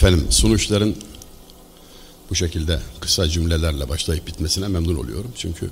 Efendim 0.00 0.26
sunuşların 0.30 0.94
bu 2.30 2.34
şekilde 2.34 2.80
kısa 3.00 3.28
cümlelerle 3.28 3.88
başlayıp 3.88 4.26
bitmesine 4.26 4.68
memnun 4.68 4.94
oluyorum. 4.94 5.32
Çünkü 5.36 5.70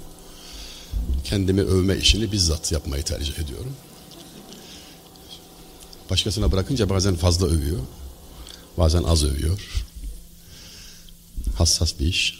kendimi 1.25 1.61
övme 1.61 1.97
işini 1.97 2.33
bizzat 2.33 2.73
yapmayı 2.73 3.03
tercih 3.03 3.39
ediyorum. 3.39 3.73
Başkasına 6.11 6.53
bırakınca 6.53 6.91
bazen 6.91 7.17
fazla 7.17 7.47
övüyor, 7.47 7.79
bazen 8.79 9.03
az 9.03 9.25
övüyor. 9.25 9.85
Hassas 11.57 12.01
bir 12.01 12.07
iş. 12.07 12.39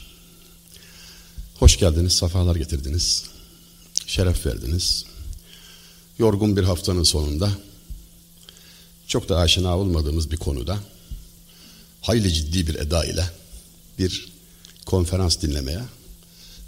Hoş 1.59 1.79
geldiniz, 1.79 2.13
safalar 2.13 2.55
getirdiniz, 2.55 3.25
şeref 4.07 4.45
verdiniz. 4.45 5.05
Yorgun 6.19 6.57
bir 6.57 6.63
haftanın 6.63 7.03
sonunda 7.03 7.51
çok 9.07 9.29
da 9.29 9.37
aşina 9.37 9.77
olmadığımız 9.77 10.31
bir 10.31 10.37
konuda 10.37 10.79
hayli 12.01 12.33
ciddi 12.33 12.67
bir 12.67 12.75
eda 12.75 13.05
ile 13.05 13.29
bir 13.99 14.31
konferans 14.85 15.41
dinlemeye 15.41 15.81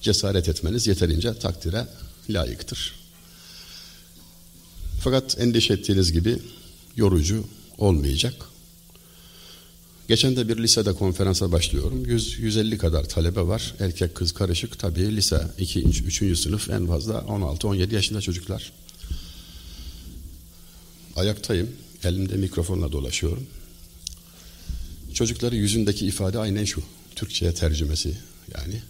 cesaret 0.01 0.49
etmeniz 0.49 0.87
yeterince 0.87 1.39
takdire 1.39 1.87
layıktır. 2.29 2.95
Fakat 5.03 5.39
endişe 5.39 5.73
ettiğiniz 5.73 6.11
gibi 6.11 6.39
yorucu 6.95 7.45
olmayacak. 7.77 8.33
Geçen 10.07 10.35
de 10.35 10.47
bir 10.49 10.57
lisede 10.57 10.93
konferansa 10.93 11.51
başlıyorum. 11.51 12.05
100, 12.05 12.39
150 12.39 12.77
kadar 12.77 13.03
talebe 13.03 13.41
var. 13.41 13.75
Erkek 13.79 14.15
kız 14.15 14.31
karışık. 14.31 14.79
Tabii 14.79 15.15
lise 15.15 15.47
2. 15.57 15.79
3. 15.79 16.39
sınıf 16.39 16.69
en 16.69 16.87
fazla 16.87 17.13
16-17 17.13 17.93
yaşında 17.93 18.21
çocuklar. 18.21 18.71
Ayaktayım. 21.15 21.69
Elimde 22.03 22.35
mikrofonla 22.35 22.91
dolaşıyorum. 22.91 23.47
Çocukların 25.13 25.57
yüzündeki 25.57 26.05
ifade 26.05 26.39
aynen 26.39 26.65
şu. 26.65 26.83
Türkçe'ye 27.15 27.53
tercümesi 27.53 28.17
yani. 28.57 28.81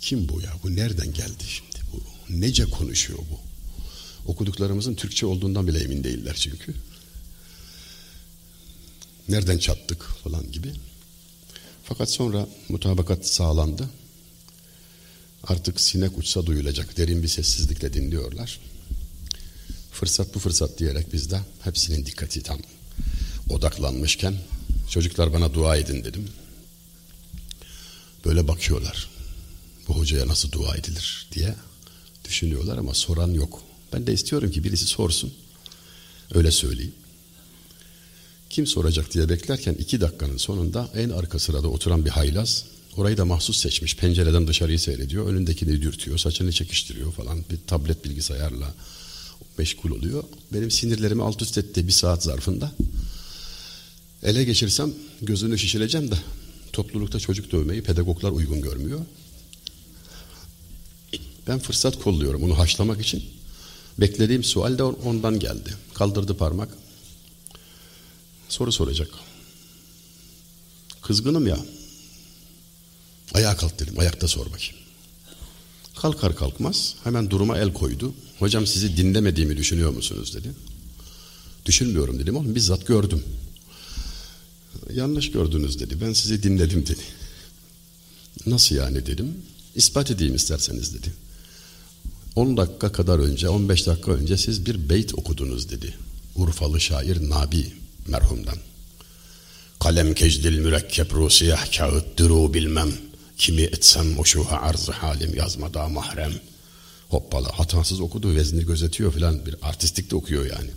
Kim 0.00 0.28
bu 0.28 0.40
ya? 0.40 0.52
Bu 0.62 0.76
nereden 0.76 1.12
geldi 1.12 1.44
şimdi? 1.46 1.76
Bu 1.92 2.00
nece 2.40 2.64
konuşuyor 2.64 3.18
bu? 3.18 3.40
Okuduklarımızın 4.30 4.94
Türkçe 4.94 5.26
olduğundan 5.26 5.66
bile 5.66 5.78
emin 5.78 6.04
değiller 6.04 6.34
çünkü. 6.34 6.74
Nereden 9.28 9.58
çattık 9.58 10.02
falan 10.02 10.52
gibi. 10.52 10.72
Fakat 11.84 12.10
sonra 12.10 12.48
mutabakat 12.68 13.26
sağlandı. 13.26 13.90
Artık 15.44 15.80
sinek 15.80 16.18
uçsa 16.18 16.46
duyulacak 16.46 16.96
derin 16.96 17.22
bir 17.22 17.28
sessizlikle 17.28 17.92
dinliyorlar. 17.92 18.60
Fırsat 19.92 20.34
bu 20.34 20.38
fırsat 20.38 20.78
diyerek 20.78 21.12
biz 21.12 21.30
de 21.30 21.40
hepsinin 21.64 22.06
dikkati 22.06 22.42
tam 22.42 22.58
odaklanmışken 23.50 24.34
çocuklar 24.90 25.32
bana 25.32 25.54
dua 25.54 25.76
edin 25.76 26.04
dedim. 26.04 26.28
Böyle 28.24 28.48
bakıyorlar. 28.48 29.08
Bu 29.88 29.98
hocaya 29.98 30.28
nasıl 30.28 30.52
dua 30.52 30.76
edilir 30.76 31.28
diye 31.32 31.54
düşünüyorlar 32.24 32.78
ama 32.78 32.94
soran 32.94 33.30
yok. 33.30 33.62
Ben 33.92 34.06
de 34.06 34.12
istiyorum 34.12 34.50
ki 34.50 34.64
birisi 34.64 34.86
sorsun. 34.86 35.34
Öyle 36.34 36.50
söyleyeyim. 36.50 36.94
Kim 38.50 38.66
soracak 38.66 39.14
diye 39.14 39.28
beklerken 39.28 39.74
iki 39.74 40.00
dakikanın 40.00 40.36
sonunda 40.36 40.90
en 40.94 41.10
arka 41.10 41.38
sırada 41.38 41.68
oturan 41.68 42.04
bir 42.04 42.10
haylaz 42.10 42.64
orayı 42.96 43.16
da 43.16 43.24
mahsus 43.24 43.58
seçmiş. 43.58 43.96
Pencereden 43.96 44.46
dışarıyı 44.46 44.78
seyrediyor. 44.80 45.26
Önündekini 45.26 45.82
dürtüyor. 45.82 46.18
Saçını 46.18 46.52
çekiştiriyor 46.52 47.12
falan. 47.12 47.44
Bir 47.50 47.58
tablet 47.66 48.04
bilgisayarla 48.04 48.74
meşgul 49.58 49.90
oluyor. 49.90 50.24
Benim 50.52 50.70
sinirlerimi 50.70 51.22
alt 51.22 51.42
üst 51.42 51.58
etti 51.58 51.86
bir 51.86 51.92
saat 51.92 52.22
zarfında. 52.22 52.72
Ele 54.22 54.44
geçirsem 54.44 54.94
gözünü 55.22 55.58
şişireceğim 55.58 56.10
de 56.10 56.18
toplulukta 56.72 57.18
çocuk 57.20 57.52
dövmeyi 57.52 57.82
pedagoglar 57.82 58.30
uygun 58.30 58.60
görmüyor. 58.60 59.00
Ben 61.48 61.58
fırsat 61.58 62.02
kolluyorum 62.02 62.42
onu 62.42 62.58
haşlamak 62.58 63.00
için. 63.00 63.24
Beklediğim 64.00 64.44
sual 64.44 64.78
de 64.78 64.82
ondan 64.82 65.38
geldi. 65.38 65.74
Kaldırdı 65.94 66.36
parmak. 66.36 66.68
Soru 68.48 68.72
soracak. 68.72 69.08
Kızgınım 71.02 71.46
ya. 71.46 71.58
Ayağa 73.34 73.56
kalk 73.56 73.78
dedim. 73.78 73.98
Ayakta 73.98 74.28
sor 74.28 74.46
bakayım. 74.46 74.76
Kalkar 75.96 76.36
kalkmaz 76.36 76.94
hemen 77.04 77.30
duruma 77.30 77.58
el 77.58 77.72
koydu. 77.72 78.14
Hocam 78.38 78.66
sizi 78.66 78.96
dinlemediğimi 78.96 79.56
düşünüyor 79.56 79.90
musunuz 79.90 80.34
dedi. 80.34 80.52
Düşünmüyorum 81.66 82.18
dedim 82.18 82.36
oğlum 82.36 82.54
bizzat 82.54 82.86
gördüm. 82.86 83.24
Yanlış 84.94 85.30
gördünüz 85.30 85.80
dedi. 85.80 86.00
Ben 86.00 86.12
sizi 86.12 86.42
dinledim 86.42 86.86
dedi. 86.86 87.02
Nasıl 88.46 88.76
yani 88.76 89.06
dedim. 89.06 89.34
İspat 89.74 90.10
edeyim 90.10 90.34
isterseniz 90.34 90.94
dedi. 90.94 91.12
10 92.36 92.56
dakika 92.56 92.92
kadar 92.92 93.18
önce, 93.18 93.48
15 93.48 93.86
dakika 93.86 94.12
önce 94.12 94.36
siz 94.36 94.66
bir 94.66 94.88
beyt 94.88 95.14
okudunuz 95.14 95.70
dedi. 95.70 95.94
Urfalı 96.36 96.80
şair 96.80 97.30
Nabi 97.30 97.72
merhumdan. 98.06 98.58
Kalem 99.80 100.14
kecdil 100.14 100.58
mürekkep 100.58 101.14
rusiyah 101.14 101.72
kağıt 101.76 102.18
duru 102.18 102.54
bilmem. 102.54 102.92
Kimi 103.36 103.62
etsem 103.62 104.18
o 104.18 104.24
şuha 104.24 104.56
arzı 104.56 104.92
halim 104.92 105.34
yazmada 105.34 105.88
mahrem. 105.88 106.32
Hoppala 107.08 107.58
hatasız 107.58 108.00
okudu 108.00 108.34
vezni 108.34 108.66
gözetiyor 108.66 109.12
filan 109.12 109.46
bir 109.46 109.56
artistik 109.62 110.10
de 110.10 110.16
okuyor 110.16 110.46
yani. 110.46 110.70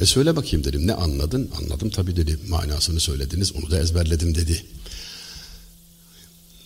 E 0.00 0.06
söyle 0.06 0.36
bakayım 0.36 0.64
dedim. 0.64 0.86
Ne 0.86 0.94
anladın? 0.94 1.50
Anladım 1.58 1.90
tabii 1.90 2.16
dedi. 2.16 2.38
Manasını 2.48 3.00
söylediniz 3.00 3.52
onu 3.52 3.70
da 3.70 3.80
ezberledim 3.80 4.34
dedi. 4.34 4.64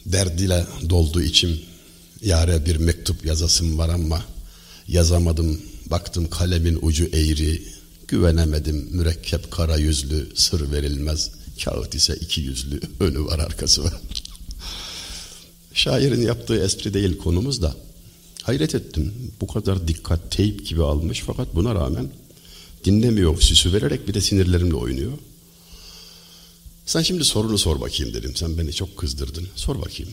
Derdiyle 0.06 0.66
doldu 0.90 1.22
içim. 1.22 1.60
Yare 2.22 2.66
bir 2.66 2.76
mektup 2.76 3.26
yazasım 3.26 3.78
var 3.78 3.88
ama 3.88 4.24
yazamadım. 4.88 5.60
Baktım 5.86 6.30
kalemin 6.30 6.78
ucu 6.82 7.04
eğri. 7.04 7.62
Güvenemedim. 8.08 8.88
Mürekkep 8.90 9.50
kara 9.50 9.76
yüzlü 9.76 10.28
sır 10.34 10.72
verilmez. 10.72 11.30
Kağıt 11.64 11.94
ise 11.94 12.16
iki 12.20 12.40
yüzlü 12.40 12.80
önü 13.00 13.24
var 13.24 13.38
arkası 13.38 13.84
var. 13.84 13.94
Şairin 15.74 16.22
yaptığı 16.22 16.64
espri 16.64 16.94
değil 16.94 17.18
konumuz 17.18 17.62
da. 17.62 17.76
Hayret 18.42 18.74
ettim. 18.74 19.12
Bu 19.40 19.46
kadar 19.46 19.88
dikkat 19.88 20.30
teyip 20.30 20.66
gibi 20.66 20.82
almış. 20.82 21.22
Fakat 21.26 21.54
buna 21.54 21.74
rağmen 21.74 22.10
dinlemiyor 22.84 23.40
süsü 23.40 23.72
vererek 23.72 24.08
bir 24.08 24.14
de 24.14 24.20
sinirlerimle 24.20 24.74
oynuyor. 24.74 25.12
Sen 26.86 27.02
şimdi 27.02 27.24
sorunu 27.24 27.58
sor 27.58 27.80
bakayım 27.80 28.14
dedim. 28.14 28.36
Sen 28.36 28.58
beni 28.58 28.72
çok 28.72 28.96
kızdırdın. 28.96 29.48
Sor 29.56 29.82
bakayım. 29.82 30.12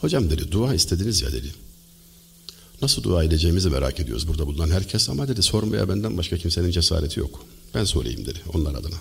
Hocam 0.00 0.30
dedi 0.30 0.52
dua 0.52 0.74
istediniz 0.74 1.22
ya 1.22 1.32
dedi. 1.32 1.54
Nasıl 2.82 3.02
dua 3.02 3.24
edeceğimizi 3.24 3.70
merak 3.70 4.00
ediyoruz 4.00 4.28
burada 4.28 4.46
bulunan 4.46 4.70
herkes 4.70 5.08
ama 5.08 5.28
dedi 5.28 5.42
sormaya 5.42 5.88
benden 5.88 6.18
başka 6.18 6.38
kimsenin 6.38 6.70
cesareti 6.70 7.20
yok. 7.20 7.44
Ben 7.74 7.84
sorayım 7.84 8.26
dedi 8.26 8.38
onlar 8.54 8.74
adına. 8.74 8.96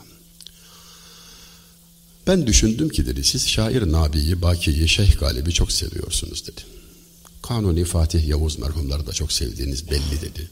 Ben 2.27 2.47
düşündüm 2.47 2.89
ki 2.89 3.05
dedi 3.05 3.23
siz 3.23 3.47
şair 3.47 3.91
Nabi'yi, 3.91 4.41
Baki'yi, 4.41 4.87
Şeyh 4.87 5.19
Galip'i 5.19 5.51
çok 5.51 5.71
seviyorsunuz 5.71 6.47
dedi. 6.47 6.61
Kanuni 7.41 7.85
Fatih 7.85 8.27
Yavuz 8.27 8.59
merhumları 8.59 9.07
da 9.07 9.13
çok 9.13 9.31
sevdiğiniz 9.31 9.91
belli 9.91 10.21
dedi. 10.21 10.49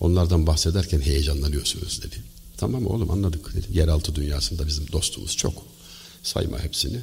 Onlardan 0.00 0.46
bahsederken 0.46 1.00
heyecanlanıyorsunuz 1.00 2.02
dedi. 2.02 2.16
Tamam 2.56 2.86
oğlum 2.86 3.10
anladık 3.10 3.54
dedi. 3.54 3.66
Yeraltı 3.78 4.14
dünyasında 4.14 4.66
bizim 4.66 4.92
dostumuz 4.92 5.36
çok. 5.36 5.66
Sayma 6.22 6.58
hepsini. 6.58 6.96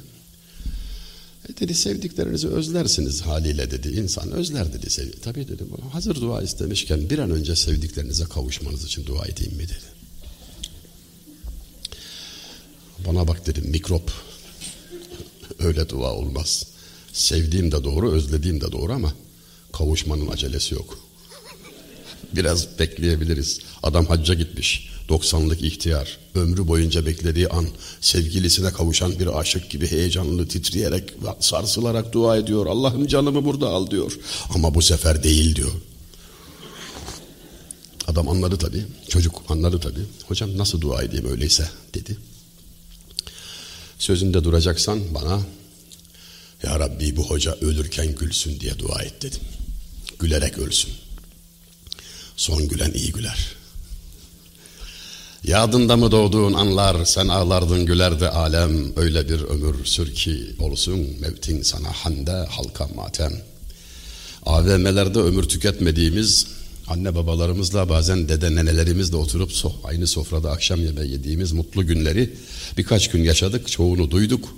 E 1.48 1.56
dedi 1.60 1.74
sevdiklerinizi 1.74 2.48
özlersiniz 2.48 3.20
haliyle 3.20 3.70
dedi. 3.70 3.88
İnsan 3.88 4.30
özler 4.30 4.72
dedi. 4.72 5.12
Tabii 5.22 5.48
dedim 5.48 5.68
hazır 5.92 6.14
dua 6.14 6.42
istemişken 6.42 7.10
bir 7.10 7.18
an 7.18 7.30
önce 7.30 7.56
sevdiklerinize 7.56 8.24
kavuşmanız 8.24 8.84
için 8.84 9.06
dua 9.06 9.26
edeyim 9.26 9.56
mi 9.56 9.64
dedi. 9.68 9.92
Bana 13.06 13.28
bak 13.28 13.46
dedim 13.46 13.70
mikrop. 13.70 14.12
Öyle 15.58 15.88
dua 15.88 16.12
olmaz. 16.12 16.66
Sevdiğim 17.12 17.72
de 17.72 17.84
doğru, 17.84 18.12
özlediğim 18.12 18.60
de 18.60 18.72
doğru 18.72 18.92
ama 18.92 19.14
kavuşmanın 19.72 20.26
acelesi 20.28 20.74
yok. 20.74 20.98
Biraz 22.36 22.78
bekleyebiliriz. 22.78 23.60
Adam 23.82 24.06
hacca 24.06 24.34
gitmiş. 24.34 24.92
90'lık 25.08 25.62
ihtiyar. 25.62 26.18
Ömrü 26.34 26.68
boyunca 26.68 27.06
beklediği 27.06 27.48
an 27.48 27.66
sevgilisine 28.00 28.72
kavuşan 28.72 29.18
bir 29.18 29.38
aşık 29.40 29.70
gibi 29.70 29.90
heyecanlı 29.90 30.48
titreyerek 30.48 31.14
sarsılarak 31.40 32.12
dua 32.12 32.36
ediyor. 32.36 32.66
Allah'ım 32.66 33.06
canımı 33.06 33.44
burada 33.44 33.68
al 33.68 33.90
diyor. 33.90 34.18
Ama 34.54 34.74
bu 34.74 34.82
sefer 34.82 35.22
değil 35.22 35.56
diyor. 35.56 35.72
Adam 38.06 38.28
anladı 38.28 38.56
tabii. 38.56 38.84
Çocuk 39.08 39.42
anladı 39.48 39.80
tabii. 39.80 40.04
Hocam 40.28 40.58
nasıl 40.58 40.80
dua 40.80 41.02
edeyim 41.02 41.30
öyleyse 41.30 41.70
dedi. 41.94 42.16
Sözünde 43.98 44.44
duracaksan 44.44 45.00
bana 45.14 45.40
Ya 46.62 46.78
Rabbi 46.80 47.16
bu 47.16 47.22
hoca 47.22 47.54
ölürken 47.60 48.14
gülsün 48.14 48.60
diye 48.60 48.78
dua 48.78 49.02
et 49.02 49.22
dedim. 49.22 49.40
Gülerek 50.18 50.58
ölsün. 50.58 50.90
Son 52.42 52.68
gülen 52.68 52.92
iyi 52.92 53.12
güler. 53.12 53.56
Yadında 55.44 55.96
mı 55.96 56.10
doğduğun 56.10 56.52
anlar 56.52 57.04
sen 57.04 57.28
ağlardın 57.28 57.86
gülerdi 57.86 58.28
alem 58.28 58.72
öyle 58.96 59.28
bir 59.28 59.40
ömür 59.40 59.84
sür 59.84 60.14
ki 60.14 60.46
olsun 60.58 61.06
mevtin 61.20 61.62
sana 61.62 61.92
hande 61.92 62.32
halka 62.32 62.88
matem. 62.94 63.32
AVM'lerde 64.46 65.18
ömür 65.18 65.42
tüketmediğimiz 65.42 66.46
anne 66.88 67.14
babalarımızla 67.14 67.88
bazen 67.88 68.28
dede 68.28 68.54
nenelerimizle 68.54 69.16
oturup 69.16 69.52
so 69.52 69.72
aynı 69.84 70.06
sofrada 70.06 70.50
akşam 70.50 70.84
yemeği 70.84 71.12
yediğimiz 71.12 71.52
mutlu 71.52 71.86
günleri 71.86 72.34
birkaç 72.78 73.10
gün 73.10 73.24
yaşadık 73.24 73.68
çoğunu 73.68 74.10
duyduk. 74.10 74.48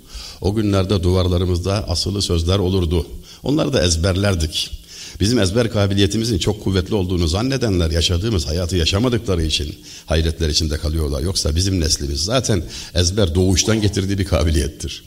O 0.41 0.55
günlerde 0.55 1.03
duvarlarımızda 1.03 1.89
asılı 1.89 2.21
sözler 2.21 2.59
olurdu. 2.59 3.07
Onları 3.43 3.73
da 3.73 3.83
ezberlerdik. 3.83 4.84
Bizim 5.19 5.39
ezber 5.39 5.71
kabiliyetimizin 5.71 6.37
çok 6.37 6.63
kuvvetli 6.63 6.95
olduğunu 6.95 7.27
zannedenler 7.27 7.91
yaşadığımız 7.91 8.47
hayatı 8.47 8.75
yaşamadıkları 8.75 9.43
için 9.43 9.75
hayretler 10.05 10.49
içinde 10.49 10.77
kalıyorlar. 10.77 11.21
Yoksa 11.21 11.55
bizim 11.55 11.79
neslimiz 11.79 12.23
zaten 12.23 12.63
ezber 12.93 13.35
doğuştan 13.35 13.81
getirdiği 13.81 14.17
bir 14.17 14.25
kabiliyettir. 14.25 15.03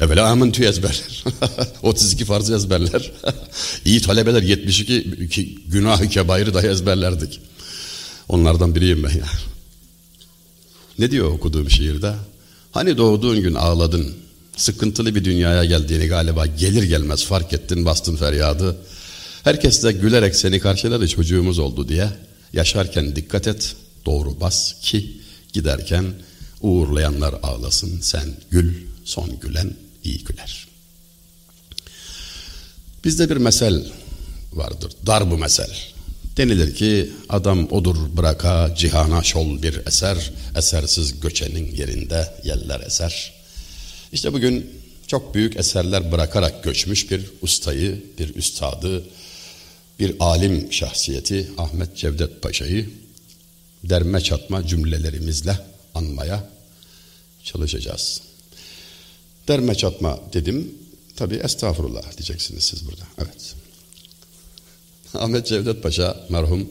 Evvela 0.00 0.28
amintü 0.28 0.64
ezberler. 0.64 1.24
32 1.82 2.24
farzı 2.24 2.54
ezberler. 2.54 3.12
İyi 3.84 4.00
talebeler 4.00 4.42
72 4.42 5.58
günah-ı 5.68 6.08
kebairi 6.08 6.54
dahi 6.54 6.66
ezberlerdik. 6.66 7.40
Onlardan 8.28 8.74
biriyim 8.74 9.02
ben 9.04 9.10
ya. 9.10 9.26
Ne 10.98 11.10
diyor 11.10 11.30
okuduğum 11.30 11.70
şiirde? 11.70 12.14
Hani 12.72 12.98
doğduğun 12.98 13.40
gün 13.40 13.54
ağladın. 13.54 14.14
Sıkıntılı 14.56 15.14
bir 15.14 15.24
dünyaya 15.24 15.64
geldiğini 15.64 16.06
galiba 16.06 16.46
gelir 16.46 16.82
gelmez 16.82 17.24
fark 17.24 17.52
ettin 17.52 17.84
bastın 17.84 18.16
feryadı. 18.16 18.76
Herkes 19.44 19.82
de 19.84 19.92
gülerek 19.92 20.36
seni 20.36 20.60
karşıladı 20.60 21.08
çocuğumuz 21.08 21.58
oldu 21.58 21.88
diye. 21.88 22.08
Yaşarken 22.52 23.16
dikkat 23.16 23.46
et, 23.46 23.76
doğru 24.06 24.40
bas 24.40 24.80
ki 24.80 25.20
giderken 25.52 26.04
uğurlayanlar 26.60 27.34
ağlasın. 27.42 28.00
Sen 28.00 28.34
gül, 28.50 28.74
son 29.04 29.40
gülen 29.40 29.70
iyi 30.04 30.24
güler. 30.24 30.66
Bizde 33.04 33.30
bir 33.30 33.36
mesel 33.36 33.86
vardır, 34.52 34.92
dar 35.06 35.30
bu 35.30 35.38
mesel. 35.38 35.70
Denilir 36.36 36.74
ki 36.74 37.10
adam 37.28 37.72
odur 37.72 37.96
bıraka 38.16 38.74
cihana 38.78 39.22
şol 39.22 39.62
bir 39.62 39.86
eser, 39.86 40.32
esersiz 40.56 41.20
göçenin 41.20 41.74
yerinde 41.74 42.34
yeller 42.44 42.80
eser. 42.80 43.32
İşte 44.12 44.32
bugün 44.32 44.70
çok 45.06 45.34
büyük 45.34 45.56
eserler 45.56 46.12
bırakarak 46.12 46.64
göçmüş 46.64 47.10
bir 47.10 47.20
ustayı, 47.42 48.04
bir 48.18 48.34
üstadı, 48.34 49.04
bir 49.98 50.16
alim 50.20 50.72
şahsiyeti 50.72 51.48
Ahmet 51.58 51.96
Cevdet 51.96 52.42
Paşa'yı 52.42 52.90
derme 53.84 54.20
çatma 54.20 54.66
cümlelerimizle 54.66 55.58
anmaya 55.94 56.50
çalışacağız. 57.44 58.20
Derme 59.48 59.74
çatma 59.74 60.20
dedim. 60.32 60.74
Tabi 61.16 61.34
estağfurullah 61.34 62.16
diyeceksiniz 62.16 62.64
siz 62.64 62.86
burada. 62.86 63.02
Evet. 63.18 63.54
Ahmet 65.14 65.46
Cevdet 65.46 65.82
Paşa 65.82 66.26
merhum 66.28 66.68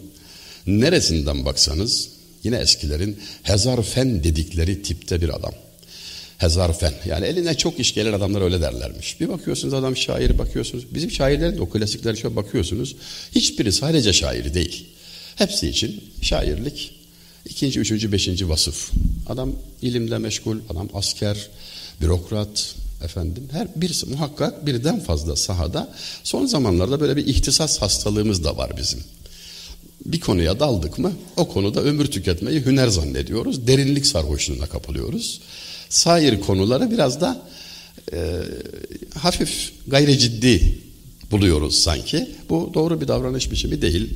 neresinden 0.67 1.45
baksanız 1.45 2.09
yine 2.43 2.57
eskilerin 2.57 3.19
hezar 3.43 3.83
fen 3.83 4.23
dedikleri 4.23 4.81
tipte 4.81 5.21
bir 5.21 5.29
adam. 5.29 5.53
Hezar 6.41 6.79
fen. 6.79 6.93
Yani 7.05 7.25
eline 7.25 7.57
çok 7.57 7.79
iş 7.79 7.93
gelen 7.93 8.13
adamlar 8.13 8.41
öyle 8.41 8.61
derlermiş. 8.61 9.19
Bir 9.19 9.29
bakıyorsunuz 9.29 9.73
adam 9.73 9.97
şair 9.97 10.37
bakıyorsunuz. 10.37 10.85
Bizim 10.93 11.11
şairlerin 11.11 11.57
de 11.57 11.61
o 11.61 11.69
klasikler 11.69 12.15
şöyle 12.15 12.35
bakıyorsunuz. 12.35 12.95
Hiçbiri 13.35 13.71
sadece 13.71 14.13
şair 14.13 14.53
değil. 14.53 14.85
Hepsi 15.35 15.67
için 15.67 16.03
şairlik 16.21 16.95
ikinci, 17.45 17.79
üçüncü, 17.79 18.11
beşinci 18.11 18.49
vasıf. 18.49 18.91
Adam 19.27 19.51
ilimle 19.81 20.17
meşgul, 20.17 20.57
adam 20.69 20.89
asker, 20.93 21.49
bürokrat, 22.01 22.75
efendim 23.03 23.49
her 23.51 23.67
bir 23.75 24.03
muhakkak 24.07 24.65
birden 24.65 24.99
fazla 24.99 25.35
sahada 25.35 25.93
son 26.23 26.45
zamanlarda 26.45 26.99
böyle 26.99 27.15
bir 27.15 27.27
ihtisas 27.27 27.81
hastalığımız 27.81 28.43
da 28.43 28.57
var 28.57 28.77
bizim. 28.77 29.03
Bir 30.05 30.19
konuya 30.19 30.59
daldık 30.59 30.99
mı 30.99 31.13
o 31.37 31.47
konuda 31.47 31.81
ömür 31.81 32.05
tüketmeyi 32.05 32.65
hüner 32.65 32.87
zannediyoruz. 32.87 33.67
Derinlik 33.67 34.05
sarhoşluğuna 34.05 34.65
kapılıyoruz 34.65 35.41
sair 35.91 36.41
konuları 36.41 36.91
biraz 36.91 37.21
da 37.21 37.41
e, 38.13 38.17
hafif 39.19 39.71
gayri 39.87 40.19
ciddi 40.19 40.77
buluyoruz 41.31 41.75
sanki. 41.75 42.31
Bu 42.49 42.71
doğru 42.73 43.01
bir 43.01 43.07
davranış 43.07 43.51
biçimi 43.51 43.81
değil. 43.81 44.09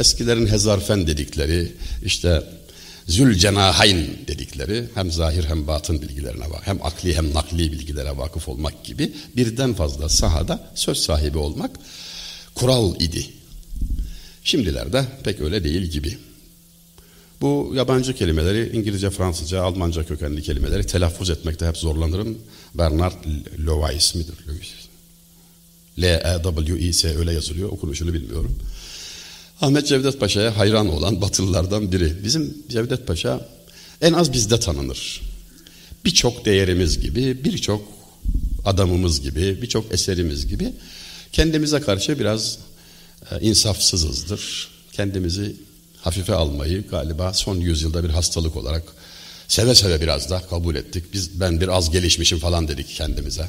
Eskilerin 0.00 0.46
hezarfen 0.46 1.06
dedikleri, 1.06 1.72
işte 2.04 2.42
zülcenahayn 3.06 4.06
dedikleri 4.28 4.84
hem 4.94 5.12
zahir 5.12 5.44
hem 5.44 5.66
batın 5.66 6.02
bilgilerine 6.02 6.50
bak, 6.50 6.60
hem 6.64 6.86
akli 6.86 7.16
hem 7.16 7.34
nakli 7.34 7.72
bilgilere 7.72 8.16
vakıf 8.16 8.48
olmak 8.48 8.84
gibi 8.84 9.12
birden 9.36 9.74
fazla 9.74 10.08
sahada 10.08 10.70
söz 10.74 10.98
sahibi 10.98 11.38
olmak 11.38 11.70
kural 12.54 13.00
idi. 13.00 13.26
Şimdilerde 14.44 15.04
pek 15.24 15.40
öyle 15.40 15.64
değil 15.64 15.82
gibi. 15.82 16.18
Bu 17.40 17.72
yabancı 17.74 18.14
kelimeleri 18.14 18.76
İngilizce, 18.76 19.10
Fransızca, 19.10 19.62
Almanca 19.62 20.04
kökenli 20.04 20.42
kelimeleri 20.42 20.86
telaffuz 20.86 21.30
etmekte 21.30 21.66
hep 21.66 21.76
zorlanırım. 21.76 22.38
Bernard 22.74 23.24
Lewis 23.66 24.14
midir? 24.14 24.34
Lewis. 24.48 24.68
L-E-W-I-S 25.98 27.16
öyle 27.16 27.32
yazılıyor. 27.32 27.68
Okunuşunu 27.68 28.12
bilmiyorum. 28.12 28.58
Ahmet 29.60 29.86
Cevdet 29.86 30.20
Paşa'ya 30.20 30.58
hayran 30.58 30.88
olan 30.88 31.20
Batılılardan 31.20 31.92
biri. 31.92 32.24
Bizim 32.24 32.56
Cevdet 32.68 33.06
Paşa 33.06 33.48
en 34.00 34.12
az 34.12 34.32
bizde 34.32 34.60
tanınır. 34.60 35.20
Birçok 36.04 36.44
değerimiz 36.44 37.00
gibi, 37.00 37.44
birçok 37.44 37.82
adamımız 38.64 39.20
gibi, 39.20 39.62
birçok 39.62 39.92
eserimiz 39.92 40.46
gibi 40.46 40.72
kendimize 41.32 41.80
karşı 41.80 42.18
biraz 42.18 42.58
e, 43.30 43.40
insafsızızdır. 43.40 44.68
Kendimizi 44.92 45.56
hafife 46.00 46.34
almayı 46.34 46.88
galiba 46.88 47.32
son 47.32 47.56
yüzyılda 47.56 48.04
bir 48.04 48.10
hastalık 48.10 48.56
olarak 48.56 48.82
seve 49.48 49.74
seve 49.74 50.00
biraz 50.00 50.30
da 50.30 50.42
kabul 50.50 50.74
ettik. 50.74 51.04
Biz 51.12 51.40
ben 51.40 51.60
bir 51.60 51.68
az 51.68 51.90
gelişmişim 51.90 52.38
falan 52.38 52.68
dedik 52.68 52.88
kendimize. 52.88 53.48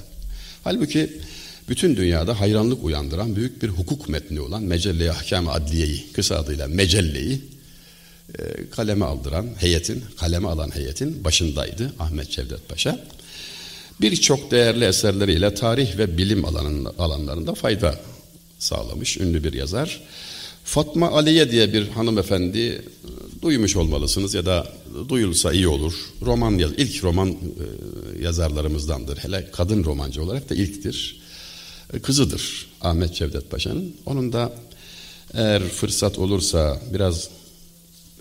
Halbuki 0.63 1.21
bütün 1.69 1.95
dünyada 1.95 2.39
hayranlık 2.39 2.83
uyandıran 2.83 3.35
büyük 3.35 3.63
bir 3.63 3.69
hukuk 3.69 4.09
metni 4.09 4.41
olan 4.41 4.63
Mecelle-i 4.63 5.11
Ahkam-ı 5.11 5.51
Adliye'yi, 5.51 6.11
kısa 6.13 6.35
adıyla 6.35 6.67
Mecelle'yi 6.67 7.41
e, 8.39 8.69
kaleme 8.71 9.05
aldıran 9.05 9.47
heyetin, 9.57 10.03
kaleme 10.17 10.47
alan 10.47 10.75
heyetin 10.75 11.23
başındaydı 11.23 11.93
Ahmet 11.99 12.31
Cevdet 12.31 12.69
Paşa. 12.69 12.99
Birçok 14.01 14.51
değerli 14.51 14.85
eserleriyle 14.85 15.53
tarih 15.53 15.97
ve 15.97 16.17
bilim 16.17 16.45
alanlarında 16.97 17.53
fayda 17.53 17.95
sağlamış 18.59 19.17
ünlü 19.17 19.43
bir 19.43 19.53
yazar. 19.53 20.01
Fatma 20.69 21.11
Aliye 21.11 21.51
diye 21.51 21.73
bir 21.73 21.87
hanımefendi 21.87 22.59
e, 22.59 22.81
duymuş 23.41 23.75
olmalısınız 23.75 24.33
ya 24.33 24.45
da 24.45 24.73
duyulsa 25.09 25.53
iyi 25.53 25.67
olur. 25.67 25.93
Roman 26.21 26.51
yaz, 26.51 26.71
ilk 26.77 27.03
roman 27.03 27.29
e, 27.29 27.35
yazarlarımızdandır. 28.23 29.17
Hele 29.17 29.49
kadın 29.51 29.83
romancı 29.83 30.23
olarak 30.23 30.49
da 30.49 30.55
ilktir. 30.55 31.21
E, 31.93 31.99
kızıdır 31.99 32.67
Ahmet 32.81 33.15
Cevdet 33.15 33.51
Paşa'nın. 33.51 33.95
Onun 34.05 34.33
da 34.33 34.53
eğer 35.33 35.63
fırsat 35.63 36.19
olursa 36.19 36.81
biraz 36.93 37.29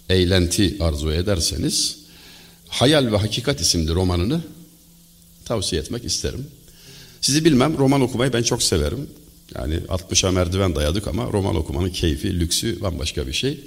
eğlenti 0.08 0.76
arzu 0.80 1.12
ederseniz 1.12 1.98
Hayal 2.68 3.12
ve 3.12 3.16
Hakikat 3.16 3.60
isimli 3.60 3.94
romanını 3.94 4.40
tavsiye 5.44 5.82
etmek 5.82 6.04
isterim. 6.04 6.46
Sizi 7.20 7.44
bilmem 7.44 7.78
roman 7.78 8.00
okumayı 8.00 8.32
ben 8.32 8.42
çok 8.42 8.62
severim. 8.62 9.10
Yani 9.54 9.74
60'a 9.74 10.30
merdiven 10.30 10.74
dayadık 10.74 11.08
ama 11.08 11.32
roman 11.32 11.56
okumanın 11.56 11.90
keyfi, 11.90 12.40
lüksü 12.40 12.80
bambaşka 12.80 13.26
bir 13.26 13.32
şey. 13.32 13.60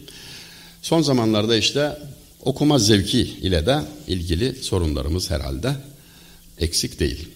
Son 0.82 1.02
zamanlarda 1.02 1.56
işte 1.56 1.98
okuma 2.42 2.80
zevki 2.80 3.22
ile 3.22 3.66
de 3.66 3.82
ilgili 4.08 4.56
sorunlarımız 4.56 5.32
herhalde 5.32 5.76
eksik 6.60 7.00
değil. 7.00 7.28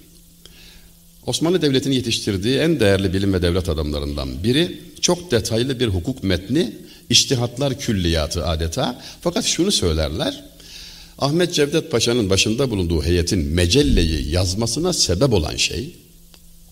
Osmanlı 1.25 1.61
Devleti'nin 1.61 1.95
yetiştirdiği 1.95 2.57
en 2.57 2.79
değerli 2.79 3.13
bilim 3.13 3.33
ve 3.33 3.41
devlet 3.41 3.69
adamlarından 3.69 4.43
biri 4.43 4.81
çok 5.01 5.31
detaylı 5.31 5.79
bir 5.79 5.87
hukuk 5.87 6.23
metni, 6.23 6.73
iştihatlar 7.09 7.79
külliyatı 7.79 8.45
adeta. 8.45 9.01
Fakat 9.21 9.45
şunu 9.45 9.71
söylerler, 9.71 10.43
Ahmet 11.19 11.53
Cevdet 11.53 11.91
Paşa'nın 11.91 12.29
başında 12.29 12.71
bulunduğu 12.71 13.03
heyetin 13.03 13.39
mecelleyi 13.39 14.29
yazmasına 14.31 14.93
sebep 14.93 15.33
olan 15.33 15.55
şey, 15.55 15.95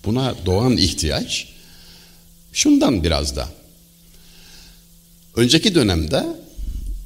buna 0.06 0.36
doğan 0.46 0.78
ihtiyaç, 0.78 1.53
Şundan 2.54 3.04
biraz 3.04 3.36
da. 3.36 3.50
Önceki 5.36 5.76
dönemde 5.76 6.26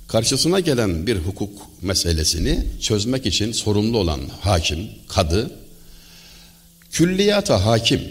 karşısına 0.08 0.60
gelen 0.60 1.08
bir 1.08 1.18
hukuk 1.18 1.51
meselesini 1.82 2.63
çözmek 2.82 3.25
için 3.25 3.51
sorumlu 3.51 3.98
olan 3.98 4.22
hakim, 4.42 4.89
kadı, 5.08 5.51
külliyata 6.92 7.66
hakim, 7.66 8.01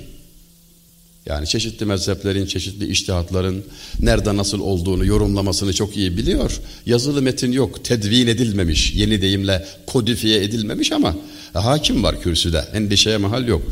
Yani 1.26 1.46
çeşitli 1.46 1.86
mezheplerin, 1.86 2.46
çeşitli 2.46 2.86
iştihatların 2.86 3.64
nerede 4.00 4.36
nasıl 4.36 4.60
olduğunu 4.60 5.04
yorumlamasını 5.04 5.72
çok 5.72 5.96
iyi 5.96 6.16
biliyor. 6.16 6.60
Yazılı 6.86 7.22
metin 7.22 7.52
yok, 7.52 7.84
tedvin 7.84 8.26
edilmemiş, 8.26 8.92
yeni 8.94 9.22
deyimle 9.22 9.66
kodifiye 9.86 10.44
edilmemiş 10.44 10.92
ama 10.92 11.16
hakim 11.52 12.02
var 12.02 12.22
kürsüde, 12.22 12.64
endişeye 12.74 13.16
mahal 13.16 13.48
yok. 13.48 13.62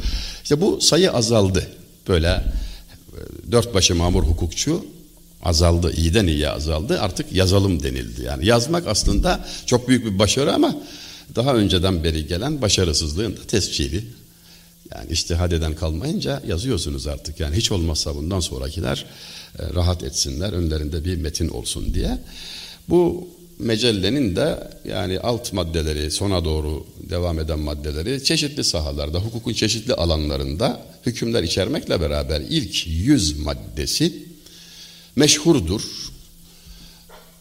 İşte 0.42 0.60
bu 0.60 0.80
sayı 0.80 1.12
azaldı. 1.12 1.66
Böyle 2.08 2.44
dört 3.50 3.74
başı 3.74 3.94
mamur 3.94 4.22
hukukçu 4.22 4.84
azaldı, 5.42 5.92
iyiden 5.96 6.26
iyiye 6.26 6.48
azaldı. 6.48 7.00
Artık 7.00 7.32
yazalım 7.32 7.82
denildi. 7.82 8.22
Yani 8.22 8.46
yazmak 8.46 8.86
aslında 8.86 9.46
çok 9.66 9.88
büyük 9.88 10.04
bir 10.04 10.18
başarı 10.18 10.54
ama 10.54 10.76
daha 11.36 11.54
önceden 11.54 12.04
beri 12.04 12.26
gelen 12.26 12.62
başarısızlığın 12.62 13.36
da 13.36 13.40
tescili. 13.48 14.04
Yani 14.94 15.10
iştihad 15.10 15.52
eden 15.52 15.74
kalmayınca 15.74 16.42
yazıyorsunuz 16.46 17.06
artık. 17.06 17.40
Yani 17.40 17.56
hiç 17.56 17.72
olmazsa 17.72 18.16
bundan 18.16 18.40
sonrakiler 18.40 19.06
e, 19.58 19.74
rahat 19.74 20.04
etsinler, 20.04 20.52
önlerinde 20.52 21.04
bir 21.04 21.16
metin 21.16 21.48
olsun 21.48 21.94
diye. 21.94 22.18
Bu 22.88 23.28
mecellenin 23.58 24.36
de 24.36 24.70
yani 24.84 25.20
alt 25.20 25.52
maddeleri, 25.52 26.10
sona 26.10 26.44
doğru 26.44 26.86
devam 27.10 27.38
eden 27.38 27.58
maddeleri 27.58 28.24
çeşitli 28.24 28.64
sahalarda, 28.64 29.18
hukukun 29.18 29.52
çeşitli 29.52 29.94
alanlarında 29.94 30.80
hükümler 31.06 31.42
içermekle 31.42 32.00
beraber 32.00 32.40
ilk 32.40 32.86
yüz 32.86 33.38
maddesi 33.38 34.24
meşhurdur. 35.16 35.82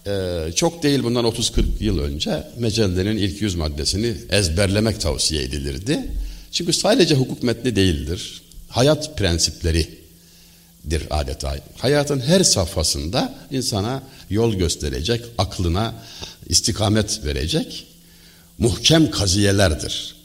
Ee, 0.08 0.46
çok 0.56 0.84
değil 0.84 1.04
bundan 1.04 1.26
30-40 1.26 1.64
yıl 1.80 2.00
önce 2.00 2.48
mecellenin 2.58 3.18
ilk 3.18 3.42
yüz 3.42 3.56
maddesini 3.56 4.16
ezberlemek 4.30 5.02
tavsiye 5.02 5.44
edilirdi. 5.44 6.12
Çünkü 6.52 6.74
sadece 6.74 7.16
hukuk 7.16 7.44
metni 7.44 7.76
değildir. 7.76 8.42
Hayat 8.70 9.18
prensipleridir 9.18 11.08
adeta. 11.10 11.56
Hayatın 11.78 12.20
her 12.20 12.44
safhasında 12.44 13.36
insana 13.52 14.04
yol 14.30 14.54
gösterecek, 14.54 15.26
aklına 15.38 15.96
istikamet 16.50 17.26
verecek 17.26 17.86
muhkem 18.58 19.12
kaziyelerdir. 19.12 20.16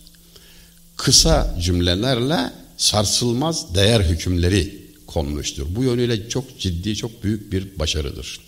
Kısa 0.97 1.57
cümlelerle 1.61 2.52
sarsılmaz 2.79 3.75
değer 3.75 4.01
hükümleri 4.01 4.79
konmuştur. 5.07 5.67
Bu 5.69 5.85
yönüyle 5.85 6.29
çok 6.29 6.59
ciddi, 6.59 6.97
çok 6.97 7.25
büyük 7.25 7.53
bir 7.53 7.79
başarıdır. 7.79 8.41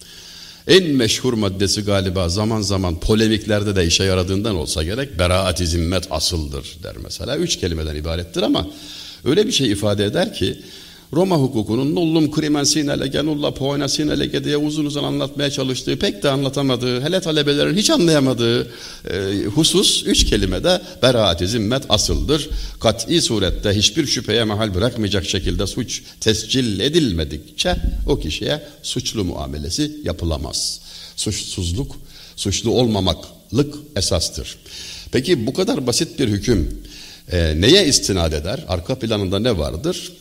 En 0.69 0.85
meşhur 0.85 1.33
maddesi 1.33 1.83
galiba 1.85 2.29
zaman 2.29 2.61
zaman 2.63 3.01
polemiklerde 3.01 3.77
de 3.77 3.87
işe 3.87 4.05
yaradığından 4.05 4.57
olsa 4.57 4.85
gerek 4.85 5.19
beraat-i 5.19 5.67
zimmet 5.67 6.07
asıldır 6.11 6.77
der 6.83 6.97
mesela. 7.05 7.37
Üç 7.37 7.57
kelimeden 7.57 7.97
ibarettir 7.97 8.43
ama 8.43 8.67
öyle 9.25 9.47
bir 9.47 9.53
şey 9.53 9.71
ifade 9.71 10.05
eder 10.05 10.35
ki 10.35 10.61
Roma 11.13 11.37
hukukunun 11.37 11.95
nullum 11.95 12.31
crimen 12.31 12.65
sine 12.65 13.01
lege 13.01 13.25
nulla 13.25 13.55
poena 13.55 13.89
sine 13.89 14.19
lege 14.21 14.45
diye 14.45 14.57
uzun 14.57 14.85
uzun 14.85 15.05
anlatmaya 15.05 15.51
çalıştığı 15.51 15.99
pek 15.99 16.23
de 16.23 16.31
anlatamadığı 16.31 17.01
hele 17.01 17.21
talebelerin 17.21 17.77
hiç 17.77 17.91
anlayamadığı 17.91 18.63
e, 19.11 19.45
husus 19.55 20.03
üç 20.07 20.25
kelimede 20.25 20.83
beraat-i 21.03 21.49
zimmet 21.49 21.83
asıldır. 21.89 22.51
Kat'i 22.81 23.23
surette 23.23 23.71
hiçbir 23.71 24.07
şüpheye 24.07 24.45
mahal 24.45 24.75
bırakmayacak 24.75 25.25
şekilde 25.25 25.67
suç 25.67 26.03
tescil 26.21 26.81
edilmedikçe 26.81 27.77
o 28.07 28.19
kişiye 28.19 28.63
suçlu 28.83 29.25
muamelesi 29.25 29.97
yapılamaz. 30.05 30.81
Suçsuzluk, 31.17 31.97
suçlu 32.37 32.71
olmamaklık 32.71 33.75
esastır. 33.97 34.57
Peki 35.13 35.47
bu 35.47 35.53
kadar 35.53 35.87
basit 35.87 36.19
bir 36.19 36.29
hüküm 36.29 36.83
e, 37.33 37.61
neye 37.61 37.87
istinad 37.87 38.33
eder? 38.33 38.65
Arka 38.69 38.99
planında 38.99 39.39
ne 39.39 39.59
vardır? 39.59 40.13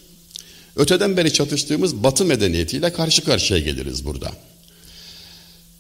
Öteden 0.80 1.18
beri 1.18 1.34
çatıştığımız 1.34 2.04
batı 2.04 2.26
medeniyetiyle 2.26 2.94
karşı 2.94 3.24
karşıya 3.24 3.60
geliriz 3.60 4.06
burada. 4.06 4.32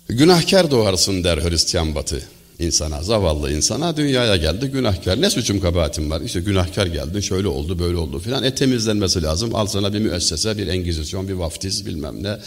Günahkar 0.10 0.72
doğarsın 0.72 1.24
der 1.24 1.38
Hristiyan 1.38 1.96
batı 1.96 2.22
insana, 2.60 3.04
zavallı 3.04 3.54
insana 3.54 3.98
dünyaya 3.98 4.36
geldi 4.36 4.68
günahkar. 4.68 5.22
Ne 5.22 5.30
suçum 5.30 5.60
kabahatim 5.60 6.12
var? 6.12 6.22
İşte 6.22 6.40
günahkar 6.40 6.86
geldin 6.86 7.20
şöyle 7.20 7.48
oldu 7.48 7.80
böyle 7.80 7.98
oldu 7.98 8.20
filan. 8.20 8.44
E 8.44 8.56
temizlenmesi 8.56 9.24
lazım. 9.24 9.56
Al 9.56 9.68
sana 9.68 9.94
bir 9.94 10.00
müessese, 10.00 10.58
bir 10.58 10.68
engizisyon, 10.68 11.28
bir 11.28 11.34
vaftiz 11.34 11.86
bilmem 11.86 12.24
ne. 12.24 12.38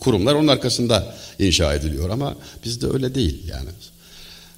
Kurumlar 0.00 0.34
onun 0.34 0.48
arkasında 0.48 1.16
inşa 1.38 1.74
ediliyor 1.74 2.10
ama 2.10 2.36
bizde 2.64 2.86
öyle 2.86 3.14
değil 3.14 3.48
yani. 3.48 3.68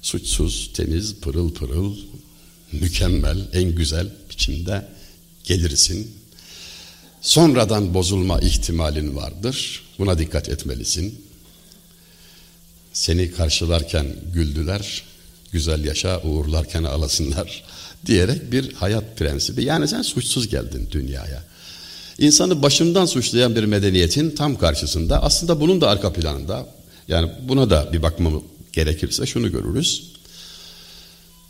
Suçsuz, 0.01 0.71
temiz, 0.73 1.15
pırıl 1.15 1.53
pırıl, 1.53 1.95
mükemmel, 2.71 3.37
en 3.53 3.75
güzel 3.75 4.07
biçimde 4.29 4.85
gelirsin 5.43 6.24
sonradan 7.25 7.93
bozulma 7.93 8.39
ihtimalin 8.39 9.15
vardır. 9.15 9.83
Buna 9.99 10.19
dikkat 10.19 10.49
etmelisin. 10.49 11.25
Seni 12.93 13.31
karşılarken 13.31 14.07
güldüler, 14.33 15.03
güzel 15.51 15.85
yaşa 15.85 16.21
uğurlarken 16.21 16.83
ağlasınlar 16.83 17.63
diyerek 18.05 18.51
bir 18.51 18.73
hayat 18.73 19.17
prensibi. 19.17 19.63
Yani 19.63 19.87
sen 19.87 20.01
suçsuz 20.01 20.47
geldin 20.47 20.87
dünyaya. 20.91 21.43
İnsanı 22.17 22.61
başından 22.61 23.05
suçlayan 23.05 23.55
bir 23.55 23.63
medeniyetin 23.63 24.31
tam 24.31 24.57
karşısında 24.57 25.23
aslında 25.23 25.61
bunun 25.61 25.81
da 25.81 25.89
arka 25.89 26.13
planında 26.13 26.67
yani 27.07 27.31
buna 27.47 27.69
da 27.69 27.93
bir 27.93 28.01
bakmamı 28.01 28.41
gerekirse 28.73 29.25
şunu 29.25 29.51
görürüz. 29.51 30.11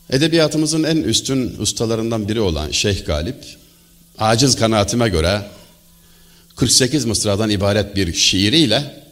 Edebiyatımızın 0.10 0.84
en 0.84 0.98
üstün 0.98 1.56
ustalarından 1.60 2.30
biri 2.30 2.42
olan 2.42 2.72
Şeyh 2.72 3.06
Galip 3.06 3.46
aciz 4.18 4.56
kanaatime 4.56 5.10
göre 5.10 5.42
48 6.56 7.06
mısradan 7.06 7.50
ibaret 7.50 7.96
bir 7.96 8.14
şiiriyle 8.14 9.04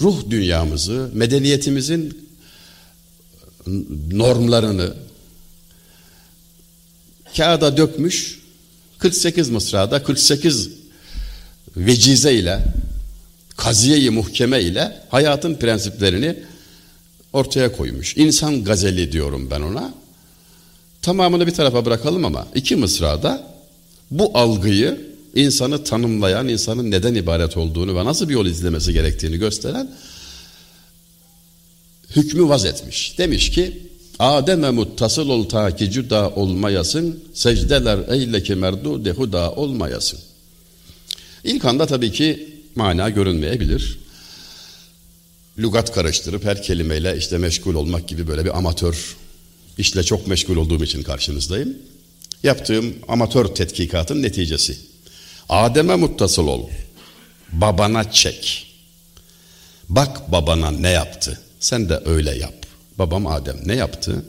ruh 0.00 0.30
dünyamızı, 0.30 1.10
medeniyetimizin 1.12 2.28
normlarını 4.12 4.94
kağıda 7.36 7.76
dökmüş 7.76 8.38
48 8.98 9.50
mısrada 9.50 10.02
48 10.02 10.70
vecize 11.76 12.34
ile 12.34 12.64
kaziye-i 13.56 14.10
muhkeme 14.10 14.62
ile 14.62 15.00
hayatın 15.08 15.54
prensiplerini 15.54 16.36
ortaya 17.32 17.72
koymuş. 17.72 18.16
İnsan 18.16 18.64
gazeli 18.64 19.12
diyorum 19.12 19.50
ben 19.50 19.60
ona. 19.60 19.94
Tamamını 21.02 21.46
bir 21.46 21.54
tarafa 21.54 21.84
bırakalım 21.84 22.24
ama 22.24 22.46
iki 22.54 22.76
mısrada 22.76 23.53
bu 24.10 24.38
algıyı 24.38 25.14
insanı 25.34 25.84
tanımlayan, 25.84 26.48
insanın 26.48 26.90
neden 26.90 27.14
ibaret 27.14 27.56
olduğunu 27.56 27.96
ve 27.96 28.04
nasıl 28.04 28.28
bir 28.28 28.34
yol 28.34 28.46
izlemesi 28.46 28.92
gerektiğini 28.92 29.36
gösteren 29.38 29.90
hükmü 32.16 32.48
vaz 32.48 32.64
etmiş. 32.64 33.18
Demiş 33.18 33.50
ki 33.50 33.82
Adem'e 34.18 34.70
muttasıl 34.70 35.28
ol 35.28 35.48
ta 35.48 35.76
ki 35.76 35.90
cüda 35.90 36.30
olmayasın, 36.30 37.24
secdeler 37.34 37.98
eyle 38.08 38.42
ki 38.42 38.54
merdu 38.54 39.04
dehuda 39.04 39.52
olmayasın. 39.52 40.18
İlk 41.44 41.64
anda 41.64 41.86
tabii 41.86 42.12
ki 42.12 42.48
mana 42.74 43.10
görünmeyebilir. 43.10 43.98
Lugat 45.58 45.94
karıştırıp 45.94 46.44
her 46.44 46.62
kelimeyle 46.62 47.16
işte 47.18 47.38
meşgul 47.38 47.74
olmak 47.74 48.08
gibi 48.08 48.26
böyle 48.26 48.44
bir 48.44 48.58
amatör 48.58 49.16
işle 49.78 50.02
çok 50.02 50.26
meşgul 50.26 50.56
olduğum 50.56 50.84
için 50.84 51.02
karşınızdayım. 51.02 51.78
Yaptığım 52.44 52.94
amatör 53.08 53.46
tetkikatın 53.46 54.22
neticesi. 54.22 54.76
Adem'e 55.48 55.96
muttasıl 55.96 56.46
ol. 56.46 56.68
Babana 57.52 58.12
çek. 58.12 58.66
Bak 59.88 60.32
babana 60.32 60.70
ne 60.70 60.88
yaptı. 60.88 61.40
Sen 61.60 61.88
de 61.88 62.00
öyle 62.04 62.38
yap. 62.38 62.54
Babam 62.98 63.26
Adem 63.26 63.56
ne 63.64 63.74
yaptı? 63.74 64.24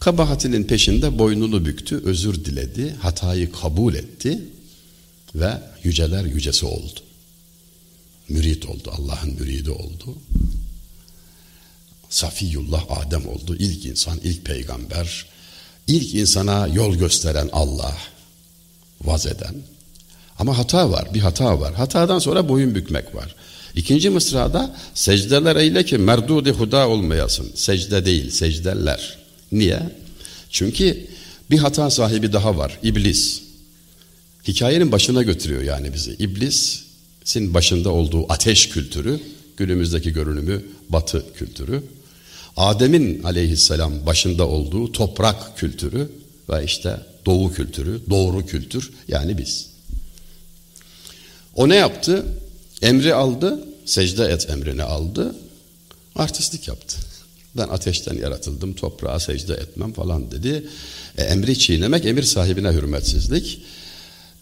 Kabahatinin 0.00 0.64
peşinde 0.64 1.18
boynunu 1.18 1.64
büktü, 1.64 2.02
özür 2.04 2.44
diledi, 2.44 2.94
hatayı 2.94 3.52
kabul 3.52 3.94
etti 3.94 4.42
ve 5.34 5.52
yüceler 5.82 6.24
yücesi 6.24 6.66
oldu. 6.66 7.00
Mürit 8.28 8.66
oldu, 8.66 8.90
Allah'ın 8.98 9.34
müridi 9.34 9.70
oldu. 9.70 10.16
Safiyullah 12.10 12.84
Adem 12.90 13.28
oldu, 13.28 13.56
ilk 13.58 13.86
insan, 13.86 14.20
ilk 14.24 14.44
peygamber, 14.44 15.26
İlk 15.86 16.14
insana 16.14 16.66
yol 16.66 16.94
gösteren 16.96 17.48
Allah, 17.52 17.96
vaz 19.02 19.26
eden. 19.26 19.54
Ama 20.38 20.58
hata 20.58 20.90
var, 20.90 21.14
bir 21.14 21.20
hata 21.20 21.60
var. 21.60 21.74
Hatadan 21.74 22.18
sonra 22.18 22.48
boyun 22.48 22.74
bükmek 22.74 23.14
var. 23.14 23.34
İkinci 23.74 24.10
mısrada 24.10 24.76
secdeler 24.94 25.56
eyle 25.56 25.84
ki 25.84 25.98
merdudi 25.98 26.50
huda 26.50 26.88
olmayasın. 26.88 27.52
Secde 27.54 28.04
değil, 28.04 28.30
secdeler. 28.30 29.18
Niye? 29.52 29.80
Çünkü 30.50 31.06
bir 31.50 31.58
hata 31.58 31.90
sahibi 31.90 32.32
daha 32.32 32.56
var, 32.56 32.78
iblis. 32.82 33.42
Hikayenin 34.48 34.92
başına 34.92 35.22
götürüyor 35.22 35.62
yani 35.62 35.94
bizi. 35.94 36.12
İblisin 36.12 37.54
başında 37.54 37.90
olduğu 37.90 38.32
ateş 38.32 38.68
kültürü, 38.68 39.20
günümüzdeki 39.56 40.12
görünümü 40.12 40.64
batı 40.88 41.24
kültürü. 41.34 41.82
Adem'in 42.56 43.22
aleyhisselam 43.22 44.06
başında 44.06 44.48
olduğu 44.48 44.92
toprak 44.92 45.58
kültürü 45.58 46.10
ve 46.50 46.64
işte 46.64 47.00
Doğu 47.26 47.52
kültürü, 47.52 48.00
doğru 48.10 48.46
kültür 48.46 48.90
yani 49.08 49.38
biz. 49.38 49.66
O 51.54 51.68
ne 51.68 51.76
yaptı? 51.76 52.26
Emri 52.82 53.14
aldı, 53.14 53.64
secde 53.84 54.24
et 54.24 54.50
emrini 54.50 54.82
aldı, 54.82 55.34
artistlik 56.16 56.68
yaptı. 56.68 56.96
Ben 57.56 57.68
ateşten 57.68 58.14
yaratıldım, 58.14 58.74
toprağa 58.74 59.20
secde 59.20 59.54
etmem 59.54 59.92
falan 59.92 60.30
dedi. 60.30 60.64
E, 61.18 61.22
emri 61.22 61.58
çiğnemek, 61.58 62.06
emir 62.06 62.22
sahibine 62.22 62.70
hürmetsizlik. 62.70 63.62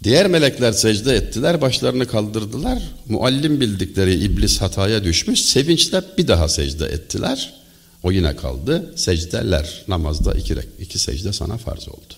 Diğer 0.04 0.26
melekler 0.26 0.72
secde 0.72 1.14
ettiler, 1.14 1.60
başlarını 1.60 2.06
kaldırdılar. 2.06 2.82
Muallim 3.08 3.60
bildikleri 3.60 4.14
iblis 4.14 4.60
hataya 4.60 5.04
düşmüş, 5.04 5.40
sevinçle 5.44 6.02
bir 6.18 6.28
daha 6.28 6.48
secde 6.48 6.86
ettiler. 6.86 7.61
O 8.02 8.12
yine 8.12 8.36
kaldı. 8.36 8.92
Secdeler, 8.96 9.84
namazda 9.88 10.34
iki, 10.34 10.56
iki 10.80 10.98
secde 10.98 11.32
sana 11.32 11.56
farz 11.56 11.88
oldu. 11.88 12.14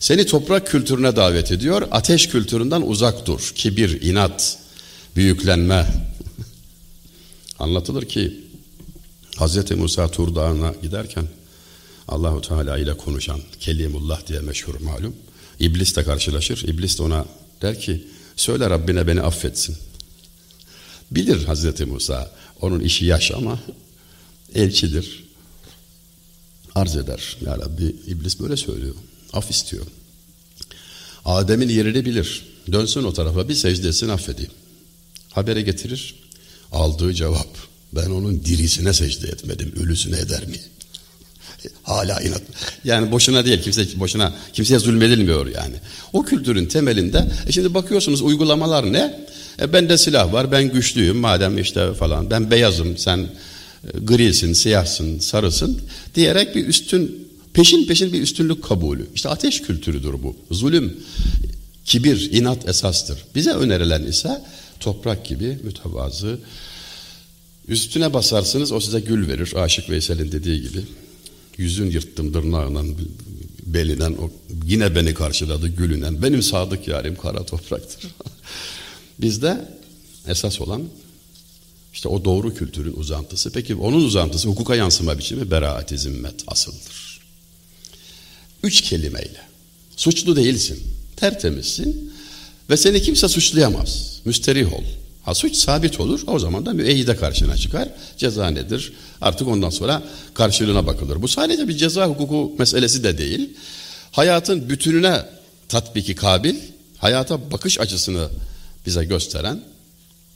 Seni 0.00 0.26
toprak 0.26 0.66
kültürüne 0.66 1.16
davet 1.16 1.52
ediyor, 1.52 1.88
ateş 1.90 2.28
kültüründen 2.28 2.82
uzak 2.82 3.26
dur. 3.26 3.52
Kibir, 3.54 4.02
inat, 4.02 4.58
büyüklenme. 5.16 5.86
Anlatılır 7.58 8.04
ki 8.04 8.40
Hz. 9.38 9.70
Musa 9.70 10.10
Tur 10.10 10.34
Dağı'na 10.34 10.74
giderken 10.82 11.24
Allahu 12.08 12.40
Teala 12.40 12.78
ile 12.78 12.96
konuşan 12.96 13.40
Kelimullah 13.60 14.26
diye 14.26 14.40
meşhur 14.40 14.80
malum. 14.80 15.16
İblis 15.60 15.96
de 15.96 16.04
karşılaşır. 16.04 16.68
İblis 16.68 16.98
de 16.98 17.02
ona 17.02 17.24
der 17.62 17.80
ki 17.80 18.04
söyle 18.36 18.70
Rabbine 18.70 19.06
beni 19.06 19.22
affetsin. 19.22 19.76
Bilir 21.10 21.44
Hazreti 21.44 21.84
Musa 21.84 22.30
onun 22.60 22.80
işi 22.80 23.04
yaş 23.04 23.30
ama 23.30 23.58
elçidir. 24.54 25.24
Arz 26.74 26.96
eder. 26.96 27.36
Ya 27.46 27.58
Rabbi 27.58 27.84
İblis 28.06 28.40
böyle 28.40 28.56
söylüyor. 28.56 28.94
Af 29.32 29.50
istiyor. 29.50 29.86
Adem'in 31.24 31.68
yerini 31.68 32.04
bilir. 32.04 32.46
Dönsün 32.72 33.04
o 33.04 33.12
tarafa 33.12 33.48
bir 33.48 33.54
secdesini 33.54 34.12
affedeyim. 34.12 34.50
Habere 35.30 35.62
getirir. 35.62 36.14
Aldığı 36.72 37.14
cevap. 37.14 37.48
Ben 37.92 38.10
onun 38.10 38.44
dirisine 38.44 38.92
secde 38.92 39.28
etmedim. 39.28 39.72
Ölüsüne 39.80 40.18
eder 40.18 40.46
mi? 40.46 40.60
Hala 41.82 42.20
inat. 42.20 42.42
Yani 42.84 43.12
boşuna 43.12 43.44
değil 43.44 43.62
kimse 43.62 44.00
boşuna 44.00 44.32
kimseye 44.52 44.78
zulmedilmiyor 44.78 45.46
yani. 45.46 45.74
O 46.12 46.22
kültürün 46.22 46.66
temelinde 46.66 47.26
e 47.46 47.52
şimdi 47.52 47.74
bakıyorsunuz 47.74 48.22
uygulamalar 48.22 48.92
ne? 48.92 49.26
E 49.60 49.72
bende 49.72 49.98
silah 49.98 50.32
var 50.32 50.52
ben 50.52 50.72
güçlüyüm 50.72 51.16
madem 51.16 51.58
işte 51.58 51.94
falan 51.94 52.30
ben 52.30 52.50
beyazım 52.50 52.98
sen 52.98 53.28
grisin, 54.02 54.52
siyahsın, 54.52 55.18
sarısın 55.18 55.80
diyerek 56.14 56.56
bir 56.56 56.66
üstün 56.66 57.28
peşin 57.52 57.86
peşin 57.86 58.12
bir 58.12 58.22
üstünlük 58.22 58.64
kabulü. 58.64 59.06
İşte 59.14 59.28
ateş 59.28 59.62
kültürüdür 59.62 60.22
bu. 60.22 60.36
Zulüm, 60.50 60.96
kibir, 61.84 62.32
inat 62.32 62.68
esastır. 62.68 63.24
Bize 63.34 63.50
önerilen 63.50 64.02
ise 64.02 64.42
toprak 64.80 65.26
gibi 65.26 65.58
mütevazı. 65.62 66.38
Üstüne 67.68 68.14
basarsınız 68.14 68.72
o 68.72 68.80
size 68.80 69.00
gül 69.00 69.28
verir. 69.28 69.52
Aşık 69.56 69.90
Veysel'in 69.90 70.32
dediği 70.32 70.62
gibi. 70.62 70.80
Yüzün 71.58 71.90
yırttım 71.90 72.32
tırnağından 72.32 72.94
belinen 73.66 74.12
o 74.12 74.30
yine 74.66 74.94
beni 74.94 75.14
karşıladı 75.14 75.68
gülünen. 75.68 76.22
Benim 76.22 76.42
sadık 76.42 76.88
yarim 76.88 77.16
kara 77.16 77.46
topraktır. 77.46 78.10
Bizde 79.20 79.68
esas 80.28 80.60
olan 80.60 80.82
işte 81.94 82.08
o 82.08 82.24
doğru 82.24 82.54
kültürün 82.54 82.92
uzantısı. 82.96 83.50
Peki 83.50 83.74
onun 83.74 84.04
uzantısı 84.04 84.48
hukuka 84.48 84.74
yansıma 84.74 85.18
biçimi 85.18 85.50
beraat-i 85.50 85.98
zimmet 85.98 86.34
asıldır. 86.46 87.20
Üç 88.62 88.80
kelimeyle. 88.80 89.40
Suçlu 89.96 90.36
değilsin, 90.36 90.82
tertemizsin 91.16 92.12
ve 92.70 92.76
seni 92.76 93.02
kimse 93.02 93.28
suçlayamaz. 93.28 94.20
Müsterih 94.24 94.72
ol. 94.72 94.84
Ha 95.22 95.34
suç 95.34 95.56
sabit 95.56 96.00
olur 96.00 96.20
o 96.26 96.38
zaman 96.38 96.66
da 96.66 96.72
müeyyide 96.72 97.16
karşına 97.16 97.56
çıkar. 97.56 97.88
Ceza 98.16 98.50
nedir? 98.50 98.92
Artık 99.20 99.48
ondan 99.48 99.70
sonra 99.70 100.02
karşılığına 100.34 100.86
bakılır. 100.86 101.22
Bu 101.22 101.28
sadece 101.28 101.68
bir 101.68 101.76
ceza 101.76 102.06
hukuku 102.06 102.54
meselesi 102.58 103.04
de 103.04 103.18
değil. 103.18 103.50
Hayatın 104.10 104.68
bütününe 104.68 105.26
tatbiki 105.68 106.14
kabil, 106.14 106.54
hayata 106.98 107.50
bakış 107.50 107.80
açısını 107.80 108.28
bize 108.86 109.04
gösteren 109.04 109.64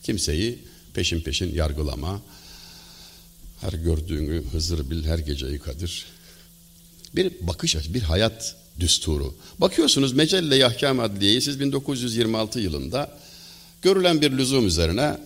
kimseyi 0.02 0.58
peşin 0.98 1.20
peşin 1.20 1.54
yargılama, 1.54 2.20
her 3.60 3.72
gördüğünü 3.72 4.42
Hızır 4.52 4.90
bil, 4.90 5.04
her 5.04 5.18
geceyi 5.18 5.58
kadir. 5.58 6.04
Bir 7.16 7.32
bakış 7.40 7.76
açısı, 7.76 7.94
bir 7.94 8.02
hayat 8.02 8.56
düsturu. 8.80 9.34
Bakıyorsunuz 9.58 10.12
Mecelle-i 10.12 10.64
Ahkam 10.64 11.00
Adliye'yi 11.00 11.40
siz 11.40 11.60
1926 11.60 12.60
yılında 12.60 13.18
Görülen 13.82 14.20
bir 14.20 14.30
lüzum 14.38 14.66
üzerine 14.66 15.16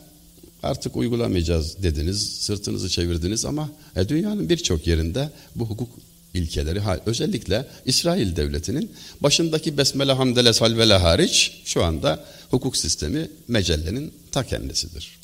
artık 0.63 0.97
uygulamayacağız 0.97 1.83
dediniz, 1.83 2.33
sırtınızı 2.33 2.89
çevirdiniz 2.89 3.45
ama 3.45 3.71
e, 3.97 4.09
dünyanın 4.09 4.49
birçok 4.49 4.87
yerinde 4.87 5.31
bu 5.57 5.65
hukuk 5.65 5.89
ilkeleri 6.35 6.81
özellikle 7.07 7.67
İsrail 7.87 8.37
devletinin 8.37 8.93
başındaki 9.21 9.79
besmele 9.79 10.13
hamdele 10.13 10.53
salvele 10.53 10.95
hariç 10.95 11.63
şu 11.65 11.85
anda 11.85 12.25
hukuk 12.51 12.77
sistemi 12.77 13.31
mecellenin 13.49 14.13
ta 14.33 14.45
kendisidir. 14.45 15.22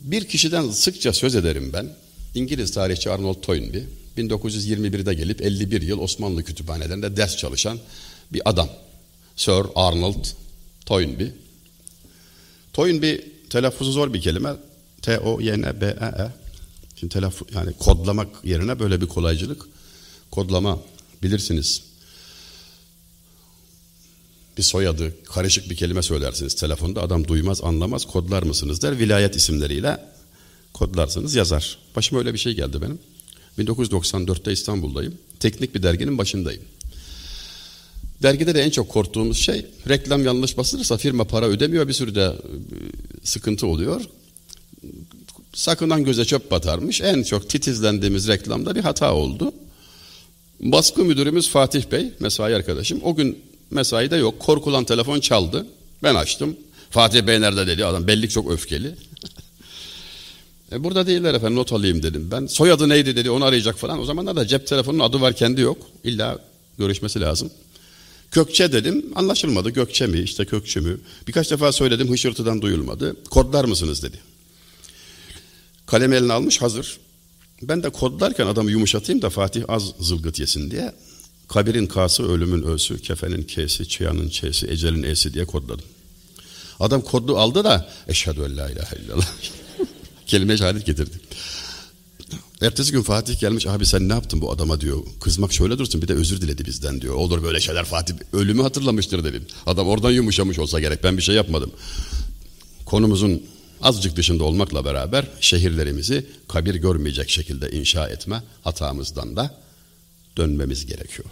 Bir 0.00 0.24
kişiden 0.24 0.70
sıkça 0.70 1.12
söz 1.12 1.34
ederim 1.34 1.70
ben. 1.72 1.96
İngiliz 2.34 2.72
tarihçi 2.72 3.10
Arnold 3.10 3.42
Toynbee 3.42 3.84
1921'de 4.18 5.14
gelip 5.14 5.42
51 5.42 5.82
yıl 5.82 5.98
Osmanlı 5.98 6.44
kütüphanelerinde 6.44 7.16
ders 7.16 7.36
çalışan 7.36 7.78
bir 8.32 8.42
adam. 8.44 8.68
Sir 9.36 9.66
Arnold 9.74 10.24
Toynbee. 10.86 11.32
Toynbee 12.72 13.24
telaffuzu 13.50 13.92
zor 13.92 14.14
bir 14.14 14.20
kelime. 14.20 14.52
T-O-Y-N-B-E-E. 15.02 16.22
-E. 16.22 16.30
Şimdi 16.96 17.12
telaffuz 17.12 17.48
yani 17.54 17.72
kodlamak 17.72 18.44
yerine 18.44 18.78
böyle 18.78 19.00
bir 19.00 19.06
kolaycılık. 19.06 19.68
Kodlama 20.30 20.78
bilirsiniz. 21.22 21.82
Bir 24.60 24.64
soyadı, 24.64 25.14
karışık 25.24 25.70
bir 25.70 25.76
kelime 25.76 26.02
söylersiniz 26.02 26.54
telefonda. 26.54 27.02
Adam 27.02 27.28
duymaz, 27.28 27.64
anlamaz. 27.64 28.04
Kodlar 28.04 28.42
mısınız 28.42 28.82
der. 28.82 28.98
Vilayet 28.98 29.36
isimleriyle 29.36 29.98
kodlarsınız, 30.72 31.34
yazar. 31.34 31.78
Başıma 31.96 32.18
öyle 32.18 32.34
bir 32.34 32.38
şey 32.38 32.54
geldi 32.54 32.82
benim. 32.82 32.98
1994'te 33.58 34.52
İstanbul'dayım. 34.52 35.14
Teknik 35.40 35.74
bir 35.74 35.82
derginin 35.82 36.18
başındayım. 36.18 36.62
Dergide 38.22 38.54
de 38.54 38.62
en 38.62 38.70
çok 38.70 38.88
korktuğumuz 38.88 39.38
şey 39.38 39.66
reklam 39.88 40.24
yanlış 40.24 40.56
basılırsa 40.56 40.96
firma 40.96 41.24
para 41.24 41.46
ödemiyor 41.46 41.88
bir 41.88 41.92
sürü 41.92 42.14
de 42.14 42.24
e, 42.24 42.34
sıkıntı 43.24 43.66
oluyor. 43.66 44.00
Sakınan 45.54 46.04
göze 46.04 46.24
çöp 46.24 46.50
batarmış. 46.50 47.00
En 47.00 47.22
çok 47.22 47.48
titizlendiğimiz 47.48 48.28
reklamda 48.28 48.74
bir 48.74 48.80
hata 48.80 49.14
oldu. 49.14 49.52
Baskı 50.60 51.04
müdürümüz 51.04 51.48
Fatih 51.48 51.84
Bey, 51.92 52.12
mesai 52.20 52.54
arkadaşım. 52.54 53.00
O 53.02 53.14
gün 53.14 53.49
mesaide 53.70 54.16
yok. 54.16 54.40
Korkulan 54.40 54.84
telefon 54.84 55.20
çaldı. 55.20 55.66
Ben 56.02 56.14
açtım. 56.14 56.56
Fatih 56.90 57.22
Bey 57.22 57.40
nerede 57.40 57.66
dedi 57.66 57.84
adam. 57.84 58.06
Belli 58.06 58.28
çok 58.28 58.50
öfkeli. 58.50 58.94
e 60.72 60.84
burada 60.84 61.06
değiller 61.06 61.34
efendim 61.34 61.56
not 61.56 61.72
alayım 61.72 62.02
dedim 62.02 62.28
ben. 62.30 62.46
Soyadı 62.46 62.88
neydi 62.88 63.16
dedi 63.16 63.30
onu 63.30 63.44
arayacak 63.44 63.78
falan. 63.78 64.00
O 64.00 64.04
zamanlar 64.04 64.36
da 64.36 64.46
cep 64.46 64.66
telefonunun 64.66 65.04
adı 65.04 65.20
var 65.20 65.32
kendi 65.32 65.60
yok. 65.60 65.78
İlla 66.04 66.38
görüşmesi 66.78 67.20
lazım. 67.20 67.50
Kökçe 68.30 68.72
dedim 68.72 69.06
anlaşılmadı. 69.14 69.70
Gökçe 69.70 70.06
mi 70.06 70.18
işte 70.20 70.44
Kökçe 70.44 70.80
mü? 70.80 71.00
Birkaç 71.28 71.50
defa 71.50 71.72
söyledim 71.72 72.10
hışırtıdan 72.10 72.62
duyulmadı. 72.62 73.24
Kodlar 73.24 73.64
mısınız 73.64 74.02
dedi. 74.02 74.20
Kalem 75.86 76.12
eline 76.12 76.32
almış 76.32 76.62
hazır. 76.62 76.98
Ben 77.62 77.82
de 77.82 77.90
kodlarken 77.90 78.46
adamı 78.46 78.70
yumuşatayım 78.70 79.22
da 79.22 79.30
Fatih 79.30 79.64
az 79.68 79.92
zılgıt 80.00 80.40
yesin 80.40 80.70
diye. 80.70 80.92
Kabirin 81.52 81.86
kası, 81.86 82.32
ölümün 82.32 82.62
ösü, 82.62 83.02
kefenin 83.02 83.42
kesi, 83.42 83.88
çıyanın 83.88 84.28
çesi, 84.28 84.66
ecelin 84.66 85.02
esi 85.02 85.34
diye 85.34 85.44
kodladım. 85.44 85.84
Adam 86.80 87.00
kodlu 87.00 87.38
aldı 87.38 87.64
da 87.64 87.90
eşhedü 88.08 88.40
en 88.40 88.56
la 88.56 88.70
ilahe 88.70 88.96
illallah. 88.96 89.26
Kelime 90.26 90.56
şehadet 90.56 90.86
getirdi. 90.86 91.20
Ertesi 92.62 92.92
gün 92.92 93.02
Fatih 93.02 93.40
gelmiş 93.40 93.66
abi 93.66 93.86
sen 93.86 94.08
ne 94.08 94.12
yaptın 94.12 94.40
bu 94.40 94.52
adama 94.52 94.80
diyor. 94.80 95.02
Kızmak 95.20 95.52
şöyle 95.52 95.78
dursun 95.78 96.02
bir 96.02 96.08
de 96.08 96.14
özür 96.14 96.40
diledi 96.40 96.64
bizden 96.64 97.00
diyor. 97.00 97.14
Olur 97.14 97.42
böyle 97.42 97.60
şeyler 97.60 97.84
Fatih 97.84 98.14
ölümü 98.32 98.62
hatırlamıştır 98.62 99.24
dedim. 99.24 99.46
Adam 99.66 99.88
oradan 99.88 100.10
yumuşamış 100.10 100.58
olsa 100.58 100.80
gerek 100.80 101.04
ben 101.04 101.16
bir 101.16 101.22
şey 101.22 101.34
yapmadım. 101.34 101.70
Konumuzun 102.86 103.42
azıcık 103.82 104.16
dışında 104.16 104.44
olmakla 104.44 104.84
beraber 104.84 105.26
şehirlerimizi 105.40 106.26
kabir 106.48 106.74
görmeyecek 106.74 107.30
şekilde 107.30 107.70
inşa 107.70 108.08
etme 108.08 108.42
hatamızdan 108.62 109.36
da 109.36 109.60
dönmemiz 110.40 110.86
gerekiyor. 110.86 111.28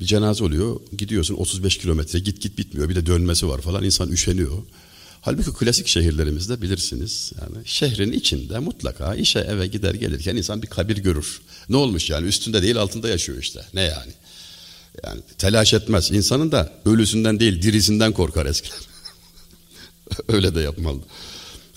Bir 0.00 0.04
cenaze 0.04 0.44
oluyor 0.44 0.80
gidiyorsun 0.98 1.34
35 1.34 1.78
kilometre 1.78 2.18
git 2.18 2.40
git 2.40 2.58
bitmiyor 2.58 2.88
bir 2.88 2.94
de 2.94 3.06
dönmesi 3.06 3.48
var 3.48 3.60
falan 3.60 3.84
insan 3.84 4.12
üşeniyor. 4.12 4.62
Halbuki 5.20 5.52
klasik 5.52 5.86
şehirlerimizde 5.86 6.62
bilirsiniz 6.62 7.32
yani 7.40 7.56
şehrin 7.64 8.12
içinde 8.12 8.58
mutlaka 8.58 9.14
işe 9.14 9.38
eve 9.38 9.66
gider 9.66 9.94
gelirken 9.94 10.36
insan 10.36 10.62
bir 10.62 10.66
kabir 10.66 10.96
görür. 10.96 11.40
Ne 11.68 11.76
olmuş 11.76 12.10
yani 12.10 12.28
üstünde 12.28 12.62
değil 12.62 12.76
altında 12.76 13.08
yaşıyor 13.08 13.38
işte. 13.38 13.64
Ne 13.74 13.82
yani? 13.82 14.12
Yani 15.04 15.20
telaş 15.38 15.74
etmez. 15.74 16.10
İnsanın 16.10 16.52
da 16.52 16.72
ölüsünden 16.84 17.40
değil 17.40 17.62
dirisinden 17.62 18.12
korkar 18.12 18.46
eskiler. 18.46 18.78
Öyle 20.28 20.54
de 20.54 20.60
yapmalı. 20.60 21.00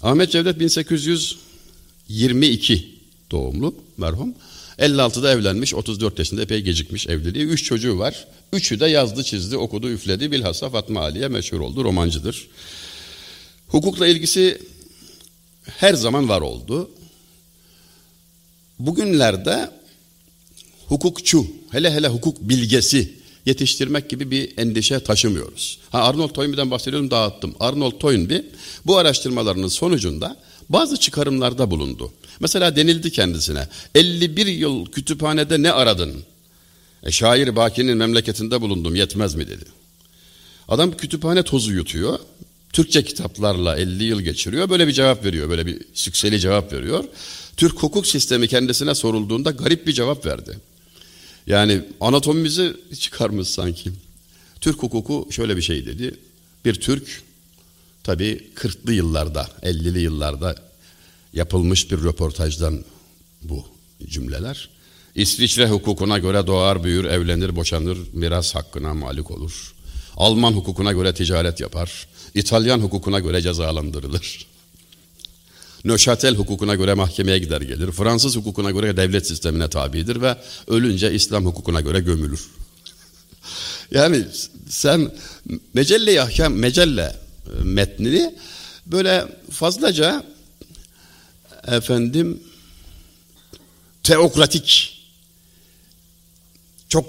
Ahmet 0.01 0.31
Cevdet 0.31 0.59
1822 0.59 2.95
doğumlu 3.31 3.75
merhum. 3.97 4.33
56'da 4.81 5.31
evlenmiş, 5.31 5.73
34 5.73 6.19
yaşında 6.19 6.41
epey 6.41 6.61
gecikmiş 6.61 7.07
evliliği. 7.07 7.45
Üç 7.45 7.63
çocuğu 7.63 7.99
var. 7.99 8.27
Üçü 8.53 8.79
de 8.79 8.85
yazdı, 8.85 9.23
çizdi, 9.23 9.57
okudu, 9.57 9.89
üfledi. 9.89 10.31
Bilhassa 10.31 10.69
Fatma 10.69 11.01
Aliye 11.01 11.27
meşhur 11.27 11.59
oldu, 11.59 11.83
romancıdır. 11.83 12.47
Hukukla 13.67 14.07
ilgisi 14.07 14.61
her 15.63 15.93
zaman 15.93 16.29
var 16.29 16.41
oldu. 16.41 16.91
Bugünlerde 18.79 19.71
hukukçu, 20.87 21.47
hele 21.71 21.91
hele 21.91 22.07
hukuk 22.07 22.41
bilgesi 22.41 23.13
yetiştirmek 23.45 24.09
gibi 24.09 24.31
bir 24.31 24.57
endişe 24.57 24.99
taşımıyoruz. 24.99 25.79
Ha 25.89 26.03
Arnold 26.03 26.29
Toynbee'den 26.29 26.71
bahsediyorum 26.71 27.11
dağıttım. 27.11 27.55
Arnold 27.59 27.99
Toynbee 27.99 28.45
bu 28.85 28.97
araştırmalarının 28.97 29.67
sonucunda 29.67 30.37
bazı 30.69 30.97
çıkarımlarda 30.97 31.71
bulundu. 31.71 32.11
Mesela 32.41 32.75
denildi 32.75 33.11
kendisine 33.11 33.67
51 33.95 34.45
yıl 34.45 34.85
kütüphanede 34.85 35.61
ne 35.61 35.71
aradın? 35.71 36.23
E, 37.03 37.11
şair 37.11 37.55
Baki'nin 37.55 37.97
memleketinde 37.97 38.61
bulundum 38.61 38.95
yetmez 38.95 39.35
mi 39.35 39.47
dedi. 39.47 39.65
Adam 40.67 40.97
kütüphane 40.97 41.43
tozu 41.43 41.73
yutuyor. 41.73 42.19
Türkçe 42.73 43.03
kitaplarla 43.03 43.77
50 43.77 44.03
yıl 44.03 44.21
geçiriyor. 44.21 44.69
Böyle 44.69 44.87
bir 44.87 44.91
cevap 44.91 45.25
veriyor. 45.25 45.49
Böyle 45.49 45.65
bir 45.65 45.81
sükseli 45.93 46.39
cevap 46.39 46.73
veriyor. 46.73 47.03
Türk 47.57 47.83
hukuk 47.83 48.07
sistemi 48.07 48.47
kendisine 48.47 48.95
sorulduğunda 48.95 49.51
garip 49.51 49.87
bir 49.87 49.93
cevap 49.93 50.25
verdi. 50.25 50.57
Yani 51.47 51.81
anatomimizi 51.99 52.73
çıkarmış 52.99 53.47
sanki. 53.47 53.91
Türk 54.61 54.83
hukuku 54.83 55.27
şöyle 55.31 55.57
bir 55.57 55.61
şey 55.61 55.85
dedi. 55.85 56.15
Bir 56.65 56.73
Türk 56.73 57.21
tabii 58.03 58.47
40'lı 58.55 58.93
yıllarda, 58.93 59.49
50'li 59.63 59.99
yıllarda 59.99 60.70
yapılmış 61.33 61.91
bir 61.91 61.97
röportajdan 61.97 62.83
bu 63.41 63.65
cümleler. 64.07 64.69
İsviçre 65.15 65.69
hukukuna 65.69 66.17
göre 66.17 66.47
doğar, 66.47 66.83
büyür, 66.83 67.05
evlenir, 67.05 67.55
boşanır, 67.55 67.97
miras 68.13 68.55
hakkına 68.55 68.93
malik 68.93 69.31
olur. 69.31 69.73
Alman 70.17 70.51
hukukuna 70.51 70.91
göre 70.91 71.13
ticaret 71.13 71.59
yapar. 71.59 72.07
İtalyan 72.33 72.79
hukukuna 72.79 73.19
göre 73.19 73.41
cezalandırılır. 73.41 74.45
Nöşatel 75.85 76.35
hukukuna 76.35 76.75
göre 76.75 76.93
mahkemeye 76.93 77.39
gider 77.39 77.61
gelir. 77.61 77.91
Fransız 77.91 78.35
hukukuna 78.35 78.71
göre 78.71 78.97
devlet 78.97 79.27
sistemine 79.27 79.69
tabidir 79.69 80.21
ve 80.21 80.37
ölünce 80.67 81.13
İslam 81.13 81.45
hukukuna 81.45 81.81
göre 81.81 81.99
gömülür. 81.99 82.47
yani 83.91 84.25
sen 84.69 85.11
mecelle 85.73 86.21
ahkam 86.21 86.53
mecelle 86.53 87.15
e, 87.45 87.63
metnini 87.63 88.35
böyle 88.85 89.25
fazlaca 89.51 90.23
efendim 91.67 92.43
teokratik 94.03 94.97
çok 96.89 97.05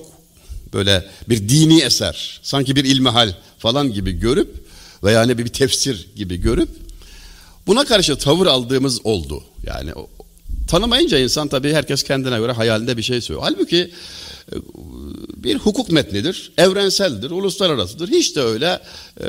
böyle 0.72 1.08
bir 1.28 1.48
dini 1.48 1.80
eser 1.80 2.40
sanki 2.42 2.76
bir 2.76 2.84
ilmihal 2.84 3.34
falan 3.58 3.92
gibi 3.92 4.12
görüp 4.12 4.66
veya 5.04 5.20
hani 5.20 5.38
bir 5.38 5.48
tefsir 5.48 6.08
gibi 6.16 6.36
görüp 6.36 6.68
buna 7.66 7.84
karşı 7.84 8.16
tavır 8.16 8.46
aldığımız 8.46 9.06
oldu. 9.06 9.44
Yani 9.66 9.90
tanımayınca 10.68 11.18
insan 11.18 11.48
tabii 11.48 11.72
herkes 11.72 12.02
kendine 12.02 12.38
göre 12.38 12.52
hayalinde 12.52 12.96
bir 12.96 13.02
şey 13.02 13.20
söylüyor. 13.20 13.46
Halbuki 13.48 13.90
e, 14.52 14.56
bir 15.36 15.58
hukuk 15.58 15.90
metnidir, 15.90 16.52
evrenseldir, 16.58 17.30
uluslararasıdır. 17.30 18.08
Hiç 18.08 18.36
de 18.36 18.40
öyle 18.40 18.80
e, 19.20 19.26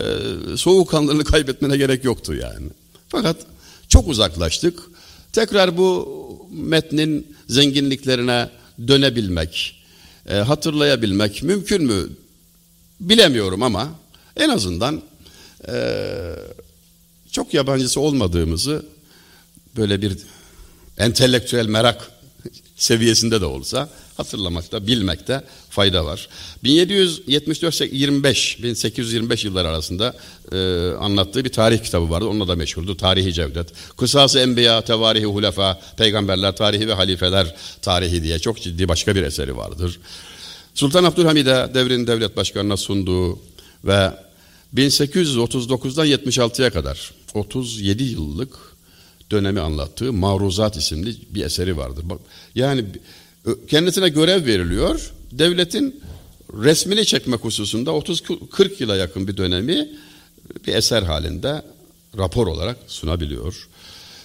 soğukkanlılığını 0.57 1.23
kaybetmene 1.23 1.77
gerek 1.77 2.03
yoktu 2.03 2.33
yani. 2.35 2.67
Fakat 3.09 3.37
çok 3.89 4.07
uzaklaştık. 4.07 4.79
Tekrar 5.33 5.77
bu 5.77 6.07
metnin 6.51 7.35
zenginliklerine 7.49 8.49
dönebilmek, 8.87 9.83
e, 10.29 10.33
hatırlayabilmek 10.33 11.43
mümkün 11.43 11.83
mü? 11.83 12.09
Bilemiyorum 12.99 13.63
ama 13.63 13.89
en 14.37 14.49
azından 14.49 15.01
e, 15.67 15.75
çok 17.31 17.53
yabancısı 17.53 17.99
olmadığımızı 17.99 18.85
böyle 19.77 20.01
bir 20.01 20.17
entelektüel 20.97 21.67
merak 21.67 22.11
seviyesinde 22.75 23.41
de 23.41 23.45
olsa 23.45 23.89
hatırlamakta, 24.17 24.87
bilmekte 24.87 25.43
fayda 25.69 26.05
var. 26.05 26.27
1774-25, 26.63 28.63
1825 28.63 29.45
yıllar 29.45 29.65
arasında 29.65 30.13
e, 30.51 30.57
anlattığı 30.99 31.45
bir 31.45 31.51
tarih 31.51 31.83
kitabı 31.83 32.09
vardı. 32.09 32.25
Onunla 32.25 32.47
da 32.47 32.55
meşhurdu. 32.55 32.97
Tarihi 32.97 33.33
Cevdet. 33.33 33.67
Kısası 33.97 34.39
Enbiya, 34.39 34.81
Tevarihi 34.81 35.25
Hulefa, 35.25 35.81
Peygamberler 35.97 36.55
Tarihi 36.55 36.87
ve 36.87 36.93
Halifeler 36.93 37.55
Tarihi 37.81 38.23
diye 38.23 38.39
çok 38.39 38.61
ciddi 38.61 38.87
başka 38.87 39.15
bir 39.15 39.23
eseri 39.23 39.57
vardır. 39.57 39.99
Sultan 40.73 41.03
Abdülhamid'e 41.03 41.71
devrin 41.73 42.07
devlet 42.07 42.37
başkanına 42.37 42.77
sunduğu 42.77 43.39
ve 43.85 44.11
1839'dan 44.75 46.07
76'ya 46.07 46.69
kadar 46.69 47.11
37 47.33 48.03
yıllık 48.03 48.73
dönemi 49.31 49.59
anlattığı 49.59 50.13
Maruzat 50.13 50.77
isimli 50.77 51.15
bir 51.29 51.45
eseri 51.45 51.77
vardır. 51.77 52.09
Bak, 52.09 52.19
yani 52.55 52.85
kendisine 53.67 54.09
görev 54.09 54.45
veriliyor. 54.45 55.11
Devletin 55.31 56.01
resmini 56.53 57.05
çekmek 57.05 57.43
hususunda 57.43 57.89
30-40 57.89 58.71
yıla 58.79 58.95
yakın 58.95 59.27
bir 59.27 59.37
dönemi 59.37 59.89
bir 60.67 60.75
eser 60.75 61.03
halinde 61.03 61.61
rapor 62.17 62.47
olarak 62.47 62.77
sunabiliyor. 62.87 63.67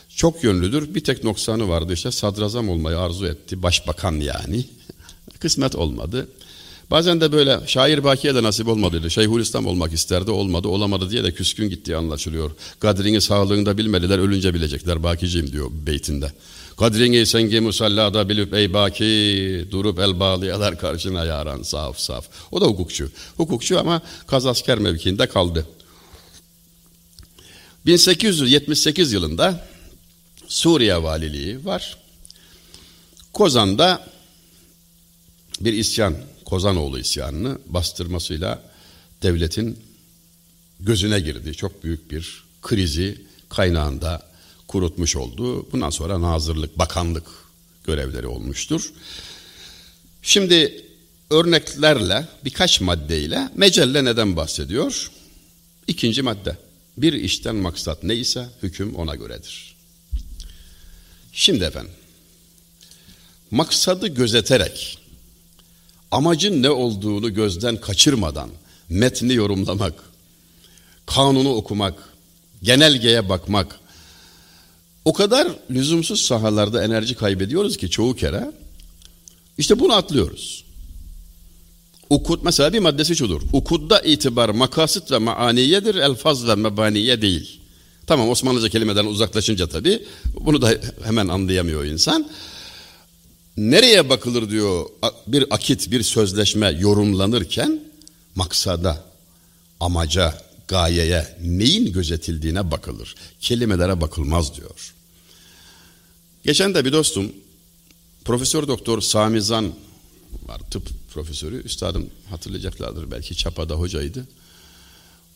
Çok 0.08 0.44
yönlüdür. 0.44 0.94
Bir 0.94 1.04
tek 1.04 1.24
noksanı 1.24 1.68
vardı 1.68 1.92
işte 1.92 2.10
sadrazam 2.10 2.68
olmayı 2.68 2.98
arzu 2.98 3.26
etti. 3.26 3.62
Başbakan 3.62 4.12
yani. 4.12 4.64
Kısmet 5.40 5.76
olmadı. 5.76 6.28
Bazen 6.90 7.20
de 7.20 7.32
böyle 7.32 7.60
şair 7.66 8.04
Baki'ye 8.04 8.34
de 8.34 8.42
nasip 8.42 8.68
olmadıydı. 8.68 9.10
Şeyhülislam 9.10 9.66
olmak 9.66 9.92
isterdi 9.92 10.30
olmadı 10.30 10.68
olamadı 10.68 11.10
diye 11.10 11.24
de 11.24 11.34
küskün 11.34 11.70
gittiği 11.70 11.96
anlaşılıyor. 11.96 12.50
Kadrini 12.80 13.20
sağlığında 13.20 13.78
bilmediler 13.78 14.18
ölünce 14.18 14.54
bilecekler 14.54 15.02
Bakiciyim 15.02 15.52
diyor 15.52 15.70
beytinde. 15.86 16.32
Kadrini 16.78 17.26
sengi 17.26 17.60
musallada 17.60 18.28
bilip 18.28 18.54
ey 18.54 18.74
Baki 18.74 19.68
durup 19.70 19.98
el 19.98 20.20
bağlayalar 20.20 20.78
karşına 20.78 21.24
yaran 21.24 21.62
saf 21.62 21.98
saf. 21.98 22.28
O 22.52 22.60
da 22.60 22.66
hukukçu. 22.66 23.10
Hukukçu 23.36 23.78
ama 23.78 24.02
kazasker 24.26 24.78
mevkiinde 24.78 25.26
kaldı. 25.26 25.66
1878 27.86 29.12
yılında 29.12 29.68
Suriye 30.48 31.02
valiliği 31.02 31.64
var. 31.64 31.98
Kozan'da 33.32 34.06
bir 35.60 35.72
isyan 35.72 36.16
Kozanoğlu 36.44 36.98
isyanını 36.98 37.58
bastırmasıyla 37.66 38.62
devletin 39.22 39.78
gözüne 40.80 41.20
girdi. 41.20 41.54
Çok 41.54 41.84
büyük 41.84 42.10
bir 42.10 42.44
krizi 42.62 43.22
kaynağında 43.48 44.27
kurutmuş 44.68 45.16
oldu. 45.16 45.72
Bundan 45.72 45.90
sonra 45.90 46.20
nazırlık, 46.20 46.78
bakanlık 46.78 47.26
görevleri 47.84 48.26
olmuştur. 48.26 48.92
Şimdi 50.22 50.84
örneklerle 51.30 52.28
birkaç 52.44 52.80
maddeyle 52.80 53.48
mecelle 53.54 54.04
neden 54.04 54.36
bahsediyor? 54.36 55.10
İkinci 55.86 56.22
madde. 56.22 56.56
Bir 56.96 57.12
işten 57.12 57.56
maksat 57.56 58.02
neyse 58.02 58.48
hüküm 58.62 58.94
ona 58.94 59.14
göredir. 59.14 59.76
Şimdi 61.32 61.64
efendim 61.64 61.92
maksadı 63.50 64.08
gözeterek 64.08 64.98
amacın 66.10 66.62
ne 66.62 66.70
olduğunu 66.70 67.34
gözden 67.34 67.80
kaçırmadan 67.80 68.50
metni 68.88 69.34
yorumlamak, 69.34 69.94
kanunu 71.06 71.54
okumak, 71.54 71.94
genelgeye 72.62 73.28
bakmak, 73.28 73.80
o 75.08 75.12
kadar 75.12 75.48
lüzumsuz 75.70 76.20
sahalarda 76.20 76.84
enerji 76.84 77.14
kaybediyoruz 77.14 77.76
ki 77.76 77.90
çoğu 77.90 78.16
kere, 78.16 78.52
işte 79.58 79.78
bunu 79.78 79.92
atlıyoruz. 79.92 80.64
Ukud 82.10 82.40
mesela 82.42 82.72
bir 82.72 82.78
maddesi 82.78 83.16
şudur. 83.16 83.42
Ukudda 83.52 84.00
itibar 84.00 84.48
makasit 84.48 85.12
ve 85.12 85.18
maaniyedir, 85.18 85.94
elfaz 85.94 86.48
ve 86.48 86.54
mebaniye 86.54 87.22
değil. 87.22 87.60
Tamam 88.06 88.28
Osmanlıca 88.28 88.68
kelimeden 88.68 89.06
uzaklaşınca 89.06 89.66
tabii 89.66 90.02
bunu 90.40 90.62
da 90.62 90.74
hemen 91.04 91.28
anlayamıyor 91.28 91.84
insan 91.84 92.30
nereye 93.56 94.08
bakılır 94.08 94.50
diyor 94.50 94.86
bir 95.26 95.44
akit, 95.50 95.90
bir 95.90 96.02
sözleşme 96.02 96.70
yorumlanırken 96.70 97.80
maksada, 98.34 99.04
amaca, 99.80 100.42
gayeye, 100.68 101.36
neyin 101.44 101.92
gözetildiğine 101.92 102.70
bakılır. 102.70 103.14
Kelimelere 103.40 104.00
bakılmaz 104.00 104.56
diyor. 104.56 104.94
Geçen 106.48 106.74
de 106.74 106.84
bir 106.84 106.92
dostum 106.92 107.32
Profesör 108.24 108.68
Doktor 108.68 109.00
Sami 109.00 109.42
Zan 109.42 109.72
var 110.46 110.60
tıp 110.70 110.88
profesörü. 111.10 111.62
Üstadım 111.62 112.10
hatırlayacaklardır 112.30 113.10
belki 113.10 113.36
Çapa'da 113.36 113.74
hocaydı. 113.74 114.28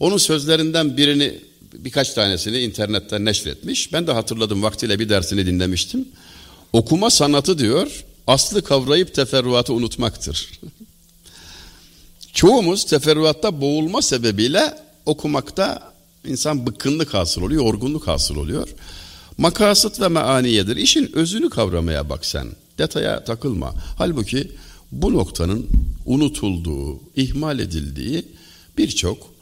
Onun 0.00 0.18
sözlerinden 0.18 0.96
birini 0.96 1.38
birkaç 1.74 2.10
tanesini 2.10 2.58
internetten 2.58 3.24
neşretmiş. 3.24 3.92
Ben 3.92 4.06
de 4.06 4.12
hatırladım 4.12 4.62
vaktiyle 4.62 4.98
bir 4.98 5.08
dersini 5.08 5.46
dinlemiştim. 5.46 6.08
Okuma 6.72 7.10
sanatı 7.10 7.58
diyor 7.58 8.04
aslı 8.26 8.62
kavrayıp 8.64 9.14
teferruatı 9.14 9.72
unutmaktır. 9.72 10.60
Çoğumuz 12.32 12.84
teferruatta 12.86 13.60
boğulma 13.60 14.02
sebebiyle 14.02 14.74
okumakta 15.06 15.92
insan 16.26 16.66
bıkkınlık 16.66 17.14
hasıl 17.14 17.42
oluyor, 17.42 17.64
yorgunluk 17.64 18.06
hasıl 18.06 18.36
oluyor. 18.36 18.68
Makasıt 19.42 20.00
ve 20.00 20.08
meaniyedir. 20.08 20.76
İşin 20.76 21.10
özünü 21.12 21.50
kavramaya 21.50 22.08
bak 22.08 22.26
sen. 22.26 22.46
Detaya 22.78 23.24
takılma. 23.24 23.74
Halbuki 23.98 24.52
bu 24.92 25.12
noktanın 25.12 25.68
unutulduğu, 26.06 27.00
ihmal 27.16 27.58
edildiği 27.58 28.24
birçok 28.78 29.34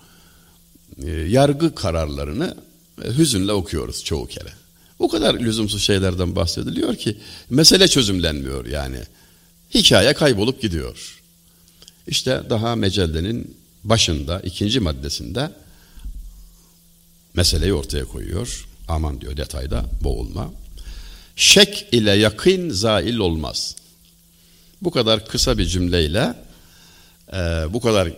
e, 1.02 1.10
yargı 1.10 1.74
kararlarını 1.74 2.56
e, 3.04 3.08
hüzünle 3.18 3.52
okuyoruz 3.52 4.04
çoğu 4.04 4.26
kere. 4.26 4.52
O 4.98 5.08
kadar 5.08 5.34
lüzumsuz 5.34 5.82
şeylerden 5.82 6.36
bahsediliyor 6.36 6.96
ki 6.96 7.16
mesele 7.50 7.88
çözümlenmiyor 7.88 8.66
yani. 8.66 8.98
Hikaye 9.74 10.12
kaybolup 10.12 10.62
gidiyor. 10.62 11.20
İşte 12.06 12.42
daha 12.50 12.76
mecellenin 12.76 13.56
başında 13.84 14.40
ikinci 14.40 14.80
maddesinde 14.80 15.50
meseleyi 17.34 17.74
ortaya 17.74 18.04
koyuyor. 18.04 18.69
Aman 18.90 19.20
diyor 19.20 19.36
detayda 19.36 19.84
boğulma. 20.00 20.52
Şek 21.36 21.86
ile 21.92 22.10
yakın 22.10 22.70
zail 22.70 23.16
olmaz. 23.16 23.76
Bu 24.82 24.90
kadar 24.90 25.26
kısa 25.26 25.58
bir 25.58 25.66
cümleyle 25.66 26.34
e, 27.32 27.36
bu 27.72 27.80
kadar 27.80 28.12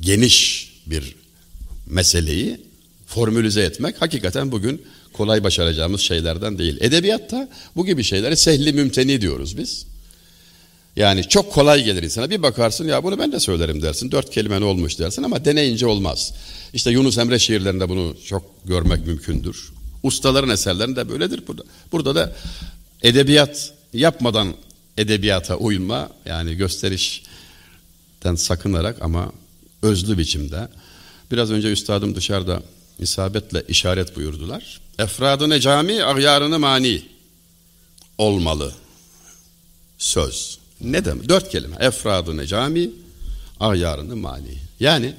geniş 0.00 0.70
bir 0.86 1.14
meseleyi 1.86 2.60
formülize 3.06 3.62
etmek 3.62 4.02
hakikaten 4.02 4.52
bugün 4.52 4.82
kolay 5.12 5.44
başaracağımız 5.44 6.00
şeylerden 6.00 6.58
değil. 6.58 6.76
Edebiyatta 6.80 7.48
bu 7.76 7.86
gibi 7.86 8.04
şeyleri 8.04 8.36
sehli 8.36 8.72
mümteni 8.72 9.20
diyoruz 9.20 9.58
biz. 9.58 9.86
Yani 10.96 11.28
çok 11.28 11.52
kolay 11.52 11.84
gelir 11.84 12.02
insana. 12.02 12.30
Bir 12.30 12.42
bakarsın 12.42 12.88
ya 12.88 13.04
bunu 13.04 13.18
ben 13.18 13.32
de 13.32 13.40
söylerim 13.40 13.82
dersin. 13.82 14.10
Dört 14.10 14.30
kelime 14.30 14.60
ne 14.60 14.64
olmuş 14.64 14.98
dersin 14.98 15.22
ama 15.22 15.44
deneyince 15.44 15.86
olmaz. 15.86 16.32
İşte 16.72 16.90
Yunus 16.90 17.18
Emre 17.18 17.38
şiirlerinde 17.38 17.88
bunu 17.88 18.16
çok 18.26 18.44
görmek 18.64 19.06
mümkündür. 19.06 19.72
Ustaların 20.02 20.50
eserlerinde 20.50 21.08
böyledir 21.08 21.42
burada. 21.46 21.62
Burada 21.92 22.14
da 22.14 22.32
edebiyat 23.02 23.72
yapmadan 23.92 24.54
edebiyata 24.96 25.56
uyma 25.56 26.10
yani 26.26 26.54
gösterişten 26.54 28.34
sakınarak 28.34 29.02
ama 29.02 29.32
özlü 29.82 30.18
biçimde. 30.18 30.68
Biraz 31.32 31.50
önce 31.50 31.72
üstadım 31.72 32.14
dışarıda 32.14 32.62
isabetle 32.98 33.62
işaret 33.68 34.16
buyurdular. 34.16 34.80
Efradını 34.98 35.60
cami, 35.60 36.04
ahyarını 36.04 36.58
mani 36.58 37.02
olmalı. 38.18 38.74
Söz. 39.98 40.55
Ne 40.80 41.04
demek? 41.04 41.28
Dört 41.28 41.50
kelime. 41.50 41.76
Efradını 41.80 42.46
cami, 42.46 42.90
ahyarını 43.60 44.16
mani. 44.16 44.58
Yani 44.80 45.14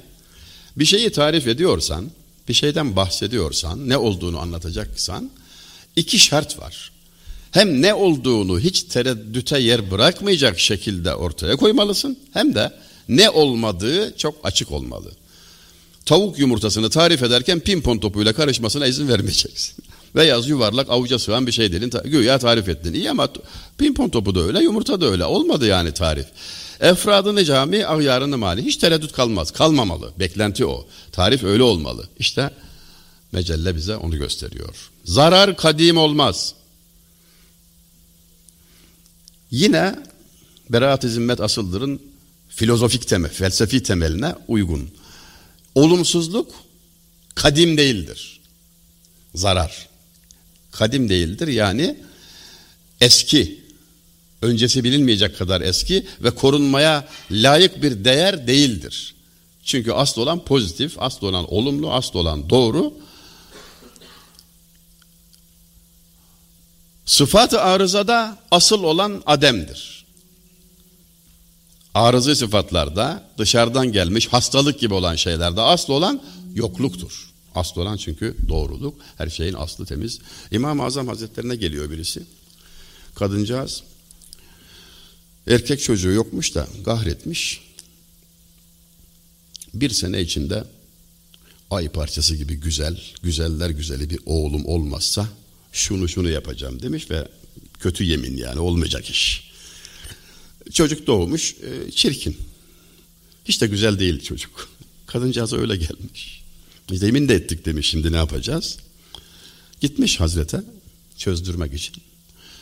bir 0.76 0.84
şeyi 0.84 1.10
tarif 1.10 1.46
ediyorsan, 1.46 2.10
bir 2.48 2.54
şeyden 2.54 2.96
bahsediyorsan, 2.96 3.88
ne 3.88 3.96
olduğunu 3.96 4.38
anlatacaksan 4.38 5.30
iki 5.96 6.18
şart 6.18 6.58
var. 6.58 6.92
Hem 7.50 7.82
ne 7.82 7.94
olduğunu 7.94 8.60
hiç 8.60 8.82
tereddüte 8.82 9.58
yer 9.58 9.90
bırakmayacak 9.90 10.58
şekilde 10.58 11.14
ortaya 11.14 11.56
koymalısın 11.56 12.18
hem 12.32 12.54
de 12.54 12.72
ne 13.08 13.30
olmadığı 13.30 14.16
çok 14.16 14.36
açık 14.42 14.72
olmalı. 14.72 15.12
Tavuk 16.04 16.38
yumurtasını 16.38 16.90
tarif 16.90 17.22
ederken 17.22 17.60
pimpon 17.60 17.98
topuyla 17.98 18.32
karışmasına 18.32 18.86
izin 18.86 19.08
vermeyeceksin. 19.08 19.74
Beyaz 20.18 20.48
yuvarlak 20.48 20.90
avuca 20.90 21.18
sığan 21.18 21.46
bir 21.46 21.52
şey 21.52 21.72
dedin. 21.72 21.92
Güya 22.04 22.38
tarif 22.38 22.68
ettin. 22.68 22.94
İyi 22.94 23.10
ama 23.10 23.28
pimpon 23.78 24.08
topu 24.08 24.34
da 24.34 24.40
öyle, 24.40 24.62
yumurta 24.62 25.00
da 25.00 25.06
öyle. 25.06 25.24
Olmadı 25.24 25.66
yani 25.66 25.92
tarif. 25.92 26.26
Efradını 26.80 27.44
cami, 27.44 27.86
ahyarını 27.86 28.38
mali. 28.38 28.64
Hiç 28.64 28.76
tereddüt 28.76 29.12
kalmaz. 29.12 29.50
Kalmamalı. 29.50 30.12
Beklenti 30.18 30.66
o. 30.66 30.86
Tarif 31.12 31.44
öyle 31.44 31.62
olmalı. 31.62 32.08
İşte 32.18 32.50
mecelle 33.32 33.76
bize 33.76 33.96
onu 33.96 34.16
gösteriyor. 34.16 34.90
Zarar 35.04 35.56
kadim 35.56 35.96
olmaz. 35.96 36.54
Yine 39.50 39.98
beraat-i 40.70 41.08
zimmet 41.08 41.40
asıldırın 41.40 42.02
filozofik 42.48 43.08
temel, 43.08 43.30
felsefi 43.30 43.82
temeline 43.82 44.34
uygun. 44.48 44.90
Olumsuzluk 45.74 46.50
kadim 47.34 47.78
değildir. 47.78 48.40
Zarar. 49.34 49.87
Kadim 50.70 51.08
değildir 51.08 51.48
yani 51.48 51.96
eski, 53.00 53.60
öncesi 54.42 54.84
bilinmeyecek 54.84 55.38
kadar 55.38 55.60
eski 55.60 56.06
ve 56.22 56.30
korunmaya 56.30 57.08
layık 57.30 57.82
bir 57.82 58.04
değer 58.04 58.46
değildir. 58.46 59.14
Çünkü 59.64 59.92
asıl 59.92 60.22
olan 60.22 60.44
pozitif, 60.44 60.94
asıl 60.98 61.26
olan 61.26 61.54
olumlu, 61.54 61.92
asıl 61.92 62.18
olan 62.18 62.50
doğru. 62.50 62.94
Sıfat-ı 67.06 67.60
arızada 67.60 68.38
asıl 68.50 68.82
olan 68.82 69.22
ademdir. 69.26 70.06
Arızı 71.94 72.36
sıfatlarda 72.36 73.28
dışarıdan 73.38 73.92
gelmiş 73.92 74.28
hastalık 74.28 74.80
gibi 74.80 74.94
olan 74.94 75.16
şeylerde 75.16 75.60
asıl 75.60 75.92
olan 75.92 76.22
yokluktur. 76.54 77.27
Asıl 77.58 77.80
olan 77.80 77.96
çünkü 77.96 78.36
doğruluk. 78.48 79.00
Her 79.16 79.28
şeyin 79.28 79.54
aslı 79.54 79.86
temiz. 79.86 80.18
İmam-ı 80.50 80.82
Azam 80.84 81.08
Hazretlerine 81.08 81.56
geliyor 81.56 81.90
birisi. 81.90 82.22
Kadıncağız 83.14 83.82
erkek 85.46 85.80
çocuğu 85.82 86.10
yokmuş 86.10 86.54
da 86.54 86.68
gahretmiş. 86.84 87.60
Bir 89.74 89.90
sene 89.90 90.20
içinde 90.20 90.64
ay 91.70 91.88
parçası 91.88 92.36
gibi 92.36 92.54
güzel, 92.54 93.00
güzeller 93.22 93.70
güzeli 93.70 94.10
bir 94.10 94.18
oğlum 94.26 94.66
olmazsa 94.66 95.28
şunu 95.72 96.08
şunu 96.08 96.30
yapacağım 96.30 96.82
demiş 96.82 97.10
ve 97.10 97.28
kötü 97.80 98.04
yemin 98.04 98.36
yani 98.36 98.60
olmayacak 98.60 99.10
iş. 99.10 99.48
Çocuk 100.72 101.06
doğmuş, 101.06 101.54
e, 101.54 101.90
çirkin. 101.90 102.36
Hiç 103.44 103.60
de 103.60 103.66
güzel 103.66 103.98
değil 103.98 104.22
çocuk. 104.22 104.68
Kadıncağıza 105.06 105.56
öyle 105.56 105.76
gelmiş. 105.76 106.44
Biz 106.90 107.02
de 107.02 107.34
ettik 107.34 107.64
demiş 107.64 107.86
şimdi 107.86 108.12
ne 108.12 108.16
yapacağız? 108.16 108.78
Gitmiş 109.80 110.20
Hazrete 110.20 110.62
çözdürmek 111.16 111.74
için. 111.74 111.94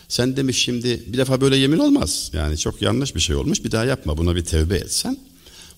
Sen 0.08 0.36
demiş 0.36 0.58
şimdi 0.58 1.02
bir 1.06 1.18
defa 1.18 1.40
böyle 1.40 1.56
yemin 1.56 1.78
olmaz. 1.78 2.30
Yani 2.32 2.58
çok 2.58 2.82
yanlış 2.82 3.14
bir 3.14 3.20
şey 3.20 3.36
olmuş 3.36 3.64
bir 3.64 3.70
daha 3.70 3.84
yapma 3.84 4.18
buna 4.18 4.36
bir 4.36 4.44
tevbe 4.44 4.76
etsen. 4.76 5.18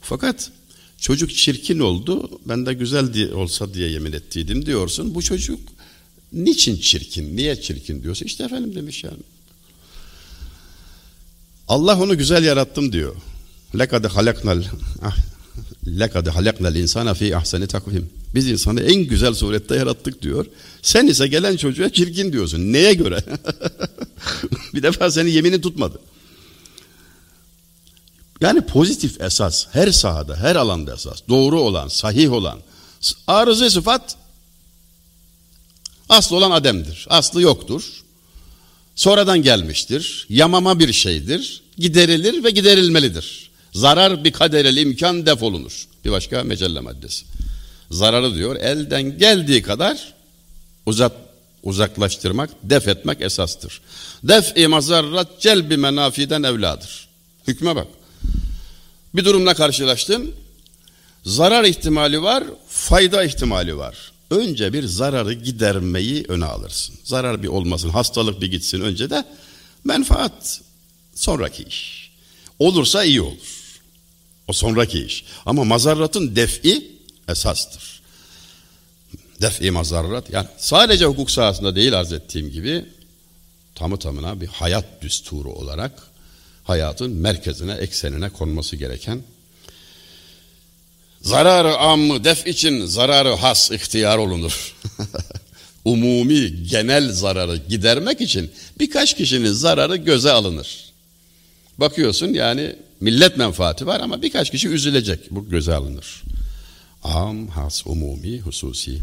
Fakat 0.01 0.51
çocuk 0.99 1.35
çirkin 1.35 1.79
oldu 1.79 2.41
ben 2.49 2.67
de 2.67 2.75
güzel 2.75 3.15
diye, 3.15 3.35
olsa 3.35 3.75
diye 3.75 3.89
yemin 3.89 4.13
ettiydim 4.13 4.67
diyorsun. 4.67 5.15
Bu 5.15 5.23
çocuk 5.23 5.61
niçin 6.33 6.77
çirkin 6.77 7.37
niye 7.37 7.61
çirkin 7.61 8.03
diyorsun. 8.03 8.27
İşte 8.27 8.45
efendim 8.45 8.75
demiş 8.75 9.05
yani. 9.05 9.23
Allah 11.69 12.03
onu 12.03 12.19
güzel 12.19 12.45
yarattım 12.45 12.93
diyor. 12.93 13.17
Lekad 13.79 14.05
halaknal 14.05 14.65
lekad 16.01 16.27
halaknal 16.27 16.77
insana 16.77 17.15
fi 17.15 17.37
ahseni 17.37 17.67
takvim. 17.67 18.11
Biz 18.35 18.49
insanı 18.49 18.81
en 18.81 19.01
güzel 19.01 19.35
surette 19.35 19.77
yarattık 19.77 20.23
diyor. 20.23 20.47
Sen 20.83 21.07
ise 21.07 21.29
gelen 21.29 21.57
çocuğa 21.57 21.89
çirkin 21.89 22.33
diyorsun. 22.33 22.73
Neye 22.73 22.95
göre? 22.95 23.25
bir 24.75 24.83
defa 24.83 25.11
senin 25.11 25.31
yemini 25.31 25.61
tutmadı. 25.61 26.01
Yani 28.41 28.61
pozitif 28.61 29.21
esas 29.21 29.67
her 29.73 29.93
sahada, 29.93 30.37
her 30.37 30.57
alanda 30.57 30.95
esas. 30.95 31.23
Doğru 31.29 31.61
olan, 31.61 31.89
sahih 31.89 32.33
olan. 32.33 32.59
Arızı 33.27 33.71
sıfat 33.71 34.17
aslı 36.09 36.37
olan 36.37 36.51
ademdir. 36.51 37.07
Aslı 37.11 37.43
yoktur. 37.43 38.03
Sonradan 38.97 39.43
gelmiştir. 39.43 40.27
Yamama 40.29 40.79
bir 40.79 40.93
şeydir. 40.93 41.63
Giderilir 41.79 42.45
ve 42.45 42.51
giderilmelidir. 42.51 43.48
Zarar 43.73 44.25
bir 44.25 44.33
kaderel 44.33 44.77
imkan 44.77 45.27
defolunur. 45.27 45.87
Bir 46.05 46.11
başka 46.11 46.45
mecelle 46.45 46.81
maddesi. 46.81 47.25
Zararı 47.91 48.35
diyor 48.35 48.57
elden 48.57 49.19
geldiği 49.19 49.63
kadar 49.63 50.15
uzat 50.87 51.13
uzaklaştırmak, 51.63 52.51
def 52.63 52.89
etmek 52.89 53.21
esastır. 53.21 53.81
Def-i 54.25 54.67
mazarrat 54.67 55.41
celbi 55.41 55.77
menafiden 55.77 56.43
evladır. 56.43 57.09
Hükme 57.47 57.77
bak. 57.77 57.87
Bir 59.15 59.25
durumla 59.25 59.55
karşılaştın. 59.55 60.35
Zarar 61.25 61.65
ihtimali 61.65 62.23
var, 62.23 62.45
fayda 62.69 63.25
ihtimali 63.25 63.77
var. 63.77 64.13
Önce 64.31 64.73
bir 64.73 64.85
zararı 64.85 65.33
gidermeyi 65.33 66.25
öne 66.29 66.45
alırsın. 66.45 66.95
Zarar 67.05 67.43
bir 67.43 67.49
olmasın, 67.49 67.89
hastalık 67.89 68.41
bir 68.41 68.51
gitsin 68.51 68.81
önce 68.81 69.11
de 69.11 69.25
menfaat 69.85 70.61
sonraki 71.15 71.63
iş. 71.63 72.11
Olursa 72.59 73.05
iyi 73.05 73.21
olur. 73.21 73.58
O 74.49 74.53
sonraki 74.53 75.05
iş. 75.05 75.25
Ama 75.47 75.65
mazarratın 75.65 76.37
def'i 76.37 76.93
esastır. 77.29 78.01
Def'i 79.41 79.71
mazarrat 79.71 80.31
yani 80.31 80.49
sadece 80.59 81.05
hukuk 81.05 81.31
sahasında 81.31 81.77
değil 81.77 81.99
arz 81.99 82.13
ettiğim 82.13 82.51
gibi 82.51 82.85
tamı 83.75 83.99
tamına 83.99 84.41
bir 84.41 84.47
hayat 84.47 85.03
düsturu 85.03 85.53
olarak 85.53 86.03
hayatın 86.65 87.11
merkezine, 87.11 87.73
eksenine 87.73 88.29
konması 88.29 88.77
gereken 88.77 89.23
zararı 91.21 91.77
ammı 91.77 92.25
def 92.25 92.47
için 92.47 92.87
zararı 92.87 93.35
has 93.35 93.71
ihtiyar 93.71 94.19
olunur. 94.19 94.75
Umumi, 95.85 96.69
genel 96.71 97.13
zararı 97.13 97.57
gidermek 97.57 98.21
için 98.21 98.51
birkaç 98.79 99.17
kişinin 99.17 99.53
zararı 99.53 99.97
göze 99.97 100.31
alınır. 100.31 100.85
Bakıyorsun 101.79 102.29
yani 102.29 102.77
millet 103.01 103.37
menfaati 103.37 103.87
var 103.87 104.01
ama 104.01 104.23
birkaç 104.23 104.51
kişi 104.51 104.69
üzülecek. 104.69 105.31
Bu 105.31 105.49
göze 105.49 105.75
alınır. 105.75 106.23
Am, 107.03 107.49
has, 107.49 107.87
umumi, 107.87 108.41
hususi. 108.41 108.99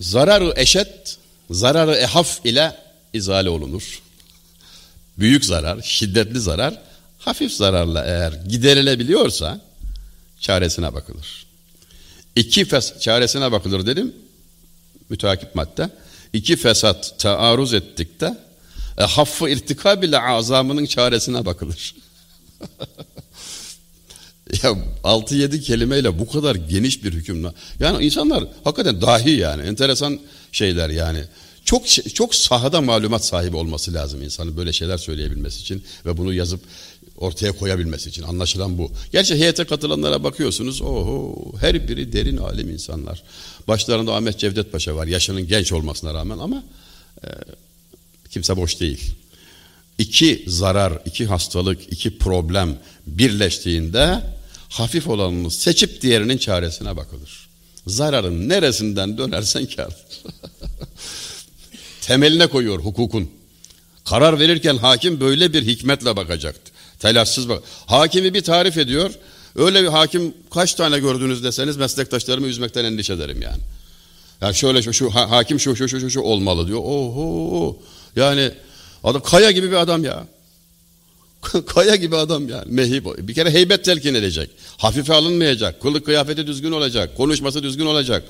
Zararı 0.00 0.52
eşet, 0.56 1.18
zararı 1.50 1.94
ehaf 1.94 2.46
ile 2.46 2.76
izale 3.12 3.48
olunur. 3.48 4.02
Büyük 5.18 5.44
zarar, 5.44 5.82
şiddetli 5.82 6.40
zarar, 6.40 6.82
hafif 7.18 7.52
zararla 7.52 8.04
eğer 8.04 8.32
giderilebiliyorsa 8.32 9.60
çaresine 10.40 10.94
bakılır. 10.94 11.46
İki 12.36 12.64
fes 12.64 13.00
çaresine 13.00 13.52
bakılır 13.52 13.86
dedim. 13.86 14.14
Müteakip 15.08 15.54
madde. 15.54 15.90
İki 16.32 16.56
fesat 16.56 17.18
taarruz 17.18 17.74
ettikte 17.74 18.38
e, 18.98 19.04
haffı 19.04 19.48
irtikab 19.48 20.02
ile 20.02 20.20
azamının 20.20 20.86
çaresine 20.86 21.46
bakılır. 21.46 21.94
ya 24.62 24.70
6-7 25.04 25.60
kelimeyle 25.60 26.18
bu 26.18 26.28
kadar 26.28 26.54
geniş 26.54 27.04
bir 27.04 27.12
hüküm. 27.12 27.44
Yani 27.80 28.04
insanlar 28.04 28.44
hakikaten 28.64 29.00
dahi 29.00 29.30
yani 29.30 29.62
enteresan 29.62 30.20
şeyler 30.52 30.90
yani. 30.90 31.24
Çok 31.64 31.88
çok 32.14 32.34
sahada 32.34 32.80
malumat 32.80 33.24
sahibi 33.24 33.56
olması 33.56 33.94
lazım 33.94 34.22
insanın 34.22 34.56
böyle 34.56 34.72
şeyler 34.72 34.98
söyleyebilmesi 34.98 35.60
için 35.60 35.84
ve 36.06 36.16
bunu 36.16 36.34
yazıp 36.34 36.60
ortaya 37.16 37.52
koyabilmesi 37.52 38.08
için 38.08 38.22
anlaşılan 38.22 38.78
bu. 38.78 38.90
Gerçi 39.12 39.34
heyete 39.34 39.64
katılanlara 39.64 40.24
bakıyorsunuz 40.24 40.82
oho 40.82 41.52
her 41.60 41.88
biri 41.88 42.12
derin 42.12 42.36
alim 42.36 42.70
insanlar. 42.70 43.22
Başlarında 43.68 44.14
Ahmet 44.14 44.38
Cevdet 44.38 44.72
Paşa 44.72 44.96
var 44.96 45.06
yaşının 45.06 45.48
genç 45.48 45.72
olmasına 45.72 46.14
rağmen 46.14 46.38
ama 46.38 46.64
e, 47.24 47.28
kimse 48.30 48.56
boş 48.56 48.80
değil. 48.80 49.14
İki 49.98 50.44
zarar, 50.46 50.92
iki 51.04 51.26
hastalık, 51.26 51.92
iki 51.92 52.18
problem 52.18 52.78
birleştiğinde 53.06 54.20
hafif 54.68 55.08
olanını 55.08 55.50
seçip 55.50 56.02
diğerinin 56.02 56.38
çaresine 56.38 56.96
bakılır. 56.96 57.48
Zararın 57.86 58.48
neresinden 58.48 59.18
dönersen 59.18 59.66
kârdır. 59.66 60.22
Temeline 62.00 62.46
koyuyor 62.46 62.78
hukukun. 62.78 63.30
Karar 64.04 64.40
verirken 64.40 64.76
hakim 64.76 65.20
böyle 65.20 65.52
bir 65.52 65.66
hikmetle 65.66 66.16
bakacaktı. 66.16 66.72
Telaşsız 66.98 67.48
bak. 67.48 67.62
Hakimi 67.86 68.34
bir 68.34 68.42
tarif 68.42 68.78
ediyor. 68.78 69.10
Öyle 69.56 69.82
bir 69.82 69.88
hakim 69.88 70.34
kaç 70.50 70.74
tane 70.74 70.98
gördünüz 70.98 71.44
deseniz 71.44 71.76
meslektaşlarımı 71.76 72.46
üzmekten 72.46 72.84
endişe 72.84 73.12
ederim 73.12 73.42
yani. 73.42 73.60
Yani 74.40 74.54
şöyle 74.54 74.82
şu, 74.82 74.92
şu 74.92 75.10
hakim 75.10 75.60
şu 75.60 75.76
şu 75.76 75.88
şu 75.88 76.00
şu, 76.00 76.10
şu 76.10 76.20
olmalı 76.20 76.66
diyor. 76.66 76.78
Oho. 76.78 77.76
Yani 78.16 78.50
adam 79.04 79.22
kaya 79.22 79.50
gibi 79.50 79.70
bir 79.70 79.76
adam 79.76 80.04
ya. 80.04 80.26
kaya 81.66 81.96
gibi 81.96 82.16
adam 82.16 82.48
yani. 82.48 82.64
Mehib. 82.66 83.06
Bir 83.18 83.34
kere 83.34 83.50
heybet 83.50 83.84
telkin 83.84 84.14
edecek. 84.14 84.50
Hafife 84.76 85.14
alınmayacak. 85.14 85.82
Kılık 85.82 86.04
kıyafeti 86.04 86.46
düzgün 86.46 86.72
olacak. 86.72 87.16
Konuşması 87.16 87.62
düzgün 87.62 87.86
olacak. 87.86 88.24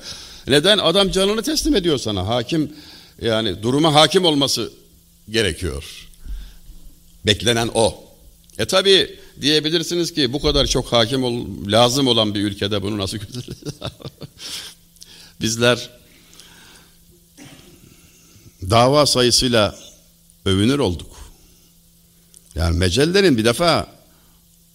Neden? 0.47 0.77
Adam 0.77 1.11
canını 1.11 1.43
teslim 1.43 1.75
ediyor 1.75 1.97
sana. 1.97 2.27
Hakim 2.27 2.71
yani 3.21 3.63
duruma 3.63 3.93
hakim 3.93 4.25
olması 4.25 4.71
gerekiyor. 5.29 6.07
Beklenen 7.25 7.69
o. 7.73 8.05
E 8.57 8.65
tabi 8.65 9.19
diyebilirsiniz 9.41 10.13
ki 10.13 10.33
bu 10.33 10.41
kadar 10.41 10.65
çok 10.65 10.93
hakim 10.93 11.23
ol, 11.23 11.45
lazım 11.67 12.07
olan 12.07 12.35
bir 12.35 12.41
ülkede 12.41 12.81
bunu 12.81 12.97
nasıl 12.97 13.17
Bizler 15.41 15.89
dava 18.69 19.05
sayısıyla 19.05 19.75
övünür 20.45 20.79
olduk. 20.79 21.15
Yani 22.55 22.77
mecellerin 22.77 23.37
bir 23.37 23.45
defa 23.45 23.87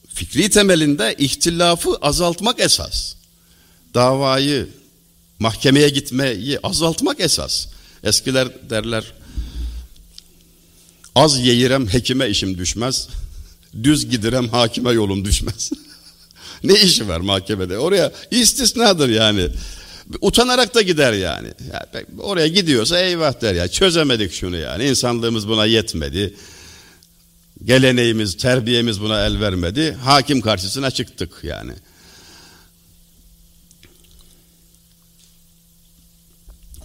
fikri 0.08 0.50
temelinde 0.50 1.14
ihtilafı 1.18 1.90
azaltmak 2.02 2.60
esas. 2.60 3.14
Davayı 3.94 4.68
mahkemeye 5.38 5.88
gitmeyi 5.88 6.58
azaltmak 6.62 7.20
esas. 7.20 7.66
Eskiler 8.04 8.70
derler 8.70 9.12
az 11.14 11.38
yeğirem 11.38 11.86
hekime 11.88 12.28
işim 12.28 12.58
düşmez. 12.58 13.08
Düz 13.82 14.10
gidirem 14.10 14.48
hakime 14.48 14.90
yolum 14.90 15.24
düşmez. 15.24 15.70
ne 16.64 16.74
işi 16.74 17.08
var 17.08 17.20
mahkemede? 17.20 17.78
Oraya 17.78 18.12
istisnadır 18.30 19.08
yani. 19.08 19.48
Utanarak 20.20 20.74
da 20.74 20.82
gider 20.82 21.12
yani. 21.12 21.48
yani. 21.72 22.06
Oraya 22.18 22.48
gidiyorsa 22.48 22.98
eyvah 22.98 23.40
der 23.40 23.54
ya. 23.54 23.68
Çözemedik 23.68 24.32
şunu 24.32 24.56
yani. 24.56 24.84
İnsanlığımız 24.84 25.48
buna 25.48 25.66
yetmedi. 25.66 26.34
Geleneğimiz, 27.64 28.36
terbiyemiz 28.36 29.00
buna 29.00 29.26
el 29.26 29.40
vermedi. 29.40 29.92
Hakim 29.92 30.40
karşısına 30.40 30.90
çıktık 30.90 31.30
yani. 31.42 31.72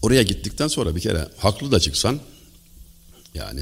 Oraya 0.01 0.23
gittikten 0.23 0.67
sonra 0.67 0.95
bir 0.95 1.01
kere 1.01 1.27
haklı 1.37 1.71
da 1.71 1.79
çıksan 1.79 2.19
yani 3.33 3.61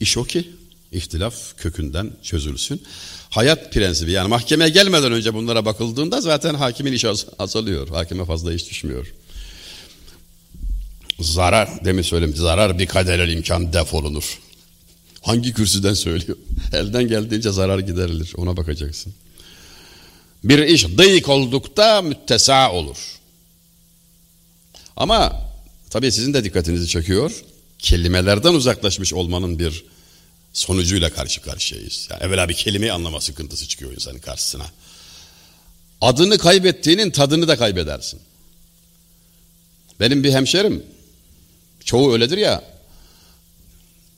iş 0.00 0.16
o 0.16 0.24
ki 0.24 0.50
ihtilaf 0.92 1.56
kökünden 1.56 2.12
çözülsün. 2.22 2.82
Hayat 3.30 3.72
prensibi 3.72 4.12
yani 4.12 4.28
mahkemeye 4.28 4.70
gelmeden 4.70 5.12
önce 5.12 5.34
bunlara 5.34 5.64
bakıldığında 5.64 6.20
zaten 6.20 6.54
hakimin 6.54 6.92
işi 6.92 7.08
azalıyor. 7.38 7.88
Hakime 7.88 8.24
fazla 8.24 8.52
iş 8.52 8.70
düşmüyor. 8.70 9.14
Zarar 11.20 11.84
demin 11.84 12.02
söyledim 12.02 12.36
zarar 12.36 12.78
bir 12.78 12.86
kaderel 12.86 13.32
imkan 13.32 13.72
defolunur. 13.72 14.38
Hangi 15.22 15.52
kürsüden 15.52 15.94
söylüyor? 15.94 16.38
Elden 16.72 17.08
geldiğince 17.08 17.52
zarar 17.52 17.78
giderilir 17.78 18.32
ona 18.36 18.56
bakacaksın. 18.56 19.14
Bir 20.44 20.58
iş 20.58 20.98
dıyık 20.98 21.28
oldukta 21.28 22.02
müttesa 22.02 22.72
olur. 22.72 22.96
Ama 24.96 25.42
tabii 25.90 26.12
sizin 26.12 26.34
de 26.34 26.44
dikkatinizi 26.44 26.88
çekiyor. 26.88 27.44
Kelimelerden 27.78 28.54
uzaklaşmış 28.54 29.12
olmanın 29.12 29.58
bir 29.58 29.84
sonucuyla 30.56 31.10
karşı 31.10 31.40
karşıyayız. 31.40 32.08
Yani 32.10 32.22
evvela 32.22 32.48
bir 32.48 32.54
kelimeyi 32.54 32.92
anlama 32.92 33.20
sıkıntısı 33.20 33.68
çıkıyor 33.68 33.92
insanın 33.92 34.18
karşısına. 34.18 34.66
Adını 36.00 36.38
kaybettiğinin 36.38 37.10
tadını 37.10 37.48
da 37.48 37.56
kaybedersin. 37.56 38.20
Benim 40.00 40.24
bir 40.24 40.32
hemşerim, 40.32 40.82
çoğu 41.84 42.12
öyledir 42.12 42.38
ya, 42.38 42.64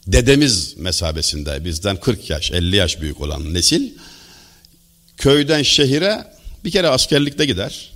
dedemiz 0.07 0.77
mesabesinde 0.77 1.64
bizden 1.64 1.96
40 1.96 2.31
yaş, 2.31 2.53
50 2.53 2.77
yaş 2.77 3.01
büyük 3.01 3.20
olan 3.20 3.55
nesil, 3.55 3.90
köyden 5.16 5.62
şehire 5.62 6.35
bir 6.64 6.70
kere 6.70 6.88
askerlikte 6.88 7.46
gider. 7.46 7.92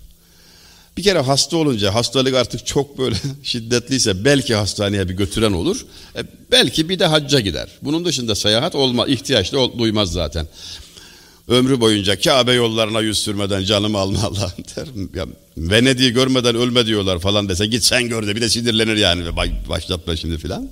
Bir 0.96 1.02
kere 1.02 1.18
hasta 1.18 1.56
olunca 1.56 1.94
hastalık 1.94 2.34
artık 2.34 2.66
çok 2.66 2.98
böyle 2.98 3.16
şiddetliyse 3.42 4.24
belki 4.24 4.54
hastaneye 4.54 5.08
bir 5.08 5.14
götüren 5.14 5.52
olur. 5.52 5.86
E, 6.16 6.20
belki 6.50 6.88
bir 6.88 6.98
de 6.98 7.06
hacca 7.06 7.40
gider. 7.40 7.68
Bunun 7.82 8.04
dışında 8.04 8.34
seyahat 8.34 8.74
olma 8.74 9.06
ihtiyaç 9.06 9.52
da 9.52 9.78
duymaz 9.78 10.12
zaten. 10.12 10.48
Ömrü 11.48 11.80
boyunca 11.80 12.20
Kabe 12.20 12.52
yollarına 12.52 13.00
yüz 13.00 13.18
sürmeden 13.18 13.64
canımı 13.64 13.98
alma 13.98 14.18
Allah 14.22 14.52
der. 14.76 14.86
Ya, 15.14 15.26
Venedik'i 15.56 16.12
görmeden 16.12 16.54
ölme 16.54 16.86
diyorlar 16.86 17.18
falan 17.18 17.48
dese 17.48 17.66
git 17.66 17.84
sen 17.84 18.08
gör 18.08 18.26
de 18.26 18.36
bir 18.36 18.40
de 18.40 18.48
sinirlenir 18.48 18.96
yani 18.96 19.36
başlatma 19.68 20.16
şimdi 20.16 20.38
filan. 20.38 20.70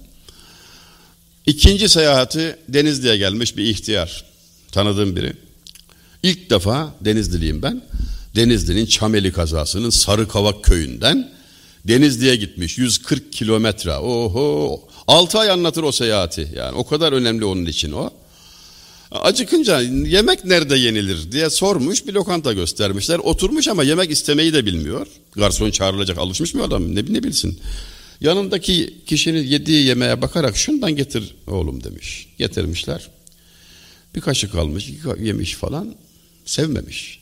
İkinci 1.46 1.88
seyahati 1.88 2.56
Denizli'ye 2.68 3.16
gelmiş 3.16 3.56
bir 3.56 3.64
ihtiyar. 3.64 4.24
Tanıdığım 4.72 5.16
biri. 5.16 5.32
İlk 6.22 6.50
defa 6.50 6.94
Denizliliyim 7.00 7.62
ben. 7.62 7.82
Denizli'nin 8.36 8.86
Çameli 8.86 9.32
kazasının 9.32 9.90
Sarıkavak 9.90 10.64
köyünden 10.64 11.32
Denizli'ye 11.88 12.36
gitmiş 12.36 12.78
140 12.78 13.32
kilometre. 13.32 13.96
Oho 13.96 14.80
6 15.06 15.38
ay 15.38 15.50
anlatır 15.50 15.82
o 15.82 15.92
seyahati 15.92 16.48
yani 16.56 16.76
o 16.76 16.86
kadar 16.86 17.12
önemli 17.12 17.44
onun 17.44 17.66
için 17.66 17.92
o. 17.92 18.10
Acıkınca 19.10 19.80
yemek 19.80 20.44
nerede 20.44 20.76
yenilir 20.76 21.32
diye 21.32 21.50
sormuş 21.50 22.06
bir 22.06 22.12
lokanta 22.12 22.52
göstermişler. 22.52 23.18
Oturmuş 23.18 23.68
ama 23.68 23.82
yemek 23.82 24.10
istemeyi 24.10 24.52
de 24.52 24.66
bilmiyor. 24.66 25.06
Garson 25.32 25.70
çağrılacak 25.70 26.18
alışmış 26.18 26.54
mı 26.54 26.62
adam 26.62 26.94
ne, 26.94 27.00
ne 27.08 27.22
bilsin. 27.22 27.60
Yanındaki 28.20 28.94
kişinin 29.06 29.46
yediği 29.46 29.86
yemeğe 29.86 30.22
bakarak 30.22 30.56
şundan 30.56 30.96
getir 30.96 31.34
oğlum 31.46 31.84
demiş. 31.84 32.28
Getirmişler. 32.38 33.08
Bir 34.14 34.20
kaşık 34.20 34.54
almış 34.54 34.90
yemiş 35.18 35.54
falan 35.54 35.94
sevmemiş. 36.44 37.19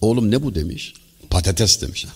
Oğlum 0.00 0.30
ne 0.30 0.42
bu 0.42 0.54
demiş. 0.54 0.94
Patates 1.30 1.82
demiş. 1.82 2.06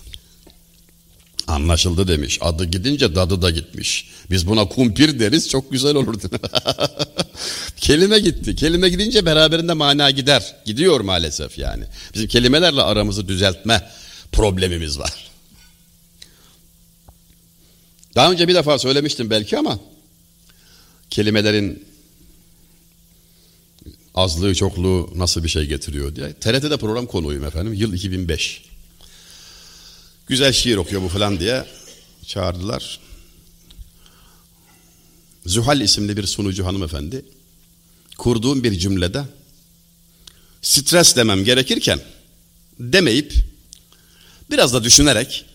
Anlaşıldı 1.47 2.07
demiş. 2.07 2.37
Adı 2.41 2.65
gidince 2.65 3.15
dadı 3.15 3.41
da 3.41 3.49
gitmiş. 3.49 4.09
Biz 4.31 4.47
buna 4.47 4.65
kumpir 4.65 5.19
deriz 5.19 5.49
çok 5.49 5.71
güzel 5.71 5.95
olurdu. 5.95 6.29
kelime 7.77 8.19
gitti. 8.19 8.55
Kelime 8.55 8.89
gidince 8.89 9.25
beraberinde 9.25 9.73
mana 9.73 10.11
gider. 10.11 10.55
Gidiyor 10.65 11.01
maalesef 11.01 11.57
yani. 11.57 11.83
Bizim 12.13 12.27
kelimelerle 12.27 12.81
aramızı 12.81 13.27
düzeltme 13.27 13.89
problemimiz 14.31 14.99
var. 14.99 15.31
Daha 18.15 18.31
önce 18.31 18.47
bir 18.47 18.55
defa 18.55 18.79
söylemiştim 18.79 19.29
belki 19.29 19.57
ama 19.57 19.79
kelimelerin 21.09 21.85
azlığı 24.15 24.55
çokluğu 24.55 25.13
nasıl 25.15 25.43
bir 25.43 25.49
şey 25.49 25.65
getiriyor 25.65 26.15
diye. 26.15 26.33
TRT'de 26.33 26.77
program 26.77 27.05
konuyum 27.05 27.43
efendim. 27.43 27.73
Yıl 27.73 27.93
2005. 27.93 28.61
Güzel 30.27 30.53
şiir 30.53 30.77
okuyor 30.77 31.01
bu 31.01 31.09
falan 31.09 31.39
diye 31.39 31.65
çağırdılar. 32.25 32.99
Zühal 35.45 35.81
isimli 35.81 36.17
bir 36.17 36.27
sunucu 36.27 36.65
hanımefendi 36.65 37.25
kurduğum 38.17 38.63
bir 38.63 38.79
cümlede 38.79 39.23
stres 40.61 41.15
demem 41.15 41.43
gerekirken 41.43 42.01
demeyip 42.79 43.33
biraz 44.51 44.73
da 44.73 44.83
düşünerek 44.83 45.45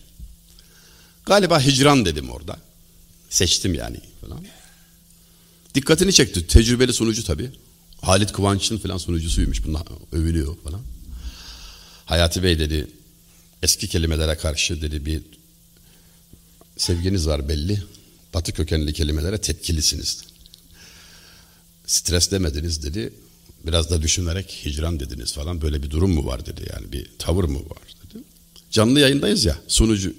galiba 1.25 1.61
hicran 1.61 2.05
dedim 2.05 2.29
orada. 2.29 2.57
Seçtim 3.29 3.73
yani 3.73 3.97
falan. 4.21 4.45
Dikkatini 5.75 6.13
çekti. 6.13 6.47
Tecrübeli 6.47 6.93
sunucu 6.93 7.23
tabii. 7.23 7.51
Halit 8.01 8.31
Kıvanç'ın 8.31 8.77
falan 8.77 8.97
sunucusuymuş. 8.97 9.65
Bunlar 9.65 9.83
övülüyor 10.11 10.57
falan. 10.63 10.81
Hayati 12.05 12.43
Bey 12.43 12.59
dedi 12.59 12.87
eski 13.63 13.87
kelimelere 13.87 14.37
karşı 14.37 14.81
dedi 14.81 15.05
bir 15.05 15.21
sevginiz 16.77 17.27
var 17.27 17.49
belli. 17.49 17.83
Batı 18.33 18.51
kökenli 18.51 18.93
kelimelere 18.93 19.37
tepkilisiniz. 19.37 20.23
Stres 21.85 22.31
demediniz 22.31 22.83
dedi. 22.83 23.13
Biraz 23.63 23.89
da 23.89 24.01
düşünerek 24.01 24.61
hicran 24.65 24.99
dediniz 24.99 25.33
falan. 25.33 25.61
Böyle 25.61 25.83
bir 25.83 25.89
durum 25.89 26.11
mu 26.11 26.25
var 26.25 26.45
dedi 26.45 26.67
yani 26.73 26.91
bir 26.91 27.09
tavır 27.19 27.43
mı 27.43 27.59
var 27.59 27.95
dedi. 28.03 28.23
Canlı 28.71 28.99
yayındayız 28.99 29.45
ya 29.45 29.57
sunucu 29.67 30.13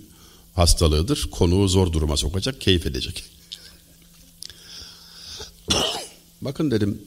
hastalığıdır. 0.54 1.28
Konuğu 1.30 1.68
zor 1.68 1.92
duruma 1.92 2.16
sokacak, 2.16 2.60
keyif 2.60 2.86
edecek. 2.86 3.24
Bakın 6.42 6.70
dedim 6.70 7.02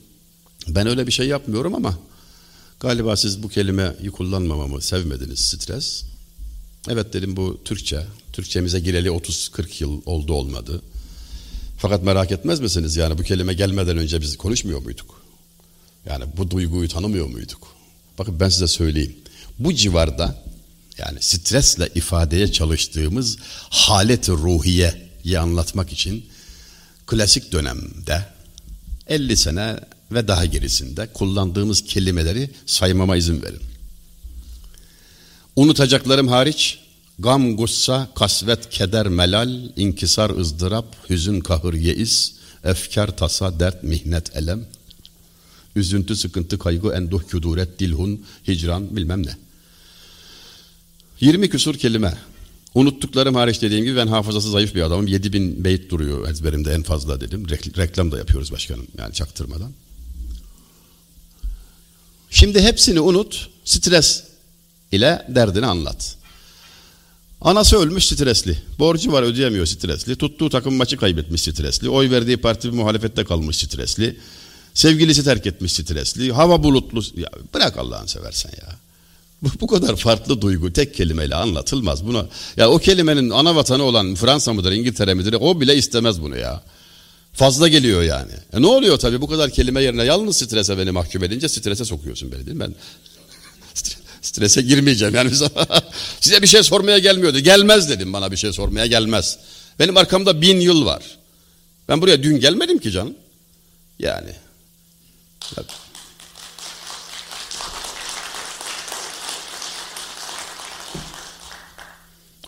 ben 0.68 0.88
öyle 0.88 1.08
bir 1.08 1.12
şey 1.12 1.28
yapmıyorum 1.28 1.76
ama 1.76 1.98
galiba 2.80 3.18
siz 3.18 3.44
bu 3.44 3.50
kelimeyi 3.50 4.12
kullanmamamı 4.12 4.82
sevmediniz 4.82 5.40
stres. 5.40 6.04
Evet 6.90 7.14
dedim 7.14 7.36
bu 7.36 7.62
Türkçe. 7.66 8.06
Türkçemize 8.34 8.80
gireli 8.80 9.08
30-40 9.08 9.84
yıl 9.84 10.02
oldu 10.06 10.34
olmadı. 10.34 10.82
Fakat 11.78 12.04
merak 12.04 12.32
etmez 12.32 12.60
misiniz 12.60 12.96
yani 12.96 13.18
bu 13.18 13.24
kelime 13.24 13.54
gelmeden 13.54 13.98
önce 13.98 14.22
biz 14.22 14.38
konuşmuyor 14.38 14.82
muyduk? 14.82 15.22
Yani 16.06 16.26
bu 16.38 16.52
duyguyu 16.52 16.90
tanımıyor 16.90 17.28
muyduk? 17.28 17.68
Bakın 18.20 18.40
ben 18.40 18.50
size 18.50 18.68
söyleyeyim. 18.68 19.16
Bu 19.60 19.74
civarda 19.74 20.44
yani 20.98 21.18
stresle 21.22 21.90
ifadeye 21.96 22.52
çalıştığımız 22.52 23.38
halet 23.70 24.30
ruhiyeyi 24.30 25.40
anlatmak 25.40 25.92
için 25.92 26.26
klasik 27.08 27.52
dönemde 27.52 28.26
50 29.08 29.38
sene 29.38 29.80
ve 30.14 30.28
daha 30.28 30.46
gerisinde 30.46 31.08
kullandığımız 31.14 31.84
kelimeleri 31.84 32.50
saymama 32.66 33.18
izin 33.18 33.42
verin. 33.42 33.62
Unutacaklarım 35.56 36.28
hariç 36.28 36.80
gam, 37.20 37.58
gussa, 37.58 38.08
kasvet, 38.16 38.70
keder, 38.70 39.08
melal, 39.08 39.60
inkisar, 39.76 40.30
ızdırap, 40.30 41.10
hüzün, 41.10 41.40
kahır, 41.40 41.74
yeis, 41.74 42.34
efkar, 42.64 43.18
tasa, 43.18 43.60
dert, 43.60 43.84
mihnet, 43.84 44.36
elem, 44.36 44.66
üzüntü, 45.76 46.16
sıkıntı, 46.16 46.60
kaygı, 46.60 46.94
enduh, 46.94 47.24
küduret, 47.24 47.80
dilhun, 47.80 48.26
hicran 48.48 48.96
bilmem 48.96 49.26
ne. 49.26 49.38
20 51.20 51.50
küsur 51.50 51.76
kelime. 51.76 52.18
Unuttuklarım 52.76 53.36
hariç 53.36 53.62
dediğim 53.62 53.86
gibi 53.86 53.96
ben 53.96 54.08
hafızası 54.08 54.52
zayıf 54.52 54.76
bir 54.76 54.82
adamım. 54.82 55.08
7000 55.08 55.64
beyt 55.64 55.92
duruyor 55.92 56.30
ezberimde 56.30 56.74
en 56.74 56.84
fazla 56.84 57.22
dedim. 57.22 57.50
Reklam 57.50 58.12
da 58.12 58.18
yapıyoruz 58.18 58.52
başkanım 58.52 58.88
yani 58.98 59.14
çaktırmadan. 59.14 59.72
Şimdi 62.34 62.62
hepsini 62.62 63.00
unut, 63.00 63.50
stres 63.66 64.24
ile 64.92 65.26
derdini 65.30 65.66
anlat. 65.66 66.16
Anası 67.42 67.78
ölmüş 67.78 68.06
stresli. 68.06 68.58
Borcu 68.80 69.12
var 69.12 69.24
ödeyemiyor 69.24 69.66
stresli. 69.66 70.16
Tuttuğu 70.16 70.50
takım 70.50 70.76
maçı 70.76 70.98
kaybetmiş 70.98 71.42
stresli. 71.42 71.90
Oy 71.90 72.12
verdiği 72.12 72.38
parti 72.38 72.72
bir 72.72 72.78
muhalefette 72.78 73.24
kalmış 73.24 73.58
stresli. 73.58 74.20
Sevgilisi 74.74 75.24
terk 75.24 75.46
etmiş 75.46 75.74
stresli. 75.74 76.32
Hava 76.32 76.64
bulutlu. 76.64 77.02
Ya 77.16 77.30
bırak 77.54 77.78
Allah'ını 77.78 78.08
seversen 78.08 78.52
ya. 78.62 78.76
Bu, 79.42 79.48
bu 79.62 79.68
kadar 79.68 79.96
farklı 79.96 80.42
duygu 80.42 80.74
tek 80.74 80.96
kelimeyle 80.96 81.36
anlatılmaz. 81.36 82.06
Buna 82.06 82.26
ya 82.58 82.70
o 82.70 82.78
kelimenin 82.78 83.30
ana 83.30 83.56
vatanı 83.56 83.84
olan 83.84 84.16
Fransa 84.16 84.54
mıdır, 84.54 84.72
İngiltere 84.72 85.14
midir? 85.14 85.36
O 85.40 85.62
bile 85.62 85.76
istemez 85.76 86.22
bunu 86.22 86.38
ya. 86.38 86.64
Fazla 87.34 87.68
geliyor 87.68 88.04
yani. 88.04 88.32
E 88.54 88.62
ne 88.62 88.68
oluyor 88.68 89.00
tabii 89.00 89.22
bu 89.22 89.28
kadar 89.28 89.50
kelime 89.50 89.84
yerine 89.84 90.04
yalnız 90.04 90.38
strese 90.38 90.78
beni 90.78 90.92
mahkum 90.92 91.24
edince 91.24 91.50
strese 91.50 91.86
sokuyorsun 91.86 92.32
beni 92.32 92.46
değil 92.46 92.58
mi? 92.58 92.64
Ben 92.64 92.76
strese 94.22 94.62
girmeyeceğim 94.62 95.16
yani 95.16 95.32
size 96.20 96.42
bir 96.42 96.48
şey 96.48 96.64
sormaya 96.64 97.00
gelmiyordu. 97.00 97.40
Gelmez 97.40 97.90
dedim 97.90 98.14
bana 98.14 98.32
bir 98.32 98.38
şey 98.38 98.54
sormaya 98.54 98.86
gelmez. 98.86 99.40
Benim 99.80 99.98
arkamda 99.98 100.42
bin 100.42 100.60
yıl 100.60 100.86
var. 100.86 101.04
Ben 101.90 102.02
buraya 102.02 102.24
dün 102.24 102.40
gelmedim 102.40 102.78
ki 102.78 102.92
canım. 102.92 103.16
Yani. 104.00 104.32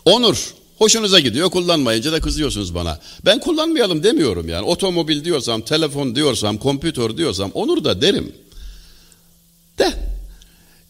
Onur. 0.04 0.54
Hoşunuza 0.78 1.20
gidiyor 1.20 1.50
kullanmayınca 1.50 2.12
da 2.12 2.20
kızıyorsunuz 2.20 2.74
bana. 2.74 3.00
Ben 3.24 3.40
kullanmayalım 3.40 4.02
demiyorum 4.02 4.48
yani. 4.48 4.66
Otomobil 4.66 5.24
diyorsam, 5.24 5.62
telefon 5.62 6.14
diyorsam, 6.14 6.58
kompütör 6.58 7.16
diyorsam 7.16 7.50
onur 7.54 7.84
da 7.84 8.00
derim. 8.00 8.32
De. 9.78 9.92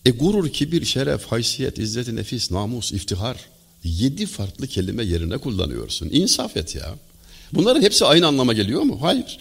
E 0.05 0.11
gurur, 0.11 0.49
kibir, 0.49 0.85
şeref, 0.85 1.25
haysiyet, 1.25 1.79
izzet 1.79 2.09
nefis, 2.09 2.51
namus, 2.51 2.93
iftihar. 2.93 3.37
Yedi 3.85 4.27
farklı 4.27 4.67
kelime 4.67 5.05
yerine 5.05 5.39
kullanıyorsun. 5.39 6.09
İnsaf 6.13 6.57
et 6.57 6.75
ya. 6.75 6.95
Bunların 7.53 7.83
hepsi 7.83 8.05
aynı 8.05 8.27
anlama 8.27 8.53
geliyor 8.53 8.83
mu? 8.83 8.99
Hayır. 9.01 9.39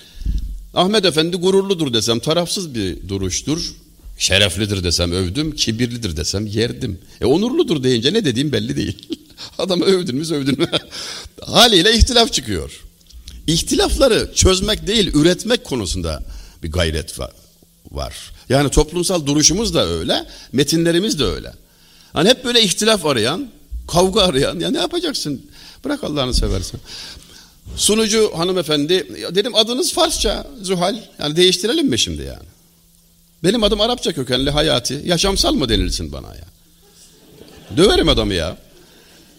Ahmet 0.74 1.06
Efendi 1.06 1.38
gururludur 1.38 1.94
desem 1.94 2.20
tarafsız 2.20 2.76
bir 2.76 3.10
duruştur. 3.10 3.74
Şereflidir 4.18 4.84
desem 4.84 5.12
övdüm, 5.12 5.56
kibirlidir 5.56 6.18
desem 6.18 6.48
yerdim. 6.48 7.00
E 7.22 7.26
onurludur 7.26 7.84
deyince 7.84 8.14
ne 8.14 8.26
dediğim 8.26 8.52
belli 8.52 8.76
değil. 8.76 9.08
Adamı 9.58 9.86
övdün 9.86 10.16
mü 10.16 10.36
övdün 10.36 10.60
mü? 10.60 10.68
Haliyle 11.42 11.94
ihtilaf 11.94 12.34
çıkıyor. 12.34 12.82
İhtilafları 13.48 14.32
çözmek 14.36 14.88
değil 14.88 15.14
üretmek 15.14 15.64
konusunda 15.64 16.24
bir 16.64 16.72
gayret 16.72 17.20
var. 17.20 17.32
Yani 18.50 18.70
toplumsal 18.70 19.26
duruşumuz 19.26 19.74
da 19.74 19.88
öyle, 19.88 20.26
metinlerimiz 20.52 21.20
de 21.20 21.24
öyle. 21.24 21.54
Hani 22.14 22.30
hep 22.30 22.46
böyle 22.46 22.62
ihtilaf 22.62 23.06
arayan, 23.06 23.50
kavga 23.88 24.22
arayan, 24.22 24.60
ya 24.60 24.72
ne 24.72 24.78
yapacaksın? 24.78 25.42
Bırak 25.86 26.04
Allah'ını 26.04 26.34
seversen. 26.34 26.80
Sunucu 27.76 28.32
hanımefendi, 28.36 29.08
dedim 29.36 29.56
adınız 29.56 29.94
Farsça, 29.94 30.48
Zuhal. 30.62 30.96
Yani 31.20 31.36
değiştirelim 31.36 31.88
mi 31.88 32.00
şimdi 32.00 32.22
yani? 32.22 32.48
Benim 33.44 33.64
adım 33.64 33.82
Arapça 33.82 34.14
kökenli 34.14 34.50
Hayati. 34.50 35.02
Yaşamsal 35.06 35.54
mı 35.54 35.70
denilsin 35.70 36.12
bana 36.12 36.28
ya? 36.28 36.46
Döverim 37.78 38.10
adamı 38.10 38.34
ya. 38.34 38.58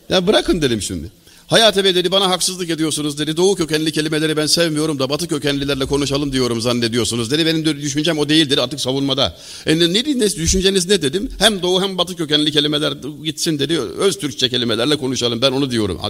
Ya 0.08 0.26
bırakın 0.26 0.62
dedim 0.62 0.82
şimdi. 0.82 1.10
Hayat 1.46 1.84
Bey 1.84 1.94
dedi 1.94 2.10
bana 2.10 2.30
haksızlık 2.30 2.70
ediyorsunuz 2.70 3.18
dedi. 3.18 3.36
Doğu 3.36 3.54
kökenli 3.54 3.92
kelimeleri 3.92 4.36
ben 4.36 4.46
sevmiyorum 4.46 4.98
da 4.98 5.10
batı 5.10 5.28
kökenlilerle 5.28 5.86
konuşalım 5.86 6.32
diyorum 6.32 6.60
zannediyorsunuz 6.60 7.30
dedi. 7.30 7.46
Benim 7.46 7.64
düşüncem 7.64 8.18
o 8.18 8.28
değildir 8.28 8.58
artık 8.58 8.80
savunmada. 8.80 9.36
E 9.66 9.78
ne, 9.78 9.92
ne 9.92 10.30
düşünceniz 10.30 10.86
ne 10.86 11.02
dedim? 11.02 11.30
Hem 11.38 11.62
doğu 11.62 11.82
hem 11.82 11.98
batı 11.98 12.16
kökenli 12.16 12.52
kelimeler 12.52 12.92
gitsin 13.24 13.58
dedi. 13.58 13.80
Öz 13.80 14.18
Türkçe 14.18 14.48
kelimelerle 14.48 14.96
konuşalım 14.96 15.42
ben 15.42 15.52
onu 15.52 15.70
diyorum. 15.70 16.00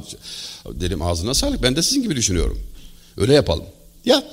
Dedim 0.67 1.03
ağzına 1.03 1.35
sağlık 1.35 1.63
ben 1.63 1.77
de 1.77 1.83
sizin 1.83 2.03
gibi 2.03 2.17
düşünüyorum. 2.17 2.61
Öyle 3.17 3.35
yapalım. 3.35 3.65
Ya 4.05 4.25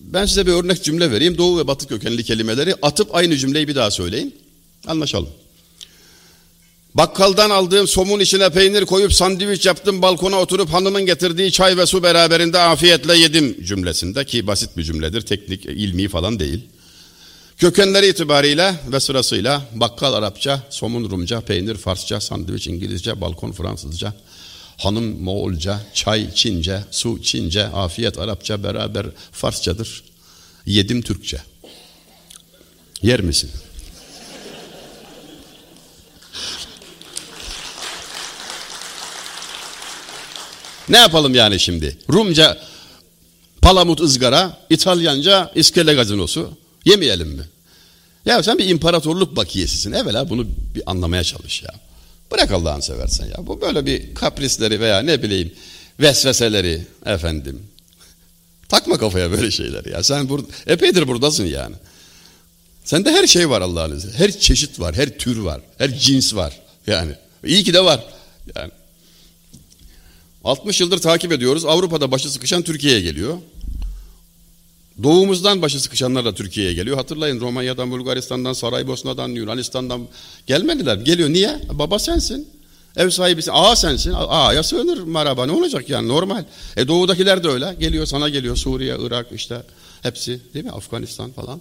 Ben 0.00 0.26
size 0.26 0.46
bir 0.46 0.52
örnek 0.52 0.84
cümle 0.84 1.10
vereyim. 1.10 1.38
Doğu 1.38 1.58
ve 1.58 1.66
batı 1.66 1.86
kökenli 1.86 2.24
kelimeleri 2.24 2.74
atıp 2.82 3.14
aynı 3.14 3.36
cümleyi 3.36 3.68
bir 3.68 3.74
daha 3.74 3.90
söyleyin. 3.90 4.34
Anlaşalım. 4.86 5.28
Bakkaldan 6.94 7.50
aldığım 7.50 7.88
somun 7.88 8.20
içine 8.20 8.50
peynir 8.50 8.84
koyup 8.84 9.12
sandviç 9.12 9.66
yaptım 9.66 10.02
balkona 10.02 10.40
oturup 10.40 10.72
hanımın 10.72 11.06
getirdiği 11.06 11.52
çay 11.52 11.76
ve 11.76 11.86
su 11.86 12.02
beraberinde 12.02 12.58
afiyetle 12.58 13.18
yedim 13.18 13.64
cümlesinde 13.64 14.24
ki 14.24 14.46
basit 14.46 14.76
bir 14.76 14.82
cümledir 14.82 15.20
teknik 15.20 15.64
ilmi 15.64 16.08
falan 16.08 16.38
değil. 16.38 16.60
Kökenleri 17.58 18.08
itibariyle 18.08 18.74
ve 18.92 19.00
sırasıyla 19.00 19.62
bakkal 19.74 20.12
Arapça, 20.12 20.62
somun 20.70 21.10
Rumca, 21.10 21.40
peynir 21.40 21.74
Farsça, 21.74 22.20
sandviç 22.20 22.66
İngilizce, 22.66 23.20
balkon 23.20 23.52
Fransızca, 23.52 24.14
hanım 24.76 25.22
Moğolca, 25.22 25.80
çay 25.94 26.34
Çince, 26.34 26.84
su 26.90 27.22
Çince, 27.22 27.66
afiyet 27.66 28.18
Arapça 28.18 28.62
beraber 28.62 29.06
Farsçadır. 29.32 30.04
Yedim 30.66 31.02
Türkçe. 31.02 31.42
Yer 33.02 33.20
misin? 33.20 33.50
Ne 40.90 40.98
yapalım 40.98 41.34
yani 41.34 41.60
şimdi? 41.60 41.98
Rumca 42.12 42.58
palamut 43.62 44.00
ızgara, 44.00 44.58
İtalyanca 44.70 45.52
iskele 45.54 45.94
gazinosu. 45.94 46.50
Yemeyelim 46.84 47.28
mi? 47.28 47.42
Ya 48.26 48.42
sen 48.42 48.58
bir 48.58 48.68
imparatorluk 48.68 49.36
bakiyesisin. 49.36 49.92
Evvela 49.92 50.30
bunu 50.30 50.46
bir 50.74 50.82
anlamaya 50.86 51.24
çalış 51.24 51.62
ya. 51.62 51.70
Bırak 52.32 52.52
Allah'ını 52.52 52.82
seversen 52.82 53.26
ya. 53.26 53.46
Bu 53.46 53.60
böyle 53.60 53.86
bir 53.86 54.14
kaprisleri 54.14 54.80
veya 54.80 55.00
ne 55.00 55.22
bileyim 55.22 55.52
vesveseleri 56.00 56.82
efendim. 57.06 57.62
Takma 58.68 58.98
kafaya 58.98 59.30
böyle 59.30 59.50
şeyler 59.50 59.84
ya. 59.84 60.02
Sen 60.02 60.28
bur 60.28 60.44
epeydir 60.66 61.08
buradasın 61.08 61.44
yani. 61.44 61.74
Sende 62.84 63.10
her 63.12 63.26
şey 63.26 63.50
var 63.50 63.60
Allah'ın 63.60 63.96
izniyle. 63.96 64.18
Her 64.18 64.38
çeşit 64.38 64.80
var, 64.80 64.94
her 64.94 65.18
tür 65.18 65.38
var, 65.38 65.60
her 65.78 65.98
cins 65.98 66.34
var. 66.34 66.60
Yani 66.86 67.12
iyi 67.44 67.64
ki 67.64 67.74
de 67.74 67.84
var. 67.84 68.04
Yani 68.56 68.70
60 70.44 70.80
yıldır 70.80 70.98
takip 70.98 71.32
ediyoruz. 71.32 71.64
Avrupa'da 71.64 72.10
başı 72.10 72.30
sıkışan 72.30 72.62
Türkiye'ye 72.62 73.00
geliyor. 73.00 73.38
Doğumuzdan 75.02 75.62
başı 75.62 75.80
sıkışanlar 75.80 76.24
da 76.24 76.34
Türkiye'ye 76.34 76.72
geliyor. 76.72 76.96
Hatırlayın 76.96 77.40
Romanya'dan, 77.40 77.90
Bulgaristan'dan, 77.90 78.52
Saraybosna'dan, 78.52 79.28
Yunanistan'dan 79.28 80.08
gelmediler. 80.46 80.96
Geliyor 80.96 81.28
niye? 81.30 81.60
Baba 81.72 81.98
sensin. 81.98 82.48
Ev 82.96 83.10
sahibisin. 83.10 83.50
Ağa 83.54 83.76
sensin. 83.76 84.12
Ağaya 84.16 84.62
sığınır 84.62 85.02
merhaba. 85.02 85.46
Ne 85.46 85.52
olacak 85.52 85.88
yani 85.90 86.08
normal. 86.08 86.44
E 86.76 86.88
doğudakiler 86.88 87.44
de 87.44 87.48
öyle. 87.48 87.76
Geliyor 87.80 88.06
sana 88.06 88.28
geliyor. 88.28 88.56
Suriye, 88.56 88.96
Irak 89.00 89.26
işte 89.34 89.62
hepsi 90.02 90.40
değil 90.54 90.64
mi? 90.64 90.70
Afganistan 90.70 91.32
falan. 91.32 91.60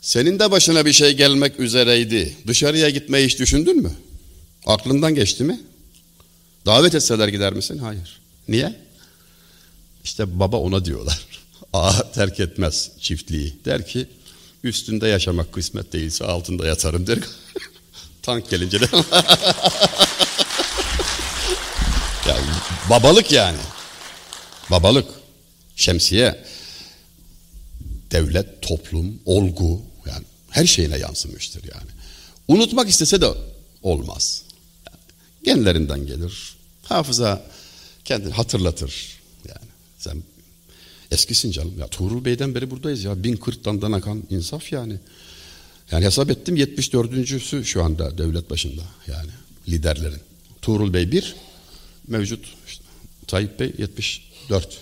Senin 0.00 0.38
de 0.38 0.50
başına 0.50 0.86
bir 0.86 0.92
şey 0.92 1.12
gelmek 1.12 1.60
üzereydi. 1.60 2.36
Dışarıya 2.46 2.90
gitmeyi 2.90 3.26
hiç 3.26 3.38
düşündün 3.38 3.82
mü? 3.82 3.92
Aklından 4.66 5.14
geçti 5.14 5.44
mi? 5.44 5.60
Davet 6.66 6.94
etseler 6.94 7.28
gider 7.28 7.52
misin? 7.52 7.78
Hayır. 7.78 8.20
Niye? 8.48 8.80
İşte 10.04 10.40
baba 10.40 10.56
ona 10.56 10.84
diyorlar. 10.84 11.26
Ağa 11.72 12.12
terk 12.12 12.40
etmez 12.40 12.90
çiftliği. 13.00 13.56
Der 13.64 13.86
ki 13.86 14.06
üstünde 14.64 15.08
yaşamak 15.08 15.52
kısmet 15.52 15.92
değilse 15.92 16.24
altında 16.24 16.66
yatarım 16.66 17.06
der. 17.06 17.18
Tank 18.22 18.50
gelince 18.50 18.80
de 18.80 18.84
ya, 22.28 22.36
babalık 22.90 23.32
yani. 23.32 23.58
Babalık. 24.70 25.10
Şemsiye. 25.76 26.44
Devlet, 28.10 28.62
toplum, 28.62 29.20
olgu 29.26 29.82
yani 30.06 30.24
her 30.50 30.66
şeyine 30.66 30.98
yansımıştır 30.98 31.62
yani. 31.62 31.90
Unutmak 32.48 32.88
istese 32.88 33.20
de 33.20 33.28
olmaz. 33.82 34.42
Genlerinden 35.44 36.06
gelir. 36.06 36.54
Hafıza 36.82 37.46
kendini 38.04 38.32
hatırlatır. 38.32 39.20
Yani 39.48 39.68
sen 39.98 40.22
eskisin 41.10 41.50
canım. 41.50 41.74
Ya 41.78 41.88
Tuğrul 41.88 42.24
Bey'den 42.24 42.54
beri 42.54 42.70
buradayız 42.70 43.04
ya. 43.04 43.24
Bin 43.24 43.36
kırktan 43.36 43.92
akan 43.92 44.22
insaf 44.30 44.72
yani. 44.72 44.96
Yani 45.90 46.04
hesap 46.04 46.30
ettim 46.30 46.56
74.sü 46.56 47.64
şu 47.64 47.84
anda 47.84 48.18
devlet 48.18 48.50
başında 48.50 48.82
yani 49.06 49.30
liderlerin. 49.68 50.20
Tuğrul 50.62 50.92
Bey 50.92 51.12
bir, 51.12 51.36
mevcut 52.08 52.44
işte, 52.68 52.84
Tayyip 53.26 53.60
Bey 53.60 53.72
74. 53.78 54.78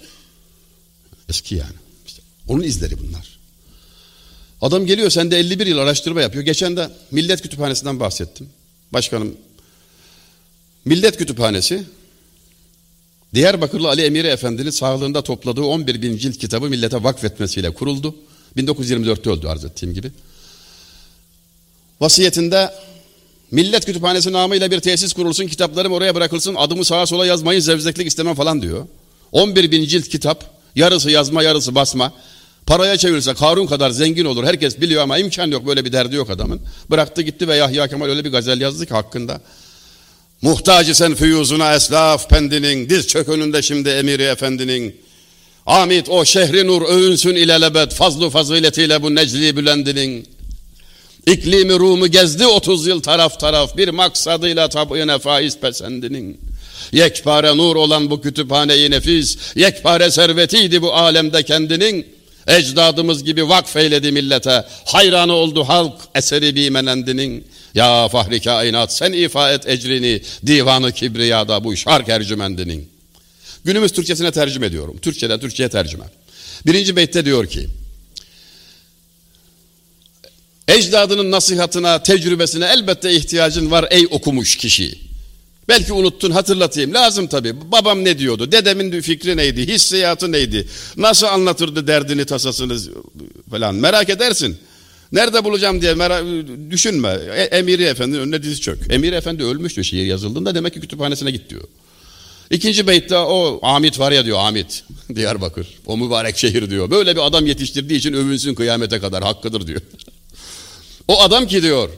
Eski 1.29 1.55
yani. 1.55 1.77
İşte 2.07 2.23
onun 2.49 2.63
izleri 2.63 2.99
bunlar. 2.99 3.39
Adam 4.61 4.87
geliyor 4.87 5.11
sende 5.11 5.39
51 5.39 5.67
yıl 5.67 5.79
araştırma 5.79 6.23
yapıyor. 6.23 6.45
Geçen 6.45 6.77
de 6.77 6.91
Millet 7.11 7.43
Kütüphanesi'nden 7.43 8.01
bahsettim. 8.01 8.49
Başkanım 8.93 9.37
Millet 10.85 11.16
Kütüphanesi 11.16 11.85
Diyarbakırlı 13.35 13.89
Ali 13.89 14.03
Emiri 14.03 14.26
Efendi'nin 14.26 14.70
sağlığında 14.70 15.22
topladığı 15.22 15.62
11 15.62 16.03
bin 16.03 16.16
cilt 16.16 16.39
kitabı 16.39 16.68
millete 16.68 17.05
vakfetmesiyle 17.05 17.74
kuruldu. 17.74 18.14
1924'te 18.57 19.31
öldü 19.31 19.47
arz 19.47 19.64
ettiğim 19.64 19.95
gibi. 19.95 20.11
Vasiyetinde 22.01 22.74
Millet 23.51 23.87
Kütüphanesi 23.87 24.33
namıyla 24.33 24.70
bir 24.70 24.81
tesis 24.81 25.12
kurulsun, 25.12 25.47
kitaplarım 25.47 25.93
oraya 25.93 26.14
bırakılsın, 26.14 26.55
adımı 26.55 26.85
sağa 26.85 27.07
sola 27.07 27.26
yazmayın, 27.26 27.61
zevzeklik 27.61 28.07
istemem 28.07 28.35
falan 28.35 28.62
diyor. 28.62 28.87
11 29.33 29.70
bin 29.70 29.85
cilt 29.85 30.09
kitap, 30.09 30.51
yarısı 30.76 31.11
yazma, 31.11 31.43
yarısı 31.43 31.74
basma. 31.74 32.12
Paraya 32.66 32.97
çevirirse 32.97 33.35
Karun 33.35 33.66
kadar 33.66 33.91
zengin 33.91 34.24
olur, 34.24 34.45
herkes 34.45 34.81
biliyor 34.81 35.03
ama 35.03 35.18
imkan 35.18 35.51
yok, 35.51 35.66
böyle 35.66 35.85
bir 35.85 35.93
derdi 35.93 36.16
yok 36.16 36.31
adamın. 36.31 36.61
Bıraktı 36.91 37.22
gitti 37.22 37.49
ve 37.49 37.57
Yahya 37.57 37.89
Kemal 37.89 38.07
öyle 38.07 38.24
bir 38.24 38.33
gazel 38.33 38.61
yazdı 38.61 38.87
ki 38.87 38.95
hakkında. 38.95 39.41
Muhtacı 40.43 40.95
sen 40.95 41.14
füyuzuna 41.14 41.74
eslaf 41.74 42.30
pendinin, 42.30 42.89
diz 42.89 43.07
çök 43.07 43.28
önünde 43.28 43.62
şimdi 43.62 43.89
emiri 43.89 44.22
efendinin. 44.22 44.97
Amit 45.66 46.09
o 46.09 46.24
şehri 46.24 46.66
nur 46.66 46.82
övünsün 46.82 47.34
ilelebet, 47.34 47.95
fazlu 47.95 48.30
faziletiyle 48.30 49.03
bu 49.03 49.14
necli 49.14 49.57
bülendinin. 49.57 50.28
İklimi 51.26 51.78
Rum'u 51.78 52.07
gezdi 52.07 52.47
30 52.47 52.86
yıl 52.86 53.03
taraf 53.03 53.41
taraf 53.41 53.76
bir 53.76 53.89
maksadıyla 53.89 54.68
tabiine 54.68 55.18
faiz 55.18 55.59
pesendinin. 55.59 56.41
Yekpare 56.93 57.57
nur 57.57 57.76
olan 57.76 58.11
bu 58.11 58.20
kütüphane-i 58.20 58.91
nefis, 58.91 59.39
yekpare 59.57 60.11
servetiydi 60.11 60.82
bu 60.82 60.95
alemde 60.95 61.43
kendinin. 61.43 62.07
Ecdadımız 62.47 63.24
gibi 63.24 63.49
vakfeyledi 63.49 64.12
millete, 64.12 64.64
hayranı 64.84 65.32
oldu 65.32 65.64
halk 65.64 65.95
eseri 66.14 66.55
bimenendinin. 66.55 67.45
Ya 67.75 68.09
fahri 68.09 68.41
kainat 68.41 68.93
sen 68.93 69.12
ifa 69.12 69.53
et 69.53 69.69
ecrini, 69.69 70.23
divanı 70.47 70.93
kibriyada 70.93 71.64
bu 71.64 71.77
şark 71.77 72.09
ercümendinin. 72.09 72.89
Günümüz 73.64 73.93
Türkçesine 73.93 74.31
tercüme 74.31 74.66
ediyorum. 74.66 74.99
Türkçeden 75.03 75.41
Türkçe'ye 75.41 75.69
tercüme. 75.69 76.05
Birinci 76.66 76.97
beytte 76.97 77.25
diyor 77.25 77.47
ki, 77.47 77.69
Ecdadının 80.69 81.31
nasihatına, 81.31 82.03
tecrübesine 82.03 82.66
elbette 82.66 83.12
ihtiyacın 83.12 83.71
var 83.71 83.87
ey 83.91 84.07
okumuş 84.11 84.57
kişi. 84.57 84.99
Belki 85.69 85.93
unuttun 85.93 86.31
hatırlatayım. 86.31 86.95
Lazım 86.95 87.27
tabii. 87.27 87.73
Babam 87.73 88.05
ne 88.05 88.19
diyordu? 88.19 88.53
Dedemin 88.53 89.01
fikri 89.01 89.37
neydi? 89.37 89.66
Hissiyatı 89.66 90.33
neydi? 90.33 90.69
Nasıl 90.97 91.27
anlatırdı 91.27 91.87
derdini, 91.87 92.25
tasasını 92.25 92.79
falan. 93.51 93.75
Merak 93.75 94.09
edersin. 94.09 94.59
Nerede 95.13 95.45
bulacağım 95.45 95.81
diye 95.81 95.95
merak, 95.95 96.25
düşünme. 96.71 97.19
E, 97.35 97.43
Emiri 97.43 97.85
Efendi'nin 97.85 98.21
önüne 98.21 98.43
diz 98.43 98.61
çök. 98.61 98.79
Emiri 98.91 99.15
Efendi 99.15 99.45
ölmüş 99.45 99.77
diyor 99.77 99.85
şiir 99.85 100.07
yazıldığında 100.07 100.55
demek 100.55 100.75
ki 100.75 100.81
kütüphanesine 100.81 101.31
git 101.31 101.51
diyor. 101.51 101.63
İkinci 102.51 102.87
beytte 102.87 103.17
o 103.17 103.61
Amit 103.63 103.99
var 103.99 104.13
ya 104.13 104.25
diyor 104.25 104.39
Amit 104.41 104.85
Diyarbakır. 105.15 105.67
O 105.87 105.97
mübarek 105.97 106.39
şehir 106.39 106.71
diyor. 106.71 106.91
Böyle 106.91 107.17
bir 107.17 107.27
adam 107.27 107.47
yetiştirdiği 107.47 107.99
için 107.99 108.13
övünsün 108.13 108.55
kıyamete 108.55 108.99
kadar 108.99 109.25
hakkıdır 109.25 109.67
diyor. 109.67 109.81
O 111.09 111.21
adam 111.21 111.47
ki 111.47 111.63
diyor 111.63 111.91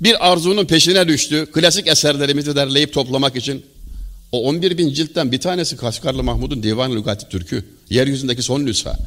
bir 0.00 0.32
arzunun 0.32 0.64
peşine 0.64 1.08
düştü. 1.08 1.46
Klasik 1.52 1.86
eserlerimizi 1.86 2.56
derleyip 2.56 2.92
toplamak 2.92 3.36
için. 3.36 3.64
O 4.32 4.42
11 4.48 4.78
bin 4.78 4.92
ciltten 4.92 5.32
bir 5.32 5.40
tanesi 5.40 5.76
Kaşgarlı 5.76 6.22
Mahmud'un 6.22 6.62
Divan-ı 6.62 6.96
Lügati 6.96 7.28
Türkü. 7.28 7.64
Yeryüzündeki 7.90 8.42
son 8.42 8.66
nüsha. 8.66 8.98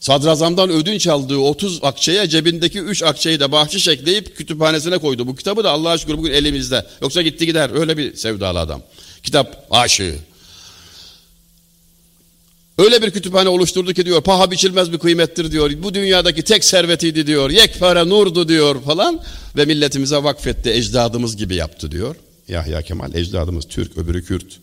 Sadrazamdan 0.00 0.70
ödünç 0.70 1.06
aldığı 1.06 1.38
30 1.38 1.78
akçeye 1.82 2.28
cebindeki 2.28 2.80
3 2.80 3.02
akçeyi 3.02 3.40
de 3.40 3.52
bahşiş 3.52 3.88
ekleyip 3.88 4.36
kütüphanesine 4.36 4.98
koydu. 4.98 5.26
Bu 5.26 5.36
kitabı 5.36 5.64
da 5.64 5.70
Allah'a 5.70 5.98
şükür 5.98 6.18
bugün 6.18 6.32
elimizde. 6.32 6.86
Yoksa 7.02 7.22
gitti 7.22 7.46
gider. 7.46 7.70
Öyle 7.74 7.96
bir 7.96 8.14
sevdalı 8.14 8.58
adam. 8.58 8.82
Kitap 9.22 9.66
aşığı. 9.70 10.18
Öyle 12.78 13.02
bir 13.02 13.10
kütüphane 13.10 13.48
oluşturdu 13.48 13.92
ki 13.92 14.06
diyor 14.06 14.22
paha 14.22 14.50
biçilmez 14.50 14.92
bir 14.92 14.98
kıymettir 14.98 15.52
diyor. 15.52 15.70
Bu 15.82 15.94
dünyadaki 15.94 16.42
tek 16.42 16.64
servetiydi 16.64 17.26
diyor. 17.26 17.50
Yekpare 17.50 18.08
nurdu 18.08 18.48
diyor 18.48 18.82
falan. 18.82 19.20
Ve 19.56 19.64
milletimize 19.64 20.16
vakfetti 20.16 20.70
ecdadımız 20.70 21.36
gibi 21.36 21.54
yaptı 21.54 21.92
diyor. 21.92 22.16
Yahya 22.48 22.82
Kemal 22.82 23.14
ecdadımız 23.14 23.68
Türk 23.68 23.98
öbürü 23.98 24.24
Kürt. 24.24 24.58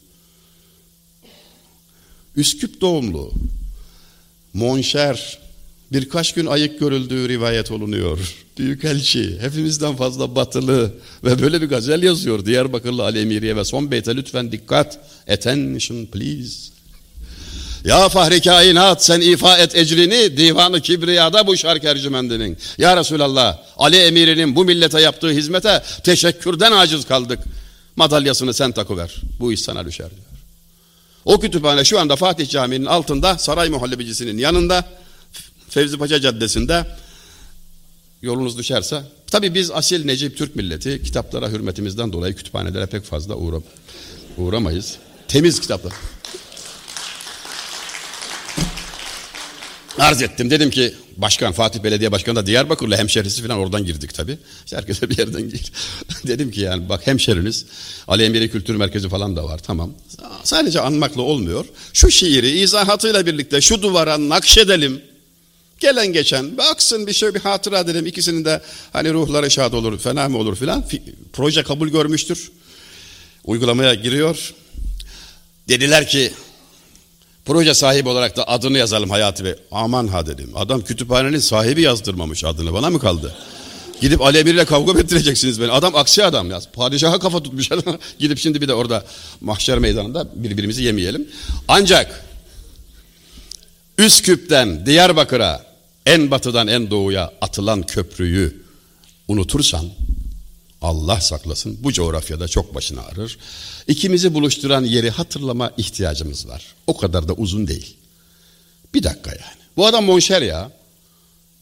Üsküp 2.36 2.82
doğumlu. 2.82 3.32
Monşer 4.58 5.38
birkaç 5.92 6.34
gün 6.34 6.46
ayık 6.46 6.80
görüldüğü 6.80 7.30
rivayet 7.30 7.72
olunuyor. 7.72 8.36
Büyükelçi 8.58 9.38
hepimizden 9.42 9.96
fazla 9.96 10.36
batılı 10.36 10.94
ve 11.24 11.42
böyle 11.42 11.62
bir 11.62 11.70
gazel 11.70 12.04
yazıyor 12.04 12.46
Diyarbakırlı 12.46 13.04
Ali 13.04 13.20
Emiriye 13.20 13.56
ve 13.56 13.66
son 13.66 13.92
beyte 13.92 14.16
lütfen 14.16 14.52
dikkat. 14.52 15.00
Attention 15.32 16.06
please. 16.06 16.56
Ya 17.86 18.10
fahri 18.10 18.42
kainat 18.42 19.06
sen 19.06 19.22
ifa 19.22 19.58
et 19.58 19.76
ecrini 19.76 20.38
divanı 20.38 20.82
kibriyada 20.82 21.48
bu 21.48 21.58
şark 21.58 21.84
ercümendinin. 21.84 22.58
Ya 22.78 22.98
Resulallah 22.98 23.58
Ali 23.78 23.98
emirinin 23.98 24.56
bu 24.56 24.66
millete 24.66 25.02
yaptığı 25.02 25.30
hizmete 25.30 25.84
teşekkürden 26.04 26.72
aciz 26.72 27.06
kaldık. 27.06 27.40
Madalyasını 27.96 28.54
sen 28.54 28.72
takıver. 28.72 29.16
Bu 29.40 29.54
iş 29.54 29.62
sana 29.62 29.86
düşer 29.86 30.10
diyor. 30.10 30.37
O 31.28 31.40
kütüphane 31.40 31.86
şu 31.86 32.00
anda 32.00 32.16
Fatih 32.16 32.50
Camii'nin 32.50 32.86
altında 32.86 33.38
Saray 33.38 33.70
Muhallebicisinin 33.70 34.38
yanında 34.38 34.86
Fevzi 35.70 35.98
Paşa 35.98 36.22
Caddesi'nde 36.22 36.86
yolunuz 38.22 38.58
düşerse 38.58 39.04
tabi 39.32 39.54
biz 39.54 39.72
asil 39.72 40.06
Necip 40.06 40.38
Türk 40.38 40.56
milleti 40.56 41.04
kitaplara 41.04 41.50
hürmetimizden 41.50 42.14
dolayı 42.14 42.36
kütüphanelere 42.36 42.86
pek 42.86 43.04
fazla 43.04 43.36
uğra 43.36 43.58
uğramayız. 44.38 44.96
Temiz 45.28 45.60
kitaplar. 45.60 45.94
Arz 50.00 50.22
ettim. 50.22 50.52
Dedim 50.52 50.70
ki 50.70 50.96
başkan 51.18 51.52
Fatih 51.52 51.84
Belediye 51.84 52.12
Başkanı 52.12 52.36
da 52.36 52.46
Diyarbakırlı 52.46 52.96
hemşerisi 52.96 53.42
falan 53.42 53.58
oradan 53.58 53.86
girdik 53.86 54.14
tabi. 54.14 54.38
herkese 54.74 55.10
bir 55.10 55.18
yerden 55.18 55.50
gir. 55.50 55.72
Dedim 56.28 56.52
ki 56.52 56.62
yani 56.62 56.90
bak 56.90 57.08
hemşeriniz 57.08 57.66
Ali 58.08 58.24
Emiri 58.24 58.52
Kültür 58.52 58.76
Merkezi 58.76 59.10
falan 59.10 59.36
da 59.36 59.44
var 59.44 59.60
tamam. 59.60 59.94
Sadece 60.44 60.80
anmakla 60.82 61.22
olmuyor. 61.22 61.66
Şu 61.94 62.12
şiiri 62.12 62.50
izahatıyla 62.50 63.26
birlikte 63.26 63.62
şu 63.62 63.82
duvara 63.82 64.30
nakşedelim. 64.30 65.02
Gelen 65.80 66.08
geçen 66.08 66.58
baksın 66.58 67.08
bir 67.08 67.14
şey 67.14 67.34
bir 67.34 67.40
hatıra 67.40 67.88
dedim. 67.88 68.06
İkisinin 68.06 68.46
de 68.46 68.62
hani 68.94 69.14
ruhları 69.14 69.52
şad 69.52 69.74
olur 69.74 70.00
fena 70.00 70.30
mı 70.30 70.38
olur 70.38 70.56
filan. 70.56 70.86
Proje 71.34 71.64
kabul 71.64 71.90
görmüştür. 71.90 72.52
Uygulamaya 73.44 73.94
giriyor. 73.94 74.54
Dediler 75.70 76.08
ki 76.08 76.32
Proje 77.48 77.74
sahibi 77.74 78.10
olarak 78.10 78.38
da 78.38 78.48
adını 78.48 78.78
yazalım 78.78 79.10
Hayati 79.10 79.46
Bey. 79.46 79.56
Aman 79.72 80.08
ha 80.08 80.26
dedim. 80.26 80.52
Adam 80.56 80.82
kütüphanenin 80.82 81.40
sahibi 81.40 81.82
yazdırmamış 81.82 82.44
adını. 82.44 82.74
Bana 82.74 82.90
mı 82.90 83.00
kaldı? 83.00 83.36
Gidip 84.02 84.22
Ali 84.22 84.38
Emir'le 84.38 84.66
kavga 84.66 85.00
ettireceksiniz 85.00 85.62
beni? 85.62 85.72
Adam 85.72 85.96
aksi 85.96 86.24
adam 86.24 86.52
ya. 86.52 86.60
Padişaha 86.74 87.20
kafa 87.20 87.44
tutmuş 87.44 87.72
adam. 87.72 87.98
Gidip 88.20 88.40
şimdi 88.40 88.62
bir 88.62 88.68
de 88.68 88.74
orada 88.74 89.06
mahşer 89.42 89.80
meydanında 89.80 90.28
birbirimizi 90.36 90.84
yemeyelim. 90.84 91.28
Ancak 91.68 92.26
Üsküp'ten 93.98 94.86
Diyarbakır'a 94.86 95.66
en 96.06 96.32
batıdan 96.32 96.68
en 96.68 96.92
doğuya 96.92 97.32
atılan 97.42 97.84
köprüyü 97.84 98.62
unutursan 99.28 99.86
Allah 100.82 101.22
saklasın 101.22 101.78
bu 101.84 101.94
coğrafyada 101.94 102.48
çok 102.48 102.76
başına 102.76 103.02
ağrır. 103.02 103.38
İkimizi 103.88 104.34
buluşturan 104.34 104.84
yeri 104.84 105.10
hatırlama 105.10 105.72
ihtiyacımız 105.78 106.48
var. 106.48 106.66
O 106.88 106.98
kadar 106.98 107.28
da 107.28 107.34
uzun 107.34 107.68
değil. 107.68 107.98
Bir 108.94 109.04
dakika 109.04 109.30
yani. 109.30 109.62
Bu 109.78 109.86
adam 109.86 110.06
monşer 110.06 110.42
ya. 110.42 110.72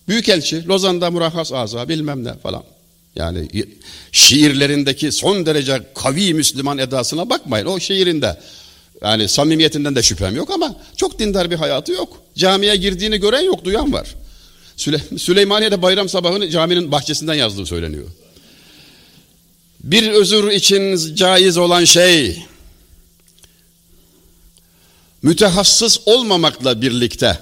Büyükelçi, 0.08 0.68
Lozan'da 0.68 1.12
murahhas 1.12 1.54
aza 1.54 1.90
bilmem 1.90 2.24
ne 2.24 2.34
falan. 2.38 2.64
Yani 3.16 3.50
şiirlerindeki 4.12 5.12
son 5.12 5.46
derece 5.46 5.84
kavi 5.96 6.34
Müslüman 6.34 6.78
edasına 6.78 7.30
bakmayın. 7.30 7.66
O 7.66 7.80
şiirinde 7.80 8.40
yani 9.02 9.30
samimiyetinden 9.30 9.96
de 9.96 10.04
şüphem 10.04 10.36
yok 10.36 10.50
ama 10.52 10.76
çok 10.98 11.20
dindar 11.20 11.52
bir 11.52 11.56
hayatı 11.56 11.92
yok. 11.92 12.22
Camiye 12.36 12.76
girdiğini 12.76 13.18
gören 13.18 13.42
yok, 13.42 13.66
duyan 13.66 13.94
var. 13.94 14.16
Süle 14.78 15.02
Süleymaniye'de 15.18 15.82
bayram 15.82 16.10
sabahını 16.10 16.50
caminin 16.50 16.92
bahçesinden 16.92 17.34
yazdığı 17.34 17.66
söyleniyor. 17.66 18.06
Bir 19.86 20.12
özür 20.12 20.52
için 20.52 21.16
caiz 21.16 21.58
olan 21.58 21.84
şey 21.84 22.46
mütehassıs 25.22 26.00
olmamakla 26.06 26.82
birlikte 26.82 27.40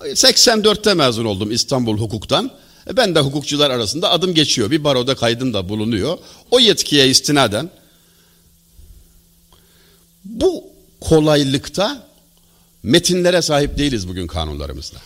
84'te 0.00 0.94
mezun 0.94 1.24
oldum 1.24 1.52
İstanbul 1.52 1.98
hukuktan. 1.98 2.50
E, 2.90 2.96
ben 2.96 3.14
de 3.14 3.20
hukukçular 3.20 3.70
arasında 3.70 4.10
adım 4.10 4.34
geçiyor. 4.34 4.70
Bir 4.70 4.84
baroda 4.84 5.14
kaydım 5.14 5.54
da 5.54 5.68
bulunuyor. 5.68 6.18
O 6.50 6.60
yetkiye 6.60 7.08
istinaden 7.08 7.70
bu 10.24 10.64
kolaylıkta 11.00 12.08
metinlere 12.82 13.42
sahip 13.42 13.78
değiliz 13.78 14.08
bugün 14.08 14.26
kanunlarımızda. 14.26 14.98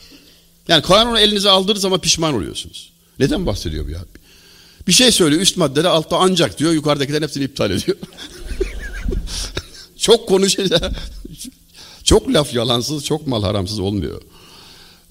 Yani 0.69 0.83
kanunu 0.83 1.19
elinize 1.19 1.51
aldığınız 1.51 1.83
zaman 1.83 2.01
pişman 2.01 2.35
oluyorsunuz. 2.35 2.93
Neden 3.19 3.47
bahsediyor 3.47 3.87
bu 3.87 3.91
ya? 3.91 4.01
Bir 4.89 4.93
şey 4.93 5.13
söylüyor 5.13 5.43
üst 5.43 5.57
maddede 5.57 5.89
altta 5.89 6.17
ancak 6.17 6.59
diyor 6.59 6.73
yukarıdakilerin 6.73 7.23
hepsini 7.23 7.45
iptal 7.45 7.71
ediyor. 7.71 7.97
çok 9.99 10.29
konuşunca 10.29 10.93
çok 12.05 12.29
laf 12.29 12.55
yalansız 12.55 13.05
çok 13.05 13.27
mal 13.27 13.43
haramsız 13.43 13.79
olmuyor. 13.79 14.23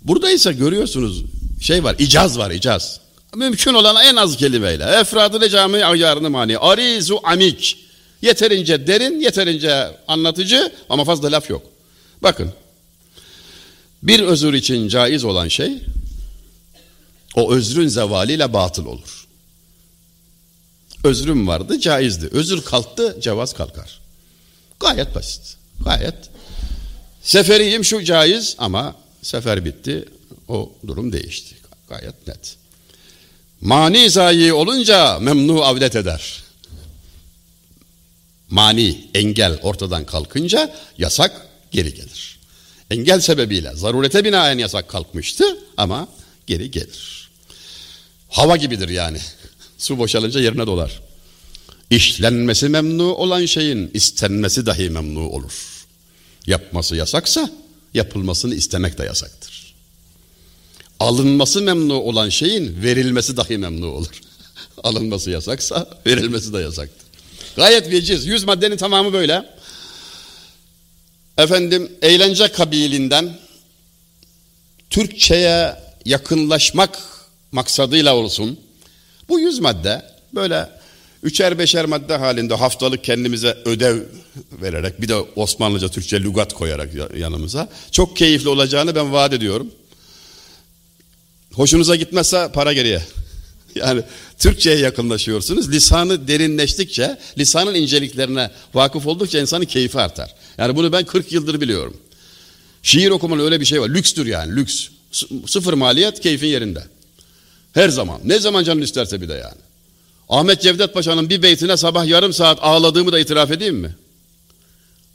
Burada 0.02 0.32
ise 0.32 0.54
görüyorsunuz 0.54 1.24
şey 1.62 1.84
var 1.84 1.96
icaz 2.00 2.38
var 2.38 2.52
icaz. 2.52 3.00
Mümkün 3.36 3.74
olan 3.74 3.96
en 4.06 4.16
az 4.16 4.38
kelimeyle. 4.38 4.84
Efradını 4.84 5.50
cami 5.50 5.86
ayarını 5.86 6.30
mani. 6.30 6.58
Arizu 6.58 7.20
amik. 7.24 7.78
Yeterince 8.22 8.88
derin, 8.88 9.20
yeterince 9.20 9.98
anlatıcı 10.08 10.72
ama 10.90 11.06
fazla 11.06 11.32
laf 11.32 11.50
yok. 11.50 11.62
Bakın. 12.24 12.54
Bir 14.04 14.20
özür 14.20 14.54
için 14.54 14.88
caiz 14.88 15.24
olan 15.24 15.48
şey 15.48 15.78
o 17.36 17.54
özrün 17.54 17.88
zevaliyle 17.88 18.54
batıl 18.54 18.86
olur. 18.86 19.27
Özrüm 21.04 21.48
vardı, 21.48 21.80
caizdi. 21.80 22.30
Özür 22.32 22.62
kalktı, 22.62 23.18
cevaz 23.22 23.54
kalkar. 23.54 24.00
Gayet 24.80 25.16
basit. 25.16 25.58
Gayet. 25.86 26.16
Seferiyim 27.22 27.86
şu 27.86 28.04
caiz 28.04 28.56
ama 28.58 28.96
sefer 29.22 29.66
bitti. 29.66 30.06
O 30.48 30.72
durum 30.88 31.14
değişti. 31.14 31.56
Gayet 31.90 32.28
net. 32.28 32.56
Mani 33.62 34.10
zayi 34.10 34.54
olunca 34.54 35.20
memnu 35.20 35.64
avdet 35.64 35.96
eder. 35.96 36.44
Mani, 38.50 39.10
engel 39.14 39.60
ortadan 39.62 40.06
kalkınca 40.06 40.76
yasak 40.98 41.48
geri 41.72 41.94
gelir. 41.94 42.40
Engel 42.92 43.20
sebebiyle 43.20 43.72
zarurete 43.76 44.24
binaen 44.24 44.58
yasak 44.58 44.90
kalkmıştı 44.90 45.44
ama 45.78 46.08
geri 46.48 46.72
gelir. 46.72 47.30
Hava 48.30 48.58
gibidir 48.58 48.90
yani. 48.90 49.20
Su 49.78 49.98
boşalınca 49.98 50.40
yerine 50.40 50.68
dolar. 50.68 51.02
İşlenmesi 51.90 52.70
memnu 52.70 53.04
olan 53.04 53.46
şeyin 53.46 53.92
istenmesi 53.94 54.66
dahi 54.66 54.90
memnu 54.90 55.30
olur. 55.30 55.86
Yapması 56.48 56.96
yasaksa 56.96 57.50
yapılmasını 57.94 58.56
istemek 58.56 58.98
de 58.98 59.04
yasaktır. 59.04 59.74
Alınması 61.00 61.62
memnu 61.62 61.94
olan 61.94 62.30
şeyin 62.30 62.84
verilmesi 62.84 63.38
dahi 63.38 63.58
memnu 63.58 63.86
olur. 63.88 64.22
Alınması 64.84 65.32
yasaksa 65.32 65.88
verilmesi 66.06 66.54
de 66.54 66.58
yasaktır. 66.58 67.08
Gayet 67.56 67.92
veciz. 67.92 68.26
Yüz 68.26 68.44
maddenin 68.44 68.78
tamamı 68.78 69.14
böyle. 69.14 69.46
Efendim 71.38 71.92
eğlence 72.02 72.48
kabilinden 72.48 73.40
Türkçe'ye 74.90 75.76
yakınlaşmak 76.06 77.00
maksadıyla 77.52 78.16
olsun 78.16 78.60
bu 79.30 79.40
yüz 79.40 79.60
madde 79.60 80.06
böyle 80.36 80.70
üçer 81.24 81.60
beşer 81.60 81.86
madde 81.86 82.18
halinde 82.18 82.54
haftalık 82.54 83.04
kendimize 83.04 83.58
ödev 83.66 84.02
vererek 84.52 85.02
bir 85.02 85.08
de 85.08 85.16
Osmanlıca 85.16 85.90
Türkçe 85.90 86.24
lügat 86.24 86.54
koyarak 86.54 86.90
yanımıza 87.18 87.70
çok 87.92 88.16
keyifli 88.16 88.50
olacağını 88.50 88.96
ben 88.96 89.14
vaat 89.14 89.34
ediyorum. 89.34 89.72
Hoşunuza 91.54 91.96
gitmezse 91.96 92.52
para 92.54 92.74
geriye. 92.74 93.02
Yani 93.76 94.02
Türkçe'ye 94.40 94.78
yakınlaşıyorsunuz. 94.78 95.72
Lisanı 95.72 96.28
derinleştikçe, 96.28 97.18
lisanın 97.38 97.76
inceliklerine 97.76 98.52
vakıf 98.74 99.08
oldukça 99.08 99.40
insanın 99.40 99.66
keyfi 99.66 100.00
artar. 100.00 100.36
Yani 100.58 100.76
bunu 100.76 100.92
ben 100.92 101.06
40 101.06 101.32
yıldır 101.32 101.62
biliyorum. 101.62 101.98
Şiir 102.84 103.10
okumanın 103.10 103.46
öyle 103.46 103.60
bir 103.60 103.66
şey 103.66 103.82
var. 103.82 103.90
Lükstür 103.90 104.26
yani, 104.26 104.56
lüks. 104.56 104.88
Sıfır 105.48 105.74
maliyet, 105.74 106.20
keyfin 106.20 106.48
yerinde. 106.48 106.84
Her 107.78 107.90
zaman. 107.90 108.22
Ne 108.24 108.40
zaman 108.40 108.64
canın 108.64 108.82
isterse 108.82 109.22
bir 109.22 109.30
de 109.30 109.34
yani. 109.34 109.62
Ahmet 110.30 110.62
Cevdet 110.62 110.94
Paşa'nın 110.94 111.30
bir 111.30 111.44
beytine 111.44 111.78
sabah 111.78 112.06
yarım 112.06 112.34
saat 112.34 112.60
ağladığımı 112.62 113.12
da 113.12 113.20
itiraf 113.20 113.52
edeyim 113.52 113.76
mi? 113.76 113.96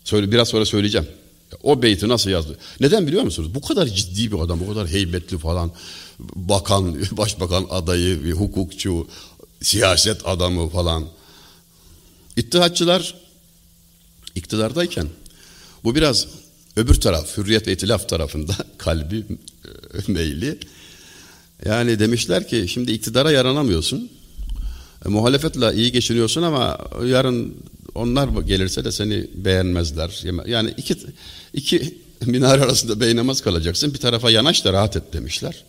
Söyle, 0.04 0.32
biraz 0.32 0.48
sonra 0.48 0.64
söyleyeceğim. 0.64 1.06
O 1.62 1.82
beyti 1.82 2.08
nasıl 2.08 2.30
yazdı? 2.30 2.58
Neden 2.80 3.06
biliyor 3.06 3.22
musunuz? 3.22 3.54
Bu 3.54 3.60
kadar 3.60 3.86
ciddi 3.86 4.32
bir 4.32 4.38
adam, 4.38 4.60
bu 4.60 4.74
kadar 4.74 4.88
heybetli 4.88 5.38
falan, 5.38 5.72
bakan, 6.34 6.96
başbakan 7.12 7.66
adayı, 7.70 8.32
hukukçu, 8.32 9.08
siyaset 9.62 10.28
adamı 10.28 10.68
falan. 10.68 11.06
İttihatçılar 12.36 13.14
iktidardayken 14.34 15.08
bu 15.84 15.94
biraz 15.94 16.26
Öbür 16.76 16.94
taraf, 16.94 17.36
hürriyet 17.36 17.66
ve 17.66 17.72
itilaf 17.72 18.08
tarafında 18.08 18.56
kalbi 18.78 19.24
e, 20.08 20.12
meyli. 20.12 20.58
Yani 21.64 21.98
demişler 21.98 22.48
ki 22.48 22.64
şimdi 22.68 22.92
iktidara 22.92 23.30
yaranamıyorsun. 23.30 24.10
E, 25.06 25.08
muhalefetle 25.08 25.74
iyi 25.74 25.92
geçiniyorsun 25.92 26.42
ama 26.42 26.78
yarın 27.04 27.56
onlar 27.94 28.28
gelirse 28.28 28.84
de 28.84 28.92
seni 28.92 29.26
beğenmezler. 29.34 30.22
Yani 30.46 30.74
iki, 30.76 30.96
iki 31.54 31.98
minare 32.26 32.62
arasında 32.62 33.00
beynamaz 33.00 33.40
kalacaksın. 33.40 33.94
Bir 33.94 33.98
tarafa 33.98 34.30
yanaş 34.30 34.64
da 34.64 34.72
rahat 34.72 34.96
et 34.96 35.12
demişler. 35.12 35.64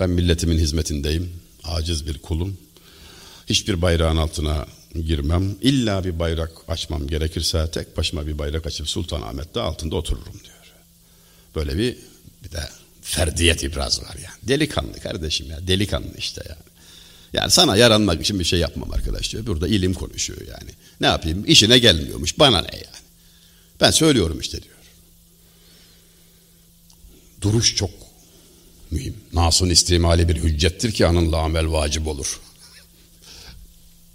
Ben 0.00 0.10
milletimin 0.10 0.58
hizmetindeyim. 0.58 1.32
Aciz 1.64 2.06
bir 2.06 2.18
kulum. 2.18 2.58
Hiçbir 3.46 3.82
bayrağın 3.82 4.16
altına 4.16 4.66
girmem. 5.06 5.54
İlla 5.62 6.04
bir 6.04 6.18
bayrak 6.18 6.52
açmam 6.68 7.06
gerekirse 7.06 7.70
tek 7.72 7.96
başıma 7.96 8.26
bir 8.26 8.38
bayrak 8.38 8.66
açıp 8.66 8.88
Sultanahmet'te 8.88 9.60
altında 9.60 9.96
otururum 9.96 10.40
diyor. 10.44 10.72
Böyle 11.54 11.78
bir 11.78 11.96
bir 12.44 12.50
de 12.50 12.60
ferdiyet 13.02 13.62
ibraz 13.62 14.02
var 14.02 14.14
yani. 14.14 14.48
Delikanlı 14.48 15.00
kardeşim 15.00 15.50
ya. 15.50 15.66
Delikanlı 15.66 16.18
işte 16.18 16.42
yani. 16.48 16.72
Yani 17.32 17.50
sana 17.50 17.76
yaranmak 17.76 18.20
için 18.20 18.38
bir 18.38 18.44
şey 18.44 18.58
yapmam 18.58 18.92
arkadaş 18.92 19.32
diyor. 19.32 19.46
Burada 19.46 19.68
ilim 19.68 19.94
konuşuyor 19.94 20.40
yani. 20.40 20.70
Ne 21.00 21.06
yapayım? 21.06 21.44
İşine 21.46 21.78
gelmiyormuş. 21.78 22.38
Bana 22.38 22.60
ne 22.60 22.76
yani? 22.76 23.02
Ben 23.80 23.90
söylüyorum 23.90 24.40
işte 24.40 24.62
diyor. 24.62 24.74
Duruş 27.40 27.76
çok 27.76 27.90
mühim. 28.90 29.16
Nasun 29.32 29.68
istimali 29.70 30.28
bir 30.28 30.36
hüccettir 30.36 30.92
ki 30.92 31.06
anınla 31.06 31.36
amel 31.38 31.72
vacip 31.72 32.06
olur. 32.06 32.40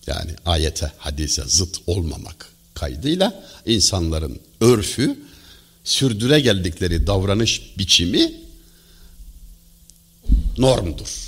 yani 0.08 0.32
ayete, 0.46 0.92
hadise 0.98 1.44
zıt 1.46 1.78
olmamak 1.88 2.50
kaydıyla 2.74 3.44
insanların 3.66 4.40
örfü, 4.62 5.20
sürdüre 5.84 6.40
geldikleri 6.40 7.08
davranış 7.08 7.74
biçimi 7.78 8.47
normdur. 10.58 11.28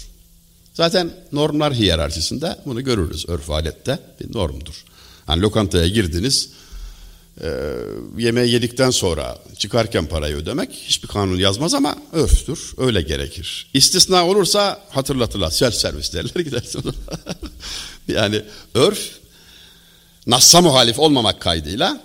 Zaten 0.74 1.12
normlar 1.32 1.74
hiyerarşisinde 1.74 2.60
bunu 2.66 2.84
görürüz 2.84 3.30
örf 3.30 3.50
alette 3.50 4.00
bir 4.20 4.34
normdur. 4.34 4.84
Yani 5.28 5.42
lokantaya 5.42 5.88
girdiniz, 5.88 6.50
e, 7.42 7.50
yemeği 8.18 8.54
yedikten 8.54 8.90
sonra 8.90 9.38
çıkarken 9.58 10.06
parayı 10.06 10.36
ödemek 10.36 10.72
hiçbir 10.72 11.08
kanun 11.08 11.38
yazmaz 11.38 11.74
ama 11.74 11.98
örftür, 12.12 12.74
öyle 12.78 13.02
gerekir. 13.02 13.70
İstisna 13.74 14.28
olursa 14.28 14.82
hatırlatırlar, 14.90 15.52
self 15.52 15.76
servis 15.76 16.14
derler 16.14 16.44
gidersin. 16.46 16.84
yani 18.08 18.42
örf, 18.74 19.10
nassa 20.28 20.62
muhalif 20.62 21.00
olmamak 21.00 21.42
kaydıyla 21.42 22.02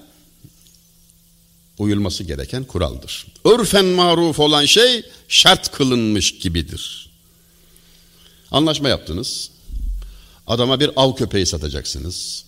uyulması 1.79 2.25
gereken 2.25 2.65
kuraldır. 2.65 3.27
Örfen 3.45 3.85
maruf 3.85 4.41
olan 4.41 4.65
şey 4.65 5.05
şart 5.29 5.73
kılınmış 5.73 6.39
gibidir. 6.39 7.14
Anlaşma 8.51 8.89
yaptınız. 8.89 9.51
Adama 10.47 10.81
bir 10.81 10.91
av 10.97 11.15
köpeği 11.15 11.47
satacaksınız. 11.47 12.45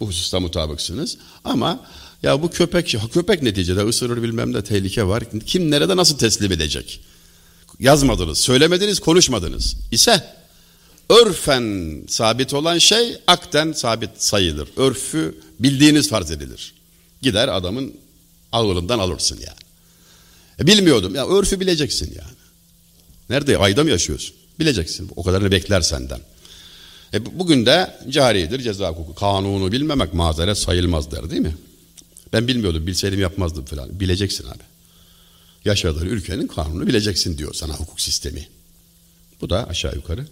Bu 0.00 0.06
hususta 0.06 0.40
mutabıksınız. 0.40 1.18
Ama 1.44 1.86
ya 2.22 2.42
bu 2.42 2.50
köpek, 2.50 2.96
köpek 3.12 3.42
neticede 3.42 3.80
ısırır 3.80 4.22
bilmem 4.22 4.52
ne 4.52 4.64
tehlike 4.64 5.06
var. 5.06 5.24
Kim 5.46 5.70
nerede 5.70 5.96
nasıl 5.96 6.18
teslim 6.18 6.52
edecek? 6.52 7.00
Yazmadınız, 7.80 8.38
söylemediniz, 8.38 9.00
konuşmadınız. 9.00 9.76
İse 9.90 10.34
örfen 11.08 12.02
sabit 12.08 12.54
olan 12.54 12.78
şey 12.78 13.16
akten 13.26 13.72
sabit 13.72 14.10
sayılır. 14.16 14.68
Örfü 14.76 15.34
bildiğiniz 15.60 16.08
farz 16.08 16.30
edilir. 16.30 16.74
Gider 17.22 17.48
adamın 17.48 17.94
ağırından 18.52 18.98
alırsın 18.98 19.36
yani. 19.36 19.58
E 20.60 20.66
bilmiyordum. 20.66 21.14
Ya 21.14 21.26
örfü 21.26 21.60
bileceksin 21.60 22.06
yani. 22.06 22.36
Nerede? 23.30 23.58
Ayda 23.58 23.84
mı 23.84 23.90
yaşıyorsun? 23.90 24.36
Bileceksin. 24.58 25.10
O 25.16 25.22
kadarını 25.22 25.50
bekler 25.50 25.80
senden. 25.80 26.20
E 27.14 27.38
bugün 27.38 27.66
de 27.66 27.96
caridir 28.08 28.60
ceza 28.60 28.88
hukuku. 28.88 29.14
Kanunu 29.14 29.72
bilmemek 29.72 30.14
mazeret 30.14 30.58
sayılmaz 30.58 31.10
der 31.10 31.30
değil 31.30 31.42
mi? 31.42 31.56
Ben 32.32 32.48
bilmiyordum, 32.48 32.86
bilseydim 32.86 33.20
yapmazdım 33.20 33.64
falan. 33.64 34.00
Bileceksin 34.00 34.48
abi. 34.48 34.62
Yaşadığın 35.64 36.06
ülkenin 36.06 36.46
kanunu 36.46 36.86
bileceksin 36.86 37.38
diyor 37.38 37.54
sana 37.54 37.74
hukuk 37.74 38.00
sistemi. 38.00 38.48
Bu 39.40 39.50
da 39.50 39.68
aşağı 39.68 39.94
yukarı. 39.94 40.26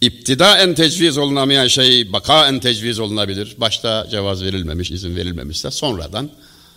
İptida 0.00 0.58
en 0.58 0.74
tecviz 0.74 1.18
olunamayan 1.18 1.68
şey 1.68 2.12
baka 2.12 2.48
en 2.48 2.60
tecviz 2.60 2.98
olunabilir. 2.98 3.54
Başta 3.58 4.06
cevaz 4.10 4.42
verilmemiş, 4.42 4.90
izin 4.90 5.16
verilmemişse 5.16 5.70
sonradan 5.70 6.30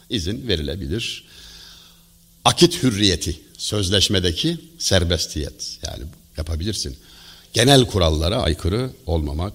izin 0.09 0.47
verilebilir. 0.47 1.23
Akit 2.45 2.83
hürriyeti, 2.83 3.39
sözleşmedeki 3.57 4.57
serbestiyet 4.79 5.79
yani 5.85 6.03
yapabilirsin. 6.37 6.97
Genel 7.53 7.85
kurallara 7.85 8.35
aykırı 8.41 8.89
olmamak 9.05 9.53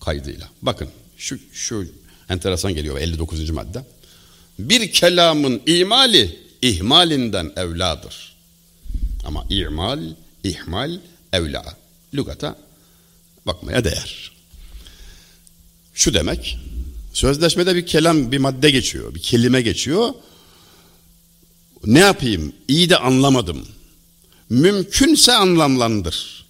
kaydıyla. 0.00 0.48
Bakın 0.62 0.88
şu, 1.16 1.38
şu 1.52 1.86
enteresan 2.28 2.74
geliyor 2.74 2.98
59. 2.98 3.50
madde. 3.50 3.84
Bir 4.58 4.92
kelamın 4.92 5.62
imali 5.66 6.38
ihmalinden 6.62 7.52
evladır. 7.56 8.36
Ama 9.24 9.46
imal, 9.50 10.02
ihmal, 10.44 10.98
evla. 11.32 11.76
Lügata 12.14 12.56
bakmaya 13.46 13.84
değer. 13.84 14.32
Şu 15.94 16.14
demek, 16.14 16.58
sözleşmede 17.12 17.74
bir 17.74 17.86
kelam, 17.86 18.32
bir 18.32 18.38
madde 18.38 18.70
geçiyor, 18.70 19.14
bir 19.14 19.20
kelime 19.20 19.62
geçiyor. 19.62 20.14
Ne 21.84 21.98
yapayım? 21.98 22.52
İyi 22.68 22.90
de 22.90 22.96
anlamadım. 22.96 23.68
Mümkünse 24.50 25.32
anlamlandır. 25.32 26.46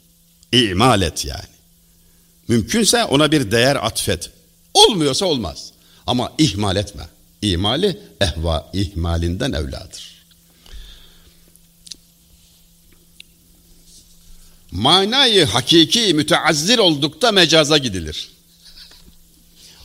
İmal 0.52 1.02
et 1.02 1.24
yani. 1.24 1.52
Mümkünse 2.48 3.04
ona 3.04 3.32
bir 3.32 3.50
değer 3.50 3.86
atfet. 3.86 4.30
Olmuyorsa 4.74 5.26
olmaz. 5.26 5.72
Ama 6.06 6.32
ihmal 6.38 6.76
etme. 6.76 7.08
İhmali 7.42 8.00
ehva 8.20 8.70
ihmalinden 8.72 9.52
evladır. 9.52 10.12
Manayı 14.70 15.44
hakiki 15.46 16.14
müteazzir 16.14 16.78
oldukta 16.78 17.32
mecaza 17.32 17.78
gidilir. 17.78 18.30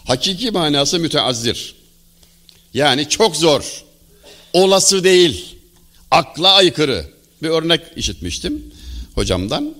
Hakiki 0.05 0.51
manası 0.51 0.99
müteazzir. 0.99 1.75
Yani 2.73 3.09
çok 3.09 3.35
zor. 3.35 3.86
Olası 4.53 5.03
değil. 5.03 5.55
Akla 6.11 6.53
aykırı. 6.53 7.05
Bir 7.43 7.49
örnek 7.49 7.81
işitmiştim 7.95 8.73
hocamdan. 9.15 9.75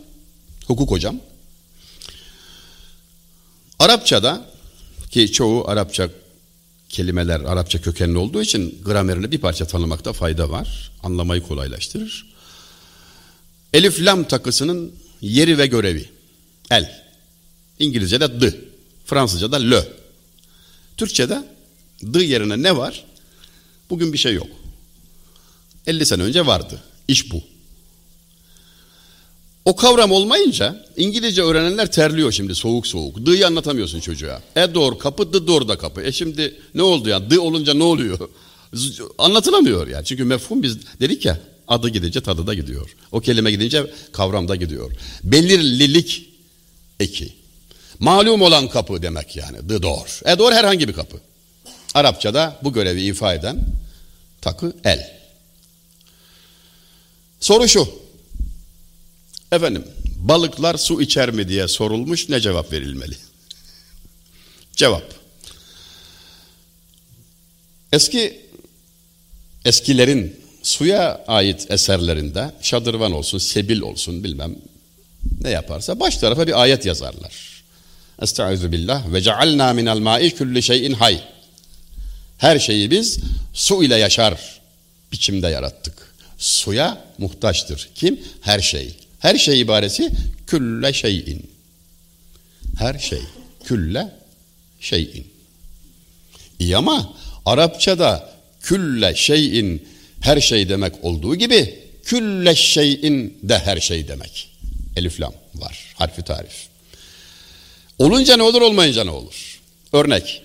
Hukuk 0.67 0.91
hocam. 0.91 1.19
Arapçada 3.79 4.49
ki 5.11 5.31
çoğu 5.31 5.67
Arapça 5.67 6.09
kelimeler 6.89 7.39
Arapça 7.39 7.81
kökenli 7.81 8.17
olduğu 8.17 8.41
için 8.41 8.81
gramerini 8.85 9.31
bir 9.31 9.37
parça 9.37 9.65
tanımakta 9.67 10.13
fayda 10.13 10.49
var. 10.49 10.91
Anlamayı 11.03 11.41
kolaylaştırır. 11.41 12.25
Elif 13.73 14.01
lam 14.01 14.23
takısının 14.23 14.93
yeri 15.21 15.57
ve 15.57 15.67
görevi. 15.67 16.09
El. 16.71 17.03
İngilizce'de 17.79 18.41
d. 18.41 18.55
Fransızca'da 19.05 19.57
le. 19.57 19.87
Türkçe'de 20.97 21.43
d 22.03 22.23
yerine 22.23 22.63
ne 22.63 22.77
var? 22.77 23.05
Bugün 23.89 24.13
bir 24.13 24.17
şey 24.17 24.33
yok. 24.33 24.47
50 25.87 26.05
sene 26.05 26.23
önce 26.23 26.45
vardı. 26.45 26.81
İş 27.07 27.31
bu. 27.31 27.41
O 29.65 29.75
kavram 29.75 30.11
olmayınca 30.11 30.85
İngilizce 30.97 31.41
öğrenenler 31.41 31.91
terliyor 31.91 32.31
şimdi 32.31 32.55
soğuk 32.55 32.87
soğuk. 32.87 33.25
D'yi 33.25 33.45
anlatamıyorsun 33.45 33.99
çocuğa. 33.99 34.41
E 34.55 34.73
doğru 34.73 34.97
kapı, 34.97 35.33
d 35.33 35.47
doğru 35.47 35.67
da 35.67 35.77
kapı. 35.77 36.01
E 36.01 36.11
şimdi 36.11 36.55
ne 36.75 36.81
oldu 36.81 37.09
ya? 37.09 37.29
D 37.29 37.39
olunca 37.39 37.73
ne 37.73 37.83
oluyor? 37.83 38.29
Anlatılamıyor 39.17 39.87
yani. 39.87 40.05
Çünkü 40.05 40.23
mefhum 40.23 40.63
biz 40.63 40.77
dedik 40.99 41.25
ya 41.25 41.39
adı 41.67 41.89
gidince 41.89 42.21
tadı 42.21 42.47
da 42.47 42.53
gidiyor. 42.53 42.95
O 43.11 43.19
kelime 43.19 43.51
gidince 43.51 43.91
kavram 44.11 44.47
da 44.47 44.55
gidiyor. 44.55 44.91
Belirlilik 45.23 46.29
eki. 46.99 47.33
Malum 47.99 48.41
olan 48.41 48.69
kapı 48.69 49.01
demek 49.01 49.35
yani. 49.35 49.57
The 49.67 49.81
door. 49.81 50.19
E 50.25 50.37
door 50.37 50.51
herhangi 50.51 50.87
bir 50.87 50.93
kapı. 50.93 51.17
Arapçada 51.93 52.59
bu 52.63 52.73
görevi 52.73 53.01
ifa 53.01 53.33
eden 53.33 53.65
takı 54.41 54.73
el. 54.83 55.16
Soru 57.39 57.67
şu. 57.67 57.89
Efendim 59.51 59.83
balıklar 60.15 60.77
su 60.77 61.01
içer 61.01 61.31
mi 61.31 61.49
diye 61.49 61.67
sorulmuş 61.67 62.29
ne 62.29 62.39
cevap 62.39 62.71
verilmeli? 62.71 63.17
Cevap. 64.75 65.13
Eski 67.91 68.41
eskilerin 69.65 70.41
suya 70.63 71.25
ait 71.27 71.71
eserlerinde 71.71 72.51
şadırvan 72.61 73.11
olsun, 73.11 73.37
sebil 73.37 73.79
olsun 73.79 74.23
bilmem 74.23 74.55
ne 75.41 75.49
yaparsa 75.49 75.99
baş 75.99 76.17
tarafa 76.17 76.47
bir 76.47 76.61
ayet 76.61 76.85
yazarlar. 76.85 77.63
Estaizu 78.21 78.71
billah 78.71 79.13
ve 79.13 79.21
cealna 79.21 79.73
minel 79.73 79.97
ma'i 79.97 80.35
kulli 80.35 80.63
şeyin 80.63 80.93
hay. 80.93 81.23
Her 82.37 82.59
şeyi 82.59 82.91
biz 82.91 83.19
su 83.53 83.83
ile 83.83 83.95
yaşar 83.95 84.61
biçimde 85.11 85.47
yarattık. 85.47 86.06
Suya 86.37 87.05
muhtaçtır. 87.17 87.89
Kim? 87.95 88.19
Her 88.41 88.59
şey. 88.59 88.95
Her 89.19 89.37
şey 89.37 89.61
ibaresi 89.61 90.11
külle 90.47 90.93
şeyin. 90.93 91.49
Her 92.77 92.99
şey. 92.99 93.21
Külle 93.63 94.11
şeyin. 94.79 95.27
İyi 96.59 96.77
ama 96.77 97.13
Arapçada 97.45 98.33
külle 98.61 99.15
şeyin 99.15 99.87
her 100.21 100.41
şey 100.41 100.69
demek 100.69 101.03
olduğu 101.03 101.35
gibi 101.35 101.79
külle 102.03 102.55
şeyin 102.55 103.39
de 103.43 103.59
her 103.59 103.79
şey 103.79 104.07
demek. 104.07 104.49
Elif 104.95 105.21
lam 105.21 105.33
var. 105.55 105.93
Harfi 105.95 106.21
tarif. 106.21 106.67
Olunca 107.99 108.37
ne 108.37 108.43
olur 108.43 108.61
olmayınca 108.61 109.03
ne 109.03 109.09
olur? 109.09 109.59
Örnek. 109.93 110.41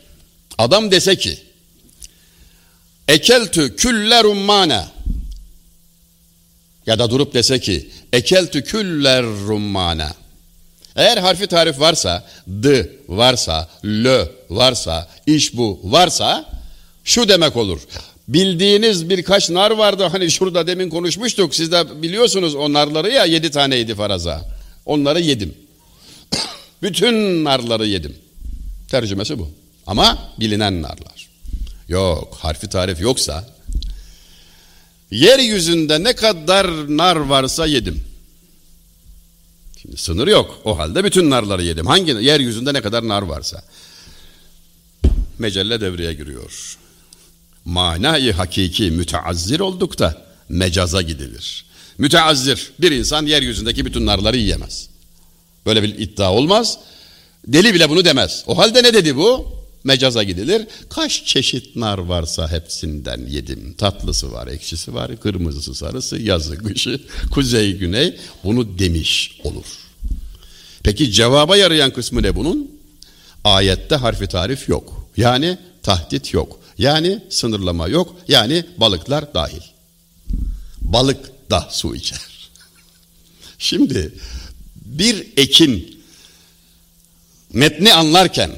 Adam 0.59 0.90
dese 0.90 1.16
ki 1.16 1.38
Ekeltü 3.09 3.76
külle 3.76 4.22
rummane 4.24 4.84
ya 6.87 6.99
da 6.99 7.11
durup 7.11 7.35
dese 7.35 7.61
ki 7.61 7.91
ekeltü 8.12 8.64
küller 8.64 9.24
rummane 9.24 10.09
eğer 10.97 11.16
harfi 11.16 11.47
tarif 11.47 11.80
varsa, 11.80 12.24
d 12.47 12.91
varsa, 13.09 13.68
l 13.85 14.28
varsa, 14.51 15.09
iş 15.26 15.57
bu 15.57 15.80
varsa 15.85 16.45
şu 17.05 17.28
demek 17.28 17.57
olur. 17.57 17.80
Bildiğiniz 18.28 19.11
birkaç 19.11 19.51
nar 19.51 19.70
vardı 19.70 20.09
hani 20.12 20.30
şurada 20.30 20.66
demin 20.66 20.91
konuşmuştuk. 20.91 21.55
Siz 21.55 21.72
de 21.72 22.03
biliyorsunuz 22.03 22.55
o 22.55 22.72
narları 22.72 23.11
ya 23.11 23.24
yedi 23.24 23.51
taneydi 23.51 23.95
faraza. 23.95 24.43
Onları 24.87 25.20
yedim. 25.20 25.55
Bütün 26.83 27.45
narları 27.45 27.87
yedim. 27.87 28.16
Tercümesi 28.89 29.39
bu. 29.39 29.51
Ama 29.87 30.18
bilinen 30.41 30.83
narlar. 30.83 31.28
Yok 31.89 32.39
harfi 32.41 32.68
tarif 32.68 33.01
yoksa 33.01 33.45
yeryüzünde 35.12 36.04
ne 36.04 36.12
kadar 36.12 36.66
nar 36.96 37.16
varsa 37.16 37.66
yedim. 37.66 38.04
Şimdi 39.82 39.96
sınır 39.96 40.28
yok. 40.28 40.60
O 40.64 40.78
halde 40.78 41.04
bütün 41.04 41.30
narları 41.30 41.62
yedim. 41.62 41.86
Hangi 41.86 42.10
yeryüzünde 42.10 42.74
ne 42.74 42.80
kadar 42.80 43.08
nar 43.08 43.22
varsa. 43.22 43.62
Mecelle 45.38 45.80
devreye 45.80 46.14
giriyor. 46.14 46.78
Manayı 47.64 48.32
hakiki 48.32 48.90
müteazzir 48.90 49.60
oldukta 49.60 50.26
mecaza 50.48 51.02
gidilir. 51.02 51.64
Müteazzir 51.98 52.72
bir 52.80 52.90
insan 52.90 53.26
yeryüzündeki 53.26 53.86
bütün 53.86 54.06
narları 54.06 54.36
yiyemez. 54.36 54.88
Böyle 55.66 55.82
bir 55.82 55.98
iddia 55.98 56.32
olmaz. 56.32 56.78
Deli 57.46 57.74
bile 57.74 57.90
bunu 57.90 58.04
demez. 58.04 58.44
O 58.46 58.58
halde 58.58 58.82
ne 58.82 58.94
dedi 58.94 59.16
bu? 59.16 59.61
Mecaza 59.85 60.22
gidilir. 60.22 60.66
Kaç 60.91 61.24
çeşit 61.24 61.76
nar 61.76 61.99
varsa 61.99 62.51
hepsinden 62.51 63.26
yedim. 63.26 63.74
Tatlısı 63.78 64.33
var, 64.33 64.47
ekşisi 64.47 64.95
var, 64.95 65.20
kırmızısı, 65.20 65.74
sarısı, 65.74 66.18
yazı, 66.18 66.59
kışı, 66.59 67.01
kuzey, 67.30 67.76
güney. 67.76 68.16
Bunu 68.45 68.78
demiş 68.78 69.41
olur. 69.45 69.64
Peki 70.83 71.12
cevaba 71.12 71.57
yarayan 71.57 71.93
kısmı 71.93 72.22
ne 72.22 72.37
bunun? 72.37 72.70
Ayette 73.45 73.95
harfi 73.95 74.26
tarif 74.26 74.68
yok. 74.68 75.09
Yani 75.16 75.59
tahdit 75.83 76.35
yok. 76.35 76.61
Yani 76.78 77.22
sınırlama 77.28 77.89
yok. 77.89 78.16
Yani 78.28 78.64
balıklar 78.76 79.35
dahil. 79.35 79.62
Balık 80.80 81.51
da 81.51 81.68
su 81.70 81.95
içer. 81.95 82.51
Şimdi 83.59 84.12
bir 84.76 85.26
ekin 85.37 86.03
metni 87.53 87.95
anlarken 87.95 88.51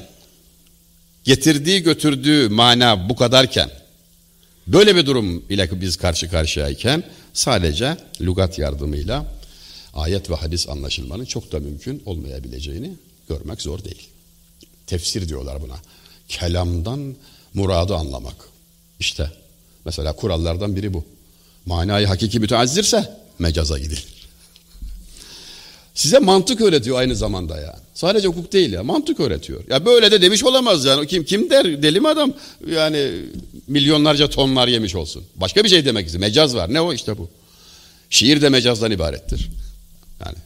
getirdiği 1.25 1.83
götürdüğü 1.83 2.49
mana 2.49 3.09
bu 3.09 3.15
kadarken 3.15 3.69
böyle 4.67 4.95
bir 4.95 5.05
durum 5.05 5.43
ile 5.49 5.81
biz 5.81 5.97
karşı 5.97 6.29
karşıyayken 6.29 7.03
sadece 7.33 7.97
lügat 8.21 8.59
yardımıyla 8.59 9.25
ayet 9.93 10.29
ve 10.29 10.35
hadis 10.35 10.69
anlaşılmanın 10.69 11.25
çok 11.25 11.51
da 11.51 11.59
mümkün 11.59 12.03
olmayabileceğini 12.05 12.91
görmek 13.29 13.61
zor 13.61 13.83
değil. 13.83 14.07
Tefsir 14.87 15.29
diyorlar 15.29 15.61
buna. 15.61 15.75
Kelamdan 16.27 17.15
muradı 17.53 17.95
anlamak. 17.95 18.35
İşte 18.99 19.31
mesela 19.85 20.13
kurallardan 20.13 20.75
biri 20.75 20.93
bu. 20.93 21.05
Manayı 21.65 22.07
hakiki 22.07 22.39
müteazzirse 22.39 23.17
mecaza 23.39 23.79
gidilir. 23.79 24.14
Size 25.95 26.19
mantık 26.19 26.61
öğretiyor 26.61 26.99
aynı 26.99 27.15
zamanda 27.15 27.61
ya. 27.61 27.79
Sadece 27.93 28.27
hukuk 28.27 28.53
değil 28.53 28.73
ya. 28.73 28.83
Mantık 28.83 29.19
öğretiyor. 29.19 29.63
Ya 29.69 29.85
böyle 29.85 30.11
de 30.11 30.21
demiş 30.21 30.43
olamaz 30.43 30.85
yani. 30.85 31.07
Kim 31.07 31.23
kim 31.23 31.49
der? 31.49 31.83
Deli 31.83 31.99
mi 31.99 32.07
adam? 32.07 32.33
Yani 32.71 33.11
milyonlarca 33.67 34.29
tonlar 34.29 34.67
yemiş 34.67 34.95
olsun. 34.95 35.23
Başka 35.35 35.63
bir 35.63 35.69
şey 35.69 35.85
demek 35.85 36.05
istiyor. 36.05 36.21
Mecaz 36.21 36.55
var. 36.55 36.73
Ne 36.73 36.81
o 36.81 36.93
işte 36.93 37.17
bu. 37.17 37.29
Şiir 38.09 38.41
de 38.41 38.49
mecazdan 38.49 38.91
ibarettir. 38.91 39.49
Yani 40.25 40.37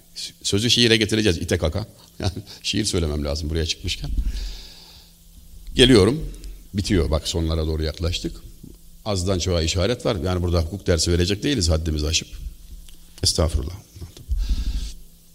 sözü 0.44 0.70
şiire 0.70 0.98
getireceğiz 0.98 1.38
ite 1.38 1.58
kaka. 1.58 1.86
Yani 2.20 2.32
şiir 2.64 2.86
söylemem 2.86 3.26
lazım 3.26 3.50
buraya 3.50 3.66
çıkmışken. 3.66 4.10
Geliyorum. 5.76 6.26
Bitiyor. 6.74 7.12
Bak 7.12 7.28
sonlara 7.28 7.68
doğru 7.68 7.84
yaklaştık. 7.84 8.36
Azdan 9.06 9.40
çoğa 9.40 9.62
işaret 9.62 10.06
var. 10.06 10.18
Yani 10.26 10.44
burada 10.44 10.62
hukuk 10.62 10.88
dersi 10.88 11.12
verecek 11.12 11.44
değiliz 11.44 11.70
haddimizi 11.70 12.08
aşıp. 12.08 12.28
Estağfurullah. 13.24 13.76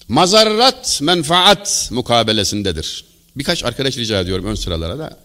Mazarrat 0.09 1.01
menfaat 1.03 1.89
mukabelesindedir. 1.91 3.05
Birkaç 3.37 3.65
arkadaş 3.65 3.97
rica 3.97 4.21
ediyorum 4.21 4.47
ön 4.47 4.55
sıralara 4.55 4.99
da 4.99 5.19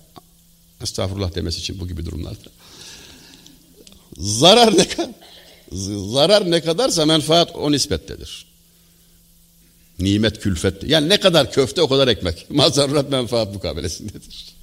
estağfurullah 0.84 1.36
demesi 1.36 1.60
için 1.60 1.80
bu 1.80 1.88
gibi 1.88 2.06
durumlarda. 2.06 2.50
Zarar 4.18 4.78
ne 4.78 4.88
kadar 4.88 5.10
zarar 6.14 6.52
ne 6.52 6.62
kadarsa 6.62 7.06
menfaat 7.06 7.56
o 7.56 7.72
nispettedir. 7.72 8.46
Nimet 10.00 10.40
külfet. 10.40 10.84
Yani 10.84 11.10
ne 11.10 11.20
kadar 11.20 11.52
köfte 11.52 11.82
o 11.82 11.90
kadar 11.90 12.08
ekmek. 12.08 12.50
Mazarrat 12.50 13.10
menfaat 13.10 13.54
mukabelesindedir. 13.54 14.56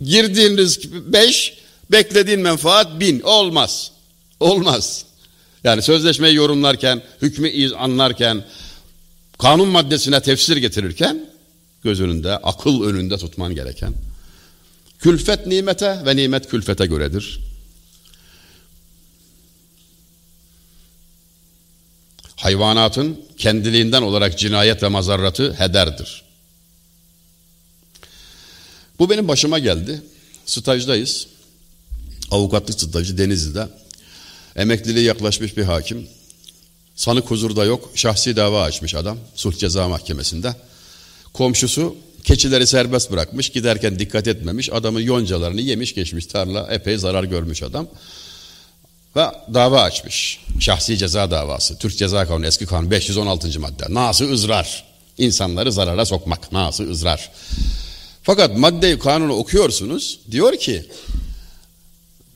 Girdiğiniz 0.00 0.92
beş, 0.92 1.58
beklediğin 1.90 2.40
menfaat 2.40 3.00
bin. 3.00 3.20
Olmaz. 3.20 3.90
Olmaz. 4.40 5.04
Yani 5.64 5.82
sözleşmeyi 5.82 6.34
yorumlarken, 6.34 7.02
hükmü 7.22 7.74
anlarken, 7.74 8.44
kanun 9.38 9.68
maddesine 9.68 10.22
tefsir 10.22 10.56
getirirken 10.56 11.30
göz 11.84 12.00
önünde, 12.00 12.36
akıl 12.36 12.82
önünde 12.82 13.18
tutman 13.18 13.54
gereken 13.54 13.94
külfet 14.98 15.46
nimete 15.46 16.02
ve 16.06 16.16
nimet 16.16 16.48
külfete 16.48 16.86
göredir. 16.86 17.40
Hayvanatın 22.36 23.20
kendiliğinden 23.38 24.02
olarak 24.02 24.38
cinayet 24.38 24.82
ve 24.82 24.88
mazarratı 24.88 25.52
hederdir. 25.52 26.22
Bu 28.98 29.10
benim 29.10 29.28
başıma 29.28 29.58
geldi. 29.58 30.02
Stajdayız. 30.46 31.26
Avukatlık 32.30 32.80
stajı 32.80 33.18
Denizli'de. 33.18 33.68
Emekliliğe 34.56 35.04
yaklaşmış 35.04 35.56
bir 35.56 35.64
hakim. 35.64 36.08
Sanık 36.96 37.30
huzurda 37.30 37.64
yok. 37.64 37.90
Şahsi 37.94 38.36
dava 38.36 38.62
açmış 38.62 38.94
adam. 38.94 39.18
Sulh 39.34 39.56
Ceza 39.58 39.88
Mahkemesi'nde. 39.88 40.54
Komşusu 41.32 41.96
keçileri 42.24 42.66
serbest 42.66 43.12
bırakmış. 43.12 43.48
Giderken 43.48 43.98
dikkat 43.98 44.28
etmemiş. 44.28 44.72
Adamın 44.72 45.00
yoncalarını 45.00 45.60
yemiş 45.60 45.94
geçmiş 45.94 46.26
tarla. 46.26 46.68
Epey 46.70 46.98
zarar 46.98 47.24
görmüş 47.24 47.62
adam. 47.62 47.88
Ve 49.16 49.26
dava 49.54 49.82
açmış. 49.82 50.40
Şahsi 50.60 50.98
ceza 50.98 51.30
davası. 51.30 51.78
Türk 51.78 51.98
Ceza 51.98 52.26
Kanunu 52.26 52.46
eski 52.46 52.66
kanun 52.66 52.90
516. 52.90 53.60
madde. 53.60 53.84
Nası 53.88 54.32
ızrar. 54.32 54.84
İnsanları 55.18 55.72
zarara 55.72 56.04
sokmak. 56.04 56.52
Nası 56.52 56.90
ızrar. 56.90 57.30
Fakat 58.22 58.56
maddeyi 58.56 58.98
kanunu 58.98 59.32
okuyorsunuz. 59.32 60.20
Diyor 60.30 60.56
ki 60.56 60.86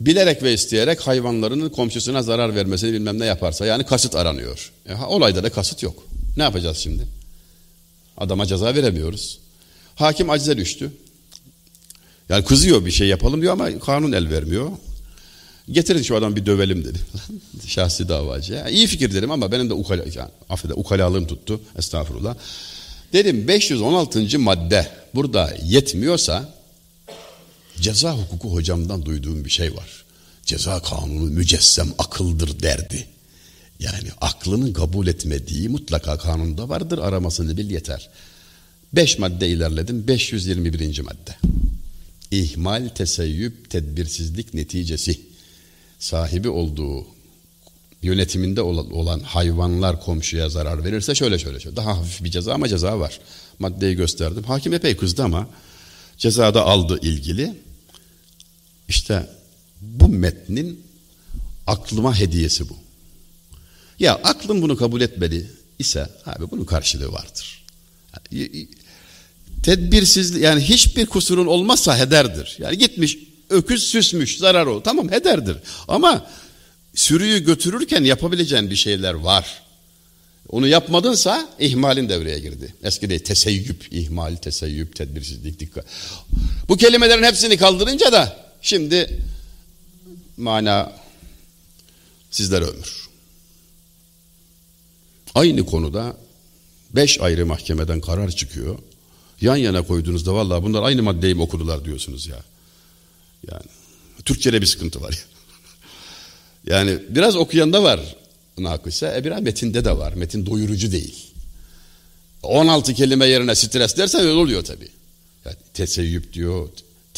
bilerek 0.01 0.43
ve 0.43 0.53
isteyerek 0.53 1.01
hayvanlarının 1.01 1.69
komşusuna 1.69 2.23
zarar 2.23 2.55
vermesini 2.55 2.93
bilmem 2.93 3.19
ne 3.19 3.27
yaparsa 3.27 3.67
yani 3.67 3.85
kasıt 3.85 4.15
aranıyor. 4.15 4.73
E, 4.87 4.95
olayda 4.95 5.43
da 5.43 5.51
kasıt 5.51 5.83
yok. 5.83 6.03
Ne 6.37 6.43
yapacağız 6.43 6.77
şimdi? 6.77 7.03
Adama 8.17 8.47
ceza 8.47 8.75
veremiyoruz. 8.75 9.39
Hakim 9.95 10.31
acize 10.31 10.57
düştü. 10.57 10.93
Yani 12.29 12.45
kızıyor 12.45 12.85
bir 12.87 12.91
şey 12.91 13.09
yapalım 13.09 13.43
diyor 13.43 13.53
ama 13.53 13.79
kanun 13.79 14.13
el 14.13 14.31
vermiyor. 14.31 14.71
Getirin 15.71 16.03
şu 16.03 16.17
adam 16.17 16.37
bir 16.37 16.47
dövelim 16.47 16.85
dedi. 16.85 16.99
Şahsi 17.67 18.09
davacı. 18.09 18.53
Yani 18.53 18.71
iyi 18.71 18.87
fikir 18.87 19.15
dedim 19.15 19.31
ama 19.31 19.53
benim 19.53 19.71
de 19.71 19.75
ukala, 19.75 20.03
yani, 20.15 20.31
affede, 20.49 20.75
ukalalığım 20.75 21.27
tuttu. 21.27 21.61
Estağfurullah. 21.79 22.35
Dedim 23.13 23.49
516. 23.49 24.39
madde 24.39 24.87
burada 25.15 25.55
yetmiyorsa 25.65 26.60
Ceza 27.81 28.13
hukuku 28.13 28.53
hocamdan 28.53 29.05
duyduğum 29.05 29.45
bir 29.45 29.51
şey 29.51 29.77
var. 29.77 30.05
Ceza 30.45 30.83
kanunu 30.83 31.31
mücessem 31.31 31.89
akıldır 31.99 32.61
derdi. 32.61 33.07
Yani 33.81 34.09
aklının 34.21 34.73
kabul 34.73 35.07
etmediği 35.07 35.69
mutlaka 35.69 36.19
kanunda 36.19 36.69
vardır 36.69 36.99
aramasını 36.99 37.57
bil 37.57 37.71
yeter. 37.71 38.11
Beş 38.93 39.19
madde 39.19 39.49
ilerledim 39.49 40.09
521. 40.09 41.01
madde. 41.01 41.37
İhmal, 42.31 42.89
teseyyüp, 42.89 43.71
tedbirsizlik 43.71 44.55
neticesi. 44.55 45.21
sahibi 45.99 46.49
olduğu 46.49 47.07
yönetiminde 48.03 48.63
olan 48.63 49.21
hayvanlar 49.21 50.01
komşuya 50.01 50.49
zarar 50.49 50.85
verirse 50.85 51.15
şöyle 51.15 51.39
şöyle 51.39 51.61
şöyle 51.61 51.77
daha 51.77 51.99
hafif 51.99 52.25
bir 52.25 52.31
ceza 52.31 52.55
ama 52.55 52.69
ceza 52.69 53.01
var. 53.01 53.21
Maddeyi 53.59 53.97
gösterdim. 53.97 54.43
Hakim 54.43 54.73
epey 54.73 54.97
kızdı 54.97 55.23
ama 55.23 55.49
cezada 56.19 56.63
aldı 56.63 56.99
ilgili. 57.03 57.55
İşte 58.91 59.27
bu 59.81 60.09
metnin 60.09 60.83
aklıma 61.67 62.19
hediyesi 62.19 62.69
bu. 62.69 62.77
Ya 63.99 64.15
aklım 64.15 64.63
bunu 64.63 64.77
kabul 64.77 65.01
etmedi 65.01 65.51
ise 65.79 66.09
abi 66.27 66.51
bunun 66.51 66.65
karşılığı 66.65 67.13
vardır. 67.13 67.65
Yani, 68.31 68.69
yani 70.41 70.61
hiçbir 70.61 71.07
kusurun 71.07 71.47
olmazsa 71.47 71.99
hederdir. 71.99 72.57
Yani 72.59 72.79
gitmiş 72.79 73.19
öküz 73.51 73.83
süsmüş 73.83 74.39
zarar 74.39 74.67
o 74.67 74.83
tamam 74.83 75.11
hederdir. 75.11 75.57
Ama 75.89 76.27
sürüyü 76.95 77.45
götürürken 77.45 78.05
yapabileceğin 78.05 78.71
bir 78.71 78.77
şeyler 78.77 79.15
var. 79.15 79.63
Onu 80.49 80.67
yapmadınsa 80.67 81.49
ihmalin 81.59 82.09
devreye 82.09 82.39
girdi. 82.39 82.75
Eski 82.83 83.11
değil 83.11 83.21
teseyyüp, 83.21 83.89
ihmal, 83.91 84.37
teseyyüp, 84.37 84.97
tedbirsizlik, 84.97 85.61
dikkat. 85.61 85.87
Bu 86.69 86.77
kelimelerin 86.77 87.23
hepsini 87.23 87.57
kaldırınca 87.57 88.13
da 88.13 88.50
şimdi 88.63 89.21
mana 90.37 90.93
sizlere 92.31 92.65
ömür. 92.65 93.09
Aynı 95.35 95.67
konuda 95.67 96.17
beş 96.91 97.21
ayrı 97.21 97.47
mahkemeden 97.47 98.01
karar 98.01 98.31
çıkıyor. 98.31 98.79
Yan 99.41 99.57
yana 99.57 99.83
koyduğunuzda 99.83 100.35
vallahi 100.35 100.63
bunlar 100.63 100.83
aynı 100.83 101.03
maddeyi 101.03 101.35
mi 101.35 101.43
okudular 101.43 101.85
diyorsunuz 101.85 102.27
ya. 102.27 102.43
Yani 103.51 103.67
Türkçe'de 104.25 104.61
bir 104.61 104.67
sıkıntı 104.67 105.03
var 105.03 105.13
ya. 105.13 105.19
Yani 106.67 106.99
biraz 107.09 107.37
okuyanda 107.37 107.83
var 107.83 108.01
nakıse, 108.59 109.15
e 109.17 109.25
biraz 109.25 109.43
metinde 109.43 109.85
de 109.85 109.99
var. 109.99 110.13
Metin 110.13 110.47
doyurucu 110.47 110.93
değil. 110.93 111.27
16 112.43 112.95
kelime 112.95 113.27
yerine 113.27 113.55
stres 113.55 113.97
dersen 113.97 114.21
öyle 114.21 114.33
oluyor 114.33 114.65
tabii. 114.65 114.89
Yani 115.45 115.57
teseyyüp 115.75 116.33
diyor, 116.33 116.69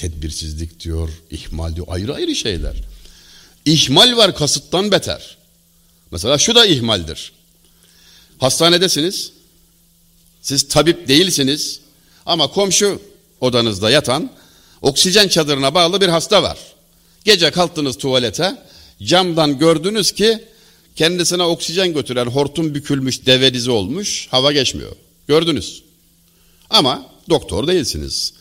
tedbirsizlik 0.02 0.80
diyor, 0.80 1.08
ihmal 1.30 1.76
diyor. 1.76 1.86
Ayrı 1.90 2.14
ayrı 2.14 2.34
şeyler. 2.34 2.76
İhmal 3.64 4.16
var 4.16 4.36
kasıttan 4.36 4.90
beter. 4.90 5.36
Mesela 6.10 6.38
şu 6.38 6.54
da 6.54 6.66
ihmaldir. 6.66 7.32
Hastanedesiniz. 8.38 9.32
Siz 10.42 10.68
tabip 10.68 11.08
değilsiniz. 11.08 11.80
Ama 12.26 12.46
komşu 12.46 13.02
odanızda 13.40 13.90
yatan 13.90 14.30
oksijen 14.82 15.28
çadırına 15.28 15.74
bağlı 15.74 16.00
bir 16.00 16.08
hasta 16.08 16.42
var. 16.42 16.58
Gece 17.24 17.50
kalktınız 17.50 17.98
tuvalete. 17.98 18.62
Camdan 19.02 19.58
gördünüz 19.58 20.12
ki 20.12 20.44
kendisine 20.96 21.42
oksijen 21.42 21.94
götüren 21.94 22.26
hortum 22.26 22.74
bükülmüş 22.74 23.26
develizi 23.26 23.70
olmuş. 23.70 24.28
Hava 24.30 24.52
geçmiyor. 24.52 24.96
Gördünüz. 25.28 25.82
Ama 26.70 27.06
doktor 27.30 27.66
değilsiniz. 27.66 28.32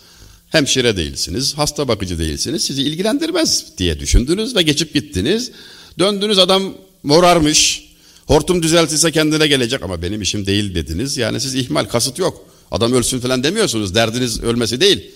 Hemşire 0.51 0.97
değilsiniz, 0.97 1.53
hasta 1.53 1.87
bakıcı 1.87 2.19
değilsiniz, 2.19 2.63
sizi 2.63 2.81
ilgilendirmez 2.81 3.65
diye 3.77 3.99
düşündünüz 3.99 4.55
ve 4.55 4.61
geçip 4.61 4.93
gittiniz. 4.93 5.51
Döndünüz 5.99 6.37
adam 6.37 6.73
morarmış, 7.03 7.89
hortum 8.27 8.63
düzeltilse 8.63 9.11
kendine 9.11 9.47
gelecek 9.47 9.83
ama 9.83 10.01
benim 10.01 10.21
işim 10.21 10.45
değil 10.45 10.75
dediniz. 10.75 11.17
Yani 11.17 11.41
siz 11.41 11.55
ihmal, 11.55 11.85
kasıt 11.85 12.19
yok. 12.19 12.45
Adam 12.71 12.93
ölsün 12.93 13.19
falan 13.19 13.43
demiyorsunuz, 13.43 13.95
derdiniz 13.95 14.43
ölmesi 14.43 14.81
değil. 14.81 15.11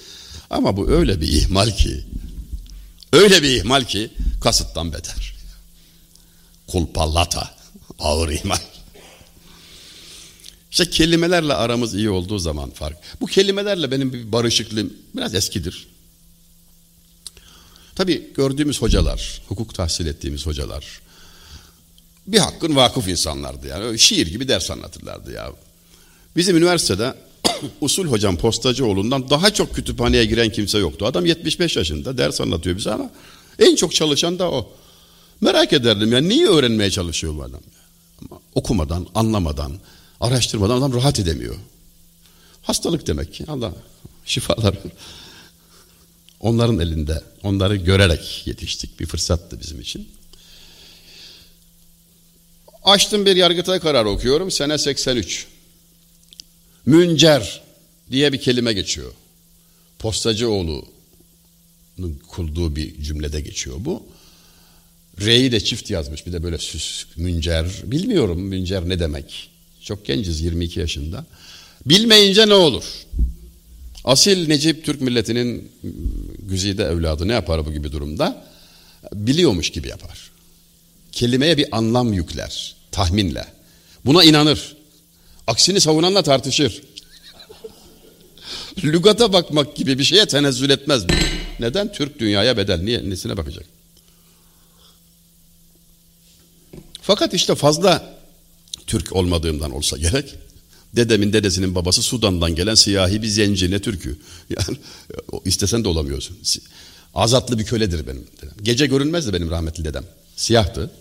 Ama 0.49 0.77
bu 0.77 0.89
öyle 0.89 1.21
bir 1.21 1.27
ihmal 1.27 1.71
ki, 1.71 2.03
öyle 3.13 3.43
bir 3.43 3.49
ihmal 3.49 3.83
ki 3.83 4.09
kasıttan 4.41 4.93
beter. 4.93 5.35
Kulpallata, 6.67 7.55
ağır 7.99 8.29
ihmal. 8.29 8.59
İşte 10.75 10.89
kelimelerle 10.89 11.53
aramız 11.53 11.95
iyi 11.95 12.09
olduğu 12.09 12.39
zaman 12.39 12.69
fark. 12.69 12.97
Bu 13.21 13.25
kelimelerle 13.25 13.91
benim 13.91 14.13
bir 14.13 14.31
barışıklığım 14.31 14.93
biraz 15.15 15.35
eskidir. 15.35 15.87
Tabii 17.95 18.29
gördüğümüz 18.35 18.81
hocalar, 18.81 19.41
hukuk 19.47 19.75
tahsil 19.75 20.05
ettiğimiz 20.05 20.45
hocalar 20.45 21.01
bir 22.27 22.37
hakkın 22.37 22.75
vakıf 22.75 23.07
insanlardı 23.07 23.67
yani. 23.67 23.99
Şiir 23.99 24.27
gibi 24.27 24.47
ders 24.47 24.71
anlatırlardı 24.71 25.31
ya. 25.31 25.51
Bizim 26.35 26.57
üniversitede 26.57 27.13
usul 27.81 28.07
hocam 28.07 28.37
Postacıoğlu'ndan 28.37 29.29
daha 29.29 29.53
çok 29.53 29.75
kütüphaneye 29.75 30.25
giren 30.25 30.49
kimse 30.49 30.77
yoktu. 30.77 31.05
Adam 31.05 31.25
75 31.25 31.77
yaşında 31.77 32.17
ders 32.17 32.41
anlatıyor 32.41 32.77
bize 32.77 32.91
ama 32.91 33.09
en 33.59 33.75
çok 33.75 33.95
çalışan 33.95 34.39
da 34.39 34.51
o. 34.51 34.71
Merak 35.41 35.73
ederdim 35.73 36.11
ya 36.11 36.21
niye 36.21 36.47
öğrenmeye 36.47 36.91
çalışıyor 36.91 37.35
bu 37.37 37.43
adam? 37.43 37.61
Ama 38.21 38.39
okumadan, 38.55 39.07
anlamadan, 39.15 39.79
Araştırmadan 40.21 40.77
adam 40.77 40.93
rahat 40.93 41.19
edemiyor. 41.19 41.55
Hastalık 42.61 43.07
demek 43.07 43.33
ki. 43.33 43.45
Allah 43.47 43.73
şifalar. 44.25 44.75
Onların 46.39 46.79
elinde, 46.79 47.23
onları 47.43 47.75
görerek 47.75 48.43
yetiştik. 48.45 48.99
Bir 48.99 49.05
fırsattı 49.05 49.59
bizim 49.59 49.81
için. 49.81 50.09
Açtım 52.83 53.25
bir 53.25 53.35
yargıtay 53.35 53.79
kararı 53.79 54.09
okuyorum. 54.09 54.51
Sene 54.51 54.77
83. 54.77 55.47
Müncer 56.85 57.61
diye 58.11 58.33
bir 58.33 58.41
kelime 58.41 58.73
geçiyor. 58.73 59.13
Postacıoğlu'nun 59.99 62.19
kurduğu 62.27 62.75
bir 62.75 63.03
cümlede 63.03 63.41
geçiyor 63.41 63.75
bu. 63.79 64.07
R'yi 65.21 65.51
de 65.51 65.59
çift 65.59 65.89
yazmış. 65.89 66.27
Bir 66.27 66.33
de 66.33 66.43
böyle 66.43 66.57
süs, 66.57 67.05
müncer. 67.15 67.65
Bilmiyorum 67.83 68.41
müncer 68.41 68.89
ne 68.89 68.99
demek. 68.99 69.49
Çok 69.85 70.05
genciz 70.05 70.41
22 70.41 70.79
yaşında. 70.79 71.25
Bilmeyince 71.85 72.47
ne 72.47 72.53
olur? 72.53 72.83
Asil 74.03 74.47
Necip 74.47 74.85
Türk 74.85 75.01
milletinin 75.01 75.71
güzide 76.39 76.83
evladı 76.83 77.27
ne 77.27 77.33
yapar 77.33 77.65
bu 77.65 77.73
gibi 77.73 77.91
durumda? 77.91 78.45
Biliyormuş 79.13 79.69
gibi 79.69 79.87
yapar. 79.87 80.31
Kelimeye 81.11 81.57
bir 81.57 81.77
anlam 81.77 82.13
yükler, 82.13 82.75
tahminle. 82.91 83.45
Buna 84.05 84.23
inanır. 84.23 84.75
Aksini 85.47 85.81
savunanla 85.81 86.23
tartışır. 86.23 86.81
Lügata 88.83 89.33
bakmak 89.33 89.75
gibi 89.75 89.99
bir 89.99 90.03
şeye 90.03 90.25
tenezzül 90.25 90.69
etmez. 90.69 91.05
Neden? 91.59 91.91
Türk 91.91 92.19
dünyaya 92.19 92.57
bedel. 92.57 92.81
Niye? 92.81 93.09
Nesine 93.09 93.37
bakacak? 93.37 93.65
Fakat 97.01 97.33
işte 97.33 97.55
fazla 97.55 98.14
Türk 98.87 99.15
olmadığımdan 99.15 99.71
olsa 99.71 99.97
gerek. 99.97 100.35
Dedemin 100.95 101.33
dedesinin 101.33 101.75
babası 101.75 102.01
Sudan'dan 102.01 102.55
gelen 102.55 102.75
siyahi 102.75 103.21
bir 103.21 103.27
zenci 103.27 103.71
ne 103.71 103.79
Türk'ü. 103.79 104.17
Yani 104.49 104.77
istesen 105.45 105.83
de 105.83 105.87
olamıyorsun. 105.87 106.37
Azatlı 107.15 107.59
bir 107.59 107.65
köledir 107.65 108.07
benim 108.07 108.27
dedem. 108.37 108.53
Gece 108.63 108.85
görünmezdi 108.85 109.33
benim 109.33 109.51
rahmetli 109.51 109.85
dedem. 109.85 110.03
Siyahtı. 110.35 110.91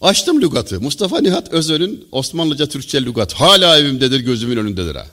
Açtım 0.00 0.40
lügatı. 0.42 0.80
Mustafa 0.80 1.20
Nihat 1.20 1.52
Özöl'ün 1.52 2.08
Osmanlıca 2.12 2.66
Türkçe 2.66 3.04
lügat. 3.04 3.32
Hala 3.32 3.78
evimdedir, 3.78 4.20
gözümün 4.20 4.56
önündedir 4.56 4.94
ha. 4.94 5.06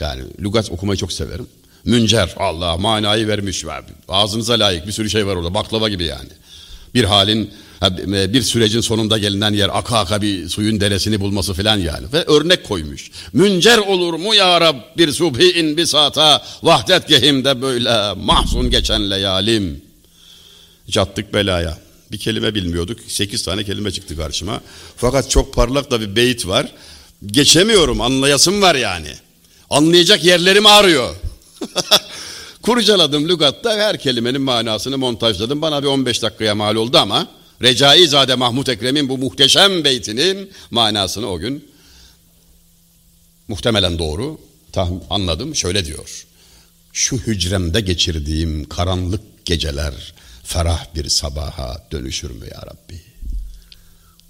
Yani 0.00 0.22
lügat 0.40 0.70
okumayı 0.70 0.98
çok 0.98 1.12
severim. 1.12 1.46
Müncer, 1.84 2.34
Allah 2.36 2.76
manayı 2.76 3.28
vermiş. 3.28 3.64
Ağzınıza 4.08 4.52
layık 4.52 4.86
bir 4.86 4.92
sürü 4.92 5.10
şey 5.10 5.26
var 5.26 5.36
orada. 5.36 5.54
Baklava 5.54 5.88
gibi 5.88 6.04
yani. 6.04 6.28
Bir 6.94 7.04
halin 7.04 7.50
bir 8.06 8.42
sürecin 8.42 8.80
sonunda 8.80 9.18
gelinen 9.18 9.52
yer 9.52 9.78
aka 9.78 9.98
aka 9.98 10.22
bir 10.22 10.48
suyun 10.48 10.80
deresini 10.80 11.20
bulması 11.20 11.54
filan 11.54 11.76
yani. 11.76 12.12
Ve 12.12 12.24
örnek 12.24 12.64
koymuş. 12.64 13.10
Müncer 13.32 13.78
olur 13.78 14.14
mu 14.14 14.34
ya 14.34 14.60
Rab 14.60 14.76
bir 14.96 15.12
subhi 15.12 15.76
bir 15.76 15.86
saata 15.86 16.42
vahdet 16.62 17.08
gehimde 17.08 17.62
böyle 17.62 18.14
mahzun 18.14 18.70
geçen 18.70 19.10
leyalim. 19.10 19.82
Cattık 20.90 21.34
belaya. 21.34 21.78
Bir 22.12 22.18
kelime 22.18 22.54
bilmiyorduk. 22.54 22.98
Sekiz 23.08 23.42
tane 23.42 23.64
kelime 23.64 23.90
çıktı 23.90 24.16
karşıma. 24.16 24.60
Fakat 24.96 25.30
çok 25.30 25.54
parlak 25.54 25.90
da 25.90 26.00
bir 26.00 26.16
beyit 26.16 26.46
var. 26.46 26.72
Geçemiyorum 27.26 28.00
anlayasım 28.00 28.62
var 28.62 28.74
yani. 28.74 29.10
Anlayacak 29.70 30.24
yerlerim 30.24 30.66
ağrıyor. 30.66 31.14
Kurcaladım 32.62 33.28
lügatta 33.28 33.76
her 33.76 33.98
kelimenin 33.98 34.42
manasını 34.42 34.98
montajladım. 34.98 35.62
Bana 35.62 35.82
bir 35.82 35.88
15 35.88 36.22
dakikaya 36.22 36.54
mal 36.54 36.74
oldu 36.74 36.98
ama 36.98 37.28
Recaizade 37.62 38.34
Mahmut 38.34 38.68
Ekrem'in 38.68 39.08
bu 39.08 39.18
muhteşem 39.18 39.84
beytinin 39.84 40.52
manasını 40.70 41.26
o 41.26 41.38
gün 41.38 41.70
muhtemelen 43.48 43.98
doğru 43.98 44.40
anladım. 45.10 45.56
Şöyle 45.56 45.84
diyor. 45.86 46.26
Şu 46.92 47.16
hücremde 47.16 47.80
geçirdiğim 47.80 48.68
karanlık 48.68 49.44
geceler 49.44 50.14
ferah 50.44 50.94
bir 50.94 51.08
sabaha 51.08 51.86
dönüşür 51.92 52.30
mü 52.30 52.46
ya 52.50 52.62
Rabbi? 52.62 53.00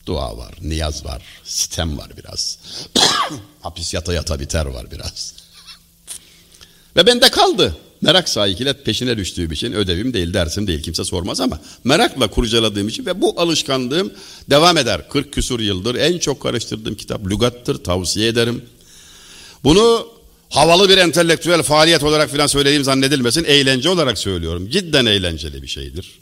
Dua 0.07 0.37
var, 0.37 0.55
niyaz 0.63 1.05
var, 1.05 1.23
sitem 1.45 1.99
var 1.99 2.11
biraz. 2.17 2.59
Hapis 3.61 3.95
yata 3.95 4.13
yata 4.13 4.41
biter 4.41 4.67
var 4.67 4.91
biraz. 4.91 5.35
Ve 6.97 7.07
bende 7.07 7.31
kaldı. 7.31 7.77
Merak 8.03 8.29
sahikiyle 8.29 8.73
peşine 8.73 9.17
düştüğüm 9.17 9.53
için 9.53 9.73
ödevim 9.73 10.15
değil, 10.15 10.35
dersim 10.35 10.67
değil 10.67 10.83
kimse 10.83 11.05
sormaz 11.05 11.41
ama 11.41 11.61
merakla 11.85 12.29
kurcaladığım 12.29 12.89
için 12.89 13.07
ve 13.07 13.21
bu 13.21 13.41
alışkanlığım 13.41 14.13
devam 14.51 14.77
eder. 14.77 15.09
40 15.09 15.33
küsur 15.33 15.61
yıldır 15.61 15.95
en 15.95 16.19
çok 16.19 16.43
karıştırdığım 16.43 16.95
kitap 16.95 17.31
lügattır, 17.31 17.85
tavsiye 17.85 18.29
ederim. 18.29 18.63
Bunu 19.65 20.09
havalı 20.51 20.89
bir 20.89 20.99
entelektüel 20.99 21.63
faaliyet 21.63 22.03
olarak 22.03 22.31
filan 22.31 22.47
söylediğim 22.47 22.85
zannedilmesin, 22.85 23.45
eğlence 23.45 23.89
olarak 23.89 24.19
söylüyorum. 24.19 24.71
Cidden 24.71 25.07
eğlenceli 25.07 25.63
bir 25.63 25.69
şeydir. 25.69 26.21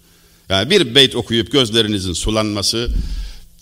Yani 0.49 0.71
bir 0.71 0.95
beyt 0.95 1.17
okuyup 1.17 1.53
gözlerinizin 1.53 2.13
sulanması 2.13 2.89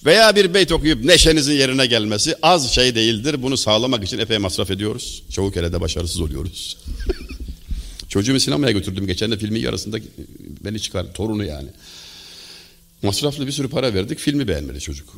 veya 0.07 0.37
bir 0.37 0.55
beyt 0.55 0.73
okuyup 0.73 1.05
neşenizin 1.05 1.53
yerine 1.53 1.87
gelmesi 1.87 2.35
az 2.43 2.75
şey 2.75 2.95
değildir. 2.95 3.43
Bunu 3.43 3.57
sağlamak 3.57 4.05
için 4.05 4.19
epey 4.19 4.39
masraf 4.39 4.71
ediyoruz. 4.71 5.23
Çoğu 5.33 5.51
kere 5.51 5.73
de 5.73 5.81
başarısız 5.81 6.21
oluyoruz. 6.21 6.77
Çocuğumu 8.09 8.41
sinemaya 8.41 8.73
götürdüm. 8.73 9.07
Geçen 9.07 9.31
de 9.31 9.39
filmin 9.39 9.61
yarısında 9.61 9.99
beni 10.65 10.81
çıkar. 10.81 11.13
Torunu 11.15 11.45
yani. 11.45 11.69
Masraflı 13.03 13.47
bir 13.47 13.53
sürü 13.53 13.69
para 13.69 13.95
verdik. 13.95 14.19
Filmi 14.19 14.49
beğenmedi 14.49 14.81
çocuk. 14.81 15.09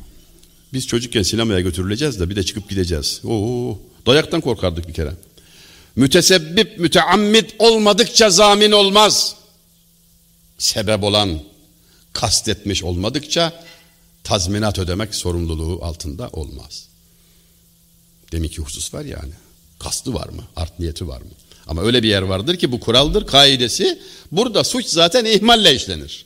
Biz 0.73 0.87
çocukken 0.87 1.23
sinemaya 1.23 1.59
götürüleceğiz 1.59 2.19
de 2.19 2.29
bir 2.29 2.35
de 2.35 2.43
çıkıp 2.43 2.69
gideceğiz. 2.69 3.21
Oo, 3.23 3.77
dayaktan 4.05 4.41
korkardık 4.41 4.87
bir 4.87 4.93
kere. 4.93 5.11
Mütesebbip, 5.95 6.79
müteammit 6.79 7.55
olmadıkça 7.59 8.29
zamin 8.29 8.71
olmaz. 8.71 9.35
Sebep 10.57 11.03
olan, 11.03 11.39
kastetmiş 12.13 12.83
olmadıkça 12.83 13.63
tazminat 14.23 14.79
ödemek 14.79 15.15
sorumluluğu 15.15 15.79
altında 15.85 16.29
olmaz. 16.29 16.87
Deminki 18.31 18.61
husus 18.61 18.93
var 18.93 19.05
yani. 19.05 19.33
Kastı 19.79 20.13
var 20.13 20.29
mı? 20.29 20.43
Art 20.55 20.79
niyeti 20.79 21.07
var 21.07 21.21
mı? 21.21 21.29
Ama 21.67 21.81
öyle 21.81 22.03
bir 22.03 22.07
yer 22.09 22.21
vardır 22.21 22.57
ki 22.57 22.71
bu 22.71 22.79
kuraldır, 22.79 23.25
kaidesi. 23.27 23.99
Burada 24.31 24.63
suç 24.63 24.85
zaten 24.85 25.25
ihmalle 25.25 25.75
işlenir. 25.75 26.25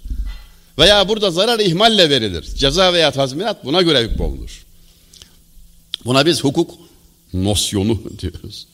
Veya 0.77 1.09
burada 1.09 1.31
zarar 1.31 1.59
ihmalle 1.59 2.09
verilir. 2.09 2.43
Ceza 2.55 2.93
veya 2.93 3.11
tazminat 3.11 3.65
buna 3.65 3.81
göre 3.81 4.03
hükmolunur. 4.03 4.65
Buna 6.05 6.25
biz 6.25 6.43
hukuk 6.43 6.71
nosyonu 7.33 8.01
diyoruz. 8.19 8.67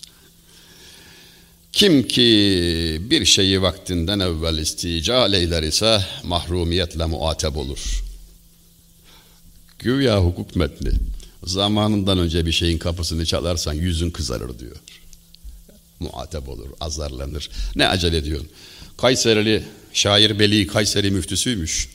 Kim 1.72 2.08
ki 2.08 2.22
bir 3.02 3.26
şeyi 3.26 3.62
vaktinden 3.62 4.20
evvel 4.20 4.58
istica 4.58 5.28
eyler 5.28 5.64
ise 5.64 6.06
mahrumiyetle 6.24 7.06
muateb 7.06 7.56
olur. 7.56 8.04
Güya 9.80 10.24
hukuk 10.24 10.56
metni. 10.56 10.92
Zamanından 11.44 12.18
önce 12.18 12.46
bir 12.46 12.52
şeyin 12.52 12.78
kapısını 12.78 13.26
çalarsan 13.26 13.74
yüzün 13.74 14.10
kızarır 14.12 14.60
diyor. 14.60 14.76
Muateb 16.00 16.48
olur, 16.48 16.70
azarlanır. 16.80 17.50
Ne 17.76 17.88
acele 17.88 18.18
ediyorsun? 18.18 18.50
Kayserili 18.98 19.64
şair 19.94 20.40
Beli 20.40 20.68
Kayseri 20.68 21.12
müftüsüymüş. 21.12 21.90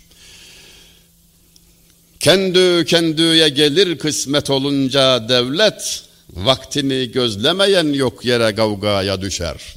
Kendi 2.20 2.84
kendüye 2.84 3.48
gelir 3.48 3.98
kısmet 3.98 4.50
olunca 4.50 5.28
devlet, 5.28 6.02
vaktini 6.32 7.12
gözlemeyen 7.12 7.92
yok 7.92 8.24
yere 8.24 8.55
kavgaya 8.55 9.20
düşer. 9.20 9.74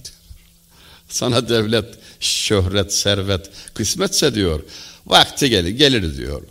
Sana 1.10 1.50
devlet, 1.50 1.86
şöhret, 2.20 2.94
servet 2.94 3.50
kısmetse 3.74 4.36
diyor, 4.36 4.64
vakti 5.06 5.50
gelir, 5.50 5.70
gelir 5.70 6.18
diyor. 6.18 6.42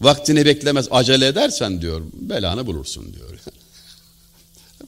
Vaktini 0.00 0.46
beklemez 0.46 0.88
acele 0.90 1.26
edersen 1.26 1.82
diyor 1.82 2.02
belanı 2.12 2.66
bulursun 2.66 3.14
diyor. 3.14 3.38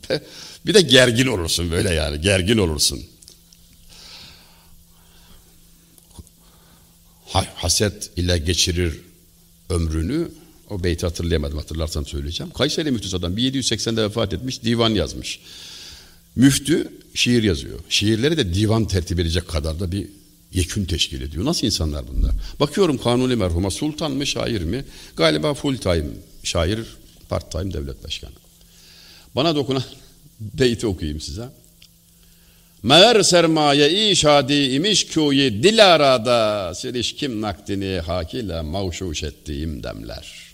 bir 0.67 0.75
de 0.75 0.81
gergin 0.81 1.27
olursun 1.27 1.71
böyle 1.71 1.95
yani 1.95 2.21
gergin 2.21 2.59
olursun. 2.59 3.03
Haset 7.55 8.11
ile 8.17 8.39
geçirir 8.39 9.01
ömrünü 9.71 10.29
o 10.71 10.85
beyti 10.85 11.07
hatırlayamadım 11.07 11.59
hatırlarsam 11.59 12.07
söyleyeceğim. 12.07 12.53
Kayseri 12.53 12.91
müftüsü 12.91 13.17
adam 13.17 13.37
1780'de 13.39 14.03
vefat 14.03 14.33
etmiş 14.33 14.63
divan 14.63 14.91
yazmış. 14.91 15.41
Müftü 16.37 16.93
şiir 17.15 17.43
yazıyor. 17.43 17.79
Şiirleri 17.89 18.37
de 18.37 18.55
divan 18.55 18.85
tertip 18.85 19.21
edecek 19.21 19.49
kadar 19.49 19.81
da 19.81 19.93
bir 19.93 20.09
yekün 20.53 20.85
teşkil 20.85 21.21
ediyor. 21.21 21.45
Nasıl 21.45 21.67
insanlar 21.67 22.05
bunlar? 22.09 22.33
Bakıyorum 22.61 22.99
Kanuni 22.99 23.37
merhuma 23.37 23.71
sultan 23.71 24.13
mı 24.13 24.27
şair 24.27 24.63
mi? 24.63 24.85
Galiba 25.17 25.55
full 25.55 25.77
time 25.77 26.07
şair, 26.45 26.81
part 27.29 27.53
time 27.53 27.73
devlet 27.73 28.05
başkanı. 28.05 28.33
Bana 29.35 29.57
dokunan 29.57 29.83
beyti 30.41 30.87
okuyayım 30.87 31.21
size. 31.21 31.49
Meğer 32.83 33.23
sermaye-i 33.23 34.17
şadi 34.17 34.55
imiş 34.55 35.07
köyü 35.07 35.63
dilarada 35.63 36.75
serişkim 36.75 37.41
nakdini 37.41 38.01
hakile 38.01 38.61
mavşuş 38.61 39.23
ettiğim 39.23 39.83
demler. 39.83 40.47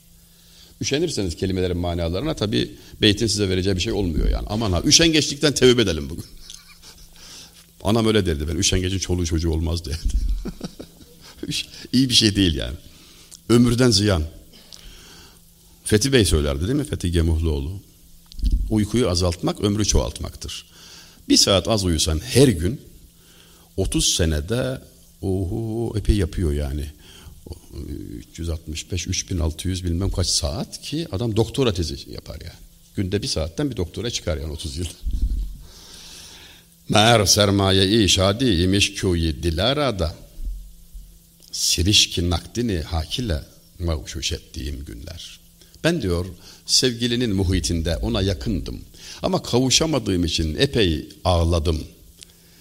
Üşenirseniz 0.80 1.36
kelimelerin 1.36 1.76
manalarına 1.76 2.34
tabi 2.34 2.70
beytin 3.02 3.26
size 3.26 3.48
vereceği 3.48 3.76
bir 3.76 3.80
şey 3.80 3.92
olmuyor 3.92 4.30
yani. 4.30 4.46
Aman 4.48 4.72
ha 4.72 4.82
üşengeçlikten 4.84 5.52
tevbe 5.52 5.82
edelim 5.82 6.10
bugün. 6.10 6.24
Anam 7.84 8.06
öyle 8.06 8.26
derdi 8.26 8.48
ben. 8.48 8.56
Üşengecin 8.56 8.98
çoluğu 8.98 9.26
çocuğu 9.26 9.50
olmaz 9.50 9.84
derdi. 9.84 10.14
İyi 11.92 12.08
bir 12.08 12.14
şey 12.14 12.36
değil 12.36 12.54
yani. 12.54 12.76
Ömürden 13.48 13.90
ziyan. 13.90 14.22
Fethi 15.84 16.12
Bey 16.12 16.24
söylerdi 16.24 16.60
değil 16.60 16.74
mi? 16.74 16.84
Fethi 16.84 17.12
Gemuhluoğlu. 17.12 17.80
Uykuyu 18.70 19.10
azaltmak 19.10 19.60
ömrü 19.60 19.84
çoğaltmaktır. 19.84 20.66
Bir 21.28 21.36
saat 21.36 21.68
az 21.68 21.84
uyusan 21.84 22.18
her 22.18 22.48
gün 22.48 22.80
30 23.76 24.14
senede 24.14 24.80
oho 25.22 25.98
epey 25.98 26.16
yapıyor 26.16 26.52
yani. 26.52 26.86
365, 28.30 29.06
3600 29.06 29.84
bilmem 29.84 30.10
kaç 30.10 30.26
saat 30.26 30.80
ki 30.80 31.06
adam 31.12 31.36
doktora 31.36 31.74
tezi 31.74 32.10
yapar 32.10 32.40
yani. 32.40 32.54
Günde 32.96 33.22
bir 33.22 33.28
saatten 33.28 33.70
bir 33.70 33.76
doktora 33.76 34.10
çıkar 34.10 34.36
yani 34.36 34.52
30 34.52 34.76
yıl. 34.76 34.86
Meğer 36.88 37.26
sermaye-i 37.26 38.08
şadi 38.08 38.44
imiş 38.44 38.94
köyü 38.94 39.42
dilarada 39.42 40.14
sirişki 41.52 42.30
nakdini 42.30 42.80
hakile 42.80 43.40
mavşuş 43.78 44.32
ettiğim 44.32 44.84
günler. 44.84 45.41
Ben 45.84 46.02
diyor 46.02 46.26
sevgilinin 46.66 47.34
muhitinde 47.36 47.96
ona 47.96 48.22
yakındım. 48.22 48.80
Ama 49.22 49.42
kavuşamadığım 49.42 50.24
için 50.24 50.56
epey 50.56 51.08
ağladım. 51.24 51.84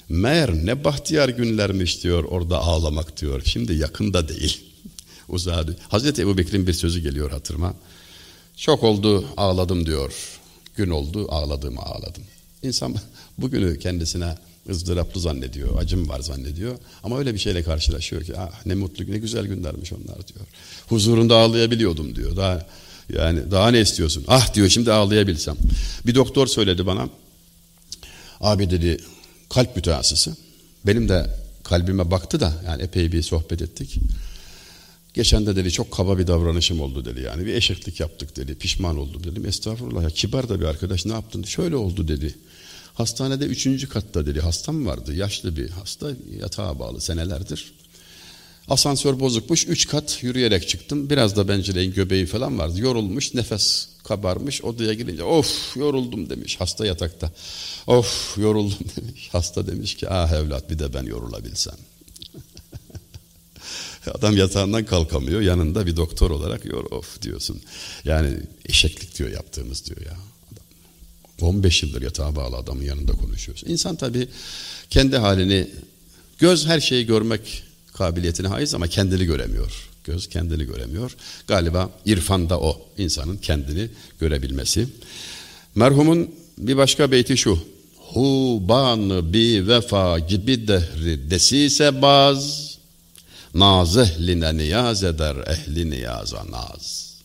Meğer 0.09 0.53
ne 0.53 0.83
bahtiyar 0.83 1.29
günlermiş 1.29 2.03
diyor 2.03 2.23
orada 2.23 2.59
ağlamak 2.59 3.21
diyor. 3.21 3.41
Şimdi 3.45 3.73
yakında 3.73 4.29
değil. 4.29 4.63
Uzadı. 5.29 5.77
Hazreti 5.89 6.21
Ebu 6.21 6.37
Bekir'in 6.37 6.67
bir 6.67 6.73
sözü 6.73 6.99
geliyor 6.99 7.31
hatırıma. 7.31 7.73
Çok 8.57 8.83
oldu 8.83 9.25
ağladım 9.37 9.85
diyor. 9.85 10.13
Gün 10.75 10.89
oldu 10.89 11.27
ağladım 11.31 11.79
ağladım. 11.79 12.23
İnsan 12.63 12.95
bugünü 13.37 13.79
kendisine 13.79 14.37
ızdıraplı 14.69 15.21
zannediyor, 15.21 15.77
acım 15.77 16.09
var 16.09 16.19
zannediyor. 16.19 16.75
Ama 17.03 17.19
öyle 17.19 17.33
bir 17.33 17.39
şeyle 17.39 17.63
karşılaşıyor 17.63 18.23
ki 18.23 18.37
ah 18.37 18.65
ne 18.65 18.75
mutlu, 18.75 19.11
ne 19.11 19.17
güzel 19.17 19.45
günlermiş 19.45 19.93
onlar 19.93 20.27
diyor. 20.27 20.45
Huzurunda 20.89 21.37
ağlayabiliyordum 21.37 22.15
diyor. 22.15 22.37
Daha 22.37 22.67
yani 23.17 23.51
daha 23.51 23.71
ne 23.71 23.81
istiyorsun? 23.81 24.23
Ah 24.27 24.53
diyor 24.53 24.69
şimdi 24.69 24.91
ağlayabilsem. 24.91 25.55
Bir 26.05 26.15
doktor 26.15 26.47
söyledi 26.47 26.85
bana. 26.85 27.09
Abi 28.41 28.69
dedi 28.69 28.97
kalp 29.49 29.75
mütehassısı. 29.75 30.35
Benim 30.85 31.09
de 31.09 31.29
kalbime 31.63 32.11
baktı 32.11 32.39
da 32.39 32.53
yani 32.65 32.81
epey 32.83 33.11
bir 33.11 33.21
sohbet 33.21 33.61
ettik. 33.61 33.99
Geçen 35.13 35.45
de 35.45 35.55
dedi 35.55 35.71
çok 35.71 35.91
kaba 35.91 36.17
bir 36.17 36.27
davranışım 36.27 36.81
oldu 36.81 37.05
dedi 37.05 37.21
yani 37.21 37.45
bir 37.45 37.53
eşeklik 37.53 37.99
yaptık 37.99 38.35
dedi 38.35 38.55
pişman 38.55 38.97
oldum 38.97 39.23
dedim 39.23 39.45
estağfurullah 39.45 40.03
ya 40.03 40.09
kibar 40.09 40.49
da 40.49 40.59
bir 40.59 40.65
arkadaş 40.65 41.05
ne 41.05 41.13
yaptın 41.13 41.43
şöyle 41.43 41.75
oldu 41.75 42.07
dedi 42.07 42.35
hastanede 42.93 43.45
üçüncü 43.45 43.89
katta 43.89 44.25
dedi 44.25 44.39
hastam 44.39 44.85
vardı 44.85 45.13
yaşlı 45.15 45.57
bir 45.57 45.69
hasta 45.69 46.11
yatağa 46.39 46.79
bağlı 46.79 47.01
senelerdir 47.01 47.73
asansör 48.71 49.19
bozukmuş 49.19 49.67
üç 49.67 49.87
kat 49.87 50.23
yürüyerek 50.23 50.69
çıktım 50.69 51.09
biraz 51.09 51.35
da 51.35 51.47
bencileyin 51.47 51.93
göbeği 51.93 52.25
falan 52.25 52.59
vardı 52.59 52.79
yorulmuş 52.79 53.33
nefes 53.33 53.87
kabarmış 54.03 54.63
odaya 54.63 54.93
girince 54.93 55.23
of 55.23 55.77
yoruldum 55.77 56.29
demiş 56.29 56.55
hasta 56.59 56.85
yatakta 56.85 57.31
of 57.87 58.37
yoruldum 58.37 58.79
demiş 58.95 59.29
hasta 59.31 59.67
demiş 59.67 59.95
ki 59.95 60.09
ah 60.09 60.31
evlat 60.31 60.69
bir 60.69 60.79
de 60.79 60.93
ben 60.93 61.03
yorulabilsem 61.03 61.75
Adam 64.13 64.37
yatağından 64.37 64.85
kalkamıyor. 64.85 65.41
Yanında 65.41 65.85
bir 65.85 65.95
doktor 65.95 66.31
olarak 66.31 66.65
yor 66.65 66.91
of 66.91 67.21
diyorsun. 67.21 67.61
Yani 68.05 68.37
eşeklik 68.65 69.19
diyor 69.19 69.31
yaptığımız 69.31 69.85
diyor 69.85 70.01
ya. 70.01 70.17
Adam. 70.51 71.47
15 71.49 71.83
yıldır 71.83 72.01
yatağa 72.01 72.35
bağlı 72.35 72.55
adamın 72.55 72.83
yanında 72.83 73.11
konuşuyorsun. 73.11 73.69
İnsan 73.69 73.95
tabii 73.95 74.27
kendi 74.89 75.17
halini 75.17 75.67
göz 76.39 76.65
her 76.65 76.79
şeyi 76.79 77.05
görmek 77.05 77.63
kabiliyetine 77.93 78.47
haiz 78.47 78.73
ama 78.73 78.87
kendini 78.87 79.25
göremiyor. 79.25 79.89
Göz 80.03 80.29
kendini 80.29 80.65
göremiyor. 80.65 81.15
Galiba 81.47 81.89
irfanda 82.05 82.59
o 82.59 82.81
insanın 82.97 83.37
kendini 83.37 83.89
görebilmesi. 84.19 84.87
Merhumun 85.75 86.35
bir 86.57 86.77
başka 86.77 87.11
beyti 87.11 87.37
şu. 87.37 87.59
Hubanı 87.97 89.33
bi 89.33 89.67
vefa 89.67 90.19
gibi 90.19 90.67
dehri 90.67 91.29
desise 91.29 92.01
baz, 92.01 92.71
Naz 93.53 93.97
ehline 93.97 94.57
niyaz 94.57 95.03
eder 95.03 95.35
ehli 95.47 95.89
niyaza 95.89 96.45
naz. 96.51 97.15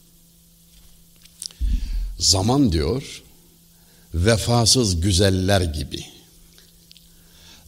Zaman 2.18 2.72
diyor, 2.72 3.22
vefasız 4.14 5.00
güzeller 5.00 5.60
gibi. 5.60 6.04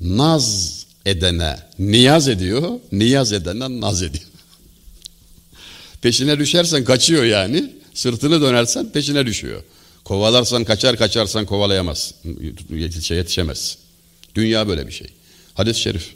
Naz 0.01 0.78
edene 1.11 1.57
niyaz 1.79 2.29
ediyor, 2.29 2.71
niyaz 2.93 3.33
edene 3.33 3.81
naz 3.81 4.03
ediyor. 4.03 4.25
Peşine 6.03 6.39
düşersen 6.39 6.85
kaçıyor 6.85 7.25
yani. 7.25 7.73
Sırtını 7.95 8.41
dönersen 8.41 8.93
peşine 8.93 9.27
düşüyor. 9.27 9.63
Kovalarsan 10.05 10.65
kaçar, 10.65 10.97
kaçarsan 10.97 11.47
kovalayamaz. 11.47 12.15
Yetişe, 12.71 13.15
yetişemez. 13.15 13.79
Dünya 14.35 14.69
böyle 14.69 14.87
bir 14.87 14.93
şey. 14.93 15.07
Hadis-i 15.55 15.81
şerif. 15.81 16.15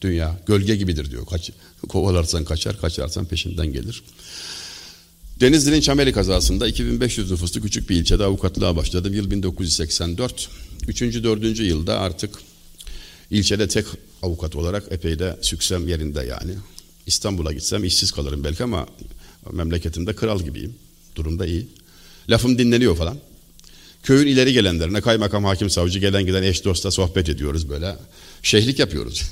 Dünya 0.00 0.38
gölge 0.46 0.76
gibidir 0.76 1.10
diyor. 1.10 1.26
Kaç, 1.26 1.50
kovalarsan 1.88 2.44
kaçar, 2.44 2.80
kaçarsan 2.80 3.24
peşinden 3.24 3.72
gelir. 3.72 4.02
Denizli'nin 5.40 5.80
Çameli 5.80 6.12
kazasında 6.12 6.68
2500 6.68 7.30
nüfuslu 7.30 7.60
küçük 7.60 7.90
bir 7.90 7.96
ilçede 7.96 8.24
avukatlığa 8.24 8.76
başladım. 8.76 9.14
Yıl 9.14 9.30
1984. 9.30 10.48
Üçüncü, 10.88 11.24
dördüncü 11.24 11.64
yılda 11.64 11.98
artık 12.00 12.38
ilçede 13.30 13.68
tek 13.68 13.86
avukat 14.22 14.56
olarak 14.56 14.84
epey 14.90 15.18
de 15.18 15.38
süksem 15.42 15.88
yerinde 15.88 16.20
yani. 16.20 16.52
İstanbul'a 17.06 17.52
gitsem 17.52 17.84
işsiz 17.84 18.12
kalırım 18.12 18.44
belki 18.44 18.64
ama 18.64 18.86
memleketimde 19.52 20.16
kral 20.16 20.42
gibiyim. 20.42 20.74
Durumda 21.16 21.46
iyi. 21.46 21.68
Lafım 22.30 22.58
dinleniyor 22.58 22.96
falan. 22.96 23.18
Köyün 24.02 24.26
ileri 24.26 24.52
gelenlerine 24.52 25.00
kaymakam, 25.00 25.44
hakim, 25.44 25.70
savcı 25.70 25.98
gelen 25.98 26.26
giden 26.26 26.42
eş 26.42 26.64
dostla 26.64 26.90
sohbet 26.90 27.28
ediyoruz 27.28 27.68
böyle. 27.68 27.96
Şehlik 28.42 28.78
yapıyoruz. 28.78 29.22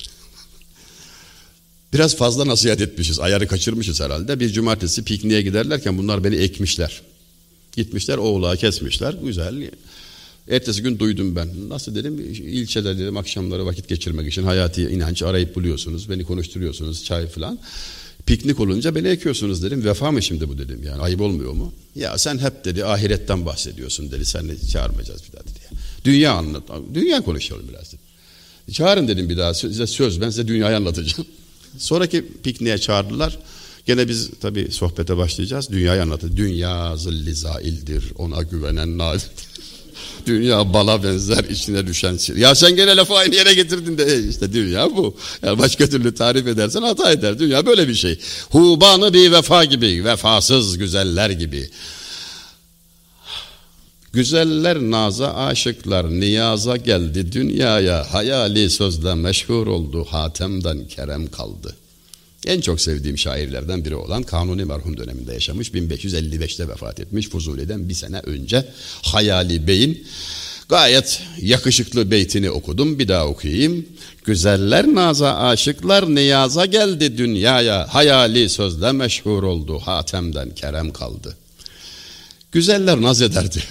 Biraz 1.92 2.16
fazla 2.16 2.46
nasihat 2.46 2.80
etmişiz, 2.80 3.20
ayarı 3.20 3.48
kaçırmışız 3.48 4.00
herhalde. 4.00 4.40
Bir 4.40 4.52
cumartesi 4.52 5.04
pikniğe 5.04 5.42
giderlerken 5.42 5.98
bunlar 5.98 6.24
beni 6.24 6.36
ekmişler. 6.36 7.02
Gitmişler 7.72 8.16
oğlağı 8.16 8.56
kesmişler, 8.56 9.14
güzel. 9.22 9.70
Ertesi 10.48 10.82
gün 10.82 10.98
duydum 10.98 11.36
ben. 11.36 11.48
Nasıl 11.68 11.94
dedim, 11.94 12.20
ilçede 12.30 12.98
dedim 12.98 13.16
akşamları 13.16 13.66
vakit 13.66 13.88
geçirmek 13.88 14.28
için 14.28 14.42
hayati 14.42 14.82
inanç 14.82 15.22
arayıp 15.22 15.54
buluyorsunuz. 15.54 16.10
Beni 16.10 16.24
konuşturuyorsunuz, 16.24 17.04
çay 17.04 17.26
falan. 17.26 17.58
Piknik 18.26 18.60
olunca 18.60 18.94
beni 18.94 19.08
ekiyorsunuz 19.08 19.62
dedim. 19.62 19.84
Vefa 19.84 20.12
mı 20.12 20.22
şimdi 20.22 20.48
bu 20.48 20.58
dedim 20.58 20.82
yani 20.82 21.02
ayıp 21.02 21.20
olmuyor 21.20 21.52
mu? 21.52 21.72
Ya 21.94 22.18
sen 22.18 22.38
hep 22.38 22.64
dedi 22.64 22.84
ahiretten 22.84 23.46
bahsediyorsun 23.46 24.10
dedi. 24.10 24.24
Sen 24.24 24.48
de 24.48 24.58
çağırmayacağız 24.68 25.22
bir 25.28 25.32
daha 25.32 25.42
dedi. 25.42 25.58
Dünya 26.04 26.32
anlat. 26.32 26.62
Dünya 26.94 27.20
konuşalım 27.20 27.68
biraz 27.68 27.92
dedi. 27.92 28.00
Çağırın 28.72 29.08
dedim 29.08 29.28
bir 29.28 29.36
daha 29.36 29.54
size 29.54 29.86
söz 29.86 30.20
ben 30.20 30.30
size 30.30 30.48
dünyayı 30.48 30.76
anlatacağım. 30.76 31.28
Sonraki 31.78 32.24
pikniğe 32.42 32.78
çağırdılar. 32.78 33.38
Gene 33.86 34.08
biz 34.08 34.30
tabi 34.40 34.70
sohbete 34.70 35.16
başlayacağız. 35.16 35.70
Dünyayı 35.70 36.02
anlatır. 36.02 36.36
Dünya 36.36 36.96
zilli 36.96 37.34
zaildir. 37.34 38.04
Ona 38.18 38.42
güvenen 38.42 38.98
nail. 38.98 39.20
Dünya 40.26 40.72
bala 40.72 41.02
benzer 41.02 41.44
içine 41.44 41.86
düşen 41.86 42.16
şey. 42.16 42.36
Ya 42.36 42.54
sen 42.54 42.76
gene 42.76 42.96
lafı 42.96 43.14
aynı 43.14 43.34
yere 43.34 43.54
getirdin 43.54 43.98
de 43.98 44.04
e 44.04 44.28
işte 44.28 44.52
dünya 44.52 44.96
bu. 44.96 45.16
Yani 45.42 45.58
başka 45.58 45.86
türlü 45.88 46.14
tarif 46.14 46.46
edersen 46.46 46.82
hata 46.82 47.12
eder. 47.12 47.38
Dünya 47.38 47.66
böyle 47.66 47.88
bir 47.88 47.94
şey. 47.94 48.18
Hubanı 48.50 49.12
bir 49.12 49.32
vefa 49.32 49.64
gibi. 49.64 50.04
Vefasız 50.04 50.78
güzeller 50.78 51.30
gibi. 51.30 51.70
Güzeller 54.12 54.78
naza 54.78 55.34
aşıklar 55.34 56.10
niyaza 56.10 56.76
geldi 56.76 57.32
dünyaya 57.32 58.14
hayali 58.14 58.70
sözle 58.70 59.14
meşhur 59.14 59.66
oldu 59.66 60.06
hatemden 60.10 60.88
kerem 60.88 61.26
kaldı. 61.26 61.76
En 62.46 62.60
çok 62.60 62.80
sevdiğim 62.80 63.18
şairlerden 63.18 63.84
biri 63.84 63.94
olan 63.94 64.22
Kanuni 64.22 64.64
merhum 64.64 64.96
döneminde 64.96 65.32
yaşamış 65.32 65.68
1555'te 65.68 66.68
vefat 66.68 67.00
etmiş 67.00 67.28
Fuzuli'den 67.28 67.88
bir 67.88 67.94
sene 67.94 68.18
önce 68.18 68.64
Hayali 69.02 69.66
Bey'in 69.66 70.06
gayet 70.68 71.22
yakışıklı 71.40 72.10
beytini 72.10 72.50
okudum 72.50 72.98
bir 72.98 73.08
daha 73.08 73.26
okuyayım. 73.26 73.86
Güzeller 74.24 74.86
naza 74.86 75.36
aşıklar 75.36 76.14
niyaza 76.14 76.66
geldi 76.66 77.18
dünyaya 77.18 77.94
hayali 77.94 78.48
sözle 78.48 78.92
meşhur 78.92 79.42
oldu 79.42 79.78
hatemden 79.78 80.50
kerem 80.50 80.92
kaldı. 80.92 81.36
Güzeller 82.52 83.02
naz 83.02 83.22
eder 83.22 83.52
diyor. 83.52 83.66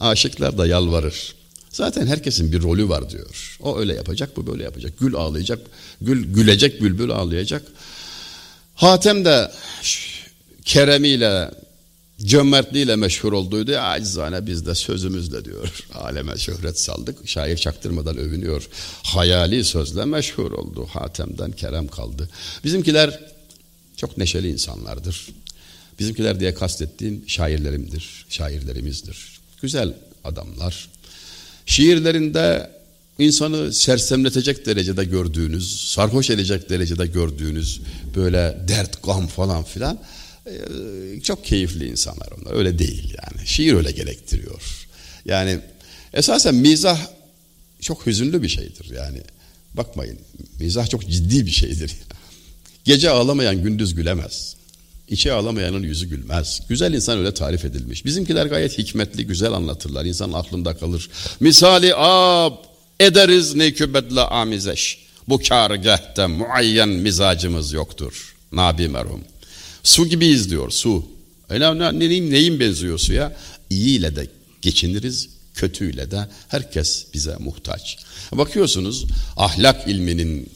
Aşıklar 0.00 0.58
da 0.58 0.66
yalvarır. 0.66 1.34
Zaten 1.70 2.06
herkesin 2.06 2.52
bir 2.52 2.62
rolü 2.62 2.88
var 2.88 3.10
diyor. 3.10 3.56
O 3.60 3.78
öyle 3.78 3.94
yapacak, 3.94 4.36
bu 4.36 4.46
böyle 4.46 4.62
yapacak. 4.62 4.98
Gül 4.98 5.14
ağlayacak, 5.14 5.58
gül 6.00 6.34
gülecek, 6.34 6.82
bülbül 6.82 7.10
ağlayacak. 7.10 7.62
Hatem 8.80 9.24
de 9.24 9.50
keremiyle, 10.64 11.50
cömertliğiyle 12.20 12.96
meşhur 12.96 13.32
olduydu. 13.32 13.76
Acizane 13.78 14.46
biz 14.46 14.66
de 14.66 14.74
sözümüzle 14.74 15.44
diyor. 15.44 15.84
Aleme 15.94 16.38
şöhret 16.38 16.80
saldık. 16.80 17.28
Şair 17.28 17.56
çaktırmadan 17.56 18.16
övünüyor. 18.16 18.68
Hayali 19.02 19.64
sözle 19.64 20.04
meşhur 20.04 20.52
oldu. 20.52 20.88
Hatem'den 20.92 21.50
kerem 21.50 21.88
kaldı. 21.88 22.28
Bizimkiler 22.64 23.20
çok 23.96 24.18
neşeli 24.18 24.50
insanlardır. 24.50 25.28
Bizimkiler 25.98 26.40
diye 26.40 26.54
kastettiğim 26.54 27.24
şairlerimdir, 27.26 28.26
şairlerimizdir. 28.28 29.40
Güzel 29.62 29.94
adamlar. 30.24 30.88
Şiirlerinde 31.66 32.70
insanı 33.20 33.72
sersemletecek 33.72 34.66
derecede 34.66 35.04
gördüğünüz, 35.04 35.90
sarhoş 35.90 36.30
edecek 36.30 36.70
derecede 36.70 37.06
gördüğünüz 37.06 37.80
böyle 38.16 38.58
dert, 38.68 39.02
gam 39.02 39.26
falan 39.26 39.64
filan 39.64 39.98
çok 41.22 41.44
keyifli 41.44 41.88
insanlar 41.88 42.28
onlar. 42.38 42.54
Öyle 42.54 42.78
değil 42.78 43.14
yani. 43.22 43.46
Şiir 43.46 43.74
öyle 43.74 43.90
gerektiriyor. 43.90 44.88
Yani 45.24 45.58
esasen 46.12 46.54
mizah 46.54 47.06
çok 47.80 48.06
hüzünlü 48.06 48.42
bir 48.42 48.48
şeydir 48.48 48.90
yani. 48.94 49.20
Bakmayın 49.74 50.18
mizah 50.60 50.86
çok 50.88 51.10
ciddi 51.10 51.46
bir 51.46 51.50
şeydir. 51.50 51.92
Gece 52.84 53.10
ağlamayan 53.10 53.62
gündüz 53.62 53.94
gülemez. 53.94 54.56
İçi 55.08 55.32
ağlamayanın 55.32 55.82
yüzü 55.82 56.06
gülmez. 56.06 56.60
Güzel 56.68 56.94
insan 56.94 57.18
öyle 57.18 57.34
tarif 57.34 57.64
edilmiş. 57.64 58.04
Bizimkiler 58.04 58.46
gayet 58.46 58.78
hikmetli, 58.78 59.26
güzel 59.26 59.52
anlatırlar. 59.52 60.04
İnsanın 60.04 60.32
aklında 60.32 60.76
kalır. 60.76 61.10
Misali 61.40 61.94
ab 61.94 62.69
ederiz 63.00 63.54
ne 63.54 63.72
kübedle 63.72 64.20
amizeş. 64.20 64.98
Bu 65.28 65.38
kârgâhte 65.38 66.26
muayyen 66.26 66.88
mizacımız 66.88 67.72
yoktur. 67.72 68.34
Nabi 68.52 68.88
merhum. 68.88 69.20
Su 69.82 70.06
gibiyiz 70.06 70.50
diyor 70.50 70.70
su. 70.70 71.04
Öyle 71.48 71.78
ne, 71.78 71.98
neyin, 71.98 72.30
neyin 72.30 72.60
benziyor 72.60 72.98
suya? 72.98 73.36
İyiyle 73.70 74.16
de 74.16 74.26
geçiniriz, 74.62 75.28
kötüyle 75.54 76.10
de 76.10 76.28
herkes 76.48 77.06
bize 77.14 77.36
muhtaç. 77.38 77.98
Bakıyorsunuz 78.32 79.06
ahlak 79.36 79.88
ilminin 79.88 80.50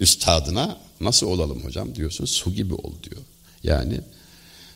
üstadına 0.00 0.78
nasıl 1.00 1.26
olalım 1.26 1.64
hocam 1.64 1.94
diyorsun 1.94 2.24
su 2.24 2.54
gibi 2.54 2.74
ol 2.74 2.92
diyor. 3.10 3.22
Yani 3.62 4.00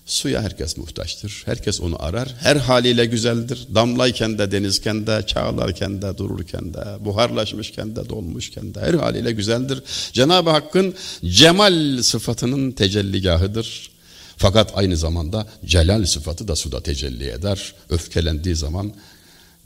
suya 0.07 0.43
herkes 0.43 0.77
muhtaçtır. 0.77 1.43
Herkes 1.45 1.81
onu 1.81 2.03
arar. 2.03 2.35
Her 2.41 2.57
haliyle 2.57 3.07
güzeldir. 3.07 3.67
Damlayken 3.75 4.39
de, 4.39 4.53
denizken 4.53 5.07
de, 5.07 5.25
çağlarken 5.27 6.03
de, 6.03 6.19
dururken 6.19 6.75
de, 6.75 7.05
buharlaşmışken 7.05 7.97
de, 7.97 8.09
dolmuşken 8.09 8.75
de 8.75 8.81
her 8.81 8.95
haliyle 8.95 9.33
güzeldir. 9.33 9.83
Cenab-ı 10.13 10.51
Hakk'ın 10.51 10.95
cemal 11.25 12.03
sıfatının 12.03 12.73
tecelligahıdır. 12.73 13.91
Fakat 14.37 14.73
aynı 14.75 14.97
zamanda 14.97 15.47
celal 15.65 16.05
sıfatı 16.05 16.49
da 16.49 16.57
suda 16.57 16.83
tecelli 16.83 17.31
eder. 17.31 17.75
Öfkelendiği 17.91 18.57
zaman 18.57 18.93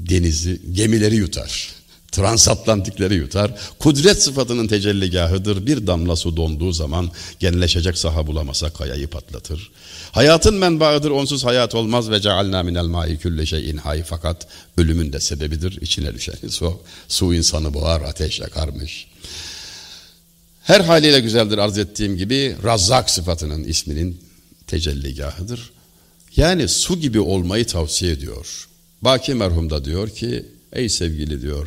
denizi, 0.01 0.61
gemileri 0.73 1.17
yutar 1.17 1.78
transatlantikleri 2.13 3.15
yutar. 3.15 3.61
Kudret 3.79 4.23
sıfatının 4.23 4.67
tecelligahıdır. 4.67 5.67
Bir 5.67 5.87
damla 5.87 6.17
su 6.17 6.37
donduğu 6.37 6.73
zaman 6.73 7.11
genleşecek 7.39 7.99
saha 7.99 8.27
bulamasa 8.27 8.71
kayayı 8.71 9.09
patlatır. 9.09 9.71
Hayatın 10.13 10.55
menbaıdır. 10.55 11.11
Onsuz 11.11 11.45
hayat 11.45 11.75
olmaz 11.75 12.11
ve 12.11 12.21
cealna 12.21 12.63
minel 12.63 12.85
ma'i 12.85 13.19
külle 13.19 13.47
şeyin 13.47 13.77
hay. 13.77 14.03
Fakat 14.03 14.47
ölümün 14.77 15.13
de 15.13 15.21
sebebidir. 15.21 15.79
İçine 15.81 16.15
düşen 16.15 16.49
su. 16.49 16.81
Su 17.09 17.35
insanı 17.35 17.75
boğar, 17.75 18.01
ateş 18.01 18.41
yakarmış. 18.41 19.07
Her 20.63 20.81
haliyle 20.81 21.21
güzeldir 21.21 21.59
arz 21.59 21.79
ettiğim 21.79 22.17
gibi 22.17 22.57
Razzak 22.65 23.11
sıfatının 23.11 23.65
isminin 23.65 24.21
tecelligahıdır. 24.67 25.71
Yani 26.37 26.69
su 26.69 27.01
gibi 27.01 27.21
olmayı 27.21 27.67
tavsiye 27.67 28.13
ediyor. 28.13 28.69
Baki 29.03 29.35
merhum 29.35 29.71
da 29.71 29.85
diyor 29.85 30.11
ki 30.11 30.47
ey 30.73 30.89
sevgili 30.89 31.43
diyor 31.43 31.67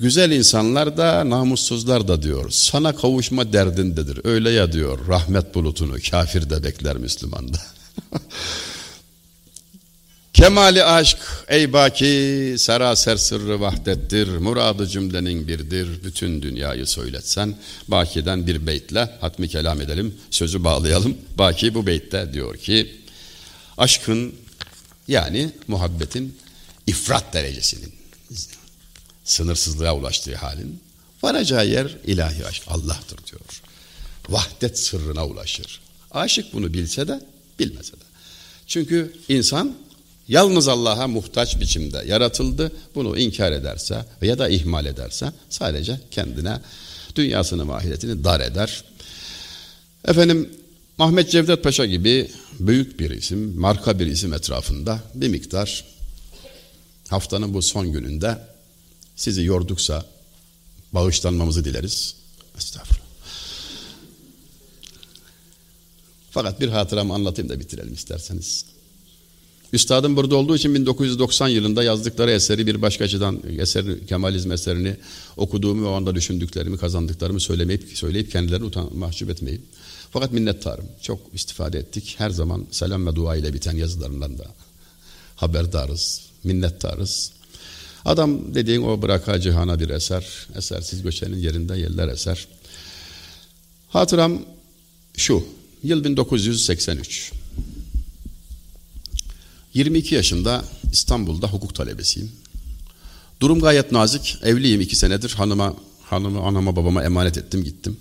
Güzel 0.00 0.30
insanlar 0.30 0.96
da 0.96 1.30
namussuzlar 1.30 2.08
da 2.08 2.22
diyor. 2.22 2.50
Sana 2.50 2.96
kavuşma 2.96 3.52
derdindedir. 3.52 4.20
Öyle 4.24 4.50
ya 4.50 4.72
diyor 4.72 5.08
rahmet 5.08 5.54
bulutunu 5.54 5.96
kafir 6.10 6.50
de 6.50 6.64
bekler 6.64 6.96
Müslüman 6.96 7.54
da. 7.54 7.58
Kemali 10.32 10.84
aşk 10.84 11.18
ey 11.48 11.72
baki 11.72 12.54
seraser 12.58 13.16
sırrı 13.16 13.60
vahdettir. 13.60 14.28
Muradı 14.28 14.86
cümlenin 14.86 15.48
birdir. 15.48 16.04
Bütün 16.04 16.42
dünyayı 16.42 16.86
söyletsen. 16.86 17.54
Baki'den 17.88 18.46
bir 18.46 18.66
beytle 18.66 19.10
hatmi 19.20 19.48
kelam 19.48 19.80
edelim. 19.80 20.14
Sözü 20.30 20.64
bağlayalım. 20.64 21.16
Baki 21.38 21.74
bu 21.74 21.86
beytte 21.86 22.32
diyor 22.32 22.56
ki 22.56 22.96
aşkın 23.78 24.34
yani 25.08 25.50
muhabbetin 25.68 26.38
ifrat 26.86 27.34
derecesinin 27.34 27.92
sınırsızlığa 29.28 29.96
ulaştığı 29.96 30.36
halin 30.36 30.80
varacağı 31.22 31.66
yer 31.68 31.96
ilahi 32.06 32.46
aşk 32.46 32.62
Allah'tır 32.66 33.18
diyor. 33.26 33.62
Vahdet 34.28 34.78
sırrına 34.78 35.26
ulaşır. 35.26 35.80
Aşık 36.10 36.52
bunu 36.52 36.74
bilse 36.74 37.08
de 37.08 37.20
bilmese 37.58 37.92
de. 37.92 38.04
Çünkü 38.66 39.12
insan 39.28 39.74
yalnız 40.28 40.68
Allah'a 40.68 41.06
muhtaç 41.06 41.60
biçimde 41.60 42.04
yaratıldı. 42.06 42.72
Bunu 42.94 43.18
inkar 43.18 43.52
ederse 43.52 44.04
ya 44.22 44.38
da 44.38 44.48
ihmal 44.48 44.86
ederse 44.86 45.32
sadece 45.50 46.00
kendine 46.10 46.60
dünyasını 47.16 47.64
mahiyetini 47.64 48.24
dar 48.24 48.40
eder. 48.40 48.84
Efendim 50.04 50.50
Ahmet 50.98 51.30
Cevdet 51.30 51.64
Paşa 51.64 51.86
gibi 51.86 52.30
büyük 52.60 53.00
bir 53.00 53.10
isim, 53.10 53.60
marka 53.60 53.98
bir 53.98 54.06
isim 54.06 54.32
etrafında 54.32 55.00
bir 55.14 55.28
miktar 55.28 55.84
haftanın 57.08 57.54
bu 57.54 57.62
son 57.62 57.92
gününde 57.92 58.38
sizi 59.18 59.44
yorduksa 59.44 60.06
bağışlanmamızı 60.92 61.64
dileriz. 61.64 62.14
Estağfurullah. 62.58 63.08
Fakat 66.30 66.60
bir 66.60 66.68
hatıramı 66.68 67.14
anlatayım 67.14 67.48
da 67.48 67.60
bitirelim 67.60 67.94
isterseniz. 67.94 68.64
Üstadım 69.72 70.16
burada 70.16 70.36
olduğu 70.36 70.56
için 70.56 70.74
1990 70.74 71.48
yılında 71.48 71.82
yazdıkları 71.82 72.30
eseri 72.30 72.66
bir 72.66 72.82
başka 72.82 73.04
açıdan 73.04 73.42
eser, 73.58 74.06
Kemalizm 74.06 74.52
eserini 74.52 74.96
okuduğumu 75.36 75.84
ve 75.84 75.88
o 75.88 75.92
anda 75.92 76.14
düşündüklerimi, 76.14 76.78
kazandıklarımı 76.78 77.40
söylemeyip 77.40 77.90
söyleyip 77.94 78.32
kendilerini 78.32 78.64
utan, 78.64 78.96
mahcup 78.96 79.30
etmeyip. 79.30 79.62
Fakat 80.10 80.32
minnettarım. 80.32 80.86
Çok 81.02 81.20
istifade 81.34 81.78
ettik. 81.78 82.14
Her 82.18 82.30
zaman 82.30 82.66
selam 82.70 83.06
ve 83.06 83.14
dua 83.14 83.36
ile 83.36 83.54
biten 83.54 83.76
yazılarından 83.76 84.38
da 84.38 84.46
haberdarız, 85.36 86.20
minnettarız. 86.44 87.37
Adam 88.04 88.54
dediğin 88.54 88.82
o 88.82 89.02
bıraka 89.02 89.40
cihana 89.40 89.80
bir 89.80 89.88
eser. 89.88 90.46
Esersiz 90.56 91.02
göçenin 91.02 91.38
yerinde 91.38 91.76
yerler 91.76 92.08
eser. 92.08 92.48
Hatıram 93.88 94.42
şu. 95.16 95.44
Yıl 95.82 96.04
1983. 96.04 97.32
22 99.74 100.14
yaşında 100.14 100.64
İstanbul'da 100.92 101.46
hukuk 101.46 101.74
talebesiyim. 101.74 102.32
Durum 103.40 103.60
gayet 103.60 103.92
nazik. 103.92 104.38
Evliyim 104.42 104.80
iki 104.80 104.96
senedir. 104.96 105.30
Hanıma, 105.30 105.76
hanımı 106.02 106.40
anama 106.40 106.76
babama 106.76 107.04
emanet 107.04 107.38
ettim 107.38 107.64
gittim. 107.64 107.96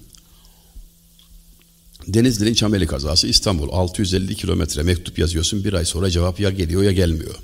Denizli'nin 2.08 2.54
Çameli 2.54 2.88
kazası 2.88 3.28
İstanbul 3.28 3.70
650 3.72 4.36
kilometre 4.36 4.84
mektup 4.84 5.20
yazıyorsun 5.20 5.64
bir 5.64 5.74
ay 5.74 5.86
sonra 5.86 6.10
cevap 6.10 6.40
ya 6.40 6.50
geliyor 6.50 6.84
ya 6.84 6.92
gelmiyor. 6.92 7.36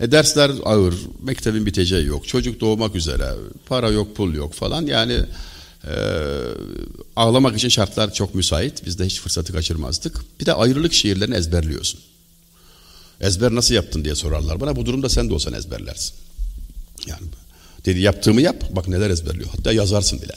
E 0.00 0.12
dersler 0.12 0.50
ağır, 0.64 0.94
mektebin 1.22 1.66
biteceği 1.66 2.06
yok, 2.06 2.28
çocuk 2.28 2.60
doğmak 2.60 2.94
üzere, 2.96 3.34
para 3.66 3.90
yok, 3.90 4.16
pul 4.16 4.34
yok 4.34 4.54
falan. 4.54 4.86
Yani 4.86 5.20
e, 5.84 5.94
ağlamak 7.16 7.56
için 7.56 7.68
şartlar 7.68 8.14
çok 8.14 8.34
müsait. 8.34 8.86
Biz 8.86 8.98
de 8.98 9.06
hiç 9.06 9.20
fırsatı 9.20 9.52
kaçırmazdık. 9.52 10.40
Bir 10.40 10.46
de 10.46 10.54
ayrılık 10.54 10.92
şiirlerini 10.92 11.34
ezberliyorsun. 11.34 12.00
Ezber 13.20 13.54
nasıl 13.54 13.74
yaptın 13.74 14.04
diye 14.04 14.14
sorarlar 14.14 14.60
bana. 14.60 14.76
Bu 14.76 14.86
durumda 14.86 15.08
sen 15.08 15.28
de 15.28 15.34
olsan 15.34 15.52
ezberlersin. 15.52 16.14
Yani 17.06 17.26
dedi 17.84 18.00
yaptığımı 18.00 18.40
yap. 18.40 18.64
Bak 18.70 18.88
neler 18.88 19.10
ezberliyor. 19.10 19.48
Hatta 19.56 19.72
yazarsın 19.72 20.22
bile. 20.22 20.32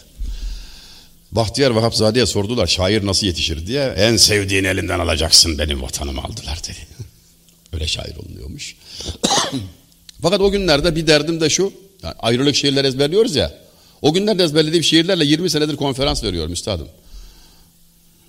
Bahtiyar 1.32 1.72
Vahapzade'ye 1.72 2.26
sordular 2.26 2.68
şair 2.68 3.06
nasıl 3.06 3.28
yetişir 3.28 3.68
diye. 3.68 3.84
En 3.84 4.18
sevdiğin 4.18 4.64
elinden 4.64 5.00
alacaksın 5.00 5.58
benim 5.58 5.82
vatanımı 5.82 6.22
aldılar 6.22 6.60
dedi. 6.64 6.88
Öyle 7.74 7.88
şair 7.88 8.16
olunuyormuş. 8.16 8.76
Fakat 10.22 10.42
o 10.42 10.52
günlerde 10.52 10.96
bir 10.96 11.08
derdim 11.08 11.42
de 11.42 11.50
şu. 11.50 11.74
Yani 12.04 12.16
ayrılık 12.20 12.56
şiirler 12.56 12.86
ezberliyoruz 12.86 13.36
ya. 13.36 13.54
O 14.02 14.14
günlerde 14.14 14.44
ezberlediğim 14.44 14.84
şiirlerle 14.84 15.26
20 15.26 15.50
senedir 15.50 15.76
konferans 15.76 16.24
veriyorum 16.24 16.54
üstadım. 16.54 16.88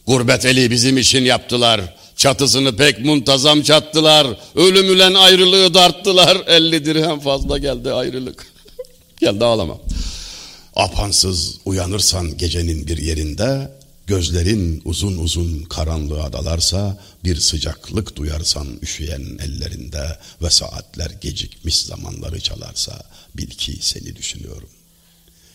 Gurbet 0.07 0.45
eli 0.45 0.71
bizim 0.71 0.99
için 0.99 1.25
yaptılar. 1.25 1.81
Çatısını 2.17 2.77
pek 2.77 3.05
muntazam 3.05 3.63
çattılar. 3.63 4.27
Ölümülen 4.55 5.15
ayrılığı 5.15 5.75
darttılar. 5.75 6.39
50 6.47 6.85
dirhem 6.85 7.21
fazla 7.21 7.59
geldi 7.59 7.93
ayrılık. 7.93 8.47
geldi 9.21 9.45
ağlama. 9.45 9.79
Apansız 10.77 11.59
uyanırsan 11.65 12.37
gecenin 12.37 12.87
bir 12.87 12.99
yerinde, 12.99 13.71
gözlerin 14.11 14.83
uzun 14.85 15.19
uzun 15.19 15.63
karanlığa 15.63 16.33
dalarsa, 16.33 16.99
bir 17.25 17.37
sıcaklık 17.37 18.17
duyarsan 18.17 18.67
üşüyen 18.83 19.39
ellerinde 19.41 20.19
ve 20.43 20.51
saatler 20.51 21.11
gecikmiş 21.21 21.79
zamanları 21.79 22.41
çalarsa, 22.41 23.03
bil 23.37 23.51
ki 23.51 23.79
seni 23.81 24.17
düşünüyorum. 24.17 24.69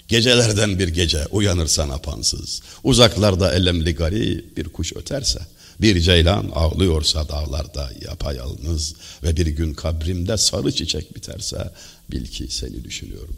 Gecelerden 0.07 0.79
bir 0.79 0.87
gece 0.87 1.25
uyanırsan 1.25 1.89
apansız, 1.89 2.61
uzaklarda 2.83 3.53
elemli 3.53 3.95
garip 3.95 4.57
bir 4.57 4.69
kuş 4.69 4.93
öterse, 4.95 5.39
bir 5.81 5.99
ceylan 5.99 6.51
ağlıyorsa 6.53 7.29
dağlarda 7.29 7.91
yapayalnız 8.01 8.95
ve 9.23 9.37
bir 9.37 9.47
gün 9.47 9.73
kabrimde 9.73 10.37
sarı 10.37 10.71
çiçek 10.71 11.15
biterse, 11.15 11.71
bil 12.11 12.25
ki 12.27 12.47
seni 12.49 12.83
düşünüyorum. 12.83 13.35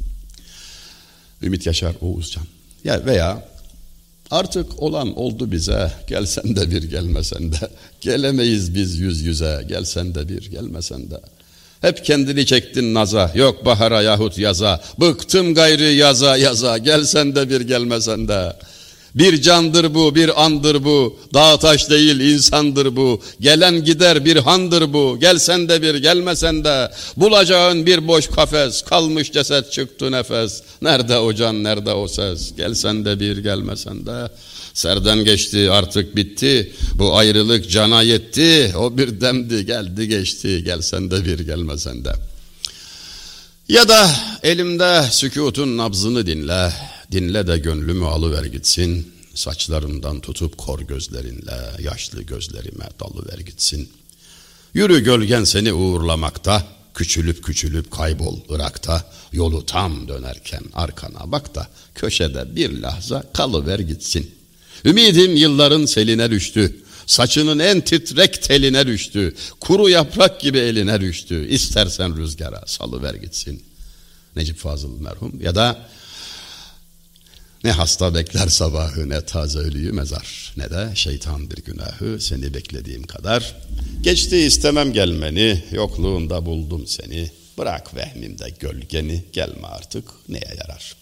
Ümit 1.41 1.65
Yaşar 1.65 1.95
Oğuzcan. 2.01 2.45
Ya 2.83 3.05
veya 3.05 3.56
artık 4.31 4.83
olan 4.83 5.19
oldu 5.19 5.51
bize, 5.51 5.91
gelsen 6.07 6.55
de 6.55 6.71
bir 6.71 6.83
gelmesen 6.83 7.51
de, 7.51 7.69
gelemeyiz 8.01 8.75
biz 8.75 8.99
yüz 8.99 9.21
yüze, 9.21 9.65
gelsen 9.67 10.15
de 10.15 10.29
bir 10.29 10.51
gelmesen 10.51 11.11
de. 11.11 11.19
Hep 11.81 12.05
kendini 12.05 12.45
çektin 12.45 12.93
naza, 12.93 13.31
yok 13.35 13.65
bahara 13.65 14.01
yahut 14.01 14.37
yaza, 14.37 14.81
bıktım 14.99 15.53
gayrı 15.53 15.83
yaza 15.83 16.37
yaza, 16.37 16.77
gelsen 16.77 17.35
de 17.35 17.49
bir 17.49 17.61
gelmesen 17.61 18.27
de. 18.27 18.53
Bir 19.17 19.41
candır 19.41 19.93
bu, 19.93 20.15
bir 20.15 20.45
andır 20.45 20.83
bu. 20.83 21.19
Dağ 21.33 21.59
taş 21.59 21.89
değil 21.89 22.19
insandır 22.19 22.95
bu. 22.95 23.21
Gelen 23.39 23.83
gider 23.85 24.25
bir 24.25 24.35
handır 24.35 24.93
bu. 24.93 25.17
Gelsen 25.19 25.69
de 25.69 25.81
bir 25.81 25.95
gelmesen 25.95 26.63
de. 26.63 26.91
Bulacağın 27.17 27.85
bir 27.85 28.07
boş 28.07 28.27
kafes. 28.27 28.81
Kalmış 28.81 29.31
ceset 29.31 29.71
çıktı 29.71 30.11
nefes. 30.11 30.61
Nerede 30.81 31.17
o 31.17 31.33
can, 31.33 31.63
nerede 31.63 31.91
o 31.91 32.07
ses? 32.07 32.55
Gelsen 32.55 33.05
de 33.05 33.19
bir 33.19 33.37
gelmesen 33.37 34.05
de. 34.05 34.29
Serden 34.73 35.25
geçti 35.25 35.71
artık 35.71 36.15
bitti. 36.15 36.73
Bu 36.95 37.17
ayrılık 37.17 37.69
cana 37.69 38.01
yetti. 38.01 38.73
O 38.77 38.97
bir 38.97 39.21
demdi 39.21 39.65
geldi 39.65 40.07
geçti. 40.07 40.63
Gelsen 40.63 41.11
de 41.11 41.25
bir 41.25 41.39
gelmesen 41.39 42.05
de. 42.05 42.13
Ya 43.69 43.87
da 43.87 44.11
elimde 44.43 45.03
sükutun 45.11 45.77
nabzını 45.77 46.27
dinle. 46.27 46.73
Dinle 47.11 47.47
de 47.47 47.57
gönlümü 47.57 48.05
alıver 48.05 48.45
gitsin. 48.45 49.13
Saçlarımdan 49.33 50.19
tutup 50.19 50.57
kor 50.57 50.79
gözlerinle 50.79 51.71
yaşlı 51.79 52.21
gözlerime 52.21 52.89
dalıver 52.99 53.39
gitsin. 53.39 53.89
Yürü 54.73 54.99
gölgen 54.99 55.43
seni 55.43 55.73
uğurlamakta. 55.73 56.67
Küçülüp 56.93 57.43
küçülüp 57.43 57.91
kaybol 57.91 58.39
Irak'ta. 58.49 59.11
Yolu 59.31 59.65
tam 59.65 60.07
dönerken 60.07 60.61
arkana 60.73 61.31
bak 61.31 61.55
da 61.55 61.67
köşede 61.95 62.55
bir 62.55 62.71
lahza 62.81 63.23
kalıver 63.33 63.79
gitsin. 63.79 64.31
Ümidim 64.85 65.35
yılların 65.35 65.85
seline 65.85 66.31
düştü. 66.31 66.75
Saçının 67.05 67.59
en 67.59 67.81
titrek 67.81 68.43
teline 68.43 68.87
düştü. 68.87 69.35
Kuru 69.59 69.89
yaprak 69.89 70.41
gibi 70.41 70.57
eline 70.57 71.01
düştü. 71.01 71.47
İstersen 71.47 72.17
rüzgara 72.17 72.63
salıver 72.65 73.13
gitsin. 73.13 73.63
Necip 74.35 74.57
Fazıl 74.57 75.01
merhum 75.01 75.41
ya 75.41 75.55
da 75.55 75.89
ne 77.63 77.71
hasta 77.71 78.15
bekler 78.15 78.47
sabahı 78.47 79.09
ne 79.09 79.21
taze 79.21 79.59
ölüyü 79.59 79.91
mezar 79.91 80.53
ne 80.57 80.69
de 80.69 80.89
şeytan 80.95 81.51
bir 81.51 81.57
günahı 81.57 82.21
seni 82.21 82.53
beklediğim 82.53 83.03
kadar. 83.03 83.55
Geçti 84.01 84.37
istemem 84.37 84.93
gelmeni 84.93 85.63
yokluğunda 85.71 86.45
buldum 86.45 86.87
seni. 86.87 87.31
Bırak 87.57 87.95
vehmimde 87.95 88.49
gölgeni 88.59 89.23
gelme 89.33 89.67
artık 89.67 90.03
neye 90.29 90.55
yarar. 90.57 90.95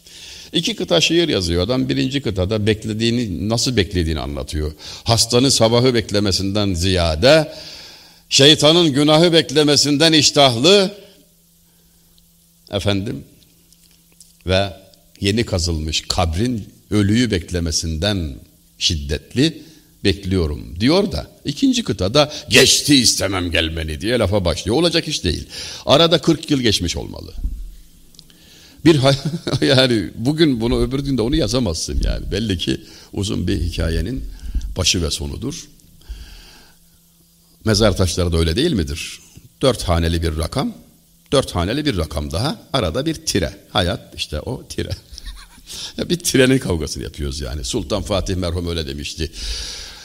İki 0.54 0.76
kıta 0.76 1.02
şiir 1.02 1.30
yazıyor 1.30 1.64
adam 1.64 1.90
birinci 1.90 2.22
kıtada 2.22 2.68
beklediğini 2.68 3.50
nasıl 3.50 3.78
beklediğini 3.78 4.20
anlatıyor. 4.20 4.72
Hastanın 5.04 5.50
sabahı 5.50 5.94
beklemesinden 5.94 6.74
ziyade 6.74 7.54
şeytanın 8.30 8.94
günahı 8.94 9.34
beklemesinden 9.34 10.14
iştahlı 10.14 10.98
efendim 12.72 13.24
ve 14.48 14.85
yeni 15.22 15.46
kazılmış 15.46 16.02
kabrin 16.02 16.68
ölüyü 16.92 17.32
beklemesinden 17.32 18.36
şiddetli 18.80 19.64
bekliyorum 20.04 20.80
diyor 20.80 21.12
da 21.12 21.32
ikinci 21.46 21.84
kıtada 21.84 22.32
geçti 22.50 22.96
istemem 22.96 23.52
gelmeni 23.52 24.02
diye 24.02 24.20
lafa 24.20 24.46
başlıyor. 24.46 24.78
Olacak 24.78 25.08
iş 25.08 25.24
değil. 25.24 25.48
Arada 25.86 26.22
40 26.22 26.52
yıl 26.52 26.60
geçmiş 26.62 26.98
olmalı. 26.98 27.34
Bir 28.86 29.00
yani 29.62 30.10
bugün 30.16 30.62
bunu 30.62 30.82
öbür 30.82 31.00
günde 31.00 31.22
onu 31.22 31.36
yazamazsın 31.36 32.02
yani. 32.04 32.32
Belli 32.32 32.58
ki 32.58 32.82
uzun 33.14 33.48
bir 33.48 33.62
hikayenin 33.62 34.24
başı 34.78 35.04
ve 35.04 35.12
sonudur. 35.12 35.68
Mezar 37.66 37.98
taşları 37.98 38.32
da 38.32 38.38
öyle 38.38 38.56
değil 38.56 38.72
midir? 38.72 39.20
Dört 39.62 39.84
haneli 39.84 40.22
bir 40.22 40.38
rakam, 40.38 40.74
dört 41.32 41.56
haneli 41.56 41.86
bir 41.86 41.98
rakam 41.98 42.32
daha, 42.32 42.60
arada 42.74 43.06
bir 43.06 43.14
tire. 43.14 43.58
Hayat 43.70 44.16
işte 44.16 44.40
o 44.40 44.68
tire. 44.68 44.90
Bir 46.10 46.18
trenin 46.18 46.60
kavgasını 46.60 47.04
yapıyoruz 47.04 47.42
yani. 47.42 47.64
Sultan 47.64 48.04
Fatih 48.04 48.36
merhum 48.36 48.68
öyle 48.68 48.88
demişti. 48.88 49.32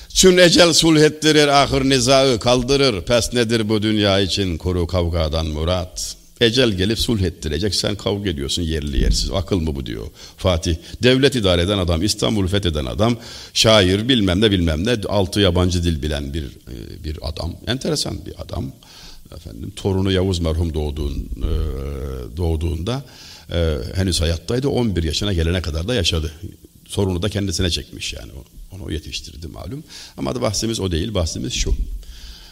Çün 0.09 0.37
ecel 0.37 0.73
sulh 0.73 1.01
ettirir, 1.01 1.49
ahır 1.49 1.85
nizaı 1.85 2.39
kaldırır. 2.39 3.03
Pes 3.03 3.33
nedir 3.33 3.69
bu 3.69 3.83
dünya 3.83 4.21
için 4.21 4.59
kuru 4.59 4.87
kavgadan 4.87 5.47
murat. 5.47 6.17
Ecel 6.41 6.71
gelip 6.71 6.99
sulh 6.99 7.21
ettirecek 7.21 7.75
sen 7.75 7.95
kavga 7.95 8.31
ediyorsun 8.31 8.63
yerli 8.63 9.03
yersiz. 9.03 9.31
Akıl 9.31 9.61
mı 9.61 9.77
bu 9.77 9.87
diyor 9.87 10.07
Fatih. 10.37 10.77
Devlet 11.03 11.37
idare 11.37 11.63
eden 11.63 11.79
adam, 11.79 12.03
İstanbul 12.03 12.47
fetheden 12.47 12.85
adam, 12.85 13.17
şair 13.55 14.09
bilmem 14.09 14.41
ne 14.41 14.51
bilmem 14.51 14.87
ne, 14.87 14.97
altı 15.09 15.41
yabancı 15.41 15.85
dil 15.85 16.03
bilen 16.03 16.35
bir 16.35 16.45
e, 16.45 17.05
bir 17.05 17.19
adam. 17.23 17.53
Enteresan 17.67 18.27
bir 18.27 18.43
adam. 18.43 18.73
Efendim 19.37 19.73
torunu 19.77 20.13
Yavuz 20.13 20.39
merhum 20.39 20.75
doğduğun, 20.75 21.29
e, 21.37 21.51
doğduğunda 22.37 23.05
e, 23.53 23.77
henüz 23.95 24.21
hayattaydı. 24.21 24.69
11 24.69 25.03
yaşına 25.03 25.33
gelene 25.33 25.63
kadar 25.63 25.89
da 25.89 25.95
yaşadı. 25.95 26.33
Sorunu 26.87 27.23
da 27.23 27.29
kendisine 27.29 27.71
çekmiş 27.71 28.13
yani. 28.13 28.33
Onu 28.71 28.93
yetiştirdi 28.93 29.47
malum. 29.47 29.85
Ama 30.17 30.41
bahsimiz 30.41 30.81
o 30.81 30.91
değil. 30.91 31.15
Bahsimiz 31.15 31.53
şu. 31.53 31.75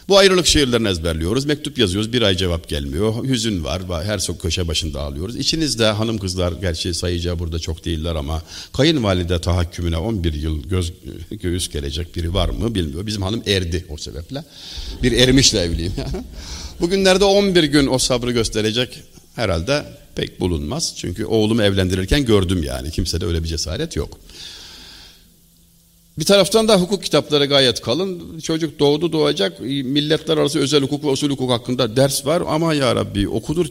Bu 0.09 0.17
ayrılık 0.17 0.47
şiirlerini 0.47 0.87
ezberliyoruz. 0.87 1.45
Mektup 1.45 1.77
yazıyoruz. 1.77 2.13
Bir 2.13 2.21
ay 2.21 2.37
cevap 2.37 2.69
gelmiyor. 2.69 3.23
Hüzün 3.23 3.63
var. 3.63 3.81
Her 4.03 4.17
sok 4.17 4.41
köşe 4.41 4.67
başında 4.67 5.01
ağlıyoruz. 5.01 5.35
İçinizde 5.35 5.85
hanım 5.85 6.17
kızlar 6.17 6.51
gerçi 6.51 6.93
sayıca 6.93 7.39
burada 7.39 7.59
çok 7.59 7.85
değiller 7.85 8.15
ama 8.15 8.41
kayınvalide 8.73 9.41
tahakkümüne 9.41 9.97
11 9.97 10.33
yıl 10.33 10.63
göz, 10.63 10.93
göğüs 11.31 11.69
gelecek 11.69 12.15
biri 12.15 12.33
var 12.33 12.49
mı 12.49 12.75
bilmiyor. 12.75 13.05
Bizim 13.05 13.21
hanım 13.21 13.43
erdi 13.47 13.85
o 13.89 13.97
sebeple. 13.97 14.43
Bir 15.03 15.11
ermişle 15.11 15.59
evliyim. 15.59 15.93
Bugünlerde 16.81 17.23
11 17.23 17.63
gün 17.63 17.87
o 17.87 17.97
sabrı 17.97 18.31
gösterecek 18.31 19.03
herhalde 19.35 19.85
pek 20.15 20.39
bulunmaz. 20.39 20.93
Çünkü 20.97 21.25
oğlumu 21.25 21.63
evlendirirken 21.63 22.25
gördüm 22.25 22.63
yani. 22.63 22.91
Kimsede 22.91 23.25
öyle 23.25 23.43
bir 23.43 23.47
cesaret 23.47 23.95
yok. 23.95 24.19
Bir 26.19 26.25
taraftan 26.25 26.67
da 26.67 26.81
hukuk 26.81 27.03
kitapları 27.03 27.45
gayet 27.45 27.81
kalın. 27.81 28.39
Çocuk 28.39 28.79
doğdu 28.79 29.11
doğacak. 29.11 29.59
Milletler 29.61 30.37
arası 30.37 30.59
özel 30.59 30.81
hukuk 30.81 31.03
ve 31.03 31.07
usul 31.07 31.29
hukuk 31.29 31.51
hakkında 31.51 31.95
ders 31.95 32.25
var. 32.25 32.43
Ama 32.47 32.73
ya 32.73 32.95
Rabbi 32.95 33.29
okudur. 33.29 33.65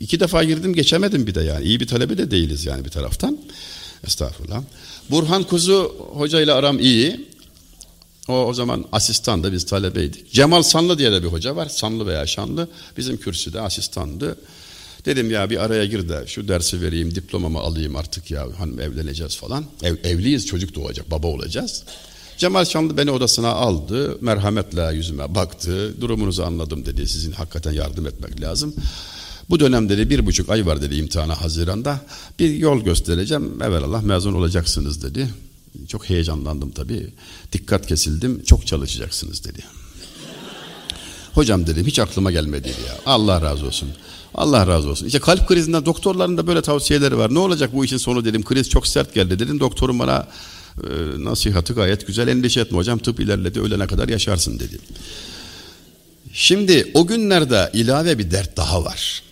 iki 0.00 0.20
defa 0.20 0.44
girdim 0.44 0.74
geçemedim 0.74 1.26
bir 1.26 1.34
de 1.34 1.42
yani. 1.42 1.64
İyi 1.64 1.80
bir 1.80 1.86
talebe 1.86 2.18
de 2.18 2.30
değiliz 2.30 2.64
yani 2.66 2.84
bir 2.84 2.90
taraftan. 2.90 3.38
Estağfurullah. 4.06 4.62
Burhan 5.10 5.42
Kuzu 5.42 5.94
hocayla 6.12 6.54
aram 6.54 6.78
iyi. 6.78 7.26
O, 8.28 8.32
o 8.32 8.54
zaman 8.54 8.84
asistan 8.92 9.44
da 9.44 9.52
biz 9.52 9.66
talebeydik. 9.66 10.32
Cemal 10.32 10.62
Sanlı 10.62 10.98
diye 10.98 11.12
de 11.12 11.22
bir 11.22 11.28
hoca 11.28 11.56
var. 11.56 11.68
Sanlı 11.68 12.06
veya 12.06 12.26
Şanlı. 12.26 12.68
Bizim 12.96 13.16
kürsüde 13.16 13.60
asistandı. 13.60 14.36
Dedim 15.04 15.30
ya 15.30 15.50
bir 15.50 15.64
araya 15.64 15.86
gir 15.86 16.08
de 16.08 16.24
şu 16.26 16.48
dersi 16.48 16.80
vereyim, 16.80 17.14
diplomamı 17.14 17.58
alayım 17.58 17.96
artık 17.96 18.30
ya 18.30 18.46
hanım 18.58 18.80
evleneceğiz 18.80 19.36
falan. 19.36 19.64
Ev, 19.82 19.96
evliyiz 20.04 20.46
çocuk 20.46 20.74
doğacak, 20.74 21.10
baba 21.10 21.26
olacağız. 21.26 21.84
Cemal 22.38 22.64
Şanlı 22.64 22.96
beni 22.96 23.10
odasına 23.10 23.48
aldı, 23.48 24.18
merhametle 24.20 24.96
yüzüme 24.96 25.34
baktı, 25.34 26.00
durumunuzu 26.00 26.42
anladım 26.42 26.86
dedi, 26.86 27.08
sizin 27.08 27.32
hakikaten 27.32 27.72
yardım 27.72 28.06
etmek 28.06 28.40
lazım. 28.40 28.74
Bu 29.50 29.60
dönem 29.60 29.88
dedi 29.88 30.10
bir 30.10 30.26
buçuk 30.26 30.50
ay 30.50 30.66
var 30.66 30.82
dedi 30.82 30.94
imtihana 30.94 31.40
Haziran'da. 31.40 32.00
Bir 32.38 32.54
yol 32.54 32.80
göstereceğim, 32.80 33.62
evvelallah 33.62 34.02
mezun 34.02 34.34
olacaksınız 34.34 35.02
dedi. 35.02 35.28
Çok 35.88 36.08
heyecanlandım 36.08 36.70
tabii. 36.70 37.10
Dikkat 37.52 37.86
kesildim, 37.86 38.44
çok 38.44 38.66
çalışacaksınız 38.66 39.44
dedi. 39.44 39.64
Hocam 41.32 41.66
dedim 41.66 41.86
hiç 41.86 41.98
aklıma 41.98 42.32
gelmedi 42.32 42.68
ya. 42.68 42.98
Allah 43.06 43.42
razı 43.42 43.66
olsun. 43.66 43.88
Allah 44.34 44.66
razı 44.66 44.88
olsun. 44.88 45.06
İşte 45.06 45.18
kalp 45.18 45.48
krizinden 45.48 45.86
doktorların 45.86 46.36
da 46.36 46.46
böyle 46.46 46.62
tavsiyeleri 46.62 47.18
var. 47.18 47.34
Ne 47.34 47.38
olacak 47.38 47.70
bu 47.74 47.84
işin 47.84 47.96
sonu 47.96 48.24
dedim. 48.24 48.44
Kriz 48.44 48.68
çok 48.68 48.86
sert 48.86 49.14
geldi 49.14 49.38
dedim. 49.38 49.60
Doktorum 49.60 49.98
bana 49.98 50.28
e, 50.82 50.88
nasihatı 51.24 51.72
gayet 51.72 52.06
güzel. 52.06 52.28
Endişe 52.28 52.60
etme 52.60 52.78
hocam 52.78 52.98
tıp 52.98 53.20
ilerledi 53.20 53.60
ölene 53.60 53.86
kadar 53.86 54.08
yaşarsın 54.08 54.58
dedi. 54.58 54.78
Şimdi 56.32 56.90
o 56.94 57.06
günlerde 57.06 57.70
ilave 57.72 58.18
bir 58.18 58.30
dert 58.30 58.56
daha 58.56 58.84
var. 58.84 59.22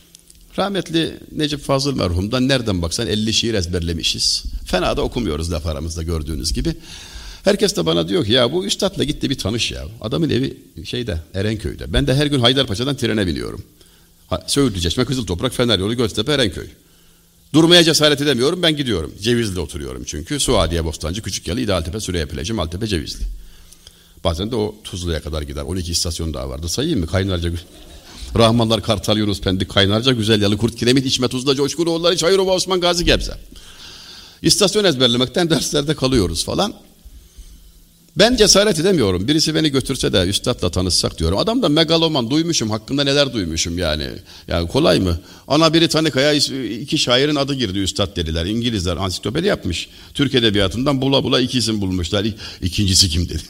Rahmetli 0.58 1.18
Necip 1.32 1.60
Fazıl 1.60 1.96
merhumdan 1.96 2.48
nereden 2.48 2.82
baksan 2.82 3.06
50 3.06 3.32
şiir 3.32 3.54
ezberlemişiz. 3.54 4.44
Fena 4.64 4.96
da 4.96 5.02
okumuyoruz 5.02 5.52
laf 5.52 5.66
aramızda 5.66 6.02
gördüğünüz 6.02 6.52
gibi. 6.52 6.74
Herkes 7.44 7.76
de 7.76 7.86
bana 7.86 8.08
diyor 8.08 8.24
ki 8.24 8.32
ya 8.32 8.52
bu 8.52 8.64
üstadla 8.66 9.04
gitti 9.04 9.30
bir 9.30 9.38
tanış 9.38 9.72
ya. 9.72 9.84
Adamın 10.00 10.30
evi 10.30 10.56
şeyde 10.84 11.18
Erenköy'de. 11.34 11.92
Ben 11.92 12.06
de 12.06 12.14
her 12.14 12.26
gün 12.26 12.40
Haydarpaşa'dan 12.40 12.96
trene 12.96 13.26
biniyorum. 13.26 13.62
Söğütlü 14.46 14.80
Çeşme, 14.80 15.04
Kızıl 15.04 15.26
Toprak, 15.26 15.54
Fener 15.54 15.78
Yolu, 15.78 15.96
Göztepe, 15.96 16.32
Erenköy. 16.32 16.66
Durmaya 17.54 17.84
cesaret 17.84 18.20
edemiyorum 18.20 18.62
ben 18.62 18.76
gidiyorum. 18.76 19.14
Cevizli 19.20 19.60
oturuyorum 19.60 20.04
çünkü. 20.06 20.40
Suadiye, 20.40 20.84
Bostancı, 20.84 21.22
Küçükyalı, 21.22 21.60
İdealtepe, 21.60 22.00
Süreyya 22.00 22.28
Plajı, 22.28 22.54
Maltepe, 22.54 22.86
Cevizli. 22.86 23.24
Bazen 24.24 24.50
de 24.50 24.56
o 24.56 24.74
Tuzlu'ya 24.84 25.22
kadar 25.22 25.42
gider. 25.42 25.62
12 25.62 25.92
istasyon 25.92 26.34
daha 26.34 26.48
vardı. 26.48 26.68
Sayayım 26.68 27.00
mı? 27.00 27.06
Kaynarca 27.06 27.50
Rahmanlar, 28.38 28.82
Kartal, 28.82 29.18
Yunus, 29.18 29.40
Pendik, 29.40 29.68
Kaynarca, 29.68 30.12
Güzel 30.12 30.42
Yalı, 30.42 30.56
Kurt, 30.56 30.76
Kiremit, 30.76 31.06
İçme, 31.06 31.28
Tuzla, 31.28 31.54
Coşkunoğulları, 31.54 32.16
Çayırova, 32.16 32.54
Osman 32.54 32.80
Gazi, 32.80 33.04
Gebze. 33.04 33.34
İstasyon 34.42 34.84
ezberlemekten 34.84 35.50
derslerde 35.50 35.94
kalıyoruz 35.94 36.44
falan. 36.44 36.74
Ben 38.16 38.36
cesaret 38.36 38.78
edemiyorum. 38.78 39.28
Birisi 39.28 39.54
beni 39.54 39.68
götürse 39.68 40.12
de 40.12 40.22
üstadla 40.22 40.70
tanışsak 40.70 41.18
diyorum. 41.18 41.38
Adam 41.38 41.62
da 41.62 41.68
megaloman 41.68 42.30
duymuşum. 42.30 42.70
Hakkında 42.70 43.04
neler 43.04 43.32
duymuşum 43.32 43.78
yani. 43.78 44.06
Yani 44.48 44.68
kolay 44.68 45.00
mı? 45.00 45.20
Ana 45.48 45.74
Britannica'ya 45.74 46.32
iki 46.80 46.98
şairin 46.98 47.34
adı 47.34 47.54
girdi 47.54 47.78
üstad 47.78 48.16
dediler. 48.16 48.46
İngilizler 48.46 48.96
ansiklopedi 48.96 49.46
yapmış. 49.46 49.88
Türk 50.14 50.34
edebiyatından 50.34 51.00
bula 51.00 51.24
bula 51.24 51.40
iki 51.40 51.58
isim 51.58 51.80
bulmuşlar. 51.80 52.26
İkincisi 52.62 53.08
kim 53.08 53.28
dedi. 53.28 53.42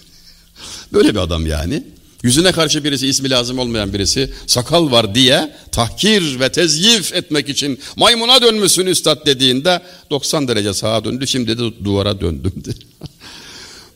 Böyle 0.93 1.11
bir 1.11 1.19
adam 1.19 1.47
yani. 1.47 1.83
Yüzüne 2.23 2.53
karşı 2.53 2.85
birisi 2.85 3.09
ismi 3.09 3.31
lazım 3.31 3.59
olmayan 3.59 3.93
birisi 3.93 4.31
sakal 4.47 4.91
var 4.91 5.15
diye 5.15 5.53
tahkir 5.73 6.41
ve 6.41 6.53
tezyif 6.53 7.15
etmek 7.15 7.49
için 7.49 7.81
maymuna 7.97 8.43
dönmüşsün 8.43 8.87
üstad 8.87 9.27
dediğinde 9.27 9.83
90 10.11 10.49
derece 10.49 10.75
sağa 10.75 11.05
döndü 11.05 11.27
şimdi 11.27 11.59
de 11.59 11.85
duvara 11.85 12.21
döndüm 12.21 12.53
dedi. 12.57 12.75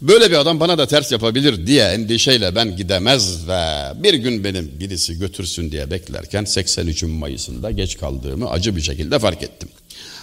Böyle 0.01 0.31
bir 0.31 0.36
adam 0.36 0.60
bana 0.60 0.78
da 0.78 0.86
ters 0.86 1.12
yapabilir 1.12 1.66
diye 1.66 1.85
endişeyle 1.85 2.55
ben 2.55 2.77
gidemez 2.77 3.48
ve 3.48 3.62
bir 4.02 4.14
gün 4.14 4.44
benim 4.44 4.73
birisi 4.81 5.18
götürsün 5.18 5.70
diye 5.73 5.90
beklerken 5.90 6.44
83 6.44 7.02
Mayıs'ında 7.02 7.70
geç 7.70 7.98
kaldığımı 7.98 8.51
acı 8.51 8.77
bir 8.77 8.82
şekilde 8.82 9.18
fark 9.18 9.43
ettim. 9.43 9.68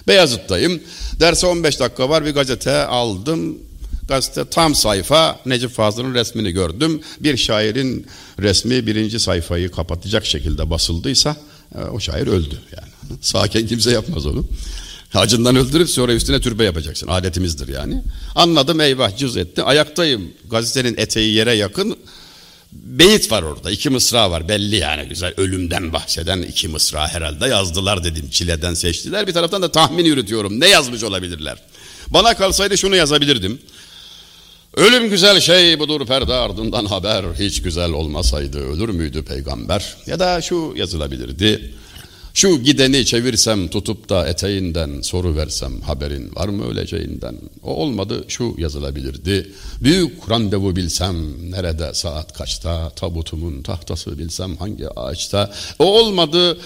Beyazıt'tayım. 0.07 0.81
Derse 1.19 1.47
15 1.47 1.79
dakika 1.79 2.09
var 2.09 2.25
bir 2.25 2.31
gazete 2.31 2.85
aldım. 2.85 3.57
Gazete 4.07 4.45
tam 4.45 4.75
sayfa 4.75 5.39
Necip 5.45 5.71
Fazıl'ın 5.71 6.13
resmini 6.13 6.51
gördüm. 6.51 7.01
Bir 7.19 7.37
şairin 7.37 8.07
resmi 8.39 8.87
birinci 8.87 9.19
sayfayı 9.19 9.71
kapatacak 9.71 10.25
şekilde 10.25 10.69
basıldıysa 10.69 11.35
e, 11.75 11.79
o 11.79 11.99
şair 11.99 12.27
öldü 12.27 12.57
yani. 12.77 13.19
Sağken 13.21 13.67
kimse 13.67 13.91
yapmaz 13.91 14.25
onu. 14.25 14.45
Acından 15.13 15.55
öldürüp 15.55 15.89
sonra 15.89 16.13
üstüne 16.13 16.39
türbe 16.39 16.63
yapacaksın. 16.63 17.07
Adetimizdir 17.07 17.67
yani. 17.67 18.01
Anladım 18.35 18.81
eyvah 18.81 19.17
cüz 19.17 19.37
etti. 19.37 19.63
Ayaktayım. 19.63 20.33
Gazetenin 20.49 20.97
eteği 20.97 21.33
yere 21.33 21.53
yakın. 21.53 21.97
Beyit 22.71 23.31
var 23.31 23.43
orada. 23.43 23.71
iki 23.71 23.89
mısra 23.89 24.31
var. 24.31 24.47
Belli 24.49 24.75
yani 24.75 25.09
güzel. 25.09 25.33
Ölümden 25.37 25.93
bahseden 25.93 26.41
iki 26.41 26.67
mısra 26.67 27.07
herhalde 27.07 27.47
yazdılar 27.47 28.03
dedim. 28.03 28.29
Çileden 28.29 28.73
seçtiler. 28.73 29.27
Bir 29.27 29.33
taraftan 29.33 29.61
da 29.61 29.71
tahmin 29.71 30.05
yürütüyorum. 30.05 30.59
Ne 30.59 30.67
yazmış 30.67 31.03
olabilirler? 31.03 31.57
Bana 32.09 32.33
kalsaydı 32.33 32.77
şunu 32.77 32.95
yazabilirdim. 32.95 33.59
Ölüm 34.73 35.09
güzel 35.09 35.39
şey 35.39 35.79
budur 35.79 36.05
perde 36.05 36.33
ardından 36.33 36.85
haber. 36.85 37.25
Hiç 37.39 37.61
güzel 37.61 37.91
olmasaydı 37.91 38.59
ölür 38.59 38.89
müydü 38.89 39.23
peygamber? 39.23 39.95
Ya 40.05 40.19
da 40.19 40.41
şu 40.41 40.73
yazılabilirdi. 40.75 41.73
Şu 42.35 42.63
gideni 42.63 43.05
çevirsem 43.05 43.67
tutup 43.67 44.09
da 44.09 44.27
eteğinden 44.27 45.01
soru 45.01 45.35
versem 45.35 45.81
haberin 45.81 46.35
var 46.35 46.47
mı 46.47 46.67
öleceğinden? 46.71 47.35
O 47.63 47.75
olmadı 47.75 48.25
şu 48.27 48.55
yazılabilirdi. 48.57 49.51
Büyük 49.81 50.29
randevu 50.29 50.75
bilsem 50.75 51.15
nerede 51.51 51.93
saat 51.93 52.33
kaçta 52.33 52.89
tabutumun 52.89 53.61
tahtası 53.61 54.19
bilsem 54.19 54.57
hangi 54.57 54.89
ağaçta? 54.89 55.51
O 55.79 55.85
olmadı 55.85 56.57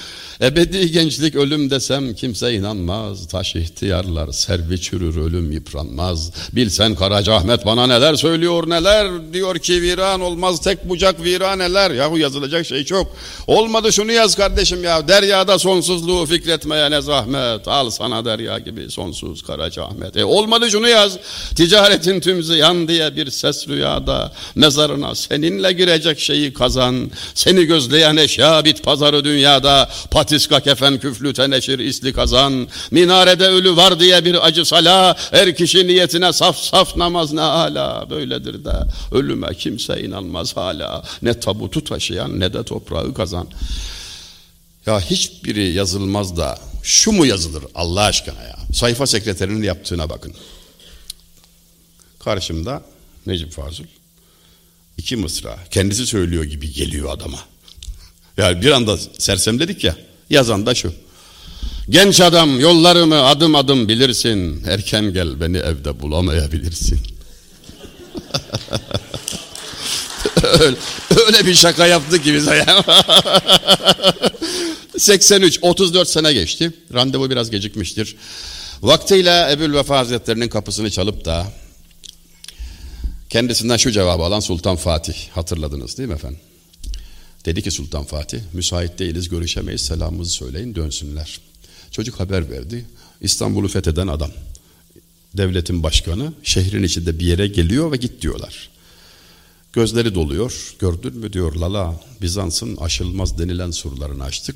ebedi 0.42 0.92
gençlik 0.92 1.36
ölüm 1.36 1.70
desem 1.70 2.14
kimse 2.14 2.54
inanmaz. 2.54 3.28
Taş 3.28 3.56
ihtiyarlar 3.56 4.32
servi 4.32 4.82
çürür 4.82 5.18
ölüm 5.18 5.52
yıpranmaz. 5.52 6.32
Bilsen 6.54 6.96
Karaca 6.96 7.34
Ahmet 7.34 7.66
bana 7.66 7.88
neler 7.88 8.16
söylüyor 8.16 8.70
neler 8.70 9.34
diyor 9.34 9.60
ki 9.60 9.82
viran 9.82 10.22
olmaz 10.22 10.62
tek 10.62 10.90
bucak 10.90 11.24
viraneler. 11.24 11.92
Yahu 11.92 12.18
yazılacak 12.18 12.66
şey 12.66 12.84
çok. 12.84 13.08
Olmadı 13.48 13.94
şunu 13.94 14.12
yaz 14.12 14.36
kardeşim 14.36 14.84
ya 14.84 15.08
deryada 15.08 15.57
sonsuzluğu 15.60 16.26
fikretmeye 16.26 16.92
ne 16.92 17.02
zahmet. 17.02 17.68
Al 17.68 17.90
sana 17.90 18.26
derya 18.26 18.60
gibi 18.60 18.92
sonsuz 18.92 19.42
Karaca 19.42 19.84
Ahmet. 19.84 20.18
E 20.18 20.26
olmadı 20.26 20.72
şunu 20.72 20.88
yaz. 20.88 21.18
Ticaretin 21.56 22.20
tüm 22.20 22.44
ziyan 22.44 22.88
diye 22.88 23.16
bir 23.16 23.32
ses 23.32 23.68
rüyada. 23.68 24.34
Mezarına 24.56 25.16
seninle 25.16 25.72
girecek 25.72 26.20
şeyi 26.20 26.54
kazan. 26.54 27.12
Seni 27.34 27.66
gözleyen 27.66 28.18
eşya 28.18 28.66
bit 28.66 28.84
pazarı 28.84 29.24
dünyada. 29.24 29.90
Patiska 30.12 30.60
kefen 30.60 31.00
küflü 31.00 31.34
teneşir 31.34 31.80
isli 31.80 32.14
kazan. 32.14 32.68
Minarede 32.92 33.48
ölü 33.48 33.76
var 33.76 34.00
diye 34.00 34.26
bir 34.26 34.48
acı 34.48 34.66
sala. 34.66 35.16
Her 35.32 35.56
kişi 35.56 35.88
niyetine 35.88 36.34
saf 36.34 36.58
saf 36.58 36.98
namaz 36.98 37.34
ne 37.34 37.42
hala. 37.42 38.10
Böyledir 38.10 38.66
de 38.66 38.74
ölüme 39.12 39.54
kimse 39.54 40.02
inanmaz 40.02 40.58
hala. 40.58 41.04
Ne 41.22 41.40
tabutu 41.40 41.84
taşıyan 41.84 42.40
ne 42.40 42.54
de 42.54 42.64
toprağı 42.64 43.14
kazan. 43.14 43.48
Ya 44.88 45.00
hiçbiri 45.02 45.74
yazılmaz 45.74 46.38
da 46.38 46.60
şu 46.84 47.12
mu 47.12 47.26
yazılır 47.26 47.64
Allah 47.76 48.02
aşkına 48.02 48.44
ya? 48.44 48.58
Sayfa 48.74 49.08
sekreterinin 49.08 49.64
yaptığına 49.64 50.10
bakın. 50.10 50.34
Karşımda 52.20 52.82
Necip 53.26 53.52
Fazıl. 53.52 53.84
iki 54.98 55.16
mısra. 55.16 55.60
Kendisi 55.72 56.08
söylüyor 56.08 56.44
gibi 56.44 56.74
geliyor 56.74 57.12
adama. 57.12 57.40
Yani 58.38 58.62
bir 58.62 58.72
anda 58.72 58.98
sersemledik 58.98 59.84
ya. 59.84 59.96
Yazan 60.30 60.66
da 60.66 60.76
şu. 60.76 60.94
Genç 61.90 62.22
adam 62.22 62.60
yollarımı 62.60 63.24
adım 63.24 63.56
adım 63.56 63.88
bilirsin. 63.88 64.64
Erken 64.68 65.14
gel 65.14 65.42
beni 65.42 65.58
evde 65.58 66.00
bulamayabilirsin. 66.00 67.00
öyle, 71.28 71.46
bir 71.46 71.54
şaka 71.54 71.88
yaptı 71.88 72.22
ki 72.22 72.34
bize 72.34 72.56
ya. 72.56 72.84
83, 74.98 75.60
34 75.62 76.08
sene 76.08 76.34
geçti. 76.34 76.72
Randevu 76.94 77.30
biraz 77.30 77.50
gecikmiştir. 77.50 78.16
Vaktiyle 78.82 79.52
Ebul 79.52 79.74
Vefa 79.74 79.98
Hazretleri'nin 79.98 80.50
kapısını 80.50 80.92
çalıp 80.92 81.26
da 81.26 81.52
kendisinden 83.30 83.78
şu 83.78 83.92
cevabı 83.92 84.24
alan 84.24 84.40
Sultan 84.40 84.76
Fatih 84.76 85.16
hatırladınız 85.32 85.98
değil 85.98 86.10
mi 86.10 86.16
efendim? 86.16 86.40
Dedi 87.46 87.62
ki 87.62 87.72
Sultan 87.72 88.04
Fatih 88.04 88.40
müsait 88.54 89.00
değiliz 89.00 89.30
görüşemeyiz 89.30 89.82
selamımızı 89.82 90.32
söyleyin 90.32 90.76
dönsünler. 90.76 91.40
Çocuk 91.92 92.20
haber 92.20 92.52
verdi. 92.52 92.86
İstanbul'u 93.22 93.68
fetheden 93.68 94.08
adam. 94.08 94.32
Devletin 95.38 95.84
başkanı 95.84 96.34
şehrin 96.44 96.84
içinde 96.84 97.20
bir 97.20 97.26
yere 97.26 97.48
geliyor 97.48 97.92
ve 97.92 97.98
git 97.98 98.22
diyorlar. 98.22 98.70
Gözleri 99.78 100.16
doluyor. 100.16 100.76
Gördün 100.80 101.18
mü 101.18 101.34
diyor 101.34 101.56
Lala 101.56 102.02
Bizans'ın 102.22 102.78
aşılmaz 102.78 103.40
denilen 103.40 103.72
surlarını 103.72 104.24
açtık 104.24 104.56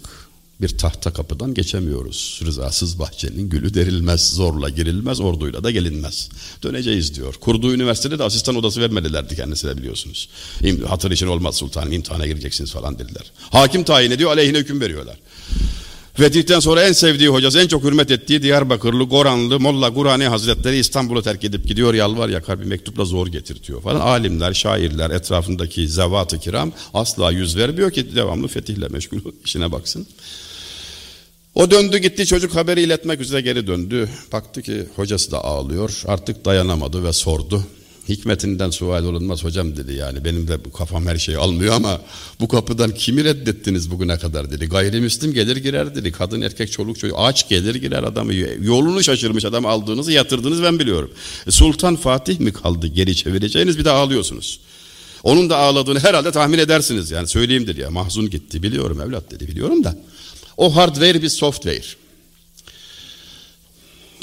bir 0.61 0.77
tahta 0.77 1.13
kapıdan 1.13 1.53
geçemiyoruz. 1.53 2.39
Rızasız 2.45 2.99
bahçenin 2.99 3.49
gülü 3.49 3.73
derilmez, 3.73 4.29
zorla 4.29 4.69
girilmez, 4.69 5.19
orduyla 5.19 5.63
da 5.63 5.71
gelinmez. 5.71 6.29
Döneceğiz 6.63 7.15
diyor. 7.15 7.33
Kurduğu 7.33 7.73
üniversitede 7.73 8.19
de 8.19 8.23
asistan 8.23 8.55
odası 8.55 8.81
vermedilerdi 8.81 9.35
kendisine 9.35 9.77
biliyorsunuz. 9.77 10.29
Hatır 10.87 11.11
için 11.11 11.27
olmaz 11.27 11.55
sultanım 11.55 11.91
imtihana 11.91 12.27
gireceksiniz 12.27 12.71
falan 12.71 12.99
dediler. 12.99 13.31
Hakim 13.39 13.83
tayin 13.83 14.11
ediyor 14.11 14.31
aleyhine 14.31 14.57
hüküm 14.57 14.81
veriyorlar. 14.81 15.17
Fetihten 16.13 16.59
sonra 16.59 16.83
en 16.83 16.91
sevdiği 16.91 17.29
hocası, 17.29 17.59
en 17.59 17.67
çok 17.67 17.83
hürmet 17.83 18.11
ettiği 18.11 18.43
Diyarbakırlı, 18.43 19.03
Goranlı, 19.03 19.59
Molla 19.59 19.89
Gurani 19.89 20.27
Hazretleri 20.27 20.77
İstanbul'u 20.77 21.23
terk 21.23 21.43
edip 21.43 21.67
gidiyor. 21.67 21.93
Yalvar 21.93 22.29
yakar 22.29 22.59
bir 22.59 22.65
mektupla 22.65 23.05
zor 23.05 23.27
getirtiyor 23.27 23.81
falan. 23.81 23.99
Alimler, 23.99 24.53
şairler, 24.53 25.09
etrafındaki 25.09 25.89
zevat-ı 25.89 26.39
kiram 26.39 26.71
asla 26.93 27.31
yüz 27.31 27.57
vermiyor 27.57 27.91
ki 27.91 28.15
devamlı 28.15 28.47
fetihle 28.47 28.87
meşgul 28.87 29.19
işine 29.45 29.71
baksın. 29.71 30.07
O 31.55 31.71
döndü 31.71 31.97
gitti 31.97 32.25
çocuk 32.25 32.55
haberi 32.55 32.81
iletmek 32.81 33.21
üzere 33.21 33.41
geri 33.41 33.67
döndü. 33.67 34.09
Baktı 34.31 34.61
ki 34.61 34.87
hocası 34.95 35.31
da 35.31 35.43
ağlıyor. 35.43 36.01
Artık 36.07 36.45
dayanamadı 36.45 37.03
ve 37.03 37.13
sordu. 37.13 37.63
Hikmetinden 38.09 38.69
sual 38.69 39.03
olunmaz 39.03 39.43
hocam 39.43 39.77
dedi 39.77 39.93
yani. 39.93 40.25
Benim 40.25 40.47
de 40.47 40.57
kafam 40.77 41.05
her 41.07 41.17
şeyi 41.17 41.37
almıyor 41.37 41.73
ama 41.73 42.01
bu 42.39 42.47
kapıdan 42.47 42.93
kimi 42.93 43.23
reddettiniz 43.23 43.91
bugüne 43.91 44.17
kadar 44.17 44.51
dedi. 44.51 44.65
Gayrimüslim 44.65 45.33
gelir 45.33 45.57
girer 45.57 45.95
dedi. 45.95 46.11
Kadın 46.11 46.41
erkek 46.41 46.71
çoluk 46.71 46.99
çocuk 46.99 47.17
aç 47.19 47.49
gelir 47.49 47.75
girer 47.75 48.03
adamı. 48.03 48.33
Yolunu 48.61 49.03
şaşırmış 49.03 49.45
adam 49.45 49.65
aldığınızı 49.65 50.11
yatırdınız 50.11 50.63
ben 50.63 50.79
biliyorum. 50.79 51.11
E, 51.47 51.51
Sultan 51.51 51.95
Fatih 51.95 52.39
mi 52.39 52.53
kaldı 52.53 52.87
geri 52.87 53.15
çevireceğiniz 53.15 53.77
bir 53.77 53.85
de 53.85 53.91
ağlıyorsunuz. 53.91 54.59
Onun 55.23 55.49
da 55.49 55.57
ağladığını 55.57 55.99
herhalde 55.99 56.31
tahmin 56.31 56.57
edersiniz 56.57 57.11
yani 57.11 57.27
söyleyeyim 57.27 57.67
dedi 57.67 57.81
ya 57.81 57.89
mahzun 57.91 58.29
gitti 58.29 58.63
biliyorum 58.63 59.01
evlat 59.01 59.31
dedi 59.31 59.47
biliyorum 59.47 59.83
da. 59.83 59.97
O 60.57 60.75
hardware 60.75 61.21
biz 61.21 61.33
software. 61.33 61.85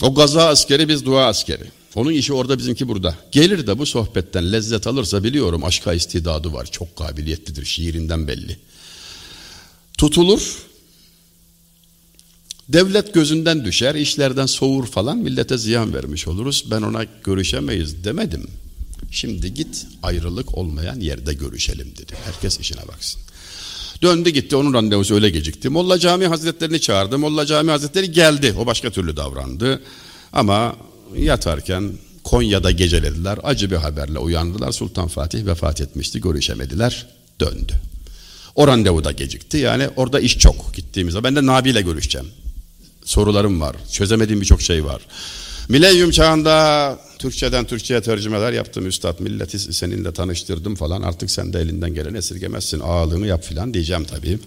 O 0.03 0.15
gaza 0.15 0.49
askeri 0.49 0.89
biz 0.89 1.05
dua 1.05 1.27
askeri. 1.27 1.78
Onun 1.95 2.13
işi 2.13 2.33
orada 2.33 2.59
bizimki 2.59 2.89
burada. 2.89 3.15
Gelir 3.33 3.67
de 3.67 3.79
bu 3.79 3.87
sohbetten 3.87 4.53
lezzet 4.53 4.87
alırsa 4.87 5.25
biliyorum 5.25 5.65
aşka 5.65 5.93
istidadı 5.93 6.53
var. 6.53 6.69
Çok 6.71 6.97
kabiliyetlidir 6.97 7.65
şiirinden 7.65 8.29
belli. 8.29 8.57
Tutulur. 9.99 10.69
Devlet 12.69 13.15
gözünden 13.15 13.65
düşer, 13.65 13.95
işlerden 13.95 14.47
soğur 14.47 14.87
falan 14.87 15.19
millete 15.19 15.59
ziyan 15.59 15.95
vermiş 15.95 16.29
oluruz. 16.29 16.65
Ben 16.71 16.83
ona 16.83 17.05
görüşemeyiz 17.25 18.05
demedim. 18.05 18.51
Şimdi 19.11 19.55
git 19.55 19.87
ayrılık 20.03 20.59
olmayan 20.59 21.01
yerde 21.01 21.35
görüşelim 21.35 21.93
dedi. 21.97 22.13
Herkes 22.25 22.61
işine 22.61 22.89
baksın. 22.89 23.21
Döndü 24.03 24.31
gitti 24.31 24.57
onun 24.57 24.75
randevusu 24.75 25.15
öyle 25.15 25.31
gecikti. 25.31 25.69
Molla 25.69 25.99
Cami 25.99 26.27
Hazretlerini 26.27 26.81
çağırdı. 26.81 27.19
Molla 27.19 27.47
Cami 27.47 27.71
Hazretleri 27.71 28.13
geldi. 28.13 28.55
O 28.59 28.67
başka 28.67 28.91
türlü 28.91 29.17
davrandı. 29.17 29.83
Ama 30.33 30.77
yatarken 31.17 31.93
Konya'da 32.25 32.71
gecelediler. 32.71 33.39
Acı 33.43 33.71
bir 33.71 33.77
haberle 33.77 34.19
uyandılar. 34.19 34.73
Sultan 34.73 35.09
Fatih 35.09 35.47
vefat 35.47 35.81
etmişti. 35.81 36.21
Görüşemediler. 36.21 37.07
Döndü. 37.41 37.73
O 38.55 38.67
randevu 38.67 39.05
da 39.05 39.13
gecikti. 39.13 39.57
Yani 39.57 39.89
orada 39.97 40.21
iş 40.21 40.39
çok 40.39 40.75
gittiğimizde. 40.75 41.25
Ben 41.25 41.37
de 41.37 41.47
Nabi 41.47 41.71
ile 41.71 41.81
görüşeceğim. 41.81 42.29
Sorularım 43.05 43.61
var. 43.61 43.77
Çözemediğim 43.93 44.41
birçok 44.41 44.63
şey 44.63 44.85
var. 44.85 45.03
Milenyum 45.69 46.11
çağında 46.11 46.99
Türkçeden 47.19 47.65
Türkçe'ye 47.65 48.01
tercümeler 48.01 48.53
yaptım 48.53 48.87
üstad. 48.87 49.21
Milleti 49.21 49.59
seninle 49.59 50.13
tanıştırdım 50.13 50.75
falan. 50.75 51.03
Artık 51.03 51.31
sen 51.31 51.53
de 51.53 51.61
elinden 51.61 51.95
gelen 51.95 52.15
esirgemezsin. 52.15 52.81
Ağalığını 52.81 53.27
yap 53.27 53.45
filan 53.45 53.75
diyeceğim 53.75 54.05
tabii. 54.05 54.39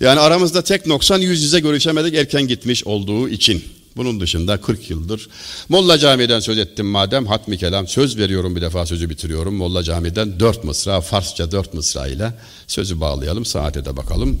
Yani 0.00 0.20
aramızda 0.20 0.62
tek 0.62 0.86
noksan 0.86 1.20
yüz 1.20 1.42
yüze 1.42 1.60
görüşemedik 1.60 2.14
erken 2.14 2.48
gitmiş 2.48 2.84
olduğu 2.84 3.28
için. 3.28 3.64
Bunun 3.96 4.20
dışında 4.20 4.60
40 4.60 4.90
yıldır 4.90 5.28
Molla 5.68 5.98
Camii'den 5.98 6.40
söz 6.40 6.58
ettim 6.58 6.86
madem 6.86 7.26
hatmi 7.26 7.58
kelam 7.58 7.88
söz 7.88 8.18
veriyorum 8.18 8.56
bir 8.56 8.60
defa 8.60 8.86
sözü 8.86 9.10
bitiriyorum. 9.10 9.54
Molla 9.54 9.82
Camii'den 9.82 10.40
dört 10.40 10.64
mısra 10.64 11.00
Farsça 11.00 11.52
dört 11.52 11.74
mısra 11.74 12.06
ile 12.06 12.32
sözü 12.66 13.00
bağlayalım 13.00 13.44
saate 13.44 13.84
de 13.84 13.96
bakalım. 13.96 14.38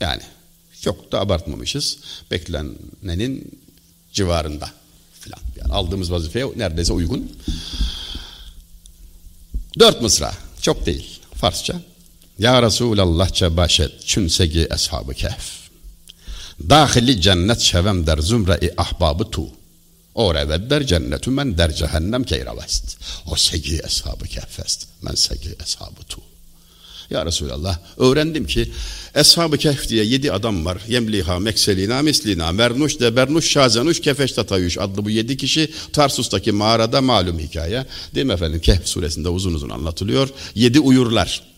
Yani 0.00 0.22
çok 0.80 1.12
da 1.12 1.20
abartmamışız. 1.20 1.98
Beklenenin 2.30 3.60
civarında 4.12 4.70
filan. 5.20 5.40
Yani 5.60 5.72
aldığımız 5.72 6.12
vazifeye 6.12 6.46
neredeyse 6.56 6.92
uygun. 6.92 7.32
Dört 9.78 10.02
mısra. 10.02 10.32
Çok 10.60 10.86
değil. 10.86 11.20
Farsça. 11.34 11.80
Ya 12.38 12.62
Resulallah 12.62 13.56
başet 13.56 13.92
çünsegi 14.06 14.68
eshabı 14.74 15.14
kehf. 15.14 15.61
Dahili 16.70 17.20
cennet 17.20 17.60
şevem 17.60 18.06
der 18.06 18.18
zümre-i 18.18 18.70
ahbabı 18.76 19.30
tu. 19.30 19.46
O 20.14 20.34
revet 20.34 20.70
der 20.70 20.86
cennetü 20.86 21.30
men 21.30 21.58
der 21.58 21.74
cehennem 21.74 22.24
keyravest. 22.24 22.96
O 23.26 23.36
segi 23.36 23.80
eshabı 23.86 24.24
kehfest. 24.24 24.88
Men 25.02 25.14
segi 25.14 25.56
eshabı 25.62 26.02
tu. 26.08 26.20
Ya 27.10 27.26
Resulallah 27.26 27.78
öğrendim 27.98 28.46
ki 28.46 28.72
Eshab-ı 29.14 29.58
Kehf 29.58 29.88
diye 29.88 30.04
yedi 30.04 30.32
adam 30.32 30.64
var. 30.64 30.78
Yemliha, 30.88 31.38
Mekselina, 31.38 32.02
Mislina, 32.02 32.52
Mernuş, 32.52 33.00
Debernuş, 33.00 33.50
Şazenuş, 33.50 34.00
Kefeş 34.00 34.32
Tatayuş 34.32 34.78
adlı 34.78 35.04
bu 35.04 35.10
yedi 35.10 35.36
kişi 35.36 35.70
Tarsus'taki 35.92 36.52
mağarada 36.52 37.00
malum 37.00 37.38
hikaye. 37.38 37.86
Değil 38.14 38.26
mi 38.26 38.32
efendim? 38.32 38.60
Kehf 38.60 38.86
suresinde 38.88 39.28
uzun 39.28 39.54
uzun 39.54 39.70
anlatılıyor. 39.70 40.28
Yedi 40.54 40.80
uyurlar. 40.80 41.51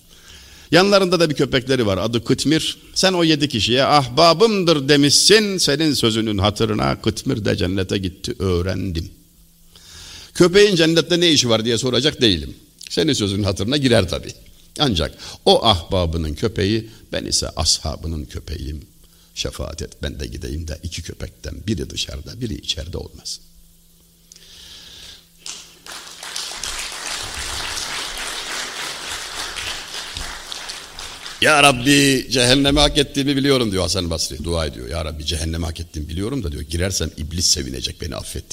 Yanlarında 0.75 1.21
da 1.21 1.31
bir 1.31 1.35
köpekleri 1.35 1.87
var 1.87 1.99
adı 1.99 2.25
Kıtmir. 2.25 2.79
Sen 2.95 3.13
o 3.13 3.25
yedi 3.25 3.49
kişiye 3.49 3.85
ahbabımdır 3.85 4.89
demişsin. 4.89 5.59
Senin 5.59 5.95
sözünün 5.95 6.39
hatırına 6.39 7.01
Kıtmir 7.01 7.45
de 7.45 7.57
cennete 7.57 7.99
gitti 7.99 8.35
öğrendim. 8.39 9.11
Köpeğin 10.35 10.77
cennette 10.77 11.21
ne 11.21 11.31
işi 11.31 11.49
var 11.49 11.65
diye 11.65 11.79
soracak 11.79 12.21
değilim. 12.21 12.55
Senin 12.91 13.13
sözünün 13.13 13.43
hatırına 13.43 13.77
girer 13.77 14.09
tabi. 14.09 14.29
Ancak 14.79 15.15
o 15.45 15.65
ahbabının 15.65 16.35
köpeği 16.35 16.91
ben 17.13 17.25
ise 17.25 17.49
ashabının 17.57 18.25
köpeğiyim. 18.25 18.83
Şefaat 19.35 19.83
et 19.83 19.93
ben 20.03 20.21
de 20.21 20.27
gideyim 20.27 20.69
de 20.69 20.79
iki 20.83 21.03
köpekten 21.03 21.55
biri 21.67 21.91
dışarıda 21.91 22.41
biri 22.41 22.55
içeride 22.55 22.99
olmasın. 22.99 23.45
Ya 31.41 31.63
Rabbi 31.63 32.27
cehenneme 32.31 32.81
hak 32.81 32.99
ettiğimi 32.99 33.37
biliyorum 33.37 33.73
diyor 33.73 33.83
Hasan 33.83 34.11
Basri. 34.11 34.45
Dua 34.45 34.67
ediyor. 34.67 34.89
Ya 34.89 35.05
Rabbi 35.05 35.27
cehenneme 35.27 35.67
hak 35.67 35.81
ettiğimi 35.81 36.09
biliyorum 36.09 36.45
da 36.45 36.53
diyor. 36.53 36.63
Girersem 36.63 37.11
iblis 37.17 37.47
sevinecek 37.47 38.01
beni 38.01 38.17
affet. 38.17 38.45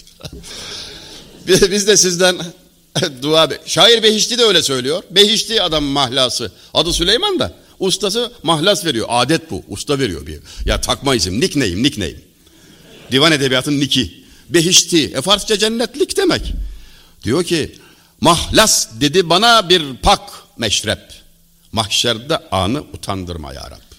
Biz 1.48 1.88
de 1.88 1.98
sizden 1.98 2.38
dua... 3.22 3.50
Şair 3.66 4.04
Behişti 4.04 4.38
de 4.38 4.44
öyle 4.44 4.64
söylüyor. 4.64 5.04
Behişti 5.12 5.62
adam 5.62 5.84
mahlası. 5.84 6.52
Adı 6.74 6.94
Süleyman 6.94 7.40
da. 7.40 7.54
Ustası 7.80 8.32
mahlas 8.44 8.86
veriyor. 8.86 9.08
Adet 9.10 9.52
bu. 9.52 9.64
Usta 9.68 10.00
veriyor 10.00 10.28
bir. 10.28 10.40
Ya 10.66 10.82
takma 10.82 11.16
isim. 11.16 11.40
Nickname, 11.40 11.84
nickname. 11.84 12.16
Divan 13.12 13.32
edebiyatın 13.32 13.80
niki. 13.80 14.24
Behişti. 14.50 15.14
E 15.16 15.22
Farsça 15.22 15.58
cennetlik 15.58 16.18
demek. 16.18 16.54
Diyor 17.24 17.44
ki 17.44 17.76
mahlas 18.22 18.88
dedi 19.02 19.30
bana 19.30 19.70
bir 19.70 19.84
pak 20.04 20.22
meşrep. 20.58 21.21
Mahşerde 21.72 22.38
anı 22.52 22.82
utandırma 22.82 23.54
ya 23.54 23.72
Rab. 23.72 23.92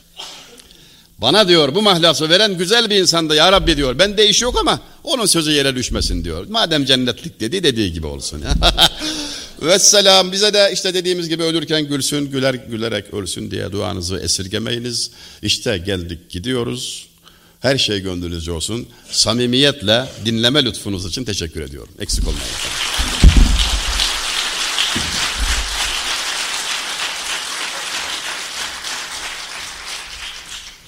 Bana 1.19 1.49
diyor 1.49 1.75
bu 1.75 1.83
mahlası 1.83 2.31
veren 2.31 2.59
güzel 2.59 2.91
bir 2.91 2.97
insandı 2.97 3.35
ya 3.35 3.53
Rabbi 3.53 3.77
diyor. 3.77 3.99
Ben 3.99 4.17
de 4.17 4.29
iş 4.29 4.43
yok 4.43 4.57
ama 4.61 4.81
onun 5.05 5.27
sözü 5.27 5.51
yere 5.51 5.77
düşmesin 5.77 6.25
diyor. 6.25 6.47
Madem 6.49 6.85
cennetlik 6.85 7.41
dedi 7.41 7.63
dediği 7.63 7.93
gibi 7.93 8.07
olsun. 8.07 8.43
Vesselam 9.63 10.33
bize 10.33 10.55
de 10.55 10.71
işte 10.73 10.95
dediğimiz 10.95 11.29
gibi 11.29 11.43
ölürken 11.43 11.89
gülsün 11.89 12.31
güler 12.31 12.55
gülerek 12.55 13.15
ölsün 13.15 13.51
diye 13.51 13.73
duanızı 13.73 14.17
esirgemeyiniz. 14.17 15.11
İşte 15.43 15.79
geldik 15.79 16.31
gidiyoruz. 16.31 17.07
Her 17.61 17.79
şey 17.79 18.01
gönlünüzce 18.01 18.53
olsun. 18.53 18.87
Samimiyetle 19.11 20.05
dinleme 20.25 20.65
lütfunuz 20.65 21.07
için 21.07 21.25
teşekkür 21.25 21.61
ediyorum. 21.61 21.95
Eksik 22.01 22.29
olmayın. 22.29 22.92